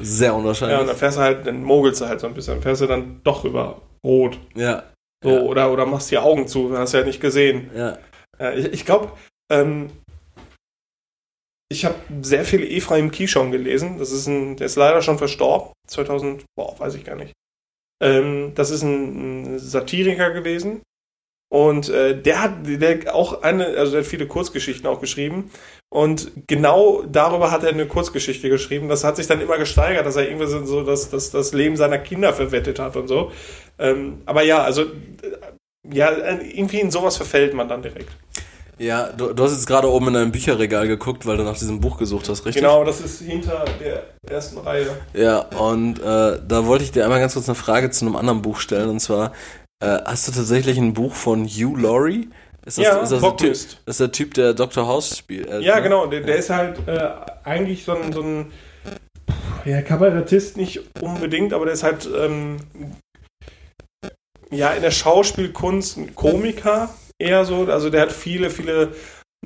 Sehr 0.00 0.28
Ja, 0.28 0.32
und 0.34 0.40
unwahrscheinlich. 0.40 0.86
dann 0.88 0.96
fährst 0.96 1.16
du 1.16 1.22
halt, 1.22 1.46
dann 1.46 1.62
mogelst 1.62 2.00
du 2.00 2.06
halt 2.06 2.20
so 2.20 2.26
ein 2.26 2.34
bisschen. 2.34 2.54
Dann 2.54 2.62
fährst 2.62 2.82
du 2.82 2.86
dann 2.86 3.20
doch 3.24 3.44
über 3.44 3.80
Rot. 4.04 4.38
Ja, 4.54 4.82
So, 5.22 5.30
Ja. 5.30 5.40
oder, 5.42 5.72
oder 5.72 5.86
machst 5.86 6.10
die 6.10 6.18
Augen 6.18 6.48
zu, 6.48 6.76
hast 6.76 6.92
ja 6.92 7.02
nicht 7.04 7.20
gesehen. 7.20 7.70
ja. 7.74 7.98
Ja, 8.38 8.52
ich 8.52 8.66
ich 8.72 8.84
glaube, 8.86 9.12
ähm, 9.50 9.90
ich 11.72 11.84
habe 11.84 11.96
sehr 12.22 12.44
viel 12.44 12.62
Ephraim 12.64 13.10
Kishon 13.10 13.52
gelesen. 13.52 13.98
Das 13.98 14.10
ist 14.10 14.26
ein, 14.26 14.56
der 14.56 14.66
ist 14.66 14.76
leider 14.76 15.02
schon 15.02 15.18
verstorben. 15.18 15.72
2000, 15.86 16.44
boah, 16.56 16.78
weiß 16.78 16.94
ich 16.94 17.04
gar 17.04 17.16
nicht. 17.16 17.32
Ähm, 18.02 18.52
das 18.54 18.70
ist 18.70 18.82
ein, 18.82 19.54
ein 19.54 19.58
Satiriker 19.58 20.30
gewesen. 20.32 20.82
Und 21.52 21.88
äh, 21.88 22.20
der 22.20 22.42
hat 22.42 22.52
der 22.64 23.14
auch 23.14 23.42
eine, 23.42 23.66
also 23.66 23.92
der 23.92 24.02
hat 24.02 24.06
viele 24.06 24.26
Kurzgeschichten 24.26 24.86
auch 24.86 25.00
geschrieben. 25.00 25.50
Und 25.92 26.30
genau 26.46 27.02
darüber 27.02 27.50
hat 27.50 27.64
er 27.64 27.70
eine 27.70 27.86
Kurzgeschichte 27.86 28.48
geschrieben. 28.48 28.88
Das 28.88 29.02
hat 29.02 29.16
sich 29.16 29.26
dann 29.26 29.40
immer 29.40 29.58
gesteigert, 29.58 30.06
dass 30.06 30.16
er 30.16 30.28
irgendwie 30.28 30.46
so 30.46 30.84
das, 30.84 31.10
das, 31.10 31.30
das 31.30 31.52
Leben 31.52 31.76
seiner 31.76 31.98
Kinder 31.98 32.32
verwettet 32.32 32.78
hat 32.78 32.96
und 32.96 33.08
so. 33.08 33.32
Ähm, 33.78 34.22
aber 34.26 34.42
ja, 34.42 34.62
also 34.62 34.86
ja, 35.88 36.12
irgendwie 36.40 36.80
in 36.80 36.92
sowas 36.92 37.16
verfällt 37.16 37.54
man 37.54 37.68
dann 37.68 37.82
direkt. 37.82 38.10
Ja, 38.80 39.12
du, 39.12 39.34
du 39.34 39.42
hast 39.42 39.52
jetzt 39.52 39.66
gerade 39.66 39.90
oben 39.90 40.08
in 40.08 40.14
deinem 40.14 40.32
Bücherregal 40.32 40.88
geguckt, 40.88 41.26
weil 41.26 41.36
du 41.36 41.42
nach 41.42 41.58
diesem 41.58 41.80
Buch 41.80 41.98
gesucht 41.98 42.30
hast, 42.30 42.46
richtig? 42.46 42.62
Genau, 42.62 42.82
das 42.82 43.02
ist 43.02 43.20
hinter 43.20 43.66
der 43.78 44.04
ersten 44.26 44.56
Reihe. 44.56 44.96
Ja, 45.12 45.40
und 45.40 45.98
äh, 45.98 46.38
da 46.48 46.64
wollte 46.64 46.84
ich 46.84 46.90
dir 46.90 47.04
einmal 47.04 47.20
ganz 47.20 47.34
kurz 47.34 47.46
eine 47.46 47.56
Frage 47.56 47.90
zu 47.90 48.06
einem 48.06 48.16
anderen 48.16 48.40
Buch 48.40 48.58
stellen. 48.58 48.88
Und 48.88 49.00
zwar, 49.00 49.32
äh, 49.84 49.98
hast 50.06 50.28
du 50.28 50.32
tatsächlich 50.32 50.78
ein 50.78 50.94
Buch 50.94 51.14
von 51.14 51.46
Hugh 51.46 51.78
Laurie? 51.78 52.30
Ist 52.64 52.78
das, 52.78 52.84
Ja, 52.86 52.96
ist 53.00 53.12
das, 53.12 53.20
der 53.20 53.36
typ, 53.36 53.50
das 53.50 53.68
ist 53.86 54.00
der 54.00 54.12
Typ, 54.12 54.32
der 54.32 54.54
Dr. 54.54 54.86
House 54.86 55.14
spielt? 55.18 55.50
Äh, 55.50 55.60
Ja, 55.60 55.76
ne? 55.76 55.82
genau. 55.82 56.06
Der, 56.06 56.22
der 56.22 56.36
ist 56.36 56.48
halt 56.48 56.78
äh, 56.88 57.10
eigentlich 57.44 57.84
so 57.84 57.92
ein, 57.92 58.14
so 58.14 58.22
ein 58.22 58.50
ja, 59.66 59.82
Kabarettist 59.82 60.56
nicht 60.56 60.80
unbedingt, 61.02 61.52
aber 61.52 61.66
der 61.66 61.74
ist 61.74 61.82
halt 61.82 62.08
ähm, 62.16 62.56
ja 64.50 64.70
in 64.70 64.80
der 64.80 64.90
Schauspielkunst 64.90 65.98
ein 65.98 66.14
Komiker 66.14 66.88
eher 67.20 67.44
so. 67.44 67.66
Also 67.66 67.90
der 67.90 68.02
hat 68.02 68.12
viele, 68.12 68.50
viele 68.50 68.92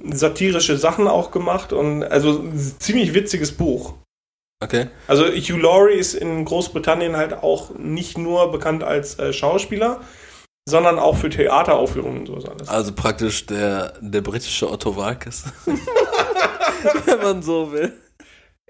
satirische 0.03 0.77
Sachen 0.77 1.07
auch 1.07 1.31
gemacht 1.31 1.72
und 1.72 2.03
also 2.03 2.41
ein 2.41 2.77
ziemlich 2.79 3.14
witziges 3.14 3.53
Buch. 3.53 3.95
Okay. 4.62 4.89
Also 5.09 5.27
Hugh 5.27 5.61
Laurie 5.61 5.95
ist 5.95 6.14
in 6.14 6.45
Großbritannien 6.45 7.16
halt 7.16 7.35
auch 7.35 7.70
nicht 7.77 8.16
nur 8.18 8.51
bekannt 8.51 8.83
als 8.83 9.18
äh, 9.18 9.33
Schauspieler, 9.33 10.01
sondern 10.66 10.99
auch 10.99 11.16
für 11.16 11.29
Theateraufführungen 11.29 12.20
und 12.20 12.27
sowas 12.27 12.47
alles. 12.47 12.68
Also 12.68 12.93
praktisch 12.95 13.47
der, 13.47 13.95
der 14.01 14.22
britische 14.22 14.70
Otto 14.70 14.97
Walkes. 14.97 15.45
Wenn 17.05 17.18
man 17.18 17.43
so 17.43 17.72
will. 17.72 17.93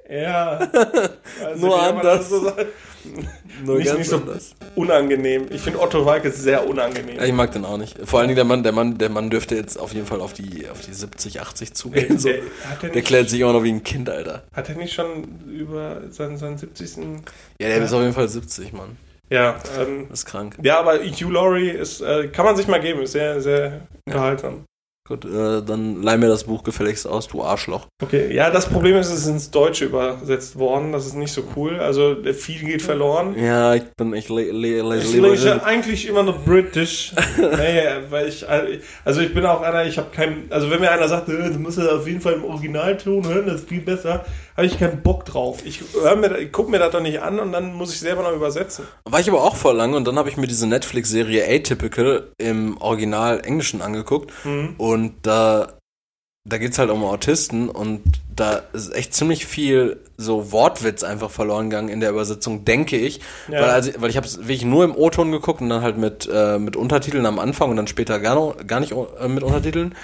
Ja. 0.09 0.69
Also, 1.45 1.67
Nur 1.67 1.77
ja, 1.77 1.91
anders. 1.91 2.29
so 2.31 2.41
Nur 3.65 3.79
Nicht- 3.79 3.99
nicht 3.99 4.09
so- 4.09 4.21
unangenehm. 4.77 5.47
Ich 5.51 5.61
finde 5.61 5.81
Otto 5.81 6.05
Walkes 6.07 6.37
sehr 6.43 6.67
unangenehm. 6.67 7.17
Ja, 7.17 7.25
ich 7.25 7.33
mag 7.33 7.53
den 7.53 7.65
auch 7.65 7.77
nicht. 7.77 7.99
Vor 8.05 8.19
allen 8.21 8.29
Dingen 8.29 8.37
der 8.37 8.45
Mann, 8.45 8.63
der 8.63 8.73
Mann, 8.73 8.97
der 8.99 9.11
Mann 9.11 9.31
dürfte 9.31 9.55
jetzt 9.57 9.79
auf 9.79 9.93
jeden 9.93 10.07
Fall 10.07 10.21
auf 10.21 10.33
die, 10.33 10.69
auf 10.69 10.81
die 10.81 10.93
70, 10.93 11.41
80 11.41 11.75
zugehen. 11.75 12.19
So. 12.19 12.29
der, 12.29 12.39
er 12.39 12.43
Der 12.83 12.91
nicht, 12.91 13.07
klärt 13.07 13.29
sich 13.29 13.41
immer 13.41 13.53
noch 13.53 13.63
wie 13.63 13.73
ein 13.73 13.83
Kind, 13.85 14.09
Alter. 14.09 14.43
hat 14.55 14.69
er 14.71 14.77
nicht 14.77 14.95
schon 14.95 15.25
über 15.51 16.03
seinen, 16.11 16.37
seinen 16.39 16.57
70. 16.57 16.97
Ja, 17.61 17.69
der 17.69 17.83
ist 17.83 17.93
auf 17.93 18.01
jeden 18.01 18.15
Fall 18.15 18.29
70, 18.29 18.73
Mann. 18.73 18.97
Ja, 19.31 19.57
ähm, 19.81 20.07
Das 20.11 20.21
ist 20.21 20.27
krank. 20.27 20.57
ja, 20.63 20.79
aber 20.79 20.99
Hugh 21.01 21.31
Laurie 21.33 21.71
ist, 21.71 22.01
äh, 22.01 22.29
kann 22.29 22.45
man 22.45 22.57
sich 22.57 22.69
mal 22.69 22.81
geben, 22.81 23.03
ist 23.03 23.13
sehr, 23.13 23.41
sehr 23.41 23.81
unterhaltsam. 24.07 24.65
Gut, 25.07 25.27
äh, 25.27 25.61
dann 25.61 26.03
leih 26.03 26.17
mir 26.17 26.29
das 26.29 26.45
Buch 26.45 26.63
gefälligst 26.65 27.07
aus, 27.07 27.29
du 27.29 27.43
Arschloch. 27.43 27.89
Okay, 28.03 28.35
ja, 28.35 28.49
das 28.49 28.67
Problem 28.67 28.97
ist, 28.97 29.09
es 29.09 29.21
ist 29.21 29.27
ins 29.27 29.51
Deutsche 29.51 29.85
übersetzt 29.85 30.59
worden. 30.59 30.93
Das 30.93 31.05
ist 31.05 31.13
nicht 31.13 31.31
so 31.31 31.43
cool. 31.55 31.79
Also 31.79 32.17
viel 32.33 32.61
geht 32.61 32.81
verloren. 32.81 33.39
Ja, 33.39 33.75
ich 33.75 33.85
bin, 33.99 34.15
ich 34.15 34.31
le 34.31 34.51
le 34.51 34.81
le 34.81 34.97
Ich 34.97 35.13
lese 35.13 35.63
eigentlich 35.63 36.09
immer 36.09 36.23
noch 36.23 36.43
British. 36.43 37.13
naja, 37.39 38.01
weil 38.09 38.29
ich, 38.29 38.47
also 39.05 39.21
ich 39.21 39.35
bin 39.35 39.45
auch 39.45 39.61
einer, 39.61 39.85
ich 39.85 39.99
habe 39.99 40.09
kein, 40.11 40.47
also 40.49 40.71
wenn 40.71 40.81
mir 40.81 40.91
einer 40.91 41.07
sagt, 41.07 41.29
äh, 41.29 41.51
du 41.51 41.59
musst 41.59 41.77
das 41.77 41.87
auf 41.87 42.07
jeden 42.07 42.23
Fall 42.23 42.33
im 42.33 42.45
Originalton 42.45 43.29
hören, 43.29 43.45
das 43.45 43.57
ist 43.57 43.69
viel 43.69 43.83
besser, 43.83 44.25
habe 44.57 44.67
ich 44.67 44.79
keinen 44.79 45.03
Bock 45.03 45.25
drauf. 45.25 45.65
Ich 45.65 45.83
mir, 45.95 46.39
ich 46.39 46.53
guck 46.53 46.69
mir 46.69 46.79
das 46.79 46.93
doch 46.93 47.01
nicht 47.01 47.21
an 47.23 47.41
und 47.41 47.53
dann 47.53 47.75
muss 47.75 47.93
ich 47.93 48.01
selber 48.01 48.23
noch 48.23 48.33
übersetzen. 48.33 48.85
War 49.05 49.21
ich 49.21 49.29
aber 49.29 49.43
auch 49.43 49.57
voll 49.57 49.77
lang 49.77 49.95
und 49.95 50.07
dann 50.07 50.19
habe 50.19 50.29
ich 50.29 50.37
mir 50.37 50.47
diese 50.47 50.67
Netflix-Serie 50.67 51.45
Atypical 51.49 52.29
im 52.39 52.77
Original 52.79 53.41
Englischen 53.45 53.83
angeguckt 53.83 54.33
Mhm. 54.45 54.75
und 54.79 55.15
da, 55.23 55.73
da 56.49 56.59
geht's 56.59 56.79
halt 56.79 56.91
um 56.91 57.03
Autisten 57.05 57.69
und 57.69 58.03
da 58.37 58.63
ist 58.73 58.95
echt 58.95 59.15
ziemlich 59.15 59.47
viel 59.47 60.01
so 60.17 60.53
Wortwitz 60.53 61.03
einfach 61.05 61.31
verloren 61.31 61.71
gegangen 61.71 61.89
in 61.89 62.01
der 62.01 62.11
Übersetzung, 62.11 62.65
denke 62.65 62.97
ich. 62.97 63.21
Ja. 63.49 63.63
Weil, 63.63 63.71
also, 63.71 63.91
weil 63.99 64.11
ich 64.11 64.17
habe 64.17 64.27
es 64.27 64.39
wirklich 64.39 64.65
nur 64.65 64.85
im 64.85 64.95
O-Ton 64.95 65.33
geguckt 65.33 65.61
und 65.61 65.69
dann 65.69 65.83
halt 65.83 65.97
mit, 65.99 66.29
äh, 66.33 66.59
mit 66.59 66.77
Untertiteln 66.77 67.27
am 67.27 67.39
Anfang 67.39 67.71
und 67.71 67.77
dann 67.77 67.87
später 67.87 68.21
gar, 68.21 68.35
noch, 68.35 68.57
gar 68.67 68.81
nicht 68.81 68.93
äh, 68.93 69.29
mit 69.29 69.43
Untertiteln. 69.43 69.95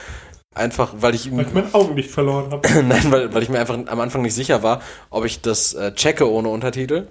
Einfach, 0.55 0.95
weil 0.97 1.15
ich 1.15 1.31
Weil 1.35 1.47
ich 1.47 1.53
mein 1.55 1.73
Augenlicht 1.75 2.11
verloren 2.11 2.51
habe. 2.51 2.69
Nein, 2.83 3.13
weil, 3.13 3.33
weil 3.33 3.43
ich 3.43 3.49
mir 3.49 3.61
einfach 3.61 3.79
am 3.87 4.01
Anfang 4.01 4.23
nicht 4.23 4.35
sicher 4.35 4.63
war, 4.63 4.83
ob 5.11 5.25
ich 5.25 5.41
das 5.41 5.75
äh, 5.75 5.93
checke 5.95 6.29
ohne 6.31 6.49
Untertitel. 6.49 7.07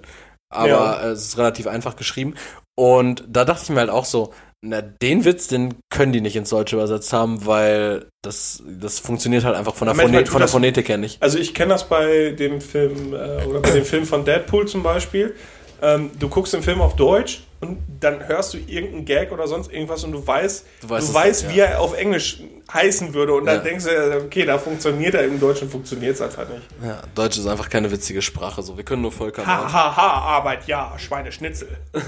Aber 0.52 0.68
Ja. 0.68 1.00
äh, 1.02 1.06
es 1.12 1.24
ist 1.24 1.38
relativ 1.38 1.66
einfach 1.66 1.96
geschrieben. 1.96 2.34
Und 2.78 3.24
da 3.28 3.44
dachte 3.44 3.62
ich 3.64 3.70
mir 3.70 3.80
halt 3.80 3.90
auch 3.90 4.04
so, 4.04 4.32
na, 4.62 4.82
den 4.82 5.24
Witz, 5.24 5.46
den 5.46 5.74
können 5.90 6.12
die 6.12 6.20
nicht 6.20 6.36
ins 6.36 6.50
Deutsche 6.50 6.76
übersetzt 6.76 7.14
haben, 7.14 7.46
weil 7.46 8.06
das, 8.22 8.62
das 8.66 8.98
funktioniert 8.98 9.44
halt 9.44 9.56
einfach 9.56 9.74
von 9.74 9.86
der, 9.86 9.94
Phone 9.94 10.04
von 10.12 10.12
der 10.12 10.40
das- 10.40 10.50
Phonetik 10.52 10.88
her 10.90 10.98
nicht. 10.98 11.22
Also 11.22 11.38
ich 11.38 11.54
kenne 11.54 11.70
das 11.72 11.88
bei 11.88 12.32
dem 12.32 12.60
Film 12.60 13.14
äh, 13.14 13.44
oder 13.46 13.60
bei 13.60 13.70
dem 13.70 13.84
Film 13.86 14.04
von 14.04 14.26
Deadpool 14.26 14.68
zum 14.68 14.82
Beispiel. 14.82 15.34
Ähm, 15.80 16.10
du 16.18 16.28
guckst 16.28 16.52
den 16.52 16.62
Film 16.62 16.82
auf 16.82 16.94
Deutsch 16.94 17.42
und 17.60 17.78
dann 18.00 18.26
hörst 18.26 18.54
du 18.54 18.58
irgendeinen 18.58 19.04
Gag 19.04 19.32
oder 19.32 19.46
sonst 19.46 19.70
irgendwas 19.72 20.02
und 20.04 20.12
du 20.12 20.26
weißt, 20.26 20.64
Du 20.80 20.86
du 20.86 20.94
weißt 20.94 21.14
weißt, 21.14 21.42
es, 21.44 21.48
ja. 21.48 21.54
wie 21.54 21.60
er 21.60 21.80
auf 21.80 21.94
Englisch 21.96 22.40
heißen 22.72 23.12
würde 23.14 23.34
und 23.34 23.46
dann 23.46 23.56
Ja. 23.56 23.62
denkst 23.62 23.84
du, 23.84 24.22
okay, 24.24 24.44
da 24.46 24.56
funktioniert 24.56 25.14
er, 25.14 25.24
im 25.24 25.40
Deutschen 25.40 25.68
funktioniert 25.68 26.14
es 26.14 26.20
einfach 26.22 26.48
nicht. 26.48 26.62
Ja, 26.84 27.02
Deutsch 27.14 27.36
ist 27.36 27.46
einfach 27.46 27.68
keine 27.68 27.90
witzige 27.90 28.22
Sprache, 28.22 28.62
so. 28.62 28.76
Wir 28.76 28.84
können 28.84 29.02
nur 29.02 29.12
Völker. 29.12 29.44
Ha, 29.44 29.72
ha, 29.72 29.96
ha, 29.96 30.08
Arbeit, 30.36 30.66
ja, 30.68 30.94
Schweineschnitzel. 30.96 31.68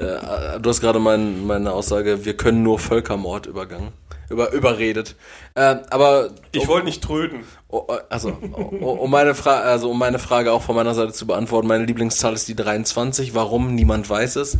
Ja, 0.00 0.56
äh, 0.56 0.60
du 0.60 0.70
hast 0.70 0.80
gerade 0.80 0.98
mein, 0.98 1.46
meine 1.46 1.72
Aussage, 1.72 2.24
wir 2.24 2.36
können 2.36 2.62
nur 2.62 2.78
Völkermord 2.78 3.46
übergangen. 3.46 3.92
Über, 4.30 4.52
überredet. 4.52 5.16
Äh, 5.54 5.76
aber 5.90 6.30
Ich 6.52 6.68
wollte 6.68 6.84
nicht 6.84 7.02
tröden. 7.02 7.44
Oh, 7.70 7.84
oh, 7.86 7.98
also, 8.08 8.36
oh, 8.54 8.62
um, 8.92 9.10
meine 9.10 9.34
Fra 9.34 9.60
also, 9.60 9.90
um 9.90 9.98
meine 9.98 10.18
Frage 10.18 10.52
auch 10.52 10.62
von 10.62 10.74
meiner 10.74 10.94
Seite 10.94 11.12
zu 11.12 11.26
beantworten, 11.26 11.68
meine 11.68 11.84
Lieblingszahl 11.84 12.32
ist 12.32 12.48
die 12.48 12.56
23. 12.56 13.34
Warum? 13.34 13.74
Niemand 13.74 14.08
weiß 14.08 14.36
es. 14.36 14.56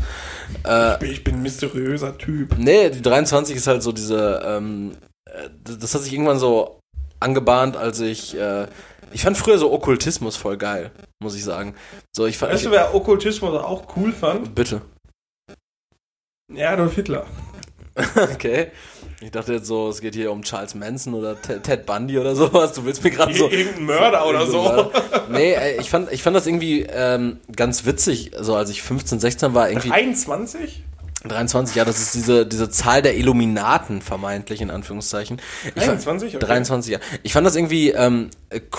Äh, 0.66 1.02
Ich 1.06 1.24
bin 1.24 1.36
ein 1.36 1.42
mysteriöser 1.42 2.18
Typ. 2.18 2.56
nee, 2.58 2.90
die 2.90 3.00
23 3.00 3.56
ist 3.56 3.66
halt 3.66 3.82
so 3.82 3.92
diese, 3.92 4.42
ähm, 4.44 4.92
äh, 5.24 5.48
das 5.62 5.94
hat 5.94 6.02
sich 6.02 6.12
irgendwann 6.12 6.38
so 6.38 6.80
angebahnt, 7.20 7.78
als 7.78 7.98
ich, 8.00 8.36
äh, 8.36 8.66
ich 9.10 9.22
fand 9.22 9.38
früher 9.38 9.58
so 9.58 9.72
Okkultismus 9.72 10.36
voll 10.36 10.58
geil, 10.58 10.90
muss 11.22 11.34
ich 11.34 11.44
sagen. 11.44 11.74
So, 12.14 12.26
ich 12.26 12.36
fand, 12.36 12.52
Weißt 12.52 12.64
du, 12.66 12.68
ich, 12.68 12.74
wer 12.74 12.94
Okkultismus 12.94 13.54
auch 13.58 13.84
cool 13.96 14.12
fand? 14.12 14.54
bitte. 14.54 14.82
Ja, 16.52 16.72
Adolf 16.72 16.94
Hitler. 16.94 17.26
Okay. 18.34 18.70
Ich 19.20 19.32
dachte 19.32 19.54
jetzt 19.54 19.66
so, 19.66 19.88
es 19.88 20.00
geht 20.00 20.14
hier 20.14 20.30
um 20.30 20.42
Charles 20.42 20.76
Manson 20.76 21.12
oder 21.14 21.40
Ted 21.40 21.86
Bundy 21.86 22.18
oder 22.18 22.36
sowas. 22.36 22.72
Du 22.72 22.84
willst 22.84 23.02
mir 23.02 23.10
gerade 23.10 23.34
so. 23.34 23.48
Irgendein 23.50 23.84
Mörder 23.84 24.28
oder 24.28 24.46
so. 24.46 24.62
Mörder. 24.62 25.26
Nee, 25.28 25.56
ich 25.80 25.90
fand, 25.90 26.12
ich 26.12 26.22
fand 26.22 26.36
das 26.36 26.46
irgendwie 26.46 26.82
ähm, 26.82 27.40
ganz 27.54 27.84
witzig, 27.84 28.30
so 28.38 28.54
als 28.54 28.70
ich 28.70 28.82
15, 28.82 29.18
16 29.18 29.54
war, 29.54 29.70
irgendwie 29.70 29.90
21? 29.90 30.84
23, 31.24 31.74
ja, 31.74 31.84
das 31.84 31.98
ist 31.98 32.14
diese, 32.14 32.46
diese 32.46 32.70
Zahl 32.70 33.02
der 33.02 33.16
Illuminaten, 33.16 34.02
vermeintlich, 34.02 34.60
in 34.60 34.70
Anführungszeichen. 34.70 35.40
Ich 35.64 35.82
fand- 35.82 36.04
23? 36.04 36.36
Okay. 36.36 36.46
23, 36.46 36.92
ja. 36.92 36.98
Ich 37.24 37.32
fand 37.32 37.44
das 37.44 37.56
irgendwie 37.56 37.90
ähm, 37.90 38.30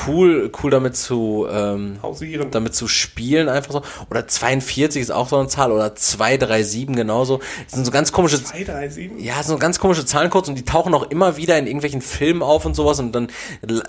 cool, 0.08 0.50
cool 0.64 0.72
damit 0.72 0.96
zu, 0.96 1.48
ähm, 1.52 2.00
Hausieren. 2.02 2.50
damit 2.52 2.76
zu 2.76 2.88
spielen, 2.88 3.50
einfach 3.50 3.74
so. 3.74 3.82
Oder 4.10 4.26
42 4.26 5.02
ist 5.02 5.12
auch 5.12 5.28
so 5.28 5.38
eine 5.38 5.50
Zahl, 5.50 5.74
oder 5.74 5.96
237 5.96 6.88
genauso. 6.96 7.40
Das 7.66 7.74
sind 7.74 7.84
so 7.84 7.92
ganz 7.92 8.14
komische, 8.14 8.42
2, 8.42 8.64
3, 8.64 8.88
7? 8.90 9.20
ja, 9.20 9.44
so 9.44 9.58
ganz 9.58 9.78
komische 9.80 10.06
Zahlencodes 10.06 10.48
und 10.48 10.56
die 10.56 10.64
tauchen 10.64 10.94
auch 10.94 11.10
immer 11.12 11.36
wieder 11.36 11.58
in 11.58 11.68
irgendwelchen 11.68 12.02
Filmen 12.02 12.42
auf 12.42 12.66
und 12.66 12.74
sowas 12.74 13.00
und 13.00 13.12
dann 13.12 13.28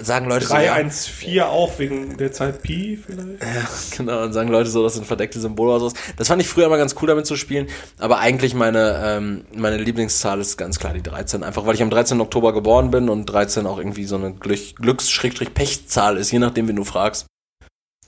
sagen 0.03 0.29
Leute 0.29 0.47
so, 0.47 0.55
ja, 0.55 0.75
314 0.75 1.43
auch 1.43 1.79
wegen 1.79 2.17
der 2.17 2.33
Zeit 2.33 2.63
Pi 2.63 2.99
vielleicht. 3.05 3.43
Ja, 3.43 3.69
genau, 3.97 4.25
und 4.25 4.33
sagen 4.33 4.49
Leute 4.49 4.69
so, 4.71 4.83
das 4.83 4.95
sind 4.95 5.07
verdeckte 5.07 5.39
Symbole 5.39 5.71
oder 5.71 5.81
sowas. 5.81 5.95
Das 6.17 6.27
fand 6.27 6.43
ich 6.43 6.49
früher 6.49 6.67
immer 6.67 6.79
ganz 6.79 6.97
cool, 7.01 7.07
damit 7.07 7.27
zu 7.27 7.37
spielen. 7.37 7.69
Aber 7.99 8.19
eigentlich 8.19 8.40
meine, 8.55 9.01
ähm, 9.05 9.45
meine 9.55 9.77
Lieblingszahl 9.77 10.41
ist 10.41 10.57
ganz 10.57 10.79
klar 10.79 10.93
die 10.93 11.03
13. 11.03 11.43
Einfach 11.43 11.67
weil 11.67 11.75
ich 11.75 11.83
am 11.83 11.91
13. 11.91 12.21
Oktober 12.21 12.53
geboren 12.53 12.91
bin 12.91 13.09
und 13.09 13.27
13 13.27 13.67
auch 13.67 13.79
irgendwie 13.79 14.05
so 14.05 14.17
eine 14.17 14.33
Glück 14.33 14.77
Glücks-Pechzahl 14.77 16.17
ist, 16.17 16.31
je 16.31 16.39
nachdem, 16.39 16.69
wen 16.69 16.77
du 16.77 16.85
fragst. 16.85 17.27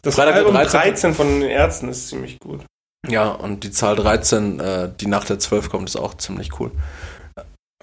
Das 0.03 0.16
Freitag 0.16 0.35
Album 0.37 0.55
13. 0.55 0.80
13 0.80 1.14
von 1.14 1.41
den 1.41 1.49
Ärzten 1.49 1.89
ist 1.89 2.09
ziemlich 2.09 2.39
gut. 2.41 2.64
Ja, 3.09 3.30
und 3.30 3.64
die 3.64 3.70
Zahl 3.70 3.97
13, 3.97 4.61
äh, 4.61 4.91
die 5.01 5.07
nach 5.07 5.24
der 5.24 5.39
12 5.39 5.70
kommt, 5.70 5.89
ist 5.89 5.97
auch 5.97 6.14
ziemlich 6.14 6.59
cool. 6.61 6.70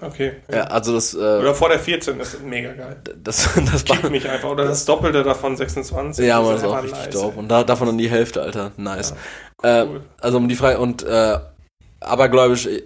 Okay. 0.02 0.32
Ja, 0.50 0.64
also 0.64 0.94
das, 0.94 1.12
äh, 1.12 1.18
Oder 1.18 1.54
vor 1.54 1.68
der 1.68 1.78
14 1.78 2.18
ist 2.20 2.42
mega 2.42 2.72
geil. 2.72 2.96
das, 3.22 3.48
das 3.54 3.88
war, 3.88 3.96
Kickt 3.96 4.10
mich 4.10 4.28
einfach. 4.28 4.48
Oder 4.48 4.64
das 4.64 4.84
Doppelte 4.86 5.22
davon 5.22 5.56
26. 5.56 6.26
ja, 6.26 6.40
ist 6.40 6.48
das 6.48 6.62
ist 6.62 6.64
auch 6.68 6.82
richtig 6.82 7.04
nice, 7.04 7.14
dope. 7.14 7.38
Und 7.38 7.48
da, 7.48 7.64
davon 7.64 7.86
dann 7.86 7.98
die 7.98 8.10
Hälfte, 8.10 8.40
Alter. 8.40 8.72
Nice. 8.76 9.14
Ja, 9.62 9.82
Äh, 9.82 9.86
cool. 9.86 10.00
also 10.20 10.38
um 10.38 10.48
die 10.48 10.56
Frage, 10.56 10.78
und 10.78 11.02
äh, 11.02 11.38
abergläubisch 12.00 12.66
äh, 12.66 12.82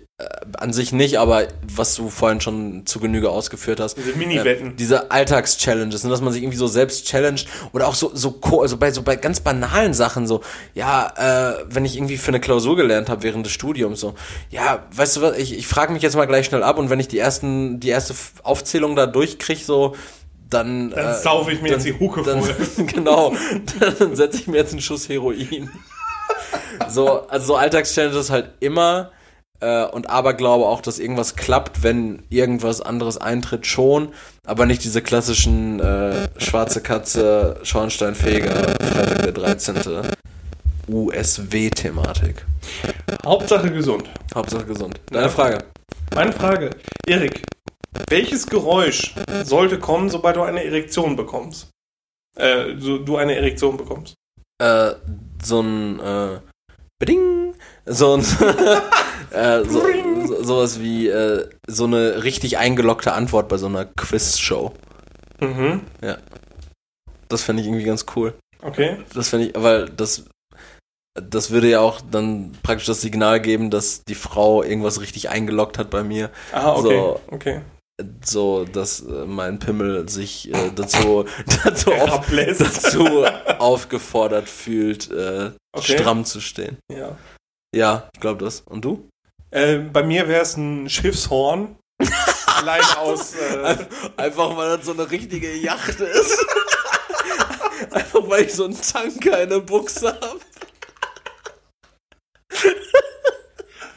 an 0.58 0.72
sich 0.72 0.92
nicht, 0.92 1.18
aber 1.18 1.48
was 1.62 1.94
du 1.94 2.08
vorhin 2.10 2.40
schon 2.40 2.86
zu 2.86 3.00
Genüge 3.00 3.30
ausgeführt 3.30 3.80
hast. 3.80 3.96
Diese 3.96 4.12
Mini-Wetten. 4.12 4.70
Äh, 4.72 4.74
diese 4.74 5.10
Alltags-Challenges, 5.10 6.04
ne, 6.04 6.10
dass 6.10 6.20
man 6.20 6.32
sich 6.32 6.42
irgendwie 6.42 6.56
so 6.58 6.66
selbst 6.66 7.06
challenged 7.06 7.46
oder 7.72 7.88
auch 7.88 7.94
so, 7.94 8.10
so, 8.14 8.40
also 8.60 8.76
bei, 8.76 8.90
so 8.90 9.02
bei 9.02 9.16
ganz 9.16 9.40
banalen 9.40 9.94
Sachen 9.94 10.26
so, 10.26 10.40
ja, 10.74 11.12
äh, 11.58 11.64
wenn 11.68 11.84
ich 11.84 11.96
irgendwie 11.96 12.16
für 12.16 12.28
eine 12.28 12.40
Klausur 12.40 12.76
gelernt 12.76 13.08
habe 13.08 13.22
während 13.22 13.46
des 13.46 13.52
Studiums 13.52 14.00
so, 14.00 14.14
ja, 14.50 14.84
weißt 14.94 15.16
du 15.16 15.22
was, 15.22 15.38
ich, 15.38 15.56
ich 15.56 15.66
frage 15.66 15.92
mich 15.92 16.02
jetzt 16.02 16.16
mal 16.16 16.26
gleich 16.26 16.46
schnell 16.46 16.62
ab 16.62 16.78
und 16.78 16.90
wenn 16.90 17.00
ich 17.00 17.08
die 17.08 17.18
ersten, 17.18 17.80
die 17.80 17.88
erste 17.88 18.14
Aufzählung 18.42 18.96
da 18.96 19.06
durchkriege, 19.06 19.64
so, 19.64 19.94
dann, 20.50 20.90
Dann 20.90 21.06
äh, 21.06 21.14
saufe 21.18 21.50
ich 21.52 21.62
mir 21.62 21.70
dann- 21.70 21.78
jetzt 21.80 21.86
die 21.86 21.98
Hucke 21.98 22.22
dann, 22.22 22.42
voll. 22.42 22.84
genau, 22.86 23.34
dann 23.98 24.14
setze 24.14 24.38
ich 24.38 24.46
mir 24.46 24.58
jetzt 24.58 24.72
einen 24.72 24.80
Schuss 24.82 25.08
Heroin. 25.08 25.70
So, 26.88 27.26
also 27.28 27.46
so 27.46 27.56
Alltagschallenges 27.56 28.30
halt 28.30 28.50
immer 28.60 29.10
äh, 29.60 29.84
und 29.86 30.10
Aberglaube 30.10 30.66
auch, 30.66 30.80
dass 30.80 30.98
irgendwas 30.98 31.36
klappt, 31.36 31.82
wenn 31.82 32.22
irgendwas 32.28 32.80
anderes 32.80 33.18
eintritt, 33.18 33.66
schon, 33.66 34.12
aber 34.46 34.66
nicht 34.66 34.84
diese 34.84 35.02
klassischen 35.02 35.80
äh, 35.80 36.28
schwarze 36.38 36.80
Katze, 36.82 37.56
Schornsteinfeger, 37.62 38.52
Freitag 38.52 39.22
der 39.22 39.32
13. 39.32 39.76
USW-Thematik. 40.86 42.44
Hauptsache 43.24 43.70
gesund. 43.70 44.04
Hauptsache 44.34 44.66
gesund. 44.66 45.00
Deine. 45.10 45.30
Frage. 45.30 45.64
Meine 46.14 46.32
Frage, 46.32 46.70
Erik, 47.06 47.42
welches 48.10 48.46
Geräusch 48.46 49.14
sollte 49.44 49.78
kommen, 49.78 50.10
sobald 50.10 50.36
du 50.36 50.42
eine 50.42 50.62
Erektion 50.62 51.16
bekommst? 51.16 51.70
Äh, 52.36 52.76
so, 52.78 52.98
du 52.98 53.16
eine 53.16 53.34
Erektion 53.34 53.76
bekommst. 53.76 54.14
Äh, 54.60 54.92
so 55.44 55.60
ein 55.60 56.00
äh, 56.00 56.40
Beding, 56.98 57.54
so 57.86 58.14
ein 58.14 58.20
äh, 59.30 59.64
so, 59.64 59.82
so, 60.26 60.42
sowas 60.42 60.80
wie 60.80 61.08
äh, 61.08 61.48
so 61.66 61.84
eine 61.84 62.24
richtig 62.24 62.58
eingeloggte 62.58 63.12
Antwort 63.12 63.48
bei 63.48 63.56
so 63.56 63.66
einer 63.66 63.84
Quiz-Show. 63.84 64.72
Mhm. 65.40 65.82
Das 67.28 67.42
fände 67.42 67.62
ich 67.62 67.68
irgendwie 67.68 67.84
ganz 67.84 68.06
cool. 68.16 68.34
Okay. 68.62 68.98
Das 69.14 69.28
fände 69.28 69.48
ich, 69.48 69.54
weil 69.56 69.86
das 69.90 70.24
das 71.14 71.50
würde 71.50 71.70
ja 71.70 71.80
auch 71.80 72.00
dann 72.00 72.52
praktisch 72.62 72.86
das 72.86 73.00
Signal 73.00 73.40
geben, 73.40 73.70
dass 73.70 74.04
die 74.04 74.16
Frau 74.16 74.62
irgendwas 74.62 75.00
richtig 75.00 75.28
eingeloggt 75.28 75.78
hat 75.78 75.90
bei 75.90 76.02
mir. 76.02 76.30
Aha, 76.52 76.72
okay. 76.72 76.82
So. 76.82 77.20
Okay. 77.30 77.60
So, 78.24 78.64
dass 78.64 79.00
äh, 79.02 79.24
mein 79.24 79.60
Pimmel 79.60 80.08
sich 80.08 80.52
äh, 80.52 80.70
dazu, 80.74 81.26
dazu, 81.64 81.92
auf, 81.92 82.26
dazu 82.58 83.24
aufgefordert 83.58 84.48
fühlt, 84.48 85.10
äh, 85.10 85.52
Okay. 85.76 85.98
stramm 85.98 86.24
zu 86.24 86.40
stehen. 86.40 86.78
Ja. 86.92 87.16
Ja, 87.74 88.08
ich 88.14 88.20
glaube 88.20 88.44
das. 88.44 88.60
Und 88.60 88.84
du? 88.84 89.08
Äh, 89.50 89.78
bei 89.78 90.04
mir 90.04 90.28
wäre 90.28 90.42
es 90.42 90.56
ein 90.56 90.88
Schiffshorn. 90.88 91.76
Allein 92.46 92.82
aus. 92.98 93.34
Äh, 93.34 93.76
Einfach 94.16 94.56
weil 94.56 94.76
das 94.76 94.86
so 94.86 94.92
eine 94.92 95.10
richtige 95.10 95.52
Yacht 95.56 95.98
ist. 96.00 96.46
Einfach 97.90 98.28
weil 98.28 98.44
ich 98.44 98.54
so 98.54 98.64
einen 98.66 98.80
Tanker 98.80 99.42
in 99.42 99.50
der 99.50 99.60
Buchse 99.60 100.14
habe. 100.20 100.40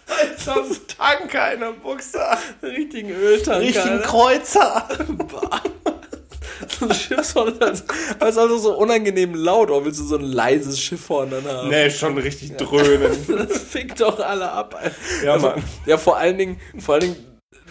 Das 0.08 0.82
Tanker 0.88 1.54
in 1.54 1.60
der 1.60 1.72
Buchse. 1.72 2.20
Richtigen 2.64 3.12
Öltanker. 3.12 3.62
Richtigen 3.62 3.90
Alter. 3.90 4.08
Kreuzer. 4.08 4.88
so 6.80 6.86
ein 6.88 6.94
Schiffshorn 6.94 7.54
es 7.62 7.82
ist 7.82 8.38
also 8.38 8.58
so 8.58 8.78
unangenehm 8.78 9.36
laut. 9.36 9.70
Oder 9.70 9.86
willst 9.86 10.00
du 10.00 10.06
so 10.06 10.18
ein 10.18 10.24
leises 10.24 10.80
Schiffhorn 10.80 11.30
dann 11.30 11.46
haben? 11.46 11.70
Nee, 11.70 11.90
schon 11.90 12.18
richtig 12.18 12.58
dröhnen. 12.58 13.12
Das 13.28 13.58
fickt 13.58 14.02
doch 14.02 14.20
alle 14.20 14.52
ab. 14.52 14.76
Alter. 14.82 14.96
Ja, 15.26 15.34
Also, 15.34 15.48
Mann. 15.48 15.64
Ja, 15.86 15.98
vor 15.98 16.18
allen 16.18 16.38
Dingen, 16.38 16.60
vor 16.80 16.96
allen 16.96 17.02
Dingen, 17.02 17.16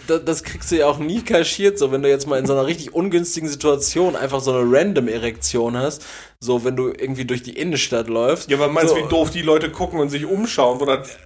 das, 0.06 0.24
das 0.24 0.42
kriegst 0.44 0.70
du 0.70 0.76
ja 0.76 0.86
auch 0.86 0.98
nie 0.98 1.22
kaschiert, 1.22 1.78
so 1.78 1.90
wenn 1.90 2.02
du 2.02 2.08
jetzt 2.08 2.26
mal 2.28 2.38
in 2.38 2.46
so 2.46 2.52
einer 2.52 2.66
richtig 2.66 2.94
ungünstigen 2.94 3.48
Situation 3.48 4.14
einfach 4.14 4.40
so 4.40 4.52
eine 4.52 4.64
random 4.70 5.08
Erektion 5.08 5.76
hast, 5.76 6.04
so 6.38 6.64
wenn 6.64 6.76
du 6.76 6.88
irgendwie 6.88 7.24
durch 7.24 7.42
die 7.42 7.56
Innenstadt 7.56 8.08
läufst. 8.08 8.50
Ja, 8.50 8.56
aber 8.56 8.68
meinst 8.68 8.94
du, 8.94 8.98
so, 8.98 9.04
wie 9.04 9.08
doof 9.08 9.30
die 9.30 9.42
Leute 9.42 9.70
gucken 9.70 9.98
und 9.98 10.10
sich 10.10 10.24
umschauen, 10.24 10.80
wo 10.80 10.84
das 10.84 11.16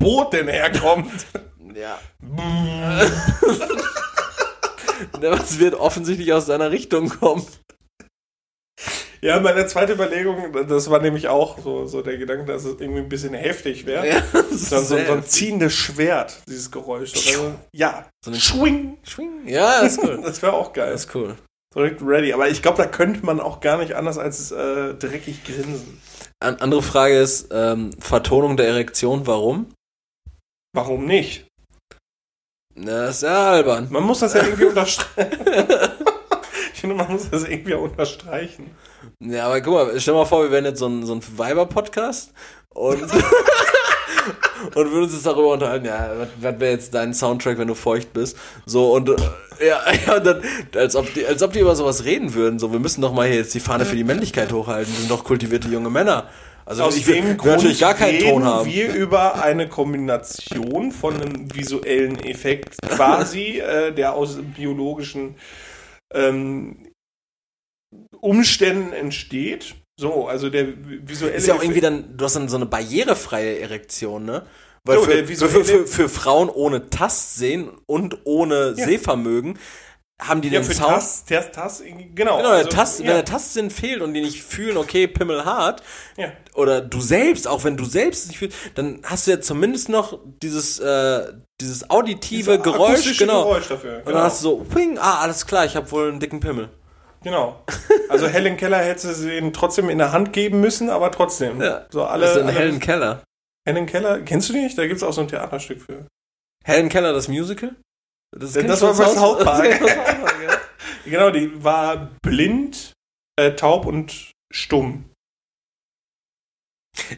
Boot 0.00 0.32
denn 0.32 0.48
herkommt? 0.48 1.26
Ja. 1.74 1.98
Es 5.42 5.58
wird 5.58 5.74
offensichtlich 5.74 6.32
aus 6.32 6.46
deiner 6.46 6.70
Richtung 6.70 7.08
kommen. 7.08 7.44
Ja, 9.22 9.38
meine 9.40 9.66
zweite 9.66 9.92
Überlegung, 9.92 10.52
das 10.66 10.88
war 10.88 11.00
nämlich 11.00 11.28
auch 11.28 11.58
so, 11.58 11.86
so 11.86 12.00
der 12.00 12.16
Gedanke, 12.16 12.46
dass 12.50 12.64
es 12.64 12.80
irgendwie 12.80 13.00
ein 13.00 13.08
bisschen 13.08 13.34
heftig 13.34 13.84
wäre. 13.84 14.08
Ja, 14.08 14.22
So, 14.50 14.80
so, 14.80 14.96
ein 14.96 15.24
ziehendes 15.24 15.74
Schwert, 15.74 16.38
dieses 16.48 16.70
Geräusch. 16.70 17.12
Oder. 17.38 17.56
Ja, 17.74 18.06
So 18.24 18.30
eine- 18.30 18.40
Schwing. 18.40 18.96
Schwing. 19.02 19.46
Ja, 19.46 19.80
ist 19.80 20.02
cool. 20.02 20.20
Das 20.24 20.40
wäre 20.42 20.54
auch 20.54 20.72
geil. 20.72 20.92
Das 20.92 21.04
ist 21.04 21.14
cool. 21.14 21.36
Direkt 21.74 22.00
ready. 22.02 22.32
Aber 22.32 22.48
ich 22.48 22.62
glaube, 22.62 22.78
da 22.78 22.86
könnte 22.88 23.24
man 23.26 23.40
auch 23.40 23.60
gar 23.60 23.76
nicht 23.78 23.94
anders 23.94 24.16
als 24.16 24.50
äh, 24.52 24.94
dreckig 24.94 25.44
grinsen. 25.44 26.00
An, 26.42 26.56
andere 26.56 26.82
Frage 26.82 27.18
ist, 27.18 27.48
ähm, 27.52 27.90
Vertonung 28.00 28.56
der 28.56 28.68
Erektion, 28.68 29.26
warum? 29.26 29.66
Warum 30.72 31.04
nicht? 31.04 31.46
Na, 32.74 33.06
das 33.06 33.16
ist 33.16 33.22
ja 33.22 33.50
albern. 33.50 33.88
Man 33.90 34.04
muss 34.04 34.20
das 34.20 34.34
ja 34.34 34.42
irgendwie 34.42 34.66
unterstreichen. 34.66 35.44
ich 36.72 36.80
finde, 36.80 36.94
man 36.94 37.10
muss 37.10 37.28
das 37.28 37.44
irgendwie 37.44 37.74
unterstreichen. 37.74 38.70
Ja, 39.20 39.46
aber 39.46 39.60
guck 39.60 39.74
mal, 39.74 40.00
stell 40.00 40.14
mal 40.14 40.24
vor, 40.24 40.44
wir 40.44 40.50
wären 40.50 40.64
jetzt 40.64 40.78
so 40.78 40.86
ein, 40.86 41.04
so 41.04 41.14
ein 41.14 41.22
Weiber-Podcast 41.36 42.32
und, 42.68 43.02
und 44.74 44.74
würden 44.74 45.02
uns 45.02 45.12
jetzt 45.12 45.26
darüber 45.26 45.52
unterhalten, 45.52 45.86
ja, 45.86 46.12
was, 46.16 46.28
was 46.40 46.60
wäre 46.60 46.72
jetzt 46.72 46.94
dein 46.94 47.12
Soundtrack, 47.12 47.58
wenn 47.58 47.68
du 47.68 47.74
feucht 47.74 48.12
bist? 48.12 48.36
So, 48.64 48.94
und 48.94 49.08
äh, 49.08 49.16
ja, 49.66 49.80
ja, 50.06 50.20
dann, 50.20 50.40
als 50.74 50.94
ob, 50.94 51.12
die, 51.12 51.26
als 51.26 51.42
ob 51.42 51.52
die 51.52 51.60
über 51.60 51.74
sowas 51.74 52.04
reden 52.04 52.34
würden, 52.34 52.60
so, 52.60 52.72
wir 52.72 52.78
müssen 52.78 53.02
doch 53.02 53.12
mal 53.12 53.26
hier 53.26 53.38
jetzt 53.38 53.54
die 53.54 53.60
Fahne 53.60 53.84
für 53.84 53.96
die 53.96 54.04
Männlichkeit 54.04 54.52
hochhalten, 54.52 54.92
wir 54.92 55.00
sind 55.00 55.10
doch 55.10 55.24
kultivierte 55.24 55.68
junge 55.68 55.90
Männer. 55.90 56.28
Also 56.70 56.84
Aus 56.84 56.96
ich 56.96 57.04
dem 57.04 57.36
Grund 57.36 57.56
natürlich 57.56 57.80
gar 57.80 57.94
keinen 57.94 58.14
reden 58.18 58.30
Ton 58.30 58.44
haben. 58.44 58.72
wir 58.72 58.94
über 58.94 59.42
eine 59.42 59.68
Kombination 59.68 60.92
von 60.92 61.20
einem 61.20 61.52
visuellen 61.52 62.16
Effekt 62.20 62.76
quasi, 62.82 63.58
äh, 63.58 63.92
der 63.92 64.14
aus 64.14 64.38
biologischen 64.54 65.34
ähm, 66.14 66.92
Umständen 68.20 68.92
entsteht. 68.92 69.74
So, 69.98 70.28
also 70.28 70.48
der 70.48 70.68
visuelle 71.08 71.34
Ist 71.34 71.48
ja 71.48 71.54
auch 71.54 71.62
irgendwie 71.62 71.80
dann, 71.80 72.16
du 72.16 72.24
hast 72.24 72.36
dann 72.36 72.48
so 72.48 72.54
eine 72.54 72.66
barrierefreie 72.66 73.58
Erektion, 73.58 74.24
ne? 74.24 74.46
Weil 74.84 74.98
So, 74.98 75.04
für, 75.06 75.26
für, 75.26 75.64
für, 75.64 75.86
für 75.88 76.08
Frauen 76.08 76.48
ohne 76.48 76.88
Tastsehen 76.88 77.68
und 77.86 78.18
ohne 78.22 78.74
Ja. 78.76 78.86
Sehvermögen 78.86 79.58
haben 80.20 80.42
die 80.42 80.48
ja, 80.48 80.60
den 80.60 80.64
für 80.64 80.74
Sound. 80.74 80.90
Tass, 80.90 81.24
Tass, 81.24 81.50
Tass, 81.52 81.82
genau. 81.82 82.36
Genau, 82.36 82.36
also, 82.50 82.62
der 82.64 82.68
Tast, 82.68 83.00
wenn 83.00 83.06
ja, 83.06 83.12
der 83.14 83.24
Tastsinn 83.24 83.70
fehlt 83.70 84.02
und 84.02 84.14
die 84.14 84.20
nicht 84.20 84.42
fühlen, 84.42 84.76
okay, 84.76 85.06
Pimmel 85.06 85.44
hart, 85.44 85.82
ja. 86.16 86.32
oder 86.54 86.80
du 86.80 87.00
selbst, 87.00 87.48
auch 87.48 87.64
wenn 87.64 87.76
du 87.76 87.84
selbst 87.84 88.28
nicht 88.28 88.38
fühlst, 88.38 88.56
dann 88.74 89.00
hast 89.04 89.26
du 89.26 89.30
ja 89.32 89.40
zumindest 89.40 89.88
noch 89.88 90.18
dieses, 90.42 90.78
äh, 90.78 91.32
dieses 91.60 91.88
auditive 91.90 92.50
Dieses 92.58 92.62
Geräusch, 92.62 93.18
genau. 93.18 93.44
Geräusch 93.44 93.68
dafür. 93.68 93.96
Und 93.98 94.04
Genau. 94.04 94.16
dann 94.18 94.24
hast 94.26 94.40
du 94.44 94.48
so, 94.48 94.56
ping, 94.58 94.98
ah, 94.98 95.20
alles 95.20 95.46
klar, 95.46 95.64
ich 95.64 95.74
habe 95.76 95.90
wohl 95.90 96.08
einen 96.08 96.20
dicken 96.20 96.40
Pimmel. 96.40 96.68
genau. 97.24 97.62
Also 98.08 98.26
Helen 98.26 98.56
Keller 98.56 98.78
hätte 98.78 99.14
sie 99.14 99.36
ihn 99.36 99.52
trotzdem 99.52 99.88
in 99.88 99.98
der 99.98 100.12
Hand 100.12 100.32
geben 100.32 100.60
müssen, 100.60 100.90
aber 100.90 101.10
trotzdem. 101.12 101.60
Ja. 101.62 101.86
So 101.90 102.04
alle, 102.04 102.26
das 102.26 102.36
ist 102.36 102.42
in 102.42 102.48
alle 102.48 102.58
Helen 102.58 102.80
Keller. 102.80 103.22
Helen 103.66 103.86
Keller, 103.86 104.20
kennst 104.20 104.48
du 104.48 104.52
die 104.52 104.60
nicht? 104.60 104.76
Da 104.76 104.86
gibt 104.86 104.96
es 104.96 105.02
auch 105.02 105.12
so 105.12 105.20
ein 105.20 105.28
Theaterstück 105.28 105.80
für. 105.82 106.06
Helen 106.64 106.88
Keller, 106.88 107.12
das 107.12 107.28
Musical? 107.28 107.76
Das, 108.36 108.52
Das 108.54 108.80
war 108.82 108.94
South 108.94 109.42
Park. 109.44 109.64
Das 109.68 109.80
war 109.80 109.88
South 109.88 110.20
Park, 110.24 110.36
ja. 110.46 110.56
Genau, 111.04 111.30
die 111.30 111.62
war 111.64 112.10
blind, 112.22 112.92
äh, 113.36 113.52
taub 113.52 113.86
und 113.86 114.30
stumm. 114.52 115.06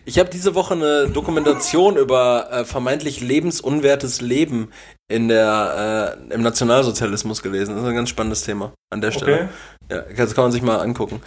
Ich 0.05 0.19
habe 0.19 0.31
diese 0.31 0.55
Woche 0.55 0.75
eine 0.75 1.09
Dokumentation 1.09 1.97
über 1.97 2.49
äh, 2.53 2.65
vermeintlich 2.65 3.21
lebensunwertes 3.21 4.21
Leben 4.21 4.71
in 5.11 5.29
der, 5.29 6.17
äh, 6.31 6.35
im 6.35 6.43
Nationalsozialismus 6.43 7.43
gelesen. 7.43 7.75
Das 7.75 7.83
ist 7.83 7.89
ein 7.89 7.95
ganz 7.97 8.09
spannendes 8.11 8.45
Thema 8.45 8.73
an 8.93 9.01
der 9.01 9.11
Stelle. 9.13 9.51
Okay. 9.91 10.03
Ja, 10.11 10.25
das 10.25 10.35
kann 10.35 10.45
man 10.45 10.53
sich 10.53 10.63
mal 10.63 10.79
angucken. 10.79 11.21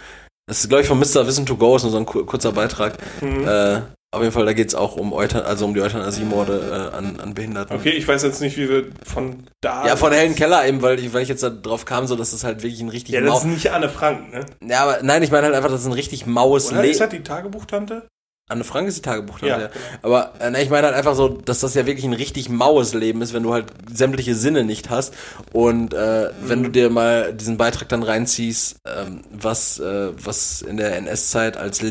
Das 0.48 0.60
ist, 0.60 0.68
glaube 0.68 0.82
ich, 0.82 0.88
von 0.88 0.98
Mr. 0.98 1.26
Wissen 1.26 1.44
to 1.44 1.56
Go, 1.56 1.76
ist 1.76 1.82
nur 1.82 1.92
so 1.92 1.98
ein 1.98 2.06
kur- 2.06 2.24
kurzer 2.24 2.52
Beitrag. 2.52 2.96
Mhm. 3.20 3.46
Äh, 3.46 3.82
auf 4.16 4.22
jeden 4.22 4.32
Fall, 4.32 4.44
da 4.46 4.52
geht's 4.52 4.74
auch 4.74 4.96
um, 4.96 5.12
Euthar 5.12 5.44
also 5.46 5.64
um 5.64 5.74
die 5.74 5.80
Euthanasiemorde 5.80 6.90
äh, 6.92 6.96
an, 6.96 7.20
an 7.20 7.34
Behinderten. 7.34 7.76
Okay, 7.76 7.90
ich 7.90 8.06
weiß 8.08 8.22
jetzt 8.24 8.40
nicht, 8.40 8.56
wie 8.56 8.68
wir 8.68 8.84
von 9.04 9.44
da. 9.60 9.86
Ja, 9.86 9.96
von 9.96 10.12
Helen 10.12 10.34
Keller 10.34 10.66
eben, 10.66 10.82
weil 10.82 10.98
ich, 10.98 11.12
weil 11.14 11.22
ich 11.22 11.28
jetzt 11.28 11.42
da 11.42 11.50
drauf 11.50 11.84
kam, 11.84 12.06
so 12.06 12.16
dass 12.16 12.32
es 12.32 12.44
halt 12.44 12.62
wirklich 12.62 12.80
ein 12.80 12.88
richtig 12.88 13.14
Ja, 13.14 13.20
das 13.20 13.30
mau 13.30 13.38
ist 13.38 13.44
nicht 13.44 13.70
Anne 13.70 13.88
Frank, 13.88 14.32
ne? 14.32 14.46
Ja, 14.66 14.82
aber 14.82 14.98
nein, 15.02 15.22
ich 15.22 15.30
meine 15.30 15.46
halt 15.46 15.54
einfach, 15.54 15.70
das 15.70 15.80
ist 15.82 15.86
ein 15.86 15.92
richtig 15.92 16.26
maues 16.26 16.68
Oder 16.70 16.78
ist 16.82 16.86
Leben. 16.86 16.98
das 16.98 17.08
die 17.10 17.22
Tagebuchtante? 17.22 18.06
Anne 18.48 18.62
Frank 18.62 18.86
ist 18.86 18.96
die 18.98 19.02
Tagebuch, 19.02 19.40
Ja, 19.40 19.48
ja. 19.48 19.56
genau. 19.56 19.70
Aber 20.02 20.34
äh, 20.38 20.50
ne, 20.52 20.62
ich 20.62 20.70
meine 20.70 20.86
halt 20.86 20.94
einfach 20.96 21.16
so, 21.16 21.26
dass 21.28 21.58
das 21.58 21.74
ja 21.74 21.84
wirklich 21.84 22.04
ein 22.04 22.12
richtig 22.12 22.48
maues 22.48 22.94
Leben 22.94 23.20
ist, 23.20 23.32
wenn 23.34 23.42
du 23.42 23.52
halt 23.52 23.66
sämtliche 23.92 24.36
Sinne 24.36 24.62
nicht 24.62 24.88
hast. 24.88 25.12
Und 25.52 25.92
äh, 25.94 26.30
wenn 26.42 26.60
Mhm. 26.60 26.62
du 26.62 26.70
dir 26.70 26.90
mal 26.90 27.32
diesen 27.34 27.56
Beitrag 27.56 27.88
dann 27.88 28.04
reinziehst, 28.04 28.76
ähm, 28.86 29.22
was, 29.32 29.80
äh, 29.80 30.10
was 30.24 30.62
in 30.62 30.76
der 30.76 30.94
NS-Zeit 30.96 31.56
als 31.56 31.82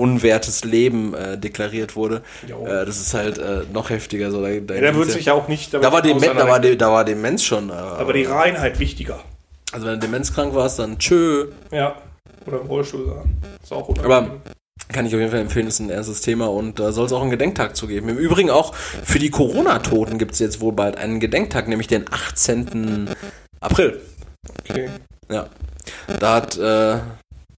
unwertes 0.00 0.64
Leben 0.64 1.14
äh, 1.14 1.36
deklariert 1.38 1.94
wurde. 1.96 2.22
Äh, 2.48 2.84
das 2.86 3.00
ist 3.00 3.14
halt 3.14 3.38
äh, 3.38 3.62
noch 3.72 3.90
heftiger. 3.90 4.30
So, 4.30 4.42
da, 4.42 4.48
da, 4.60 4.74
Ja, 4.74 4.94
wird 4.94 5.10
sich 5.10 5.26
ja 5.26 5.34
auch 5.34 5.48
nicht 5.48 5.74
da 5.74 5.92
war, 5.92 6.02
Demen, 6.02 6.20
da, 6.20 6.48
war. 6.48 6.58
De, 6.60 6.76
da 6.76 6.90
war 6.92 7.04
Demenz 7.04 7.42
schon. 7.44 7.70
Äh, 7.70 7.72
Aber 7.72 8.12
die 8.12 8.24
Reinheit 8.24 8.78
wichtiger. 8.78 9.20
also 9.72 9.86
wenn 9.86 9.94
du 9.94 9.98
demenzkrank 10.06 10.54
warst, 10.54 10.78
dann 10.78 10.98
tschö. 10.98 11.48
Ja. 11.70 11.94
Oder 12.46 12.60
im 12.62 12.66
Rollstuhl 12.68 13.06
sein. 13.06 13.36
Ist 13.62 13.72
auch 13.72 13.88
Aber 13.90 14.06
unangenehm. 14.18 14.40
kann 14.88 15.04
ich 15.06 15.14
auf 15.14 15.20
jeden 15.20 15.30
Fall 15.30 15.40
empfehlen, 15.40 15.66
ist 15.66 15.78
ein 15.78 15.90
ernstes 15.90 16.22
Thema 16.22 16.50
und 16.50 16.80
da 16.80 16.90
soll 16.92 17.04
es 17.06 17.12
auch 17.12 17.20
einen 17.20 17.30
Gedenktag 17.30 17.76
zu 17.76 17.86
geben. 17.86 18.08
Im 18.08 18.16
Übrigen 18.16 18.48
auch 18.50 18.74
für 18.74 19.18
die 19.18 19.30
Corona-Toten 19.30 20.16
gibt 20.18 20.32
es 20.32 20.38
jetzt 20.38 20.60
wohl 20.60 20.72
bald 20.72 20.96
einen 20.96 21.20
Gedenktag, 21.20 21.68
nämlich 21.68 21.86
den 21.86 22.06
18. 22.10 23.10
April. 23.60 24.00
Okay. 24.68 24.88
Ja. 25.30 25.46
Da 26.18 26.34
hat, 26.34 26.56
äh, 26.56 26.96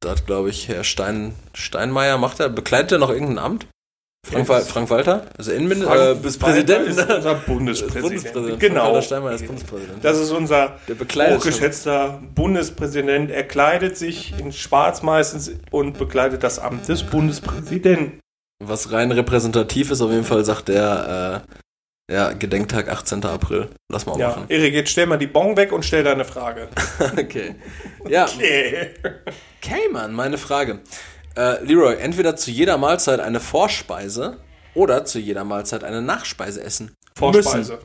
da 0.03 0.11
hat 0.11 0.27
glaube 0.27 0.51
ich, 0.51 0.69
Herr 0.69 0.85
Stein, 0.85 1.35
Steinmeier, 1.55 2.19
macht 2.19 2.41
er, 2.41 2.49
bekleidet 2.49 2.93
er 2.93 2.99
noch 2.99 3.11
irgendein 3.11 3.39
Amt? 3.39 3.67
Frank, 4.25 4.49
Wal- 4.49 4.63
Frank 4.63 4.89
Walter? 4.91 5.27
Also 5.37 5.51
Innenminister? 5.51 6.13
Äh, 6.13 6.15
bis 6.15 6.39
Präsident. 6.39 6.87
Ist 6.87 7.11
unser 7.11 7.35
Bundespräsident. 7.35 8.03
Bundespräsident. 8.05 8.49
Frank 8.51 8.61
Genau. 8.61 8.85
Walter 8.93 9.03
Steinmeier 9.03 9.35
ist 9.35 9.47
Bundespräsident. 9.49 10.05
Das 10.05 10.19
ist 10.21 10.31
unser 10.31 10.79
bekleidet 10.87 11.43
schon. 11.43 11.51
hochgeschätzter 11.53 12.23
Bundespräsident. 12.35 13.33
Er 13.33 13.43
kleidet 13.43 13.97
sich 13.97 14.39
in 14.39 14.53
Schwarz 14.53 15.03
meistens 15.03 15.51
und 15.73 15.99
bekleidet 15.99 16.45
das 16.45 16.61
Amt 16.61 16.89
des 16.89 17.03
Bundespräsidenten. 17.03 18.21
Was 18.65 18.93
rein 18.93 19.11
repräsentativ 19.11 19.91
ist, 19.91 20.01
auf 20.01 20.11
jeden 20.13 20.23
Fall 20.25 20.45
sagt 20.45 20.69
der, 20.69 21.45
äh, 22.09 22.15
ja, 22.15 22.33
Gedenktag 22.33 22.89
18. 22.91 23.25
April. 23.25 23.71
Lass 23.91 24.07
mal 24.07 24.17
Ja, 24.21 24.29
machen. 24.29 24.45
Erik, 24.49 24.73
jetzt 24.75 24.91
stell 24.91 25.07
mal 25.07 25.17
die 25.19 25.27
Bon 25.27 25.57
weg 25.57 25.73
und 25.73 25.85
stell 25.85 26.05
deine 26.05 26.25
Frage. 26.25 26.69
Okay. 27.19 27.57
Ja, 28.09 28.27
Okay. 28.27 28.91
Okay, 29.63 29.89
Mann, 29.91 30.13
meine 30.13 30.39
Frage. 30.39 30.81
Äh, 31.37 31.65
Leroy, 31.65 31.97
entweder 31.97 32.37
zu 32.37 32.51
jeder 32.51 32.77
Mahlzeit 32.79 33.21
eine 33.21 33.41
Vorspeise 33.41 34.39
oder 34.75 35.05
zu 35.05 35.19
jeder 35.19 35.45
Mahlzeit 35.45 35.85
eine 35.85 36.03
Nachspeise 36.03 36.63
essen. 36.63 36.95
Vorspeise. 37.17 37.79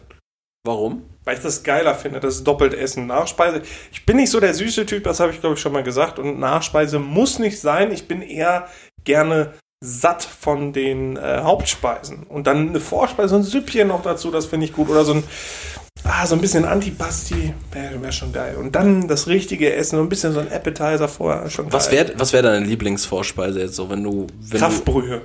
Warum? 0.65 1.03
Weil 1.23 1.37
ich 1.37 1.43
das 1.43 1.63
geiler 1.63 1.95
finde, 1.95 2.19
das 2.19 2.43
doppelt 2.43 2.73
Essen. 2.73 3.07
Nachspeise. 3.07 3.61
Ich 3.91 4.05
bin 4.05 4.17
nicht 4.17 4.31
so 4.31 4.39
der 4.39 4.53
süße 4.53 4.85
Typ, 4.85 5.03
das 5.05 5.19
habe 5.19 5.31
ich 5.31 5.39
glaube 5.39 5.55
ich 5.55 5.61
schon 5.61 5.71
mal 5.71 5.83
gesagt. 5.83 6.19
Und 6.19 6.39
Nachspeise 6.39 6.99
muss 6.99 7.39
nicht 7.39 7.59
sein. 7.59 7.91
Ich 7.91 8.07
bin 8.07 8.21
eher 8.21 8.67
gerne 9.05 9.53
satt 9.79 10.23
von 10.23 10.73
den 10.73 11.15
äh, 11.15 11.41
Hauptspeisen. 11.41 12.23
Und 12.23 12.47
dann 12.47 12.69
eine 12.69 12.79
Vorspeise, 12.79 13.29
so 13.29 13.35
ein 13.37 13.43
Süppchen 13.43 13.87
noch 13.87 14.01
dazu, 14.01 14.31
das 14.31 14.47
finde 14.47 14.65
ich 14.65 14.73
gut. 14.73 14.89
Oder 14.89 15.05
so 15.05 15.13
ein, 15.13 15.23
ah, 16.03 16.25
so 16.25 16.35
ein 16.35 16.41
bisschen 16.41 16.65
Antipasti, 16.65 17.53
wäre 17.71 18.01
wär 18.01 18.11
schon 18.11 18.33
geil. 18.33 18.55
Und 18.57 18.75
dann 18.75 19.07
das 19.07 19.27
richtige 19.27 19.73
Essen, 19.73 19.97
so 19.97 20.01
ein 20.01 20.09
bisschen 20.09 20.33
so 20.33 20.39
ein 20.39 20.51
Appetizer 20.51 21.07
vorher, 21.07 21.49
schon 21.49 21.71
Was 21.71 21.91
wäre 21.91 22.13
was 22.17 22.33
wär 22.33 22.41
deine 22.41 22.65
Lieblingsvorspeise 22.65 23.61
jetzt 23.61 23.75
so, 23.75 23.89
wenn 23.89 24.03
du. 24.03 24.27
Wenn 24.39 24.59
Kraftbrühe. 24.59 25.21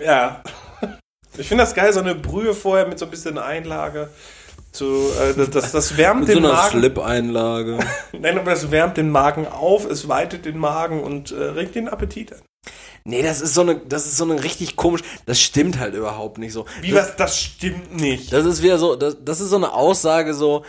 Ja. 0.00 0.42
Ich 1.36 1.48
finde 1.48 1.64
das 1.64 1.74
geil, 1.74 1.92
so 1.92 2.00
eine 2.00 2.14
Brühe 2.14 2.54
vorher 2.54 2.86
mit 2.86 2.98
so 2.98 3.04
ein 3.04 3.10
bisschen 3.10 3.38
Einlage. 3.38 4.10
So, 4.72 5.10
äh, 5.20 5.34
das, 5.34 5.50
das, 5.50 5.72
das 5.72 5.88
du, 5.90 5.96
wärmt 5.96 6.26
so 6.26 6.34
den 6.34 6.44
einer 6.44 6.54
Magen. 6.54 6.78
Slip-Einlage. 6.78 7.78
Nein, 8.18 8.38
aber 8.38 8.50
das 8.50 8.70
wärmt 8.70 8.96
den 8.96 9.10
Magen 9.10 9.46
auf, 9.46 9.84
es 9.84 10.08
weitet 10.08 10.44
den 10.44 10.58
Magen 10.58 11.02
und 11.02 11.32
äh, 11.32 11.42
regt 11.42 11.74
den 11.74 11.88
Appetit 11.88 12.32
an. 12.32 12.40
Nee, 13.04 13.22
das 13.22 13.40
ist 13.40 13.54
so 13.54 13.62
eine, 13.62 13.76
das 13.76 14.06
ist 14.06 14.16
so 14.16 14.24
eine 14.24 14.42
richtig 14.42 14.76
komisch. 14.76 15.02
Das 15.26 15.40
stimmt 15.40 15.78
halt 15.78 15.94
überhaupt 15.94 16.38
nicht 16.38 16.52
so. 16.52 16.66
Wie 16.80 16.90
das, 16.90 17.08
was? 17.10 17.16
Das 17.16 17.38
stimmt 17.40 17.96
nicht. 18.00 18.32
das 18.32 18.44
ist 18.46 18.62
wieder 18.62 18.78
so, 18.78 18.96
das, 18.96 19.16
das 19.24 19.40
ist 19.40 19.50
so 19.50 19.56
eine 19.56 19.72
Aussage 19.72 20.34
so, 20.34 20.64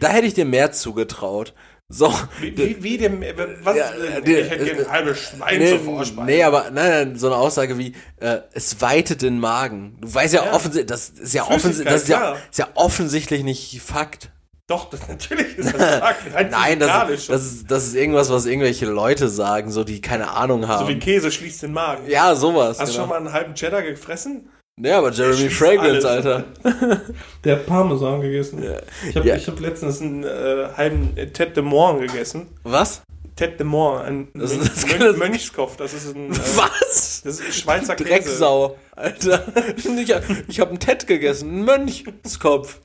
da 0.00 0.08
hätte 0.08 0.26
ich 0.26 0.34
dir 0.34 0.44
mehr 0.44 0.72
zugetraut. 0.72 1.54
So. 1.90 2.12
Wie, 2.40 2.54
wie, 2.54 2.82
wie 2.82 2.98
dem, 2.98 3.22
äh, 3.22 3.32
was? 3.62 3.76
Ja, 3.76 3.90
äh, 3.92 4.20
die- 4.20 4.34
ich 4.34 4.50
hätte 4.50 4.64
gerne 4.66 4.80
ein 4.82 4.90
halbes 4.92 5.18
Schwein 5.20 5.58
Nee, 5.58 5.68
zur 5.70 5.80
Vorspeise. 5.80 6.26
nee, 6.26 6.42
aber 6.42 6.64
nein, 6.70 6.90
nein, 6.90 7.16
so 7.18 7.28
eine 7.28 7.36
Aussage 7.36 7.78
wie, 7.78 7.94
äh, 8.20 8.40
es 8.52 8.82
weitet 8.82 9.22
den 9.22 9.40
Magen. 9.40 9.96
Du 10.02 10.12
weißt 10.12 10.34
ja, 10.34 10.44
Ja. 10.44 10.52
offensichtlich, 10.52 10.86
das 10.86 11.08
ist 11.08 11.32
ja, 11.32 11.44
offensichtlich, 11.44 11.88
das 11.88 12.02
ist 12.02 12.08
ja, 12.08 12.36
ist 12.50 12.58
ja 12.58 12.68
offensichtlich 12.74 13.42
nicht 13.42 13.80
Fakt. 13.80 14.30
Doch, 14.68 14.90
das, 14.90 15.08
natürlich 15.08 15.56
ist 15.56 15.74
das 15.74 15.98
Fakt. 15.98 16.22
Rein 16.34 16.50
Nein, 16.50 16.78
das, 16.78 17.26
das, 17.26 17.44
ist, 17.46 17.70
das 17.70 17.86
ist 17.86 17.94
irgendwas, 17.94 18.30
was 18.30 18.44
irgendwelche 18.44 18.84
Leute 18.84 19.30
sagen, 19.30 19.70
so 19.70 19.82
die 19.82 20.02
keine 20.02 20.30
Ahnung 20.30 20.68
haben. 20.68 20.84
so 20.84 20.88
wie 20.88 20.98
Käse 20.98 21.32
schließt 21.32 21.62
den 21.62 21.72
Magen. 21.72 22.08
ja, 22.08 22.34
sowas. 22.34 22.78
Hast 22.78 22.92
du 22.92 22.92
genau. 22.92 23.02
schon 23.04 23.08
mal 23.08 23.16
einen 23.16 23.32
halben 23.32 23.54
Cheddar 23.54 23.80
gefressen? 23.82 24.50
Ja, 24.80 24.98
aber 24.98 25.10
Jeremy 25.10 25.48
Fragrance. 25.48 26.08
Alter. 26.08 26.44
Der 27.44 27.56
hat 27.56 27.66
Parmesan 27.66 28.20
gegessen. 28.20 28.62
Ich 29.08 29.16
habe 29.16 29.26
Ja. 29.26 29.36
ich 29.36 29.48
hab 29.48 29.58
letztens 29.58 30.00
einen 30.02 30.22
äh, 30.22 30.68
halben 30.76 31.14
Tête 31.32 31.54
de 31.54 31.62
Mort 31.64 32.00
gegessen. 32.00 32.46
Was? 32.62 33.02
Tête 33.38 33.56
de 33.58 33.64
Mort, 33.64 34.04
ein 34.04 34.28
Das- 34.34 34.52
Mönch- 34.52 34.68
das- 34.68 34.84
Mönch- 34.86 35.16
Mönchskopf. 35.16 35.76
Das 35.76 35.92
ist 35.94 36.14
ein. 36.14 36.32
Äh, 36.32 36.36
Was? 36.56 37.22
Das 37.22 37.40
ist 37.40 37.54
Schweizer 37.54 37.94
Käse. 37.94 38.08
Drecksau, 38.10 38.76
Alter. 38.96 39.44
Ich, 39.76 40.12
hab- 40.12 40.22
ich 40.48 40.60
habe 40.60 40.70
einen 40.70 40.80
Ted 40.80 41.06
gegessen, 41.06 41.48
einen 41.48 41.64
Mönchskopf. 41.64 42.80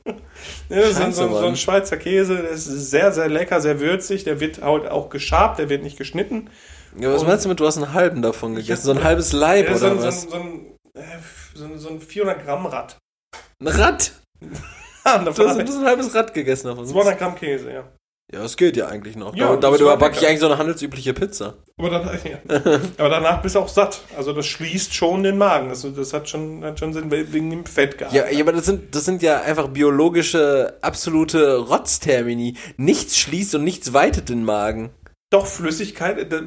Ja, 0.70 0.82
das 0.82 1.00
ist 1.00 1.16
so, 1.16 1.30
so 1.30 1.46
ein. 1.48 1.56
Schweizer 1.56 1.98
Käse. 1.98 2.36
Der 2.38 2.52
ist 2.52 2.66
sehr, 2.66 3.12
sehr 3.12 3.30
lecker, 3.30 3.60
sehr 3.62 3.80
würzig. 3.80 4.24
Der 4.26 4.40
wird 4.40 4.62
halt 4.62 4.88
auch 4.90 5.10
geschabt, 5.10 5.60
der 5.60 5.70
wird 5.70 5.84
nicht 5.84 5.98
geschnitten. 5.98 6.50
Ja, 7.00 7.12
was 7.12 7.22
Und- 7.24 7.28
meinst 7.30 7.46
du 7.46 7.50
mit, 7.50 7.60
du 7.60 7.66
hast 7.66 7.78
einen 7.78 7.94
halben 7.94 8.22
davon 8.22 8.54
gegessen? 8.56 8.84
So 8.84 8.92
ein 8.92 9.04
halbes 9.04 9.34
Leib 9.34 9.66
Der 9.66 9.76
ist 9.76 9.82
so 9.82 9.88
oder 9.88 9.96
ein, 9.96 10.04
was? 10.04 10.24
ein, 10.26 10.30
so 10.30 10.36
ein, 10.36 10.66
äh, 10.94 11.02
so 11.56 11.66
ein, 11.66 11.80
so 11.80 11.90
ein 11.90 12.00
400 12.00 12.46
Gramm 12.46 12.66
Rad. 12.68 12.98
Ein 13.60 13.68
Rad? 13.68 14.12
Du 15.06 15.10
hast, 15.12 15.38
du 15.38 15.48
hast 15.48 15.60
ein 15.60 15.86
halbes 15.86 16.16
Rad 16.16 16.34
gegessen 16.34 16.68
davon. 16.68 16.86
200 16.86 17.18
Gramm 17.20 17.36
Käse, 17.36 17.74
ja. 17.74 17.84
Ja, 18.34 18.40
das 18.40 18.58
geht 18.58 18.76
ja 18.76 18.88
eigentlich 18.88 19.16
noch. 19.16 19.36
Ja, 19.36 19.56
damit 19.56 19.80
überbacke 19.80 20.18
ich 20.18 20.28
eigentlich 20.28 20.40
so 20.40 20.48
eine 20.48 20.58
handelsübliche 20.58 21.14
Pizza. 21.14 21.54
Aber, 21.78 21.92
dann, 21.92 22.04
ja. 22.24 22.80
Aber 22.98 23.10
danach 23.10 23.44
bist 23.44 23.54
du 23.54 23.60
auch 23.60 23.68
satt. 23.68 24.02
Also 24.18 24.34
das 24.34 24.48
schließt 24.48 24.92
schon 24.96 25.22
den 25.22 25.38
Magen. 25.38 25.70
Das, 25.70 25.86
das 25.96 26.14
hat, 26.14 26.28
schon, 26.28 26.64
hat 26.64 26.80
schon 26.80 26.94
Sinn 26.94 27.12
wegen 27.12 27.52
dem 27.52 27.66
Fettgehalt. 27.66 28.12
Ja, 28.12 28.28
ja, 28.28 28.42
aber 28.42 28.54
das 28.54 28.66
sind, 28.66 28.96
das 28.96 29.06
sind 29.06 29.22
ja 29.22 29.42
einfach 29.42 29.68
biologische, 29.68 30.80
absolute 30.82 31.58
Rotztermini. 31.58 32.58
Nichts 32.78 33.20
schließt 33.20 33.54
und 33.54 33.64
nichts 33.64 33.94
weitet 33.94 34.30
den 34.30 34.44
Magen. 34.46 34.90
Doch, 35.30 35.46
Flüssigkeit, 35.46 36.34
äh, 36.34 36.42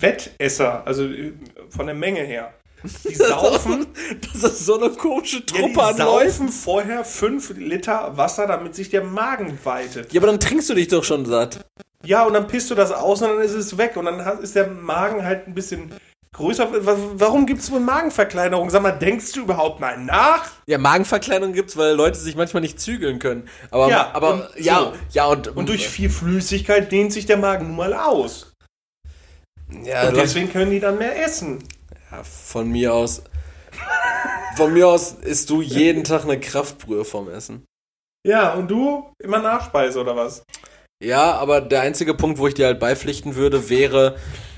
Wettesser, 0.00 0.84
also 0.84 1.04
äh, 1.04 1.32
von 1.68 1.86
der 1.86 1.94
Menge 1.94 2.22
her. 2.22 2.54
Die 3.08 3.14
saufen, 3.14 3.86
Das 4.32 4.42
ist 4.52 4.66
so 4.66 4.78
eine 4.78 4.90
komische 4.90 5.38
ja, 5.38 5.42
Truppe 5.46 5.72
die 5.72 5.80
an 5.80 5.98
Leuten. 5.98 6.30
saufen 6.30 6.48
vorher 6.50 7.04
5 7.04 7.50
Liter 7.56 8.16
Wasser, 8.16 8.46
damit 8.46 8.74
sich 8.74 8.90
der 8.90 9.02
Magen 9.04 9.58
weitet. 9.64 10.12
Ja, 10.12 10.20
aber 10.20 10.26
dann 10.26 10.40
trinkst 10.40 10.68
du 10.68 10.74
dich 10.74 10.88
doch 10.88 11.02
schon 11.04 11.24
satt. 11.24 11.64
Ja, 12.04 12.24
und 12.24 12.34
dann 12.34 12.46
pisst 12.46 12.70
du 12.70 12.74
das 12.74 12.92
aus 12.92 13.22
und 13.22 13.28
dann 13.28 13.40
ist 13.40 13.52
es 13.54 13.78
weg. 13.78 13.96
Und 13.96 14.04
dann 14.04 14.20
ist 14.40 14.54
der 14.54 14.66
Magen 14.68 15.24
halt 15.24 15.46
ein 15.48 15.54
bisschen 15.54 15.92
größer. 16.34 16.84
Wa- 16.84 16.96
Warum 17.14 17.46
gibt 17.46 17.60
es 17.62 17.70
wohl 17.72 17.80
Magenverkleinerung? 17.80 18.68
Sag 18.68 18.82
mal, 18.82 18.92
denkst 18.92 19.32
du 19.32 19.40
überhaupt 19.42 19.80
mal 19.80 19.96
nach? 19.96 20.50
Ja, 20.66 20.76
Magenverkleinerung 20.76 21.54
gibt's, 21.54 21.78
weil 21.78 21.94
Leute 21.94 22.18
sich 22.18 22.36
manchmal 22.36 22.60
nicht 22.60 22.78
zügeln 22.78 23.18
können. 23.18 23.48
Aber, 23.70 23.88
Ja, 23.88 24.10
aber 24.12 24.34
und 24.34 24.44
ja, 24.62 24.78
so. 24.80 24.92
ja 25.12 25.24
und, 25.26 25.48
Und 25.56 25.70
durch 25.70 25.88
viel 25.88 26.10
Flüssigkeit 26.10 26.92
dehnt 26.92 27.12
sich 27.14 27.24
der 27.24 27.38
Magen 27.38 27.68
nun 27.68 27.76
mal 27.76 27.94
aus. 27.94 28.52
ja, 29.84 30.08
Und 30.08 30.16
deswegen 30.18 30.52
können 30.52 30.70
die 30.72 30.80
dann 30.80 30.98
mehr 30.98 31.24
essen. 31.24 31.64
Von 32.22 32.70
mir 32.70 32.94
aus 32.94 33.22
von 34.56 34.72
mir 34.72 34.88
aus 34.88 35.12
isst 35.12 35.50
du 35.50 35.60
jeden 35.60 36.04
Tag 36.04 36.24
eine 36.24 36.38
Kraftbrühe 36.38 37.04
vom 37.04 37.28
Essen. 37.28 37.64
Ja, 38.26 38.54
und 38.54 38.70
du 38.70 39.12
immer 39.22 39.38
Nachspeise 39.38 40.00
oder 40.00 40.16
was? 40.16 40.44
Ja, 41.02 41.32
aber 41.32 41.60
der 41.60 41.82
einzige 41.82 42.14
Punkt, 42.14 42.38
wo 42.38 42.46
ich 42.46 42.54
dir 42.54 42.66
halt 42.66 42.80
beipflichten 42.80 43.34
würde, 43.34 43.68
wäre, 43.68 44.16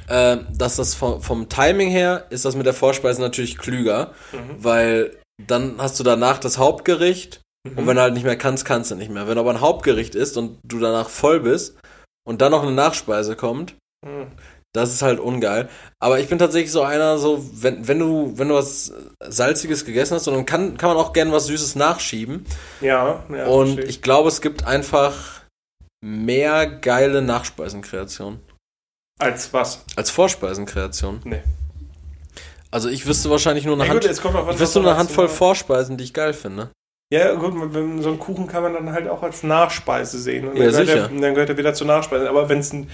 äh, 0.09 0.39
dass 0.53 0.77
das 0.77 0.95
vom, 0.95 1.23
vom 1.23 1.49
Timing 1.49 1.89
her 1.89 2.27
ist 2.31 2.45
das 2.45 2.55
mit 2.55 2.67
der 2.67 2.75
Vorspeise 2.75 3.21
natürlich 3.21 3.59
klüger, 3.59 4.13
weil 4.59 5.17
dann 5.45 5.77
hast 5.79 5.99
du 5.99 6.05
danach 6.05 6.39
das 6.39 6.59
Hauptgericht 6.59 7.41
und 7.65 7.87
wenn 7.87 7.97
du 7.97 8.03
halt 8.03 8.15
nicht 8.15 8.25
mehr 8.25 8.37
kannst, 8.37 8.65
kannst 8.65 8.91
du 8.91 8.95
nicht 8.95 9.11
mehr. 9.11 9.27
Wenn 9.27 9.39
aber 9.39 9.51
ein 9.51 9.61
Hauptgericht 9.61 10.15
ist 10.15 10.37
und 10.37 10.59
du 10.65 10.79
danach 10.79 11.09
voll 11.09 11.41
bist 11.41 11.77
und 12.25 12.41
dann 12.41 12.53
noch 12.53 12.63
eine 12.63 12.73
Nachspeise 12.73 13.35
kommt, 13.35 13.75
Mhm. 14.07 14.27
Das 14.77 14.93
ist 14.93 15.03
halt 15.03 15.19
ungeil. 15.19 15.69
Aber 15.99 16.21
ich 16.21 16.29
bin 16.29 16.39
tatsächlich 16.39 16.71
so 16.71 16.83
einer, 16.83 17.19
so, 17.19 17.45
wenn, 17.55 17.89
wenn 17.89 17.99
du, 17.99 18.33
wenn 18.37 18.49
du 18.49 18.55
was 18.55 18.93
Salziges 19.21 19.85
gegessen 19.85 20.15
hast, 20.15 20.29
und 20.29 20.35
dann 20.35 20.47
kann, 20.47 20.77
kann 20.77 20.91
man 20.91 20.99
auch 20.99 21.13
gerne 21.13 21.33
was 21.33 21.47
Süßes 21.47 21.75
nachschieben. 21.75 22.45
Ja, 22.81 23.25
ja. 23.33 23.47
und 23.47 23.67
verstehe 23.75 23.85
ich 23.87 24.03
glaube, 24.03 24.29
es 24.29 24.41
gibt 24.41 24.67
einfach 24.67 25.43
mehr 26.05 26.67
geile 26.67 27.23
Nachspeisenkreationen 27.23 28.41
Als 29.19 29.53
was? 29.53 29.85
als 29.97 30.11
Vorspeisenkreation. 30.11 31.21
Nee. 31.25 31.43
Also 32.71 32.89
ich 32.89 33.07
wüsste 33.07 33.31
wahrscheinlich 33.31 33.65
nur 33.65 33.75
eine 33.75 33.85
Ja, 33.85 33.91
Hand, 33.91 34.03
gut, 34.03 34.11
ich 34.11 34.59
wüsste 34.61 34.81
nur 34.81 34.91
eine 34.91 34.99
Handvoll 34.99 35.29
Vorspeisen, 35.29 35.97
die 35.97 36.05
ich 36.05 36.13
geil 36.13 36.35
finde. 36.35 36.71
Ja, 37.13 37.35
gut, 37.35 37.55
so 37.73 37.79
einen 38.09 38.19
Kuchen 38.19 38.49
kann 38.49 38.65
man 38.65 38.75
dann 38.75 38.93
halt 38.93 39.09
auch 39.09 39.23
als 39.23 39.45
Nachspeise 39.45 40.19
sehen. 40.19 40.49
Und 40.49 40.57
Ja, 40.57 40.65
dann, 40.65 40.73
gehört 40.73 40.87
sicher. 40.89 41.01
er, 41.03 41.21
dann 41.21 41.35
gehört 41.35 41.49
er 41.51 41.57
wieder 41.57 41.73
zur 41.73 41.87
Nachspeise. 41.87 42.29
Aber 42.29 42.49
wenn 42.49 42.59
es 42.59 42.73
ein 42.73 42.91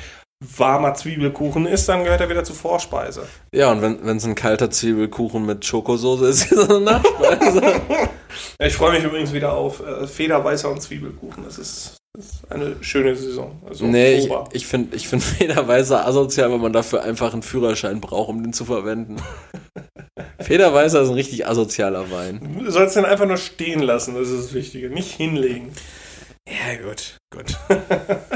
warmer 0.57 0.95
Zwiebelkuchen 0.95 1.67
ist, 1.67 1.89
dann 1.89 2.05
gehört 2.05 2.21
er 2.21 2.29
wieder 2.29 2.45
zur 2.45 2.57
Vorspeise. 2.57 3.27
Ja, 3.53 3.71
und 3.71 3.83
wenn 3.83 4.17
es 4.17 4.25
ein 4.25 4.35
kalter 4.35 4.71
Zwiebelkuchen 4.71 5.45
mit 5.45 5.65
Schokosoße 5.65 6.27
ist, 6.27 6.45
ist 6.53 6.59
es 6.59 6.71
eine 6.71 6.81
Nachspeise. 6.81 7.63
Ich 8.59 8.75
freue 8.75 8.93
mich 8.93 9.05
übrigens 9.05 9.33
wieder 9.35 9.53
auf 9.53 9.87
äh, 9.87 10.07
Federweißer 10.07 10.71
und 10.71 10.81
Zwiebelkuchen. 10.81 11.45
Das 11.45 11.59
ist 11.59 11.97
Das 12.17 12.25
ist 12.27 12.51
eine 12.51 12.77
schöne 12.81 13.15
Saison. 13.15 13.61
Also 13.69 13.85
Nee, 13.85 14.15
ich, 14.15 14.31
ich 14.53 14.67
finde 14.67 14.97
ich 14.97 15.07
find 15.07 15.23
Federweißer 15.23 16.07
asozial, 16.07 16.51
weil 16.51 16.59
man 16.59 16.73
dafür 16.73 17.03
einfach 17.03 17.35
einen 17.35 17.43
Führerschein 17.43 18.01
braucht, 18.01 18.31
um 18.31 18.43
den 18.43 18.55
zu 18.55 18.65
verwenden. 18.65 19.17
Federweißer 20.41 21.03
ist 21.03 21.09
ein 21.09 21.15
richtig 21.15 21.47
asozialer 21.47 22.11
Wein. 22.11 22.57
Du 22.59 22.71
sollst 22.71 22.97
den 22.97 23.05
einfach 23.05 23.27
nur 23.27 23.37
stehen 23.37 23.81
lassen, 23.81 24.15
das 24.15 24.31
ist 24.31 24.47
das 24.47 24.55
Wichtige. 24.55 24.89
Nicht 24.89 25.13
hinlegen. 25.13 25.73
Ja, 26.49 26.83
gut, 26.89 27.19
gut. 27.31 27.57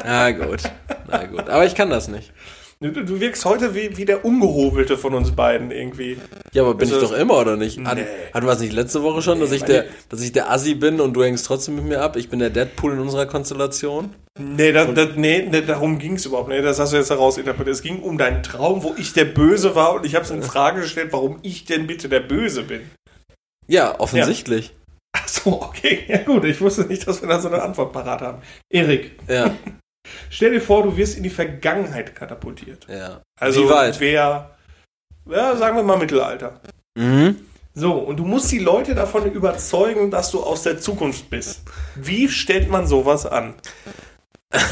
Na 0.04 0.30
gut, 0.30 0.62
na 1.08 1.24
gut. 1.26 1.48
Aber 1.48 1.64
ich 1.66 1.74
kann 1.74 1.90
das 1.90 2.08
nicht. 2.08 2.32
Du, 2.78 2.90
du 2.90 3.20
wirkst 3.20 3.46
heute 3.46 3.74
wie, 3.74 3.96
wie 3.96 4.04
der 4.04 4.22
Ungehobelte 4.26 4.98
von 4.98 5.14
uns 5.14 5.30
beiden 5.32 5.70
irgendwie. 5.70 6.18
Ja, 6.52 6.62
aber 6.62 6.74
bin 6.74 6.92
Also- 6.92 7.02
ich 7.06 7.10
doch 7.10 7.16
immer, 7.18 7.38
oder 7.38 7.56
nicht? 7.56 7.78
Hat, 7.82 7.96
Nee. 7.96 8.04
hatten 8.34 8.44
wir 8.46 8.52
es 8.52 8.60
nicht 8.60 8.74
letzte 8.74 9.02
Woche 9.02 9.22
schon, 9.22 9.40
dass, 9.40 9.48
Nee, 9.48 9.56
ich 9.56 9.62
der, 9.64 9.86
dass 10.10 10.20
ich 10.20 10.32
der 10.32 10.50
Assi 10.50 10.74
bin 10.74 11.00
und 11.00 11.14
du 11.14 11.24
hängst 11.24 11.46
trotzdem 11.46 11.76
mit 11.76 11.84
mir 11.86 12.02
ab? 12.02 12.16
Ich 12.16 12.28
bin 12.28 12.38
der 12.38 12.50
Deadpool 12.50 12.92
in 12.92 12.98
unserer 12.98 13.24
Konstellation? 13.24 14.14
Nee, 14.38 14.72
das, 14.72 14.92
das, 14.92 15.08
nee, 15.16 15.48
nee 15.50 15.62
darum 15.62 15.98
ging 15.98 16.16
es 16.16 16.26
überhaupt 16.26 16.50
nicht. 16.50 16.62
Das 16.62 16.78
hast 16.78 16.92
du 16.92 16.98
jetzt 16.98 17.08
herausinterpretiert. 17.08 17.74
Es 17.76 17.82
ging 17.82 18.02
um 18.02 18.18
deinen 18.18 18.42
Traum, 18.42 18.82
wo 18.82 18.94
ich 18.98 19.14
der 19.14 19.24
Böse 19.24 19.74
war 19.74 19.94
und 19.94 20.04
ich 20.04 20.14
habe 20.14 20.26
es 20.26 20.30
in 20.30 20.42
Frage 20.42 20.82
gestellt, 20.82 21.08
warum 21.14 21.38
ich 21.40 21.64
denn 21.64 21.86
bitte 21.86 22.10
der 22.10 22.20
Böse 22.20 22.62
bin. 22.62 22.82
Ja, 23.66 23.98
offensichtlich. 23.98 24.74
Ach 25.16 25.26
so, 25.28 25.62
okay. 25.62 26.00
Ja 26.08 26.18
gut, 26.18 26.44
ich 26.44 26.60
wusste 26.60 26.82
nicht, 26.82 27.08
dass 27.08 27.22
wir 27.22 27.28
da 27.30 27.40
so 27.40 27.48
eine 27.48 27.62
Antwort 27.62 27.94
parat 27.94 28.20
haben. 28.20 28.42
Erik, 28.70 29.12
Ja, 29.28 29.54
stell 30.30 30.52
dir 30.52 30.60
vor, 30.60 30.82
du 30.82 30.96
wirst 30.96 31.16
in 31.16 31.22
die 31.22 31.30
Vergangenheit 31.30 32.14
katapultiert. 32.14 32.86
ja. 32.88 33.20
Also 33.38 33.68
wer, 33.68 34.50
ja, 35.28 35.56
sagen 35.56 35.76
wir 35.76 35.82
mal 35.82 35.98
Mittelalter. 35.98 36.60
Mhm. 36.96 37.36
So, 37.74 37.92
und 37.92 38.16
du 38.16 38.24
musst 38.24 38.50
die 38.50 38.58
Leute 38.58 38.94
davon 38.94 39.30
überzeugen, 39.30 40.10
dass 40.10 40.30
du 40.30 40.42
aus 40.42 40.62
der 40.62 40.80
Zukunft 40.80 41.28
bist. 41.28 41.60
Wie 41.94 42.28
stellt 42.28 42.70
man 42.70 42.86
sowas 42.86 43.26
an? 43.26 43.54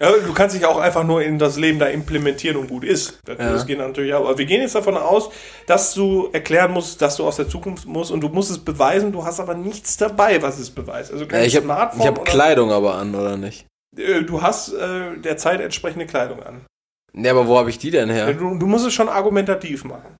Ja, 0.00 0.12
du 0.12 0.32
kannst 0.32 0.54
dich 0.54 0.64
auch 0.64 0.78
einfach 0.78 1.02
nur 1.02 1.22
in 1.22 1.40
das 1.40 1.56
Leben 1.56 1.80
da 1.80 1.86
implementieren 1.86 2.56
und 2.56 2.68
gut 2.68 2.84
ist. 2.84 3.18
Das, 3.24 3.36
Ja. 3.38 3.64
geht 3.64 3.78
natürlich 3.78 4.14
auch. 4.14 4.28
Aber 4.28 4.38
wir 4.38 4.46
gehen 4.46 4.60
jetzt 4.60 4.76
davon 4.76 4.96
aus, 4.96 5.30
dass 5.66 5.92
du 5.92 6.28
erklären 6.32 6.70
musst, 6.70 7.02
dass 7.02 7.16
du 7.16 7.26
aus 7.26 7.34
der 7.36 7.48
Zukunft 7.48 7.84
musst 7.86 8.12
und 8.12 8.20
du 8.20 8.28
musst 8.28 8.50
es 8.52 8.58
beweisen, 8.58 9.10
du 9.10 9.24
hast 9.24 9.40
aber 9.40 9.54
nichts 9.54 9.96
dabei, 9.96 10.40
was 10.40 10.60
es 10.60 10.70
beweist. 10.70 11.12
Also 11.12 11.26
kein 11.26 11.40
Ja, 11.40 11.46
ich 11.46 11.56
habe 11.56 11.68
hab 11.74 12.24
Kleidung 12.24 12.70
aber 12.70 12.94
an, 12.94 13.12
oder 13.14 13.36
nicht? 13.36 13.66
Äh, 13.96 14.22
Du 14.22 14.42
hast 14.42 14.72
äh, 14.72 15.16
der 15.18 15.36
Zeit 15.36 15.60
entsprechende 15.60 16.06
Kleidung 16.06 16.42
an. 16.42 16.66
Ja, 17.14 17.32
aber 17.32 17.46
wo 17.46 17.58
habe 17.58 17.70
ich 17.70 17.78
die 17.78 17.90
denn 17.90 18.10
her? 18.10 18.32
Du, 18.34 18.58
du 18.58 18.66
musst 18.66 18.86
es 18.86 18.92
schon 18.94 19.08
argumentativ 19.08 19.84
machen. 19.84 20.16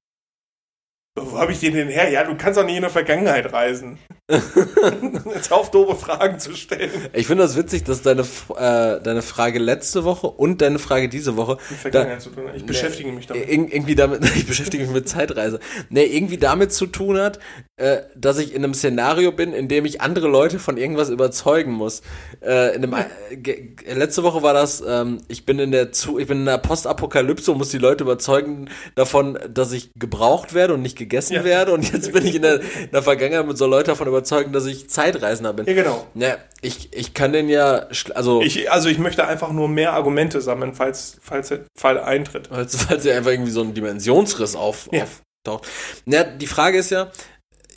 Wo 1.19 1.39
habe 1.39 1.53
ich 1.53 1.61
den 1.61 1.75
denn 1.75 1.89
her? 1.89 2.09
Ja, 2.11 2.25
du 2.25 2.37
kannst 2.37 2.59
doch 2.59 2.65
nicht 2.65 2.77
in 2.77 2.83
der 2.83 2.91
Vergangenheit 2.91 3.53
reisen. 3.53 3.99
Jetzt 4.31 5.51
auf 5.53 5.71
doofe 5.71 5.97
Fragen 5.97 6.39
zu 6.39 6.55
stellen. 6.55 6.91
Ich 7.15 7.27
finde 7.27 7.45
das 7.45 7.57
witzig, 7.57 7.85
dass 7.85 8.03
deine, 8.03 8.23
äh, 8.23 9.01
deine 9.03 9.23
Frage 9.23 9.59
letzte 9.59 10.05
Woche 10.05 10.27
und 10.27 10.61
deine 10.61 10.79
Frage 10.79 11.09
diese 11.09 11.37
Woche 11.39 11.57
zu 11.83 11.91
tun. 11.91 12.01
hat. 12.07 12.29
Ich 12.55 12.67
beschäftige 12.67 13.11
mich 13.11 13.27
damit. 13.27 13.45
Ir 13.49 13.49
irgendwie 13.73 13.95
damit, 13.95 14.25
ich 14.37 14.47
beschäftige 14.47 14.85
mich 14.85 14.93
mit 14.93 15.09
Zeitreise. 15.09 15.61
Ne, 15.89 16.05
irgendwie 16.05 16.37
damit 16.37 16.73
zu 16.75 16.87
tun 16.87 17.19
hat, 17.19 17.39
äh, 17.77 18.01
dass 18.17 18.39
ich 18.39 18.53
in 18.55 18.63
einem 18.65 18.75
Szenario 18.75 19.33
bin, 19.33 19.55
in 19.55 19.67
dem 19.69 19.87
ich 19.87 20.03
andere 20.03 20.29
Leute 20.29 20.59
von 20.59 20.77
irgendwas 20.77 21.09
überzeugen 21.09 21.73
muss. 21.73 22.03
Äh, 22.43 22.75
in 22.77 22.85
einem, 22.85 22.95
äh, 23.31 23.37
ge- 23.37 23.75
letzte 23.95 24.23
Woche 24.25 24.43
war 24.43 24.53
das, 24.53 24.83
ähm, 24.87 25.23
ich 25.29 25.47
bin 25.47 25.59
in 25.59 25.71
der 25.73 25.91
zu, 25.93 26.19
ich 26.19 26.27
bin 26.27 26.41
in 26.41 26.47
der 26.47 26.59
Postapokalypse 26.59 27.51
und 27.51 27.57
muss 27.59 27.71
die 27.71 27.79
Leute 27.79 28.05
überzeugen 28.05 28.69
davon, 28.95 29.39
dass 29.53 29.73
ich 29.73 29.91
gebraucht 29.99 30.53
werde 30.53 30.75
und 30.75 30.83
nicht 30.83 30.99
gegessen 30.99 31.33
Ja. 31.35 31.45
werde. 31.45 31.73
Und 31.73 31.91
jetzt 31.91 32.13
bin 32.13 32.27
ich 32.27 32.35
in 32.35 32.43
der, 32.43 32.61
in 32.61 32.91
der 32.93 33.03
Vergangenheit 33.03 33.47
mit 33.47 33.57
so 33.57 33.67
Leuten 33.67 33.89
davon 33.89 34.07
überzeugen, 34.19 34.53
dass 34.53 34.67
ich 34.67 34.91
Zeitreisender 34.91 35.53
bin. 35.53 35.67
Ja, 35.67 35.75
genau. 35.75 36.07
Ne, 36.15 36.39
ich, 36.61 36.89
ich 36.93 37.15
kann 37.15 37.33
den 37.33 37.49
ja, 37.49 37.87
also 38.15 38.43
Ich, 38.43 38.71
also 38.71 38.89
ich 38.89 38.99
möchte 38.99 39.27
einfach 39.27 39.53
nur 39.53 39.69
mehr 39.69 39.93
Argumente 39.93 40.41
sammeln, 40.41 40.75
falls, 40.75 41.17
falls 41.23 41.49
der 41.49 41.61
Fall 41.79 41.99
eintritt. 42.01 42.51
Weil 42.51 42.69
falls 42.69 43.05
ja 43.05 43.17
einfach 43.17 43.31
irgendwie 43.31 43.53
so 43.53 43.63
ein 43.63 43.75
Dimensionsriss 43.75 44.57
auf, 44.57 44.89
Ja. 44.93 45.05
auftaucht. 45.05 45.69
Na, 46.05 46.25
die 46.25 46.47
Frage 46.47 46.79
ist 46.79 46.91
ja, 46.91 47.11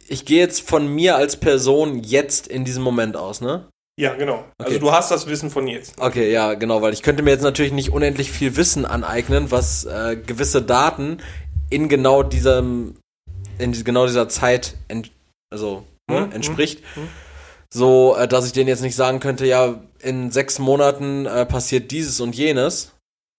ich 0.07 0.25
gehe 0.25 0.39
jetzt 0.39 0.67
von 0.67 0.87
mir 0.87 1.15
als 1.15 1.37
Person 1.37 2.03
jetzt 2.03 2.47
in 2.47 2.65
diesem 2.65 2.83
Moment 2.83 3.15
aus, 3.15 3.39
ne? 3.41 3.67
Ja, 3.99 4.15
genau. 4.15 4.45
Also 4.57 4.71
Okay. 4.71 4.79
du 4.79 4.91
hast 4.91 5.11
das 5.11 5.27
Wissen 5.27 5.51
von 5.51 5.67
jetzt. 5.67 5.93
Okay, 5.99 6.31
ja, 6.31 6.55
genau, 6.55 6.81
weil 6.81 6.93
ich 6.93 7.03
könnte 7.03 7.23
mir 7.23 7.29
jetzt 7.31 7.43
natürlich 7.43 7.71
nicht 7.71 7.91
unendlich 7.91 8.31
viel 8.31 8.55
Wissen 8.55 8.85
aneignen, 8.85 9.51
was 9.51 9.85
äh, 9.85 10.15
gewisse 10.17 10.61
Daten 10.61 11.17
in 11.69 11.87
genau 11.87 12.23
diesem, 12.23 12.95
in 13.59 13.71
genau 13.83 14.07
dieser 14.07 14.27
Zeit 14.27 14.75
ent, 14.87 15.11
also, 15.51 15.83
ne, 16.11 16.21
Mhm, 16.27 16.31
entspricht. 16.33 16.81
mhm. 16.95 17.07
So, 17.73 18.15
äh, 18.17 18.27
dass 18.27 18.45
ich 18.45 18.51
denen 18.51 18.67
jetzt 18.67 18.81
nicht 18.81 18.95
sagen 18.95 19.19
könnte, 19.19 19.45
ja, 19.45 19.79
in 19.99 20.29
sechs 20.31 20.59
Monaten 20.59 21.25
äh, 21.25 21.45
passiert 21.45 21.91
dieses 21.91 22.19
und 22.19 22.35
jenes. 22.35 22.93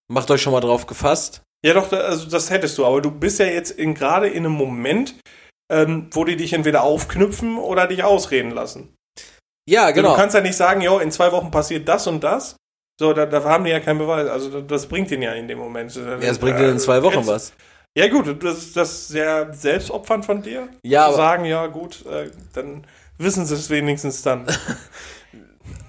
Macht 0.08 0.30
euch 0.30 0.40
schon 0.42 0.52
mal 0.52 0.60
drauf 0.60 0.86
gefasst. 0.86 1.42
Ja, 1.64 1.74
doch, 1.74 1.92
also 1.92 2.28
das 2.28 2.50
hättest 2.50 2.76
du. 2.78 2.84
Aber 2.86 3.00
du 3.00 3.10
bist 3.10 3.38
ja 3.38 3.46
jetzt 3.46 3.76
gerade 3.76 4.28
in 4.28 4.44
einem 4.46 4.54
Moment, 4.54 5.14
ähm, 5.70 6.08
wo 6.12 6.24
die 6.24 6.36
dich 6.36 6.52
entweder 6.54 6.82
aufknüpfen 6.82 7.56
oder 7.58 7.86
dich 7.86 8.02
ausreden 8.04 8.50
lassen. 8.50 8.94
Ja, 9.68 9.84
Also 9.84 9.94
genau. 9.96 10.10
Du 10.10 10.16
kannst 10.16 10.34
ja 10.34 10.40
nicht 10.40 10.56
sagen, 10.56 10.80
jo, 10.80 10.98
in 10.98 11.12
zwei 11.12 11.30
Wochen 11.32 11.50
passiert 11.50 11.86
das 11.88 12.06
und 12.06 12.24
das. 12.24 12.56
So, 12.98 13.12
da, 13.12 13.26
da 13.26 13.44
haben 13.44 13.64
die 13.64 13.70
ja 13.70 13.80
keinen 13.80 13.98
Beweis. 13.98 14.28
Also 14.28 14.60
das, 14.60 14.86
bringt 14.86 15.10
den 15.10 15.22
ja 15.22 15.32
in 15.32 15.46
dem 15.48 15.58
Moment. 15.58 15.94
Ja, 15.94 16.16
es 16.18 16.38
bringt 16.38 16.58
dir 16.58 16.68
in 16.70 16.78
zwei 16.78 17.02
Wochen 17.02 17.26
was. 17.26 17.52
Ja 17.96 18.08
gut, 18.08 18.42
das, 18.42 18.72
das 18.72 18.90
ist 18.92 19.08
sehr 19.08 19.52
selbstopfernd 19.52 20.24
von 20.24 20.42
dir. 20.42 20.68
Ja, 20.82 21.10
zu 21.10 21.16
sagen, 21.16 21.44
ja 21.44 21.66
gut, 21.66 22.06
äh, 22.06 22.30
dann 22.54 22.86
wissen 23.18 23.44
sie 23.46 23.54
es 23.54 23.70
wenigstens 23.70 24.22
dann. 24.22 24.46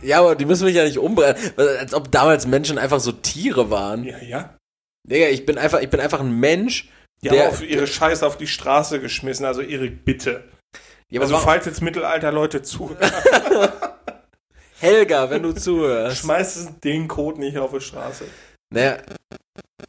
Ja, 0.04 0.20
aber 0.20 0.36
die 0.36 0.44
müssen 0.46 0.66
mich 0.66 0.76
ja 0.76 0.84
nicht 0.84 1.00
umbringen. 1.00 1.36
Als 1.56 1.94
ob 1.94 2.12
damals 2.12 2.46
Menschen 2.46 2.78
einfach 2.78 3.00
so 3.00 3.14
Tiere 3.14 3.70
waren. 3.72 4.04
ja, 4.04 4.18
ja. 4.20 4.54
Digga, 5.08 5.28
ich 5.28 5.46
bin 5.46 5.58
einfach, 5.58 5.80
ich 5.82 5.90
bin 5.90 6.02
einfach 6.02 6.20
ein 6.20 6.40
Mensch, 6.42 6.90
Die 7.24 7.30
der. 7.30 7.46
haben 7.46 7.52
auf 7.54 7.64
ihre 7.64 7.88
Scheiße 7.88 8.26
auf 8.28 8.38
die 8.38 8.48
Straße 8.48 9.00
geschmissen. 9.00 9.46
Also 9.46 9.62
Erik, 9.62 10.04
bitte. 10.04 10.44
ja, 11.10 11.22
Also 11.22 11.38
falls 11.38 11.66
jetzt 11.66 11.82
Mittelalter 11.82 12.34
Leute 12.34 12.62
zuhören, 12.62 12.98
Helga, 14.80 15.30
wenn 15.30 15.44
du 15.44 15.54
zuhörst. 15.54 16.18
schmeißt 16.18 16.84
den 16.84 17.08
Code 17.08 17.40
nicht 17.40 17.58
auf 17.58 17.72
die 17.72 17.80
Straße. 17.82 18.26
Naja, 18.74 18.98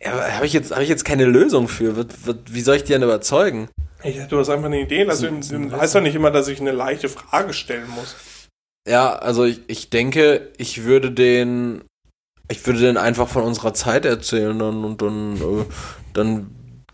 ja, 0.03 0.33
habe 0.35 0.47
ich, 0.47 0.53
jetzt- 0.53 0.73
hab 0.73 0.81
ich 0.83 0.89
jetzt 0.89 1.05
keine 1.05 1.25
Lösung 1.25 1.69
für. 1.69 1.97
Wird, 1.97 2.27
wird, 2.27 2.53
wie 2.55 2.61
soll 2.61 2.77
ich 2.77 2.85
die 2.85 2.93
denn 2.93 3.03
überzeugen? 3.03 3.69
Ich, 4.03 4.19
du 4.27 4.39
hast 4.39 4.51
einfach 4.51 4.67
eine 4.67 4.81
Idee. 4.81 5.07
Also, 5.09 5.29
So- 5.29 5.43
so 5.43 5.55
ein 5.57 5.73
heißt 5.73 5.95
doch 5.95 6.01
nicht 6.01 6.15
immer, 6.15 6.31
dass 6.31 6.49
ich 6.49 6.61
eine 6.61 6.73
leichte 6.73 7.09
Frage 7.09 7.53
stellen 7.53 7.89
muss. 7.89 8.17
Ja, 8.89 9.15
also 9.17 9.45
ich, 9.45 9.61
ich 9.67 9.91
denke, 9.91 10.53
ich 10.59 10.85
würde 10.85 11.11
den. 11.11 11.83
Ich 12.51 12.67
würde 12.67 12.81
den 12.81 12.99
einfach 12.99 13.29
von 13.29 13.43
unserer 13.43 13.73
Zeit 13.73 14.05
erzählen 14.05 14.59
dann, 14.59 14.85
und 14.85 15.01
dann, 15.01 15.37
äh, 15.37 15.65
dann 16.13 16.51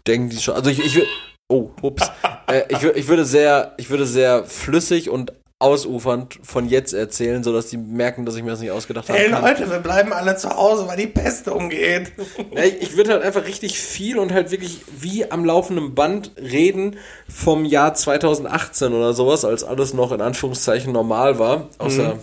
denken 0.06 0.30
die 0.30 0.38
schon. 0.38 0.54
Also 0.54 0.70
ich, 0.70 0.78
ich 0.84 0.94
würde. 0.94 1.08
Oh, 1.50 1.70
ups. 1.82 2.08
äh, 2.46 2.62
ich, 2.68 2.84
ich 2.84 3.08
würde 3.08 3.24
sehr, 3.24 3.74
ich 3.76 3.90
würde 3.90 4.06
sehr 4.06 4.44
flüssig 4.44 5.10
und 5.10 5.32
ausufernd 5.60 6.38
von 6.42 6.68
jetzt 6.68 6.92
erzählen, 6.94 7.44
sodass 7.44 7.66
die 7.66 7.76
merken, 7.76 8.24
dass 8.26 8.34
ich 8.34 8.42
mir 8.42 8.50
das 8.50 8.60
nicht 8.60 8.70
ausgedacht 8.70 9.08
habe. 9.08 9.18
Hey 9.18 9.30
Leute, 9.30 9.70
wir 9.70 9.78
bleiben 9.78 10.12
alle 10.12 10.34
zu 10.36 10.48
Hause, 10.50 10.88
weil 10.88 10.96
die 10.96 11.06
Pest 11.06 11.46
umgeht. 11.48 12.12
Ja, 12.52 12.64
ich, 12.64 12.80
ich 12.82 12.96
würde 12.96 13.12
halt 13.12 13.22
einfach 13.22 13.44
richtig 13.46 13.78
viel 13.78 14.18
und 14.18 14.32
halt 14.32 14.50
wirklich 14.50 14.80
wie 14.98 15.30
am 15.30 15.44
laufenden 15.44 15.94
Band 15.94 16.32
reden 16.36 16.96
vom 17.28 17.64
Jahr 17.64 17.94
2018 17.94 18.92
oder 18.92 19.12
sowas, 19.12 19.44
als 19.44 19.62
alles 19.62 19.94
noch 19.94 20.10
in 20.12 20.20
Anführungszeichen 20.20 20.92
normal 20.92 21.38
war. 21.38 21.68
Außer, 21.78 22.18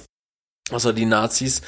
außer 0.72 0.91
die 0.93 1.05
Nazis, 1.05 1.61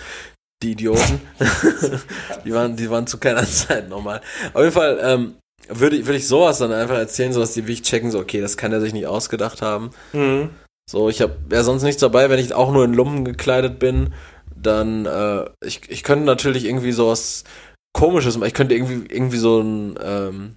die 0.64 0.72
Idioten. 0.72 1.22
die, 2.46 2.54
waren, 2.54 2.76
die 2.76 2.90
waren 2.90 3.08
zu 3.08 3.18
keiner 3.18 3.46
Zeit 3.46 3.88
normal. 3.90 4.22
Auf 4.54 4.62
jeden 4.62 4.74
Fall 4.74 5.00
ähm, 5.02 5.36
würde, 5.70 5.96
ich- 5.98 6.06
würde 6.06 6.18
ich 6.18 6.28
sowas 6.28 6.58
dann 6.58 6.74
einfach 6.74 6.98
erzählen, 6.98 7.32
sodass 7.32 7.54
die 7.54 7.62
wirklich 7.64 7.84
checken, 7.84 8.12
so, 8.12 8.20
okay, 8.20 8.42
das 8.42 8.58
kann 8.58 8.74
er 8.74 8.82
sich 8.82 8.94
nicht 8.94 9.08
ausgedacht 9.08 9.62
haben. 9.62 9.92
Mhm. 10.14 10.50
So, 10.90 11.08
ich 11.08 11.22
habe 11.22 11.38
ja 11.52 11.62
sonst 11.62 11.84
nichts 11.84 12.02
dabei, 12.02 12.32
wenn 12.32 12.40
ich 12.40 12.52
auch 12.56 12.72
nur 12.72 12.84
in 12.84 12.96
Lumpen 12.96 13.24
gekleidet 13.24 13.78
bin, 13.78 14.12
dann 14.56 15.06
äh, 15.06 15.46
ich, 15.64 15.88
ich 15.88 16.02
könnte 16.02 16.26
natürlich 16.26 16.66
irgendwie 16.66 16.94
sowas 16.94 17.44
komisches 17.94 18.38
machen. 18.38 18.48
Ich 18.48 18.56
könnte 18.56 18.74
irgendwie 18.74 19.06
irgendwie 19.14 19.38
so 19.38 19.62
ein 19.62 20.00
ähm, 20.02 20.56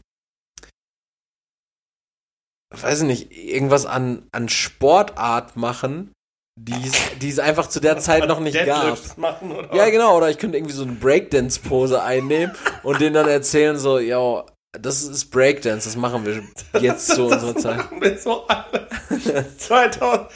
weiß 2.74 3.02
ich 3.02 3.06
nicht, 3.06 3.30
irgendwas 3.30 3.84
an 3.84 4.26
an 4.32 4.48
Sportart 4.48 5.56
machen, 5.56 6.12
die 6.58 6.80
es 6.82 7.18
die 7.20 7.28
es 7.28 7.38
einfach 7.38 7.66
zu 7.66 7.80
der 7.80 7.98
Zeit 7.98 8.26
noch 8.26 8.40
nicht 8.40 8.54
gab. 8.54 8.84
Deadlifts 8.84 9.18
machen 9.18 9.52
oder 9.52 9.74
Ja, 9.74 9.90
genau, 9.90 10.16
oder 10.16 10.30
ich 10.30 10.38
könnte 10.38 10.56
irgendwie 10.56 10.72
so 10.72 10.84
eine 10.84 10.92
Breakdance 10.92 11.60
Pose 11.60 12.02
einnehmen 12.02 12.54
und 12.82 13.02
denen 13.02 13.12
dann 13.12 13.28
erzählen 13.28 13.78
so, 13.78 13.98
ja, 13.98 14.46
das 14.80 15.02
ist 15.02 15.26
Breakdance, 15.26 15.86
das 15.86 15.96
machen 15.96 16.24
wir 16.24 16.42
jetzt 16.80 17.08
zu 17.08 17.26
unserer 17.26 17.54
Zeit. 17.56 17.76
machen 17.76 18.00
wir 18.00 18.16
so 18.18 18.46
alle. 18.46 18.88
2000, 19.58 20.28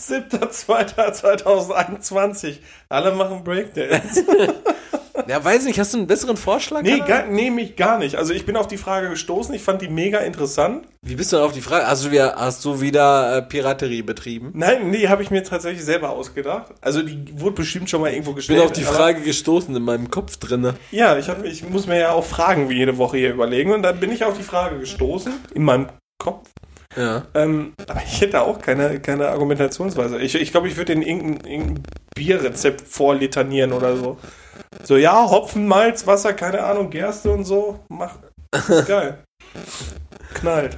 7.2.2021. 0.00 2.60
Alle 2.88 3.12
machen 3.12 3.44
Breakdance. 3.44 4.24
Ja, 5.28 5.42
weiß 5.44 5.64
nicht, 5.64 5.78
hast 5.78 5.94
du 5.94 5.98
einen 5.98 6.06
besseren 6.06 6.36
Vorschlag? 6.36 6.82
Nee, 6.82 6.98
gar, 7.06 7.26
nee, 7.26 7.50
mich 7.50 7.76
gar 7.76 7.98
nicht. 7.98 8.16
Also 8.16 8.32
ich 8.34 8.44
bin 8.46 8.56
auf 8.56 8.66
die 8.66 8.76
Frage 8.76 9.08
gestoßen, 9.10 9.54
ich 9.54 9.62
fand 9.62 9.80
die 9.82 9.88
mega 9.88 10.18
interessant. 10.18 10.86
Wie 11.02 11.14
bist 11.14 11.32
du 11.32 11.36
denn 11.36 11.44
auf 11.44 11.52
die 11.52 11.60
Frage? 11.60 11.86
Hast 11.86 12.04
du 12.04 12.10
wieder, 12.10 12.34
hast 12.36 12.64
du 12.64 12.80
wieder 12.80 13.36
äh, 13.38 13.42
Piraterie 13.42 14.02
betrieben? 14.02 14.50
Nein, 14.54 14.90
nee, 14.90 15.06
habe 15.08 15.22
ich 15.22 15.30
mir 15.30 15.44
tatsächlich 15.44 15.84
selber 15.84 16.10
ausgedacht. 16.10 16.72
Also 16.80 17.02
die 17.02 17.24
wurde 17.40 17.56
bestimmt 17.56 17.88
schon 17.90 18.00
mal 18.00 18.10
irgendwo 18.10 18.30
Ich 18.30 18.36
gestellt. 18.36 18.58
bin 18.58 18.66
auf 18.66 18.72
die 18.72 18.82
Frage 18.82 19.20
gestoßen 19.20 19.74
in 19.74 19.82
meinem 19.82 20.10
Kopf 20.10 20.36
drinne. 20.38 20.74
Ja, 20.90 21.16
ich, 21.16 21.28
hab, 21.28 21.44
ich 21.44 21.68
muss 21.68 21.86
mir 21.86 21.98
ja 22.00 22.12
auch 22.12 22.24
Fragen 22.24 22.68
wie 22.68 22.74
jede 22.78 22.98
Woche 22.98 23.16
hier 23.18 23.32
überlegen 23.32 23.72
und 23.72 23.82
dann 23.82 24.00
bin 24.00 24.10
ich 24.10 24.24
auf 24.24 24.36
die 24.36 24.42
Frage 24.42 24.78
gestoßen, 24.78 25.32
in 25.54 25.62
meinem 25.62 25.86
Kopf. 26.18 26.48
Ja. 26.96 27.24
Ähm, 27.34 27.74
aber 27.88 28.02
ich 28.04 28.20
hätte 28.20 28.42
auch 28.42 28.60
keine, 28.60 29.00
keine 29.00 29.28
Argumentationsweise. 29.28 30.18
Ich, 30.20 30.34
ich 30.34 30.50
glaube, 30.52 30.68
ich 30.68 30.76
würde 30.76 30.92
in 30.92 31.02
irgendein, 31.02 31.50
irgendein 31.50 31.82
Bierrezept 32.14 32.80
vorlitanieren 32.82 33.72
oder 33.72 33.96
so. 33.96 34.18
So, 34.82 34.96
ja, 34.96 35.28
Hopfen, 35.30 35.66
Malz, 35.66 36.06
Wasser, 36.06 36.32
keine 36.34 36.62
Ahnung, 36.64 36.90
Gerste 36.90 37.30
und 37.30 37.44
so. 37.44 37.80
Mach. 37.88 38.16
Geil. 38.86 39.18
Knallt. 40.34 40.76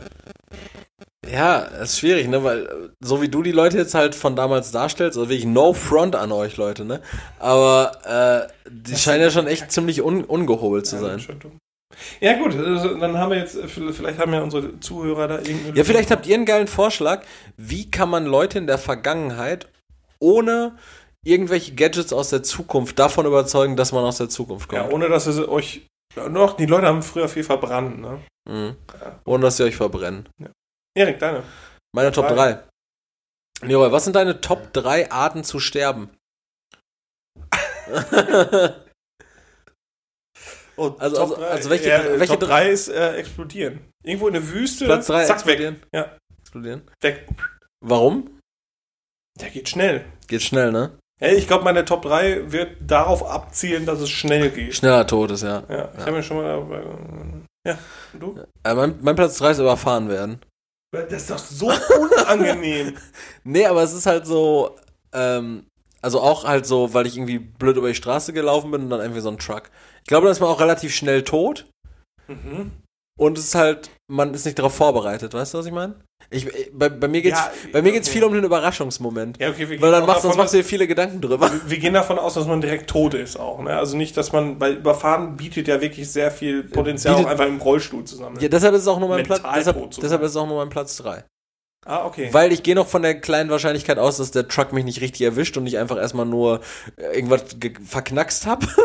Ja, 1.31 1.63
das 1.71 1.91
ist 1.91 1.99
schwierig, 1.99 2.29
ne? 2.29 2.45
Weil, 2.45 2.91
so 3.01 3.21
wie 3.21 3.29
du 3.29 3.43
die 3.43 3.53
Leute 3.53 3.77
jetzt 3.79 3.95
halt 3.95 4.15
von 4.15 4.37
damals 4.37 4.71
darstellst, 4.71 5.19
also 5.19 5.29
wirklich 5.29 5.45
no 5.45 5.73
front 5.73 6.15
an 6.15 6.31
euch, 6.31 6.57
Leute, 6.57 6.85
ne? 6.85 7.01
Aber 7.41 8.49
äh, 8.65 8.71
die 8.71 8.97
scheinen 8.97 9.23
ja 9.23 9.31
schon 9.31 9.49
echt 9.49 9.73
ziemlich 9.73 10.03
un 10.03 10.23
ungehobelt 10.25 10.87
zu 10.87 10.97
Ja, 10.97 11.03
sein. 11.03 11.21
schon 11.21 11.39
dumm. 11.41 11.59
Ja, 12.21 12.37
gut, 12.39 12.55
also, 12.55 12.95
dann 12.99 13.17
haben 13.17 13.31
wir 13.31 13.39
jetzt, 13.39 13.57
äh, 13.57 13.69
vielleicht 13.69 14.19
haben 14.19 14.33
ja 14.33 14.43
unsere 14.43 14.81
Zuhörer 14.81 15.29
da 15.29 15.39
irgendeine. 15.39 15.77
Ja, 15.77 15.85
vielleicht 15.85 16.11
habt 16.11 16.27
ihr 16.27 16.35
einen 16.35 16.45
geilen 16.45 16.67
Vorschlag. 16.67 17.25
Wie 17.57 17.91
kann 17.91 18.11
man 18.11 18.27
Leute 18.27 18.59
in 18.59 18.67
der 18.67 18.79
Vergangenheit 18.79 19.69
ohne 20.19 20.77
irgendwelche 21.25 21.75
Gadgets 21.75 22.13
aus 22.13 22.31
der 22.31 22.43
Zukunft 22.43 22.99
davon 22.99 23.27
überzeugen, 23.27 23.77
dass 23.77 23.93
man 23.93 24.05
aus 24.05 24.19
der 24.19 24.29
Zukunft 24.29 24.73
Ja, 24.73 24.83
kommt? 24.83 24.93
ohne 24.95 25.09
dass 25.09 25.27
es 25.27 25.39
euch. 25.47 25.87
Ja, 26.17 26.29
Noch, 26.29 26.57
die 26.57 26.67
Leute 26.67 26.87
haben 26.87 27.03
früher 27.03 27.29
viel 27.29 27.45
verbrannt, 27.45 28.01
ne? 28.01 28.21
Mhm. 28.49 28.77
Ohne 29.25 29.43
dass 29.45 29.57
sie 29.59 29.65
euch 29.65 29.77
verbrennen. 29.77 30.29
Erik, 30.97 31.19
deine. 31.19 31.43
Meine 31.95 32.11
Top 32.13 32.29
Drei. 32.29 32.53
3. 32.55 33.67
Leroy, 33.69 33.91
was 33.93 34.05
sind 34.05 34.17
deine 34.17 34.41
Top 34.41 34.73
3 34.73 35.11
Arten 35.11 35.45
zu 35.45 35.61
sterben? 35.61 36.11
Oh, 40.77 40.95
Also- 40.99 41.17
Top 41.17 41.23
also- 41.31 41.35
drei. 41.37 41.47
also 41.49 41.71
welche- 41.71 41.89
ja, 41.89 42.05
welche 42.19 42.33
Top 42.39 42.41
drei- 42.41 42.65
3 42.65 42.71
ist 42.71 42.89
äh, 42.89 43.17
explodieren. 43.17 43.81
Irgendwo 44.05 44.29
in 44.29 44.35
der 44.35 44.49
Wüste. 44.49 44.85
Platz 44.85 45.07
3 45.07 45.25
zack, 45.25 45.39
weg. 45.47 45.55
explodieren. 45.61 45.83
Ja. 45.93 46.17
Explodieren. 46.41 46.83
Weg. 47.01 47.27
Warum? 47.85 48.39
Der 49.41 49.51
geht 49.51 49.69
schnell. 49.69 50.05
Geht 50.29 50.43
schnell, 50.43 50.73
ne? 50.73 50.99
Ja, 51.21 51.29
ich 51.29 51.47
glaube, 51.47 51.65
meine 51.65 51.85
Top 51.85 52.03
3 52.03 52.53
wird 52.53 52.77
darauf 52.87 53.25
abzielen, 53.25 53.87
dass 53.87 54.01
es 54.01 54.11
schnell 54.11 54.51
geht. 54.51 54.75
Schneller 54.75 55.07
Tod 55.07 55.31
ist, 55.31 55.43
ja. 55.43 55.63
Ja, 55.69 55.91
ich 55.95 56.01
habe 56.01 56.13
mir 56.13 56.23
schon 56.23 56.37
mal. 56.39 56.59
äh, 57.65 57.71
Ja, 57.71 57.79
und 58.13 58.21
du? 58.21 58.39
Äh, 58.65 58.75
mein, 58.75 58.99
mein 59.01 59.17
Platz 59.17 59.39
3 59.39 59.51
ist 59.53 59.59
überfahren 59.59 60.09
werden. 60.09 60.41
Das 60.93 61.11
ist 61.13 61.31
doch 61.31 61.39
so 61.39 61.67
unangenehm. 62.01 62.97
Nee, 63.45 63.67
aber 63.67 63.83
es 63.83 63.93
ist 63.93 64.07
halt 64.07 64.27
so, 64.27 64.77
ähm, 65.13 65.67
also 66.03 66.21
auch 66.21 66.45
halt 66.45 66.67
so, 66.67 66.95
weil 66.95 67.07
ich 67.07 67.17
irgendwie 67.17 67.39
blöd 67.39 67.77
über 67.77 67.89
die 67.89 67.95
Straße 67.95 68.33
gelaufen 68.33 68.71
bin 68.71 68.83
und 68.83 68.91
dann 68.91 69.01
irgendwie 69.01 69.21
so 69.21 69.29
ein 69.31 69.39
Truck. 69.39 69.65
Ich 70.07 70.09
glaube, 70.09 70.27
da 70.27 70.31
ist 70.31 70.39
man 70.39 70.49
auch 70.51 70.61
relativ 70.61 70.95
schnell 70.95 71.25
tot 71.25 71.67
mhm. 72.29 72.71
und 73.19 73.37
es 73.39 73.47
ist 73.47 73.55
halt, 73.57 73.91
man 74.09 74.33
ist 74.35 74.45
nicht 74.47 74.57
darauf 74.57 74.73
vorbereitet, 74.73 75.35
weißt 75.35 75.53
du, 75.55 75.59
was 75.59 75.67
ich 75.67 75.73
meine? 75.73 75.97
Ich, 76.31 76.47
äh, 76.47 76.71
bei, 76.73 76.89
bei 76.89 77.09
mir 77.09 77.23
geht's, 77.23 77.39
Ja, 77.41 77.51
bei 77.73 77.83
mir 77.83 77.91
geht's 77.91 78.07
okay. 78.09 78.19
viel 78.19 78.25
um 78.25 78.33
den 78.33 78.45
Überraschungsmoment. 78.45 79.41
Ja, 79.41 79.49
okay, 79.51 79.69
wir 79.69 79.81
Weil 79.83 79.91
dann 79.91 80.07
machst, 80.07 80.23
sonst 80.23 80.35
davon, 80.35 80.39
machst 80.45 80.55
du 80.55 80.59
dir 80.59 80.65
viele 80.65 80.87
Gedanken 80.87 81.21
drüber. 81.21 81.51
wir 81.67 81.79
gehen 81.79 81.95
davon 81.95 82.21
aus, 82.21 82.35
dass 82.35 82.47
man 82.47 82.61
direkt 82.61 82.89
tot 82.89 83.15
ist 83.15 83.37
auch. 83.37 83.61
Ne? 83.63 83.77
Also 83.77 83.97
nicht, 83.97 84.17
dass 84.17 84.31
man, 84.31 84.61
weil 84.61 84.75
Überfahren 84.75 85.37
bietet 85.37 85.67
ja 85.67 85.81
wirklich 85.81 86.09
sehr 86.09 86.31
viel 86.31 86.63
Potenzial, 86.63 87.15
Bietet- 87.17 87.27
auch 87.27 87.31
einfach 87.33 87.47
im 87.47 87.61
Rollstuhl 87.61 88.05
zusammen. 88.05 88.39
Ja, 88.39 88.49
deshalb 88.49 88.75
ist 88.77 88.83
es 88.83 88.89
auch 88.89 89.01
nur 89.01 89.09
mein 89.09 89.19
Mental 89.19 89.41
Platz, 89.41 89.55
deshalb, 89.57 89.91
deshalb 90.01 90.23
ist 90.23 90.31
es 90.31 90.37
auch 90.37 90.47
nur 90.47 90.59
mein 90.59 90.71
Platz 90.71 90.97
3. 90.99 91.25
Ah, 91.85 92.05
okay. 92.07 92.29
Weil 92.31 92.53
ich 92.53 92.63
gehe 92.63 92.77
noch 92.77 92.87
von 92.87 93.03
der 93.03 93.21
kleinen 93.21 93.51
Wahrscheinlichkeit 93.51 93.99
aus, 93.99 94.19
dass 94.19 94.31
der 94.31 94.47
Truck 94.47 94.73
mich 94.73 94.85
nicht 94.85 95.01
richtig 95.01 95.23
erwischt 95.23 95.57
und 95.57 95.67
ich 95.67 95.79
einfach 95.79 95.97
erstmal 95.97 96.27
nur 96.27 96.61
äh, 96.97 97.15
irgendwas 97.17 97.43
ge- 97.59 97.75
verknackst 97.85 98.47
hab. 98.47 98.65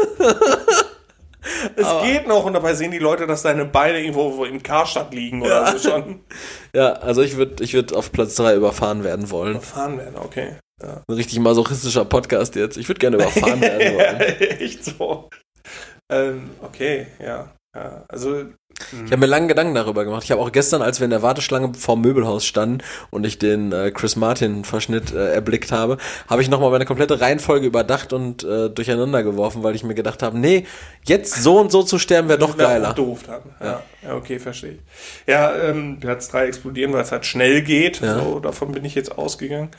es 1.76 1.86
aber- 1.86 2.06
geht 2.06 2.28
noch 2.28 2.46
und 2.46 2.54
dabei 2.54 2.74
sehen 2.74 2.92
die 2.92 3.00
Leute, 3.00 3.28
dass 3.28 3.42
deine 3.42 3.66
Beine 3.66 4.00
irgendwo 4.00 4.46
im 4.46 4.62
Karstadt 4.64 5.14
liegen 5.14 5.42
oder 5.42 5.66
Ja. 5.66 5.78
so 5.78 5.90
schon. 5.90 6.20
ja, 6.76 6.94
also 6.94 7.22
ich 7.22 7.38
würde 7.38 7.64
ich 7.64 7.74
würd 7.74 7.94
auf 7.96 8.12
Platz 8.12 8.36
3 8.36 8.56
überfahren 8.56 9.04
werden 9.04 9.30
wollen. 9.32 9.54
Überfahren 9.56 9.98
werden, 9.98 10.16
okay. 10.18 10.56
Ja. 10.82 11.04
Ein 11.08 11.16
richtig 11.16 11.40
masochistischer 11.40 12.06
Podcast 12.06 12.56
jetzt. 12.56 12.78
Ich 12.78 12.88
würde 12.88 13.00
gerne 13.00 13.18
überfahren 13.18 13.62
werden 13.62 13.96
wollen. 13.96 14.22
echt 14.60 14.84
so. 14.84 15.30
Ähm, 16.12 16.52
okay, 16.62 17.08
ja. 17.24 17.50
Ja. 17.76 18.04
Also, 18.08 18.46
Ich 19.06 19.12
habe 19.12 19.18
mir 19.18 19.28
lange 19.28 19.48
Gedanken 19.48 19.76
darüber 19.76 20.04
gemacht. 20.04 20.24
Ich 20.24 20.32
habe 20.32 20.42
auch 20.42 20.52
gestern, 20.52 20.82
als 20.82 21.00
wir 21.00 21.06
in 21.06 21.12
der 21.12 21.22
Warteschlange 21.22 21.74
vorm 21.74 22.02
Möbelhaus 22.02 22.46
standen 22.46 22.84
und 23.12 23.26
ich 23.26 23.38
den 23.38 23.72
äh, 23.72 23.92
Chris 23.92 24.16
Martin 24.16 24.64
Verschnitt 24.64 25.14
äh, 25.14 25.34
erblickt 25.34 25.72
habe, 25.72 25.98
habe 26.28 26.42
ich 26.42 26.50
nochmal 26.50 26.72
meine 26.72 26.86
komplette 26.86 27.22
Reihenfolge 27.22 27.68
überdacht 27.68 28.12
und 28.12 28.44
äh, 28.44 28.70
durcheinander 28.70 29.24
geworfen, 29.24 29.64
weil 29.64 29.76
ich 29.76 29.84
mir 29.84 29.94
gedacht 29.94 30.24
habe, 30.24 30.38
nee, 30.38 30.66
jetzt 31.06 31.36
so 31.44 31.60
und 31.60 31.72
so 31.72 31.84
zu 31.84 32.00
sterben 32.00 32.28
wäre 32.28 32.40
doch 32.40 32.58
geiler. 32.58 32.94
doof 32.94 33.24
dann. 33.26 33.42
Ja, 33.60 33.84
ja 34.04 34.16
okay, 34.16 34.40
verstehe 34.40 34.72
ich. 34.72 34.80
Ja, 35.28 35.56
ähm, 35.56 36.00
Platz 36.00 36.30
3 36.30 36.48
explodieren, 36.48 36.92
weil 36.94 37.04
es 37.04 37.12
halt 37.12 37.26
schnell 37.26 37.62
geht. 37.62 38.02
Ja. 38.02 38.20
So, 38.20 38.40
davon 38.40 38.72
bin 38.72 38.84
ich 38.84 38.96
jetzt 38.96 39.18
ausgegangen. 39.18 39.70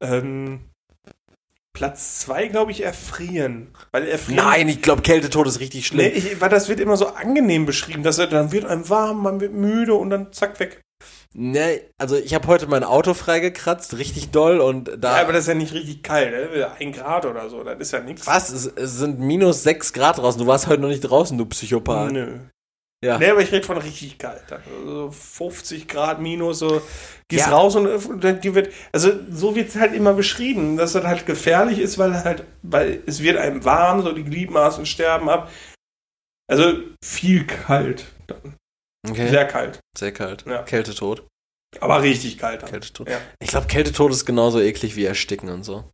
Ähm, 0.00 0.60
Platz 1.74 2.20
2, 2.20 2.48
glaube 2.48 2.70
ich, 2.70 2.82
erfrieren. 2.84 3.68
Weil 3.92 4.06
erfrieren. 4.06 4.44
Nein, 4.44 4.68
ich 4.68 4.82
glaube, 4.82 5.02
Kältetod 5.02 5.46
ist 5.46 5.60
richtig 5.60 5.92
Nee, 5.92 6.10
schlimm. 6.10 6.32
ich, 6.32 6.40
weil 6.40 6.50
das 6.50 6.68
wird 6.68 6.80
immer 6.80 6.96
so 6.96 7.08
angenehm 7.08 7.64
beschrieben, 7.66 8.02
dass 8.02 8.18
er 8.18 8.26
dann 8.26 8.52
wird 8.52 8.64
einem 8.66 8.88
warm, 8.88 9.22
man 9.22 9.40
wird 9.40 9.52
müde 9.52 9.94
und 9.94 10.10
dann 10.10 10.32
zack 10.32 10.60
weg. 10.60 10.80
Nee, 11.34 11.80
also 11.96 12.16
ich 12.16 12.34
habe 12.34 12.46
heute 12.46 12.66
mein 12.66 12.84
Auto 12.84 13.14
freigekratzt, 13.14 13.96
richtig 13.96 14.30
doll 14.32 14.60
und 14.60 14.90
da. 14.98 15.16
Ja, 15.16 15.22
aber 15.22 15.32
das 15.32 15.42
ist 15.44 15.48
ja 15.48 15.54
nicht 15.54 15.72
richtig 15.72 16.02
kalt, 16.02 16.30
ne? 16.30 16.70
Ein 16.78 16.92
Grad 16.92 17.24
oder 17.24 17.48
so, 17.48 17.64
das 17.64 17.78
ist 17.78 17.92
ja 17.92 18.00
nichts. 18.00 18.26
was? 18.26 18.50
Es, 18.50 18.66
es 18.66 18.98
sind 18.98 19.18
minus 19.18 19.62
6 19.62 19.94
Grad 19.94 20.18
draußen. 20.18 20.38
Du 20.38 20.46
warst 20.46 20.66
heute 20.66 20.82
noch 20.82 20.88
nicht 20.90 21.00
draußen, 21.00 21.38
du 21.38 21.46
Psychopath. 21.46 22.12
Nö. 22.12 22.38
Ja. 23.02 23.18
Nee, 23.18 23.30
aber 23.30 23.40
ich 23.40 23.50
rede 23.50 23.66
von 23.66 23.78
richtig 23.78 24.18
kalt. 24.18 24.42
Also 24.52 25.10
50 25.10 25.88
Grad 25.88 26.20
minus, 26.20 26.58
so 26.60 26.82
gehst 27.32 27.46
Ja. 27.46 27.52
raus 27.52 27.74
und 27.76 28.24
äh, 28.24 28.38
die 28.38 28.54
wird, 28.54 28.72
also 28.92 29.10
so 29.30 29.54
wird 29.56 29.68
es 29.70 29.76
halt 29.76 29.94
immer 29.94 30.12
beschrieben, 30.14 30.76
dass 30.76 30.92
das 30.92 31.04
halt 31.04 31.26
gefährlich 31.26 31.78
ist, 31.78 31.98
weil 31.98 32.22
halt, 32.24 32.44
weil 32.62 33.02
es 33.06 33.22
wird 33.22 33.36
einem 33.38 33.64
warm, 33.64 34.02
so 34.02 34.12
die 34.12 34.24
Gliedmaßen 34.24 34.86
sterben 34.86 35.28
ab. 35.28 35.50
Also 36.50 36.74
viel 37.04 37.46
kalt 37.46 38.04
dann. 38.26 38.54
Okay. 39.08 39.28
Sehr 39.28 39.46
kalt. 39.46 39.80
Sehr 39.98 40.12
kalt. 40.12 40.44
Ja. 40.46 40.62
Kältetod. 40.62 41.26
Aber 41.80 42.02
richtig 42.02 42.38
kalt 42.38 42.62
dann. 42.62 42.70
Kältetod. 42.70 43.08
Ja. 43.08 43.18
Ich 43.42 43.48
glaube, 43.48 43.66
Kältetod 43.66 44.12
ist 44.12 44.26
genauso 44.26 44.60
eklig 44.60 44.94
wie 44.96 45.04
Ersticken 45.06 45.48
und 45.48 45.64
so. 45.64 45.84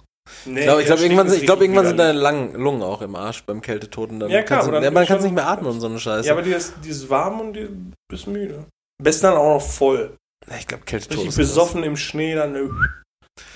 Nee, 0.44 0.58
Ich 0.60 0.64
glaube, 0.66 0.84
glaub, 0.84 1.00
irgendwann, 1.00 1.26
ist 1.26 1.32
sind- 1.32 1.40
ich 1.40 1.46
glaub, 1.46 1.60
irgendwann 1.62 1.86
sind 1.86 1.96
deine 1.96 2.18
Lang 2.18 2.52
Lungen 2.54 2.82
auch 2.82 3.00
im 3.00 3.14
Arsch 3.16 3.44
beim 3.44 3.62
Kältetod. 3.62 4.10
Und 4.10 4.20
dann 4.20 4.30
Ja, 4.30 4.42
klar, 4.42 4.58
kannst 4.60 4.74
dann 4.74 4.82
ja, 4.82 4.90
man 4.90 5.04
ist 5.04 5.08
kann 5.08 5.18
schon- 5.18 5.24
nicht 5.26 5.34
mehr 5.34 5.46
atmen 5.48 5.70
und 5.70 5.80
so 5.80 5.86
eine 5.86 5.98
Scheiße. 5.98 6.26
Ja, 6.26 6.32
aber 6.34 6.42
dieses, 6.42 6.74
dieses 6.84 7.08
warm 7.08 7.40
und 7.40 7.52
die 7.54 7.68
bist 8.10 8.26
müde. 8.26 8.66
Besten 9.02 9.22
dann 9.26 9.36
auch 9.36 9.54
noch 9.54 9.62
voll. 9.62 10.16
Ich 10.58 10.66
glaube, 10.66 10.84
Kältetod 10.84 11.18
Richtig 11.18 11.36
besoffen 11.36 11.82
im 11.82 11.96
Schnee, 11.96 12.34
dann 12.34 12.54
äh, 12.54 12.68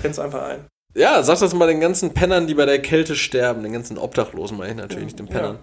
pennst 0.00 0.18
einfach 0.20 0.42
ein. 0.42 0.66
Ja, 0.94 1.22
sag 1.22 1.40
das 1.40 1.54
mal 1.54 1.66
den 1.68 1.80
ganzen 1.80 2.12
Pennern, 2.12 2.46
die 2.46 2.54
bei 2.54 2.66
der 2.66 2.82
Kälte 2.82 3.16
sterben. 3.16 3.62
Den 3.62 3.72
ganzen 3.72 3.96
Obdachlosen 3.96 4.58
meine 4.58 4.72
ich 4.72 4.76
natürlich, 4.76 5.04
nicht 5.04 5.18
den 5.18 5.26
Ja. 5.28 5.32
Pennern. 5.32 5.58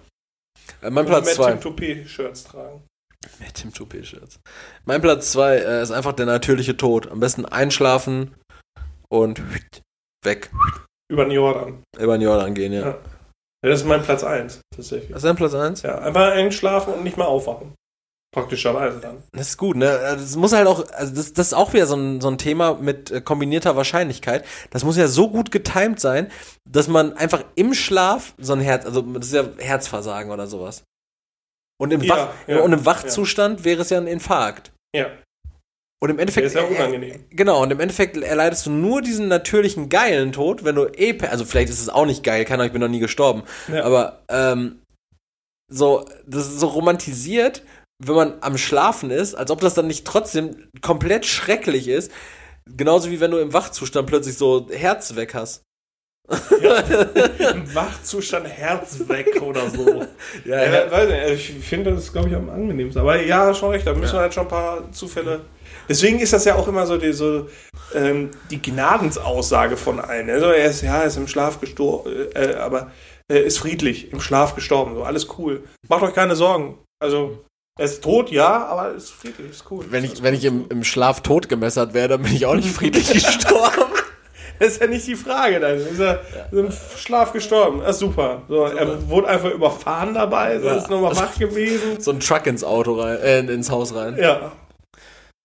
Äh, 0.82 0.90
mein 0.90 1.06
Also 1.08 1.10
Platz 1.10 1.26
mehr 1.26 1.36
2. 1.36 1.52
Tim 1.52 1.62
Toupet-Shirts 1.62 2.44
tragen. 2.46 2.84
Mehr 3.40 3.54
Tim 3.54 3.74
Toupet-Shirts. 3.74 4.40
Mein 4.86 5.02
Platz 5.02 5.32
2 5.32 5.58
äh, 5.58 5.84
ist 5.84 5.92
einfach 5.92 6.14
der 6.14 6.26
natürliche 6.26 6.78
Tod. 6.78 7.12
Am 7.12 7.20
besten 7.20 7.46
einschlafen 7.46 8.34
und 9.10 9.42
weg. 10.24 10.50
Über 11.12 11.26
den 11.26 11.32
Jordan. 11.32 11.84
Über 11.98 12.18
den 12.18 12.22
Jordan 12.24 12.54
gehen, 12.56 12.74
ja. 12.74 12.82
Ja. 12.82 12.98
Ja, 13.62 13.70
das 13.72 13.82
ist 13.82 13.88
mein 13.88 14.02
Platz 14.04 14.24
1, 14.24 14.62
tatsächlich. 14.74 15.12
Was 15.12 15.18
ist 15.18 15.26
dein 15.26 15.36
Platz 15.36 15.54
1? 15.54 15.82
Ja, 15.82 16.00
einfach 16.00 16.32
einschlafen 16.32 16.94
und 16.94 17.04
nicht 17.04 17.18
mehr 17.18 17.28
aufwachen. 17.28 17.74
Praktischerweise 18.32 19.00
dann. 19.00 19.24
Das 19.32 19.50
ist 19.50 19.58
gut, 19.58 19.76
ne? 19.76 19.88
Das 19.88 20.36
muss 20.36 20.54
halt 20.54 20.68
auch, 20.68 20.88
also 20.92 21.16
das, 21.16 21.34
das 21.34 21.48
ist 21.48 21.54
auch 21.54 21.74
wieder 21.74 21.88
so 21.88 21.96
ein, 21.96 22.22
so 22.22 22.28
ein 22.30 22.38
Thema 22.38 22.76
mit 22.76 23.10
äh, 23.10 23.22
kombinierter 23.22 23.76
Wahrscheinlichkeit. 23.76 24.46
Das 24.70 24.84
muss 24.84 24.98
ja 24.98 25.08
so 25.08 25.30
gut 25.32 25.52
getimt 25.52 26.00
sein, 26.00 26.32
dass 26.70 26.88
man 26.88 27.14
einfach 27.18 27.44
im 27.56 27.74
Schlaf 27.74 28.36
so 28.38 28.54
ein 28.54 28.60
Herz, 28.62 28.86
also 28.86 29.02
das 29.02 29.28
ist 29.28 29.34
ja 29.34 29.46
Herzversagen 29.58 30.32
oder 30.32 30.46
sowas. 30.46 30.84
Und 31.82 31.92
im, 31.92 32.02
Ja, 32.04 32.16
Wach, 32.18 32.30
ja, 32.46 32.60
und 32.62 32.72
im 32.74 32.86
Wachzustand 32.86 33.64
wäre 33.64 33.82
es 33.82 33.90
ja 33.90 33.98
ein 33.98 34.06
Infarkt. 34.06 34.72
Ja, 34.96 35.08
Und 36.00 36.12
im 36.12 36.18
der 36.18 36.22
Endeffekt. 36.24 36.46
ist 36.48 36.54
ja 36.56 36.64
unangenehm. 36.66 37.24
Genau, 37.32 37.64
und 37.64 37.72
im 37.72 37.80
Endeffekt 37.80 38.16
erleidest 38.18 38.66
du 38.68 38.70
nur 38.70 39.02
diesen 39.02 39.28
natürlichen 39.28 39.90
geilen 39.90 40.34
Tod, 40.34 40.64
wenn 40.64 40.76
du 40.76 40.86
eh, 40.86 41.18
also 41.22 41.46
vielleicht 41.46 41.70
ist 41.70 41.80
es 41.82 41.90
auch 41.90 42.06
nicht 42.06 42.24
geil, 42.24 42.46
keine 42.46 42.56
Ahnung, 42.62 42.68
ich 42.68 42.74
bin 42.74 42.82
noch 42.82 42.90
nie 42.90 43.00
gestorben, 43.00 43.42
Ja. 43.74 43.86
aber 43.86 44.22
ähm, 44.30 44.82
so, 45.72 46.06
das 46.28 46.48
ist 46.48 46.60
so 46.60 46.68
romantisiert, 46.68 47.64
wenn 48.00 48.16
man 48.16 48.34
am 48.42 48.58
Schlafen 48.58 49.12
ist, 49.12 49.36
als 49.36 49.52
ob 49.52 49.62
das 49.62 49.74
dann 49.74 49.88
nicht 49.88 50.06
trotzdem 50.06 50.70
komplett 50.82 51.26
schrecklich 51.26 51.88
ist, 51.88 52.12
genauso 52.66 53.12
wie 53.12 53.20
wenn 53.20 53.32
du 53.32 53.38
im 53.38 53.54
Wachzustand 53.54 54.08
plötzlich 54.08 54.38
so 54.38 54.68
Herz 54.72 55.16
weg 55.16 55.34
hast. 55.34 55.64
Im 56.30 57.74
Wachzustand 57.74 58.48
Herz 58.48 59.00
weg 59.08 59.42
oder 59.42 59.68
so. 59.68 60.06
Ja, 60.46 60.64
Ja, 60.64 60.86
ja. 60.86 60.92
weiß 60.92 61.10
nicht, 61.10 61.20
also 61.22 61.34
ich 61.34 61.50
finde 61.66 61.92
das, 61.96 62.14
glaube 62.14 62.30
ich, 62.30 62.36
am 62.36 62.52
angenehmsten. 62.52 63.02
Aber 63.02 63.20
ja, 63.20 63.52
schon 63.56 63.72
recht, 63.72 63.88
da 63.88 63.96
müssen 63.96 64.14
wir 64.14 64.20
halt 64.20 64.34
schon 64.36 64.44
ein 64.44 64.50
paar 64.50 64.92
Zufälle. 64.92 65.42
Deswegen 65.88 66.20
ist 66.20 66.34
das 66.34 66.46
ja 66.46 66.54
auch 66.54 66.68
immer 66.68 66.86
so 66.86 66.98
die, 66.98 67.14
so, 67.14 67.48
ähm, 67.96 68.30
die 68.52 68.62
Gnadensaussage 68.62 69.76
von 69.76 70.00
allen. 70.00 70.30
Also 70.30 70.46
er 70.52 70.70
ist, 70.70 70.84
ja, 70.84 71.00
er 71.00 71.06
ist 71.06 71.18
im 71.18 71.28
Schlaf 71.28 71.60
gestorben, 71.60 72.28
äh, 72.36 72.54
aber 72.54 72.92
er 73.28 73.44
ist 73.44 73.58
friedlich, 73.58 74.12
im 74.14 74.22
Schlaf 74.22 74.54
gestorben. 74.54 74.94
So, 74.94 75.04
alles 75.04 75.28
cool. 75.40 75.64
Macht 75.88 76.04
euch 76.04 76.14
keine 76.14 76.36
Sorgen. 76.36 76.78
Also, 77.02 77.44
er 77.78 77.86
ist 77.86 78.04
tot, 78.04 78.30
ja, 78.32 78.66
aber 78.68 78.90
er 78.90 78.96
ist 78.96 79.10
friedlich, 79.12 79.52
ist 79.52 79.66
cool. 79.72 79.86
Wenn 79.90 80.04
ich, 80.04 80.22
wenn 80.24 80.34
ich 80.34 80.44
im, 80.46 80.66
im 80.70 80.84
Schlaf 80.84 81.22
tot 81.22 81.48
gemessert 81.50 81.94
wäre, 81.94 82.10
dann 82.10 82.24
bin 82.24 82.34
ich 82.36 82.46
auch 82.46 82.56
nicht 82.56 82.70
friedlich 82.70 83.12
gestorben. 83.14 83.94
Das 84.60 84.70
ist 84.74 84.82
ja 84.82 84.88
nicht 84.88 85.08
die 85.08 85.16
Frage 85.16 85.62
dann. 85.62 85.78
Ist 85.78 86.00
er 86.00 86.20
im 86.52 86.70
Schlaf 86.98 87.32
gestorben. 87.32 87.80
Das 87.80 87.92
ist 87.96 88.00
super. 88.02 88.42
So, 88.50 88.66
er 88.66 89.08
wurde 89.10 89.30
einfach 89.30 89.52
überfahren 89.52 90.14
dabei, 90.14 90.60
so 90.60 90.68
Ja. 90.68 90.76
ist 90.76 90.90
nochmal 90.90 91.16
wach 91.16 91.38
gewesen. 91.40 92.02
So 92.02 92.12
ein 92.12 92.20
Truck 92.20 92.46
ins 92.46 92.66
Auto 92.66 93.00
rein, 93.00 93.18
äh, 93.22 93.40
ins 93.40 93.72
Haus 93.72 93.96
rein. 93.96 94.18
Ja. 94.20 94.52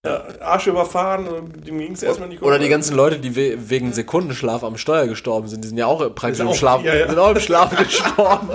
Ja. 0.04 0.22
Arsch 0.40 0.66
überfahren, 0.66 1.26
dem 1.66 1.78
ging 1.78 1.92
es 1.92 2.02
erstmal 2.02 2.28
nicht 2.28 2.40
gut. 2.40 2.48
Oder 2.48 2.58
die 2.58 2.68
ganzen 2.68 2.94
Leute, 2.96 3.18
die 3.18 3.34
we 3.36 3.70
wegen 3.70 3.92
Sekundenschlaf 3.92 4.62
am 4.62 4.76
Steuer 4.76 5.06
gestorben 5.06 5.48
sind, 5.48 5.64
die 5.64 5.68
sind 5.68 5.78
ja 5.78 5.86
auch 5.86 6.14
praktisch 6.14 6.40
im 6.40 6.48
auch- 6.48 6.54
Schlaf, 6.54 6.82
ja, 6.82 6.94
ja. 6.94 7.08
sind 7.08 7.18
auch 7.18 7.30
im 7.30 7.40
Schlaf 7.40 7.74
gestorben. 7.76 8.48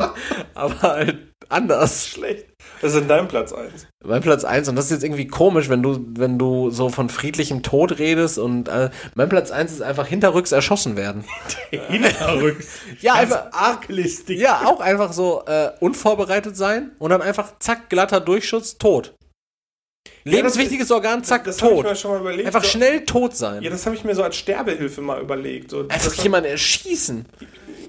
Aber 0.54 0.82
halt 0.82 1.18
anders. 1.50 2.08
schlecht. 2.08 2.46
Das 2.82 2.94
ist 2.94 3.02
in 3.02 3.08
deinem 3.10 3.28
Platz 3.28 3.52
1. 3.52 3.88
Mein 4.06 4.22
Platz 4.22 4.46
1, 4.46 4.70
und 4.70 4.78
das 4.78 4.86
ist 4.86 4.92
jetzt 4.92 5.04
irgendwie 5.04 5.28
komisch, 5.28 5.68
wenn 5.68 5.84
du, 5.84 6.00
wenn 6.16 6.38
du 6.40 6.70
so 6.70 6.88
von 6.88 7.10
friedlichem 7.10 7.62
Tod 7.62 8.00
redest 8.00 8.38
und 8.40 8.70
äh, 8.70 8.90
mein 9.16 9.28
Platz 9.28 9.52
1 9.52 9.72
ist 9.74 9.82
einfach 9.82 10.08
hinterrücks 10.08 10.54
erschossen 10.54 10.96
werden. 10.96 11.26
Hinterrücks. 11.72 12.68
Ja, 13.02 13.16
Ganz 13.16 13.34
einfach- 13.34 13.52
arglistig. 13.54 14.40
Ja, 14.40 14.62
auch 14.66 14.80
einfach 14.80 15.12
so 15.12 15.44
äh, 15.46 15.72
unvorbereitet 15.82 16.56
sein 16.56 16.92
und 17.00 17.10
dann 17.10 17.22
einfach 17.22 17.54
zack, 17.60 17.90
glatter 17.90 18.20
Durchschutz, 18.22 18.78
tot. 18.78 19.14
Lebenswichtiges 20.24 20.92
Organ, 20.92 21.24
zack, 21.24 21.44
das 21.46 21.56
ich 21.58 21.62
tot. 21.62 21.86
mir 21.86 21.96
schon 21.96 22.12
mal 22.12 22.22
überlegt. 22.22 22.48
Einfach 22.48 22.64
so, 22.64 22.70
schnell 22.70 23.06
tot 23.06 23.36
sein. 23.36 23.62
Ja, 23.64 23.70
das 23.70 23.86
habe 23.86 23.96
ich 23.96 24.04
mir 24.04 24.16
so 24.16 24.24
als 24.24 24.36
Sterbehilfe 24.36 25.02
mal 25.02 25.22
überlegt. 25.22 25.72
So, 25.72 25.86
einfach 25.88 26.14
jemanden 26.24 26.50
erschießen. 26.50 27.26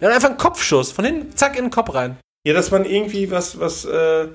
Ja, 0.00 0.08
einfach 0.08 0.28
einen 0.30 0.38
Kopfschuss. 0.38 0.92
Von 0.92 1.04
hinten, 1.04 1.36
zack, 1.36 1.56
in 1.56 1.64
den 1.66 1.70
Kopf 1.70 1.92
rein. 1.94 2.16
ja, 2.46 2.54
dass 2.54 2.70
man 2.70 2.84
irgendwie 2.84 3.30
was, 3.30 3.58
was, 3.60 3.84
äh, 3.84 4.28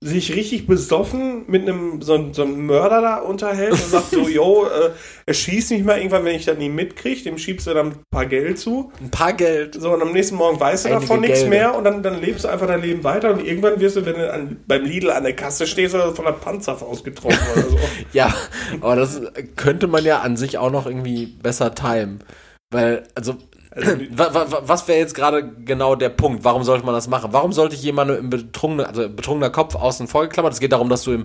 sich 0.00 0.34
richtig 0.36 0.66
besoffen 0.68 1.44
mit 1.48 1.62
einem 1.62 2.00
so, 2.02 2.14
einem- 2.14 2.32
so 2.32 2.42
einem 2.42 2.66
Mörder 2.66 3.00
da 3.02 3.16
unterhält 3.16 3.72
und 3.72 3.78
sagt 3.90 4.10
so, 4.10 4.28
yo, 4.28 4.66
äh, 4.66 4.90
er 5.26 5.34
schießt 5.34 5.72
mich 5.72 5.82
mal 5.82 5.98
irgendwann, 5.98 6.24
wenn 6.24 6.36
ich 6.36 6.44
das 6.44 6.56
nie 6.56 6.68
mitkriege, 6.68 7.22
dem 7.24 7.36
schiebst 7.36 7.66
du 7.66 7.74
dann 7.74 7.86
ein 7.88 7.96
paar 8.10 8.26
Geld 8.26 8.58
zu. 8.60 8.92
Ein 9.00 9.10
paar 9.10 9.32
Geld. 9.32 9.74
So, 9.80 9.92
und 9.92 10.00
am 10.02 10.12
nächsten 10.12 10.36
Morgen 10.36 10.60
weißt 10.60 10.84
du 10.84 10.88
Einige 10.90 11.00
davon 11.06 11.20
nichts 11.22 11.44
mehr 11.46 11.74
und 11.76 11.82
dann, 11.84 12.02
dann 12.02 12.20
lebst 12.20 12.44
du 12.44 12.48
einfach 12.48 12.68
dein 12.68 12.80
Leben 12.82 13.02
weiter 13.02 13.32
und 13.32 13.44
irgendwann 13.44 13.80
wirst 13.80 13.96
du, 13.96 14.06
wenn 14.06 14.14
du 14.14 14.32
an, 14.32 14.56
beim 14.68 14.84
Lidl 14.84 15.10
an 15.10 15.24
der 15.24 15.34
Kasse 15.34 15.66
stehst, 15.66 15.94
oder 15.96 16.14
von 16.14 16.24
der 16.26 16.32
Panzerfaust 16.32 17.04
getroffen 17.04 17.38
oder 17.54 17.62
so. 17.68 17.78
Ja, 18.12 18.32
aber 18.80 18.96
das 18.96 19.20
könnte 19.56 19.88
man 19.88 20.04
ja 20.04 20.20
an 20.20 20.36
sich 20.36 20.58
auch 20.58 20.70
noch 20.70 20.86
irgendwie 20.86 21.26
besser 21.26 21.74
timen. 21.74 22.22
Weil, 22.70 23.04
also, 23.14 23.34
Also 23.70 23.92
was 24.10 24.88
wäre 24.88 24.98
jetzt 24.98 25.14
gerade 25.14 25.48
genau 25.64 25.94
der 25.94 26.08
Punkt? 26.08 26.44
Warum 26.44 26.64
sollte 26.64 26.84
man 26.84 26.94
das 26.94 27.08
machen? 27.08 27.32
Warum 27.32 27.52
sollte 27.52 27.74
ich 27.74 27.82
jemanden 27.82 28.16
im 28.16 28.30
betrunkenen, 28.30 28.86
also 28.86 29.08
betrunkener 29.08 29.50
Kopf 29.50 29.74
außen 29.74 30.06
vor 30.08 30.22
geklammert? 30.22 30.52
Es 30.52 30.60
geht 30.60 30.72
darum, 30.72 30.88
dass 30.88 31.02
du 31.04 31.12
im, 31.12 31.24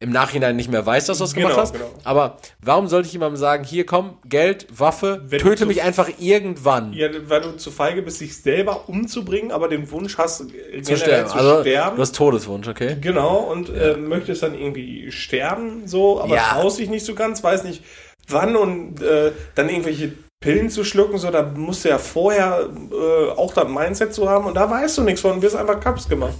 im 0.00 0.10
Nachhinein 0.10 0.56
nicht 0.56 0.70
mehr 0.70 0.84
weißt, 0.84 1.08
dass 1.08 1.18
du 1.18 1.24
das 1.24 1.34
Genau, 1.34 1.48
gemacht 1.48 1.60
hast. 1.60 1.72
genau. 1.74 1.86
Aber 2.04 2.38
warum 2.60 2.88
sollte 2.88 3.06
ich 3.06 3.12
jemandem 3.12 3.36
sagen, 3.36 3.64
hier 3.64 3.86
komm, 3.86 4.18
Geld, 4.24 4.66
Waffe, 4.76 5.22
Wenn 5.26 5.38
töte 5.40 5.66
mich 5.66 5.82
einfach 5.82 6.08
irgendwann 6.18 6.92
Ja, 6.92 7.08
weil 7.28 7.40
du 7.40 7.56
zu 7.56 7.70
feige 7.70 8.02
bist, 8.02 8.20
dich 8.20 8.36
selber 8.36 8.88
umzubringen, 8.88 9.52
aber 9.52 9.68
den 9.68 9.90
Wunsch 9.90 10.18
hast, 10.18 10.44
generell 10.48 10.82
zu 10.82 10.96
sterben? 10.96 11.28
zu 11.28 11.36
also, 11.36 11.60
sterben. 11.60 11.96
du 11.96 12.02
hast 12.02 12.16
Todeswunsch, 12.16 12.68
okay? 12.68 12.96
Genau, 13.00 13.38
und 13.38 13.70
äh, 13.70 13.96
möchtest 13.96 14.42
dann 14.42 14.54
irgendwie 14.54 15.10
sterben, 15.12 15.86
so, 15.86 16.20
aber 16.20 16.34
Ja. 16.36 16.42
traust 16.54 16.78
dich 16.78 16.90
nicht 16.90 17.04
so 17.06 17.14
ganz, 17.14 17.42
weiß 17.42 17.64
nicht 17.64 17.82
wann 18.28 18.54
und 18.56 19.02
äh, 19.02 19.32
dann 19.56 19.68
irgendwelche 19.68 20.12
Pillen 20.42 20.68
zu 20.68 20.84
schlucken, 20.84 21.16
so, 21.16 21.30
da 21.30 21.42
musst 21.42 21.84
du 21.84 21.88
ja 21.88 21.98
vorher 21.98 22.68
äh, 22.90 23.30
auch 23.30 23.54
das 23.54 23.68
Mindset 23.68 24.12
zu 24.12 24.28
haben 24.28 24.44
und 24.44 24.54
da 24.54 24.68
weißt 24.68 24.98
du 24.98 25.02
nichts 25.02 25.22
von, 25.22 25.40
wirst 25.40 25.56
einfach 25.56 25.80
Kaps 25.80 26.08
gemacht. 26.08 26.34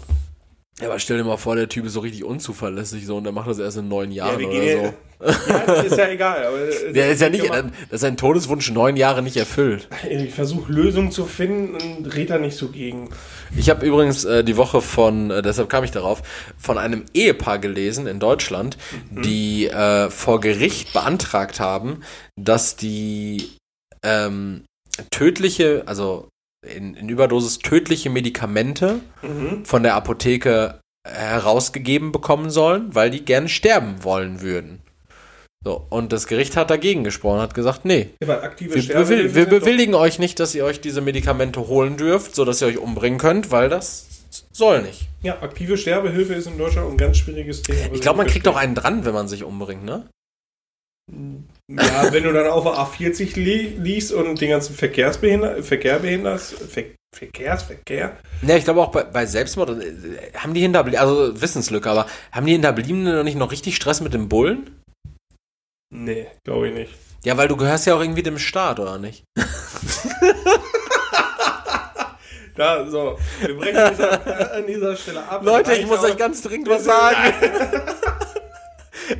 Ja, 0.81 0.89
aber 0.89 0.99
stell 0.99 1.19
dir 1.19 1.25
mal 1.25 1.37
vor, 1.37 1.55
der 1.55 1.69
Typ 1.69 1.87
ist 1.87 1.93
so 1.93 2.01
richtig 2.01 2.25
unzuverlässig 2.25 3.07
so 3.07 3.17
und 3.17 3.25
der 3.25 3.33
macht 3.33 3.49
das 3.49 3.61
erst 3.61 3.77
in 3.77 3.89
neun 3.89 4.11
Jahren 4.11 4.41
wir 4.41 4.49
oder 4.49 4.59
so. 4.59 5.49
ja, 5.49 5.65
das 5.67 5.85
ist 5.85 5.97
ja 5.97 6.09
egal. 6.09 6.45
Aber, 6.45 6.59
Der 6.93 7.13
ist 7.13 7.21
ja 7.21 7.29
nicht, 7.29 7.49
das 7.49 7.63
ist 7.91 8.01
sein 8.01 8.17
Todeswunsch 8.17 8.71
neun 8.73 8.97
Jahre 8.97 9.23
nicht 9.23 9.37
erfüllt. 9.37 9.89
Ich 10.11 10.35
versuche 10.35 10.73
Lösungen 10.73 11.13
zu 11.13 11.25
finden 11.25 11.77
und 11.77 12.13
red 12.17 12.31
da 12.31 12.39
nicht 12.39 12.57
so 12.57 12.69
gegen. 12.69 13.11
Ich 13.57 13.71
habe 13.71 13.87
übrigens 13.87 14.25
äh, 14.25 14.43
die 14.43 14.57
Woche 14.57 14.81
von, 14.81 15.31
äh, 15.31 15.43
deshalb 15.43 15.69
kam 15.69 15.85
ich 15.85 15.93
darauf, 15.93 16.23
von 16.59 16.79
einem 16.79 17.05
Ehepaar 17.15 17.59
gelesen 17.61 18.09
in 18.09 18.19
Deutschland, 18.19 18.77
die 19.11 19.69
äh, 19.69 20.11
vor 20.11 20.41
Gericht 20.41 20.93
beantragt 20.95 21.61
haben, 21.61 22.01
dass 22.37 22.75
die 22.75 23.51
ähm, 24.05 24.65
tödliche, 25.11 25.83
also 25.87 26.29
in, 26.67 26.95
in 26.95 27.09
Überdosis 27.09 27.59
tödliche 27.59 28.11
Medikamente 28.11 29.01
Mhm. 29.23 29.65
von 29.65 29.83
der 29.83 29.95
Apotheke 29.95 30.81
herausgegeben 31.09 32.13
bekommen 32.13 32.51
sollen, 32.51 32.95
weil 32.95 33.11
die 33.11 33.25
gerne 33.25 33.49
sterben 33.49 34.05
wollen 34.05 34.41
würden. 34.41 34.81
So, 35.65 35.87
und 35.91 36.13
das 36.13 36.27
Gericht 36.27 36.57
hat 36.57 36.71
dagegen 36.71 37.05
gesprochen, 37.05 37.41
hat 37.41 37.55
gesagt, 37.55 37.85
nee, 37.85 38.11
Ja, 38.23 38.29
wir, 38.59 38.79
bewil 38.89 39.35
wir 39.35 39.47
bewilligen 39.47 39.95
euch 39.95 40.19
nicht, 40.19 40.41
dass 40.41 40.55
ihr 40.55 40.65
euch 40.65 40.81
diese 40.81 41.01
Medikamente 41.01 41.69
holen 41.69 41.97
dürft, 41.97 42.35
so 42.35 42.45
dass 42.45 42.61
ihr 42.61 42.67
euch 42.69 42.79
umbringen 42.79 43.19
könnt, 43.19 43.51
weil 43.53 43.69
das 43.69 44.07
soll 44.53 44.83
nicht. 44.83 45.09
Ja, 45.23 45.41
aktive 45.41 45.77
Sterbehilfe 45.77 46.35
ist 46.35 46.47
in 46.47 46.59
Deutschland 46.59 46.91
ein 46.91 46.97
ganz 46.97 47.19
schwieriges 47.19 47.63
Thema. 47.63 47.93
Ich 47.93 48.01
glaube, 48.01 48.17
man 48.19 48.27
kriegt 48.27 48.47
auch 48.49 48.57
einen 48.57 48.75
dran, 48.75 49.05
wenn 49.05 49.15
man 49.15 49.29
sich 49.29 49.45
umbringt, 49.45 49.85
ne? 49.85 50.09
Ja, 51.71 52.13
wenn 52.13 52.25
du 52.25 52.33
dann 52.33 52.49
auf 52.49 52.65
der 52.65 52.75
A40 52.75 53.39
li 53.39 53.77
liegst 53.79 54.13
und 54.13 54.41
den 54.41 54.51
ganzen 54.51 54.75
Verkehrsbehinder 54.75 55.63
Verkehr 55.63 55.99
behinderst, 56.01 56.55
Ver 56.55 56.85
Verkehrsverkehr, 57.15 58.17
Ja, 58.41 58.57
ich 58.57 58.65
glaube 58.65 58.81
auch 58.81 58.91
bei, 58.91 59.05
bei 59.05 59.27
Selbstmord 59.27 59.83
äh, 59.83 60.33
haben 60.35 60.55
die 60.55 60.63
Hinterbliebenen, 60.63 61.07
also 61.07 61.41
Wissenslücke, 61.41 61.91
aber 61.91 62.07
haben 62.33 62.47
die 62.47 62.53
Hinterbliebenen 62.53 63.15
noch 63.17 63.23
nicht 63.23 63.37
noch 63.37 63.53
richtig 63.53 63.77
Stress 63.77 64.01
mit 64.01 64.15
dem 64.15 64.29
Bullen? 64.31 64.81
nee, 65.95 66.27
glaube 66.43 66.69
ich 66.69 66.75
nicht. 66.75 66.95
Ja, 67.25 67.37
weil 67.37 67.49
du 67.49 67.57
gehörst 67.57 67.87
ja 67.87 67.95
auch 67.95 68.01
irgendwie 68.01 68.23
dem 68.23 68.39
Staat, 68.39 68.81
oder 68.81 68.99
nicht? 68.99 69.25
Da, 72.55 72.85
so, 72.87 73.19
wir 73.41 73.57
brechen 73.57 73.77
an 73.79 73.93
dieser, 73.93 74.53
an 74.55 74.67
dieser 74.67 74.95
Stelle 74.97 75.27
ab. 75.27 75.43
Leute, 75.43 75.73
ich 75.73 75.87
muss 75.87 76.05
euch 76.05 76.19
ganz 76.19 76.43
dringend 76.43 76.69
was 76.69 76.85
sagen. 76.85 77.17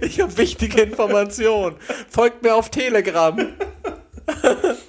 Ich 0.01 0.21
habe 0.21 0.37
wichtige 0.37 0.83
Informationen. 0.83 1.77
Folgt 2.09 2.43
mir 2.43 2.55
auf 2.55 2.71
Telegram. 2.71 3.39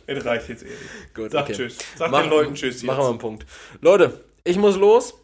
Es 0.06 0.26
reicht 0.26 0.48
jetzt 0.50 0.64
ehrlich. 0.64 0.78
Gut, 1.16 1.32
Sag 1.32 1.44
okay. 1.46 1.54
Tschüss. 1.54 1.78
Sag 1.98 2.12
Mach- 2.12 2.22
den 2.22 2.30
Leuten 2.30 2.54
Tschüss 2.54 2.76
jetzt. 2.76 2.84
Machen 2.84 3.00
wir 3.04 3.10
einen 3.10 3.18
Punkt. 3.18 3.46
Leute, 3.82 4.24
ich 4.44 4.58
muss 4.58 4.78
los. 4.78 5.16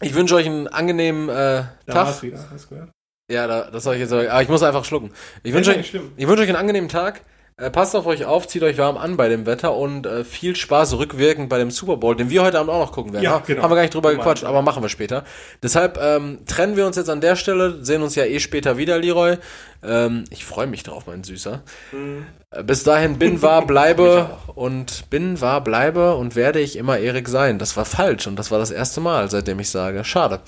Ich 0.00 0.14
wünsche 0.14 0.34
euch 0.34 0.46
einen 0.46 0.66
angenehmen 0.68 1.28
äh, 1.28 1.32
Da 1.32 1.68
Tag. 1.86 1.94
war's 2.06 2.22
wieder, 2.22 2.48
hast 2.50 2.64
du 2.64 2.68
gehört? 2.70 2.90
Ja, 3.30 3.46
da, 3.46 3.70
das 3.70 3.84
soll 3.84 3.94
ich 3.94 4.00
jetzt 4.00 4.10
sagen. 4.10 4.28
Aber 4.28 4.42
ich 4.42 4.48
muss 4.48 4.62
einfach 4.62 4.84
schlucken. 4.84 5.12
Ich 5.42 5.52
wünsche 5.52 5.70
euch, 5.72 5.76
nicht 5.76 5.94
ich 6.16 6.26
wünsche 6.26 6.42
euch 6.42 6.48
einen 6.48 6.56
angenehmen 6.56 6.88
Tag. 6.88 7.22
Äh, 7.56 7.70
passt 7.70 7.94
auf 7.94 8.06
euch 8.06 8.24
auf, 8.24 8.48
zieht 8.48 8.64
euch 8.64 8.78
warm 8.78 8.96
an 8.96 9.16
bei 9.16 9.28
dem 9.28 9.46
Wetter 9.46 9.76
und 9.76 10.06
äh, 10.06 10.24
viel 10.24 10.56
Spaß 10.56 10.98
rückwirkend 10.98 11.48
bei 11.48 11.58
dem 11.58 11.70
Super 11.70 11.96
Bowl, 11.96 12.16
den 12.16 12.28
wir 12.28 12.42
heute 12.42 12.58
Abend 12.58 12.72
auch 12.72 12.80
noch 12.80 12.90
gucken 12.90 13.12
werden. 13.12 13.22
Ja, 13.22 13.38
genau. 13.46 13.62
Haben 13.62 13.70
wir 13.70 13.76
gar 13.76 13.82
nicht 13.82 13.94
drüber 13.94 14.12
gequatscht, 14.12 14.42
aber 14.42 14.60
machen 14.60 14.82
wir 14.82 14.88
später. 14.88 15.22
Deshalb 15.62 15.96
ähm, 16.02 16.40
trennen 16.46 16.76
wir 16.76 16.84
uns 16.84 16.96
jetzt 16.96 17.08
an 17.10 17.20
der 17.20 17.36
Stelle, 17.36 17.84
sehen 17.84 18.02
uns 18.02 18.16
ja 18.16 18.24
eh 18.24 18.40
später 18.40 18.76
wieder, 18.76 18.98
Leroy. 18.98 19.36
Ähm, 19.84 20.24
ich 20.30 20.44
freue 20.44 20.66
mich 20.66 20.82
drauf, 20.82 21.04
mein 21.06 21.22
Süßer. 21.22 21.62
Mhm. 21.92 22.26
Äh, 22.50 22.64
Bis 22.64 22.82
dahin 22.82 23.20
bin, 23.20 23.40
war, 23.40 23.64
bleibe 23.66 24.30
und 24.56 25.08
bin, 25.10 25.40
war, 25.40 25.62
bleibe 25.62 26.16
und 26.16 26.34
werde 26.34 26.58
ich 26.58 26.74
immer 26.74 26.98
Erik 26.98 27.28
sein. 27.28 27.60
Das 27.60 27.76
war 27.76 27.84
falsch 27.84 28.26
und 28.26 28.34
das 28.36 28.50
war 28.50 28.58
das 28.58 28.72
erste 28.72 29.00
Mal, 29.00 29.30
seitdem 29.30 29.60
ich 29.60 29.70
sage. 29.70 30.02
Schade. 30.02 30.40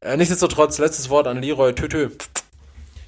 Äh, 0.00 0.16
nichtsdestotrotz, 0.16 0.78
letztes 0.78 1.10
Wort 1.10 1.26
an 1.26 1.42
Leroy. 1.42 1.74
Tütü. 1.74 2.08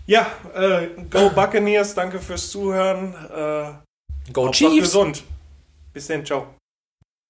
Ja, 0.06 0.26
äh, 0.54 0.88
Go 1.10 1.30
Buccaneers, 1.30 1.94
danke 1.94 2.18
fürs 2.18 2.50
Zuhören. 2.50 3.14
Äh, 3.34 4.32
Go 4.32 4.50
Chiefs! 4.50 4.80
gesund. 4.80 5.22
Bis 5.92 6.06
dann, 6.06 6.24
ciao. 6.24 6.54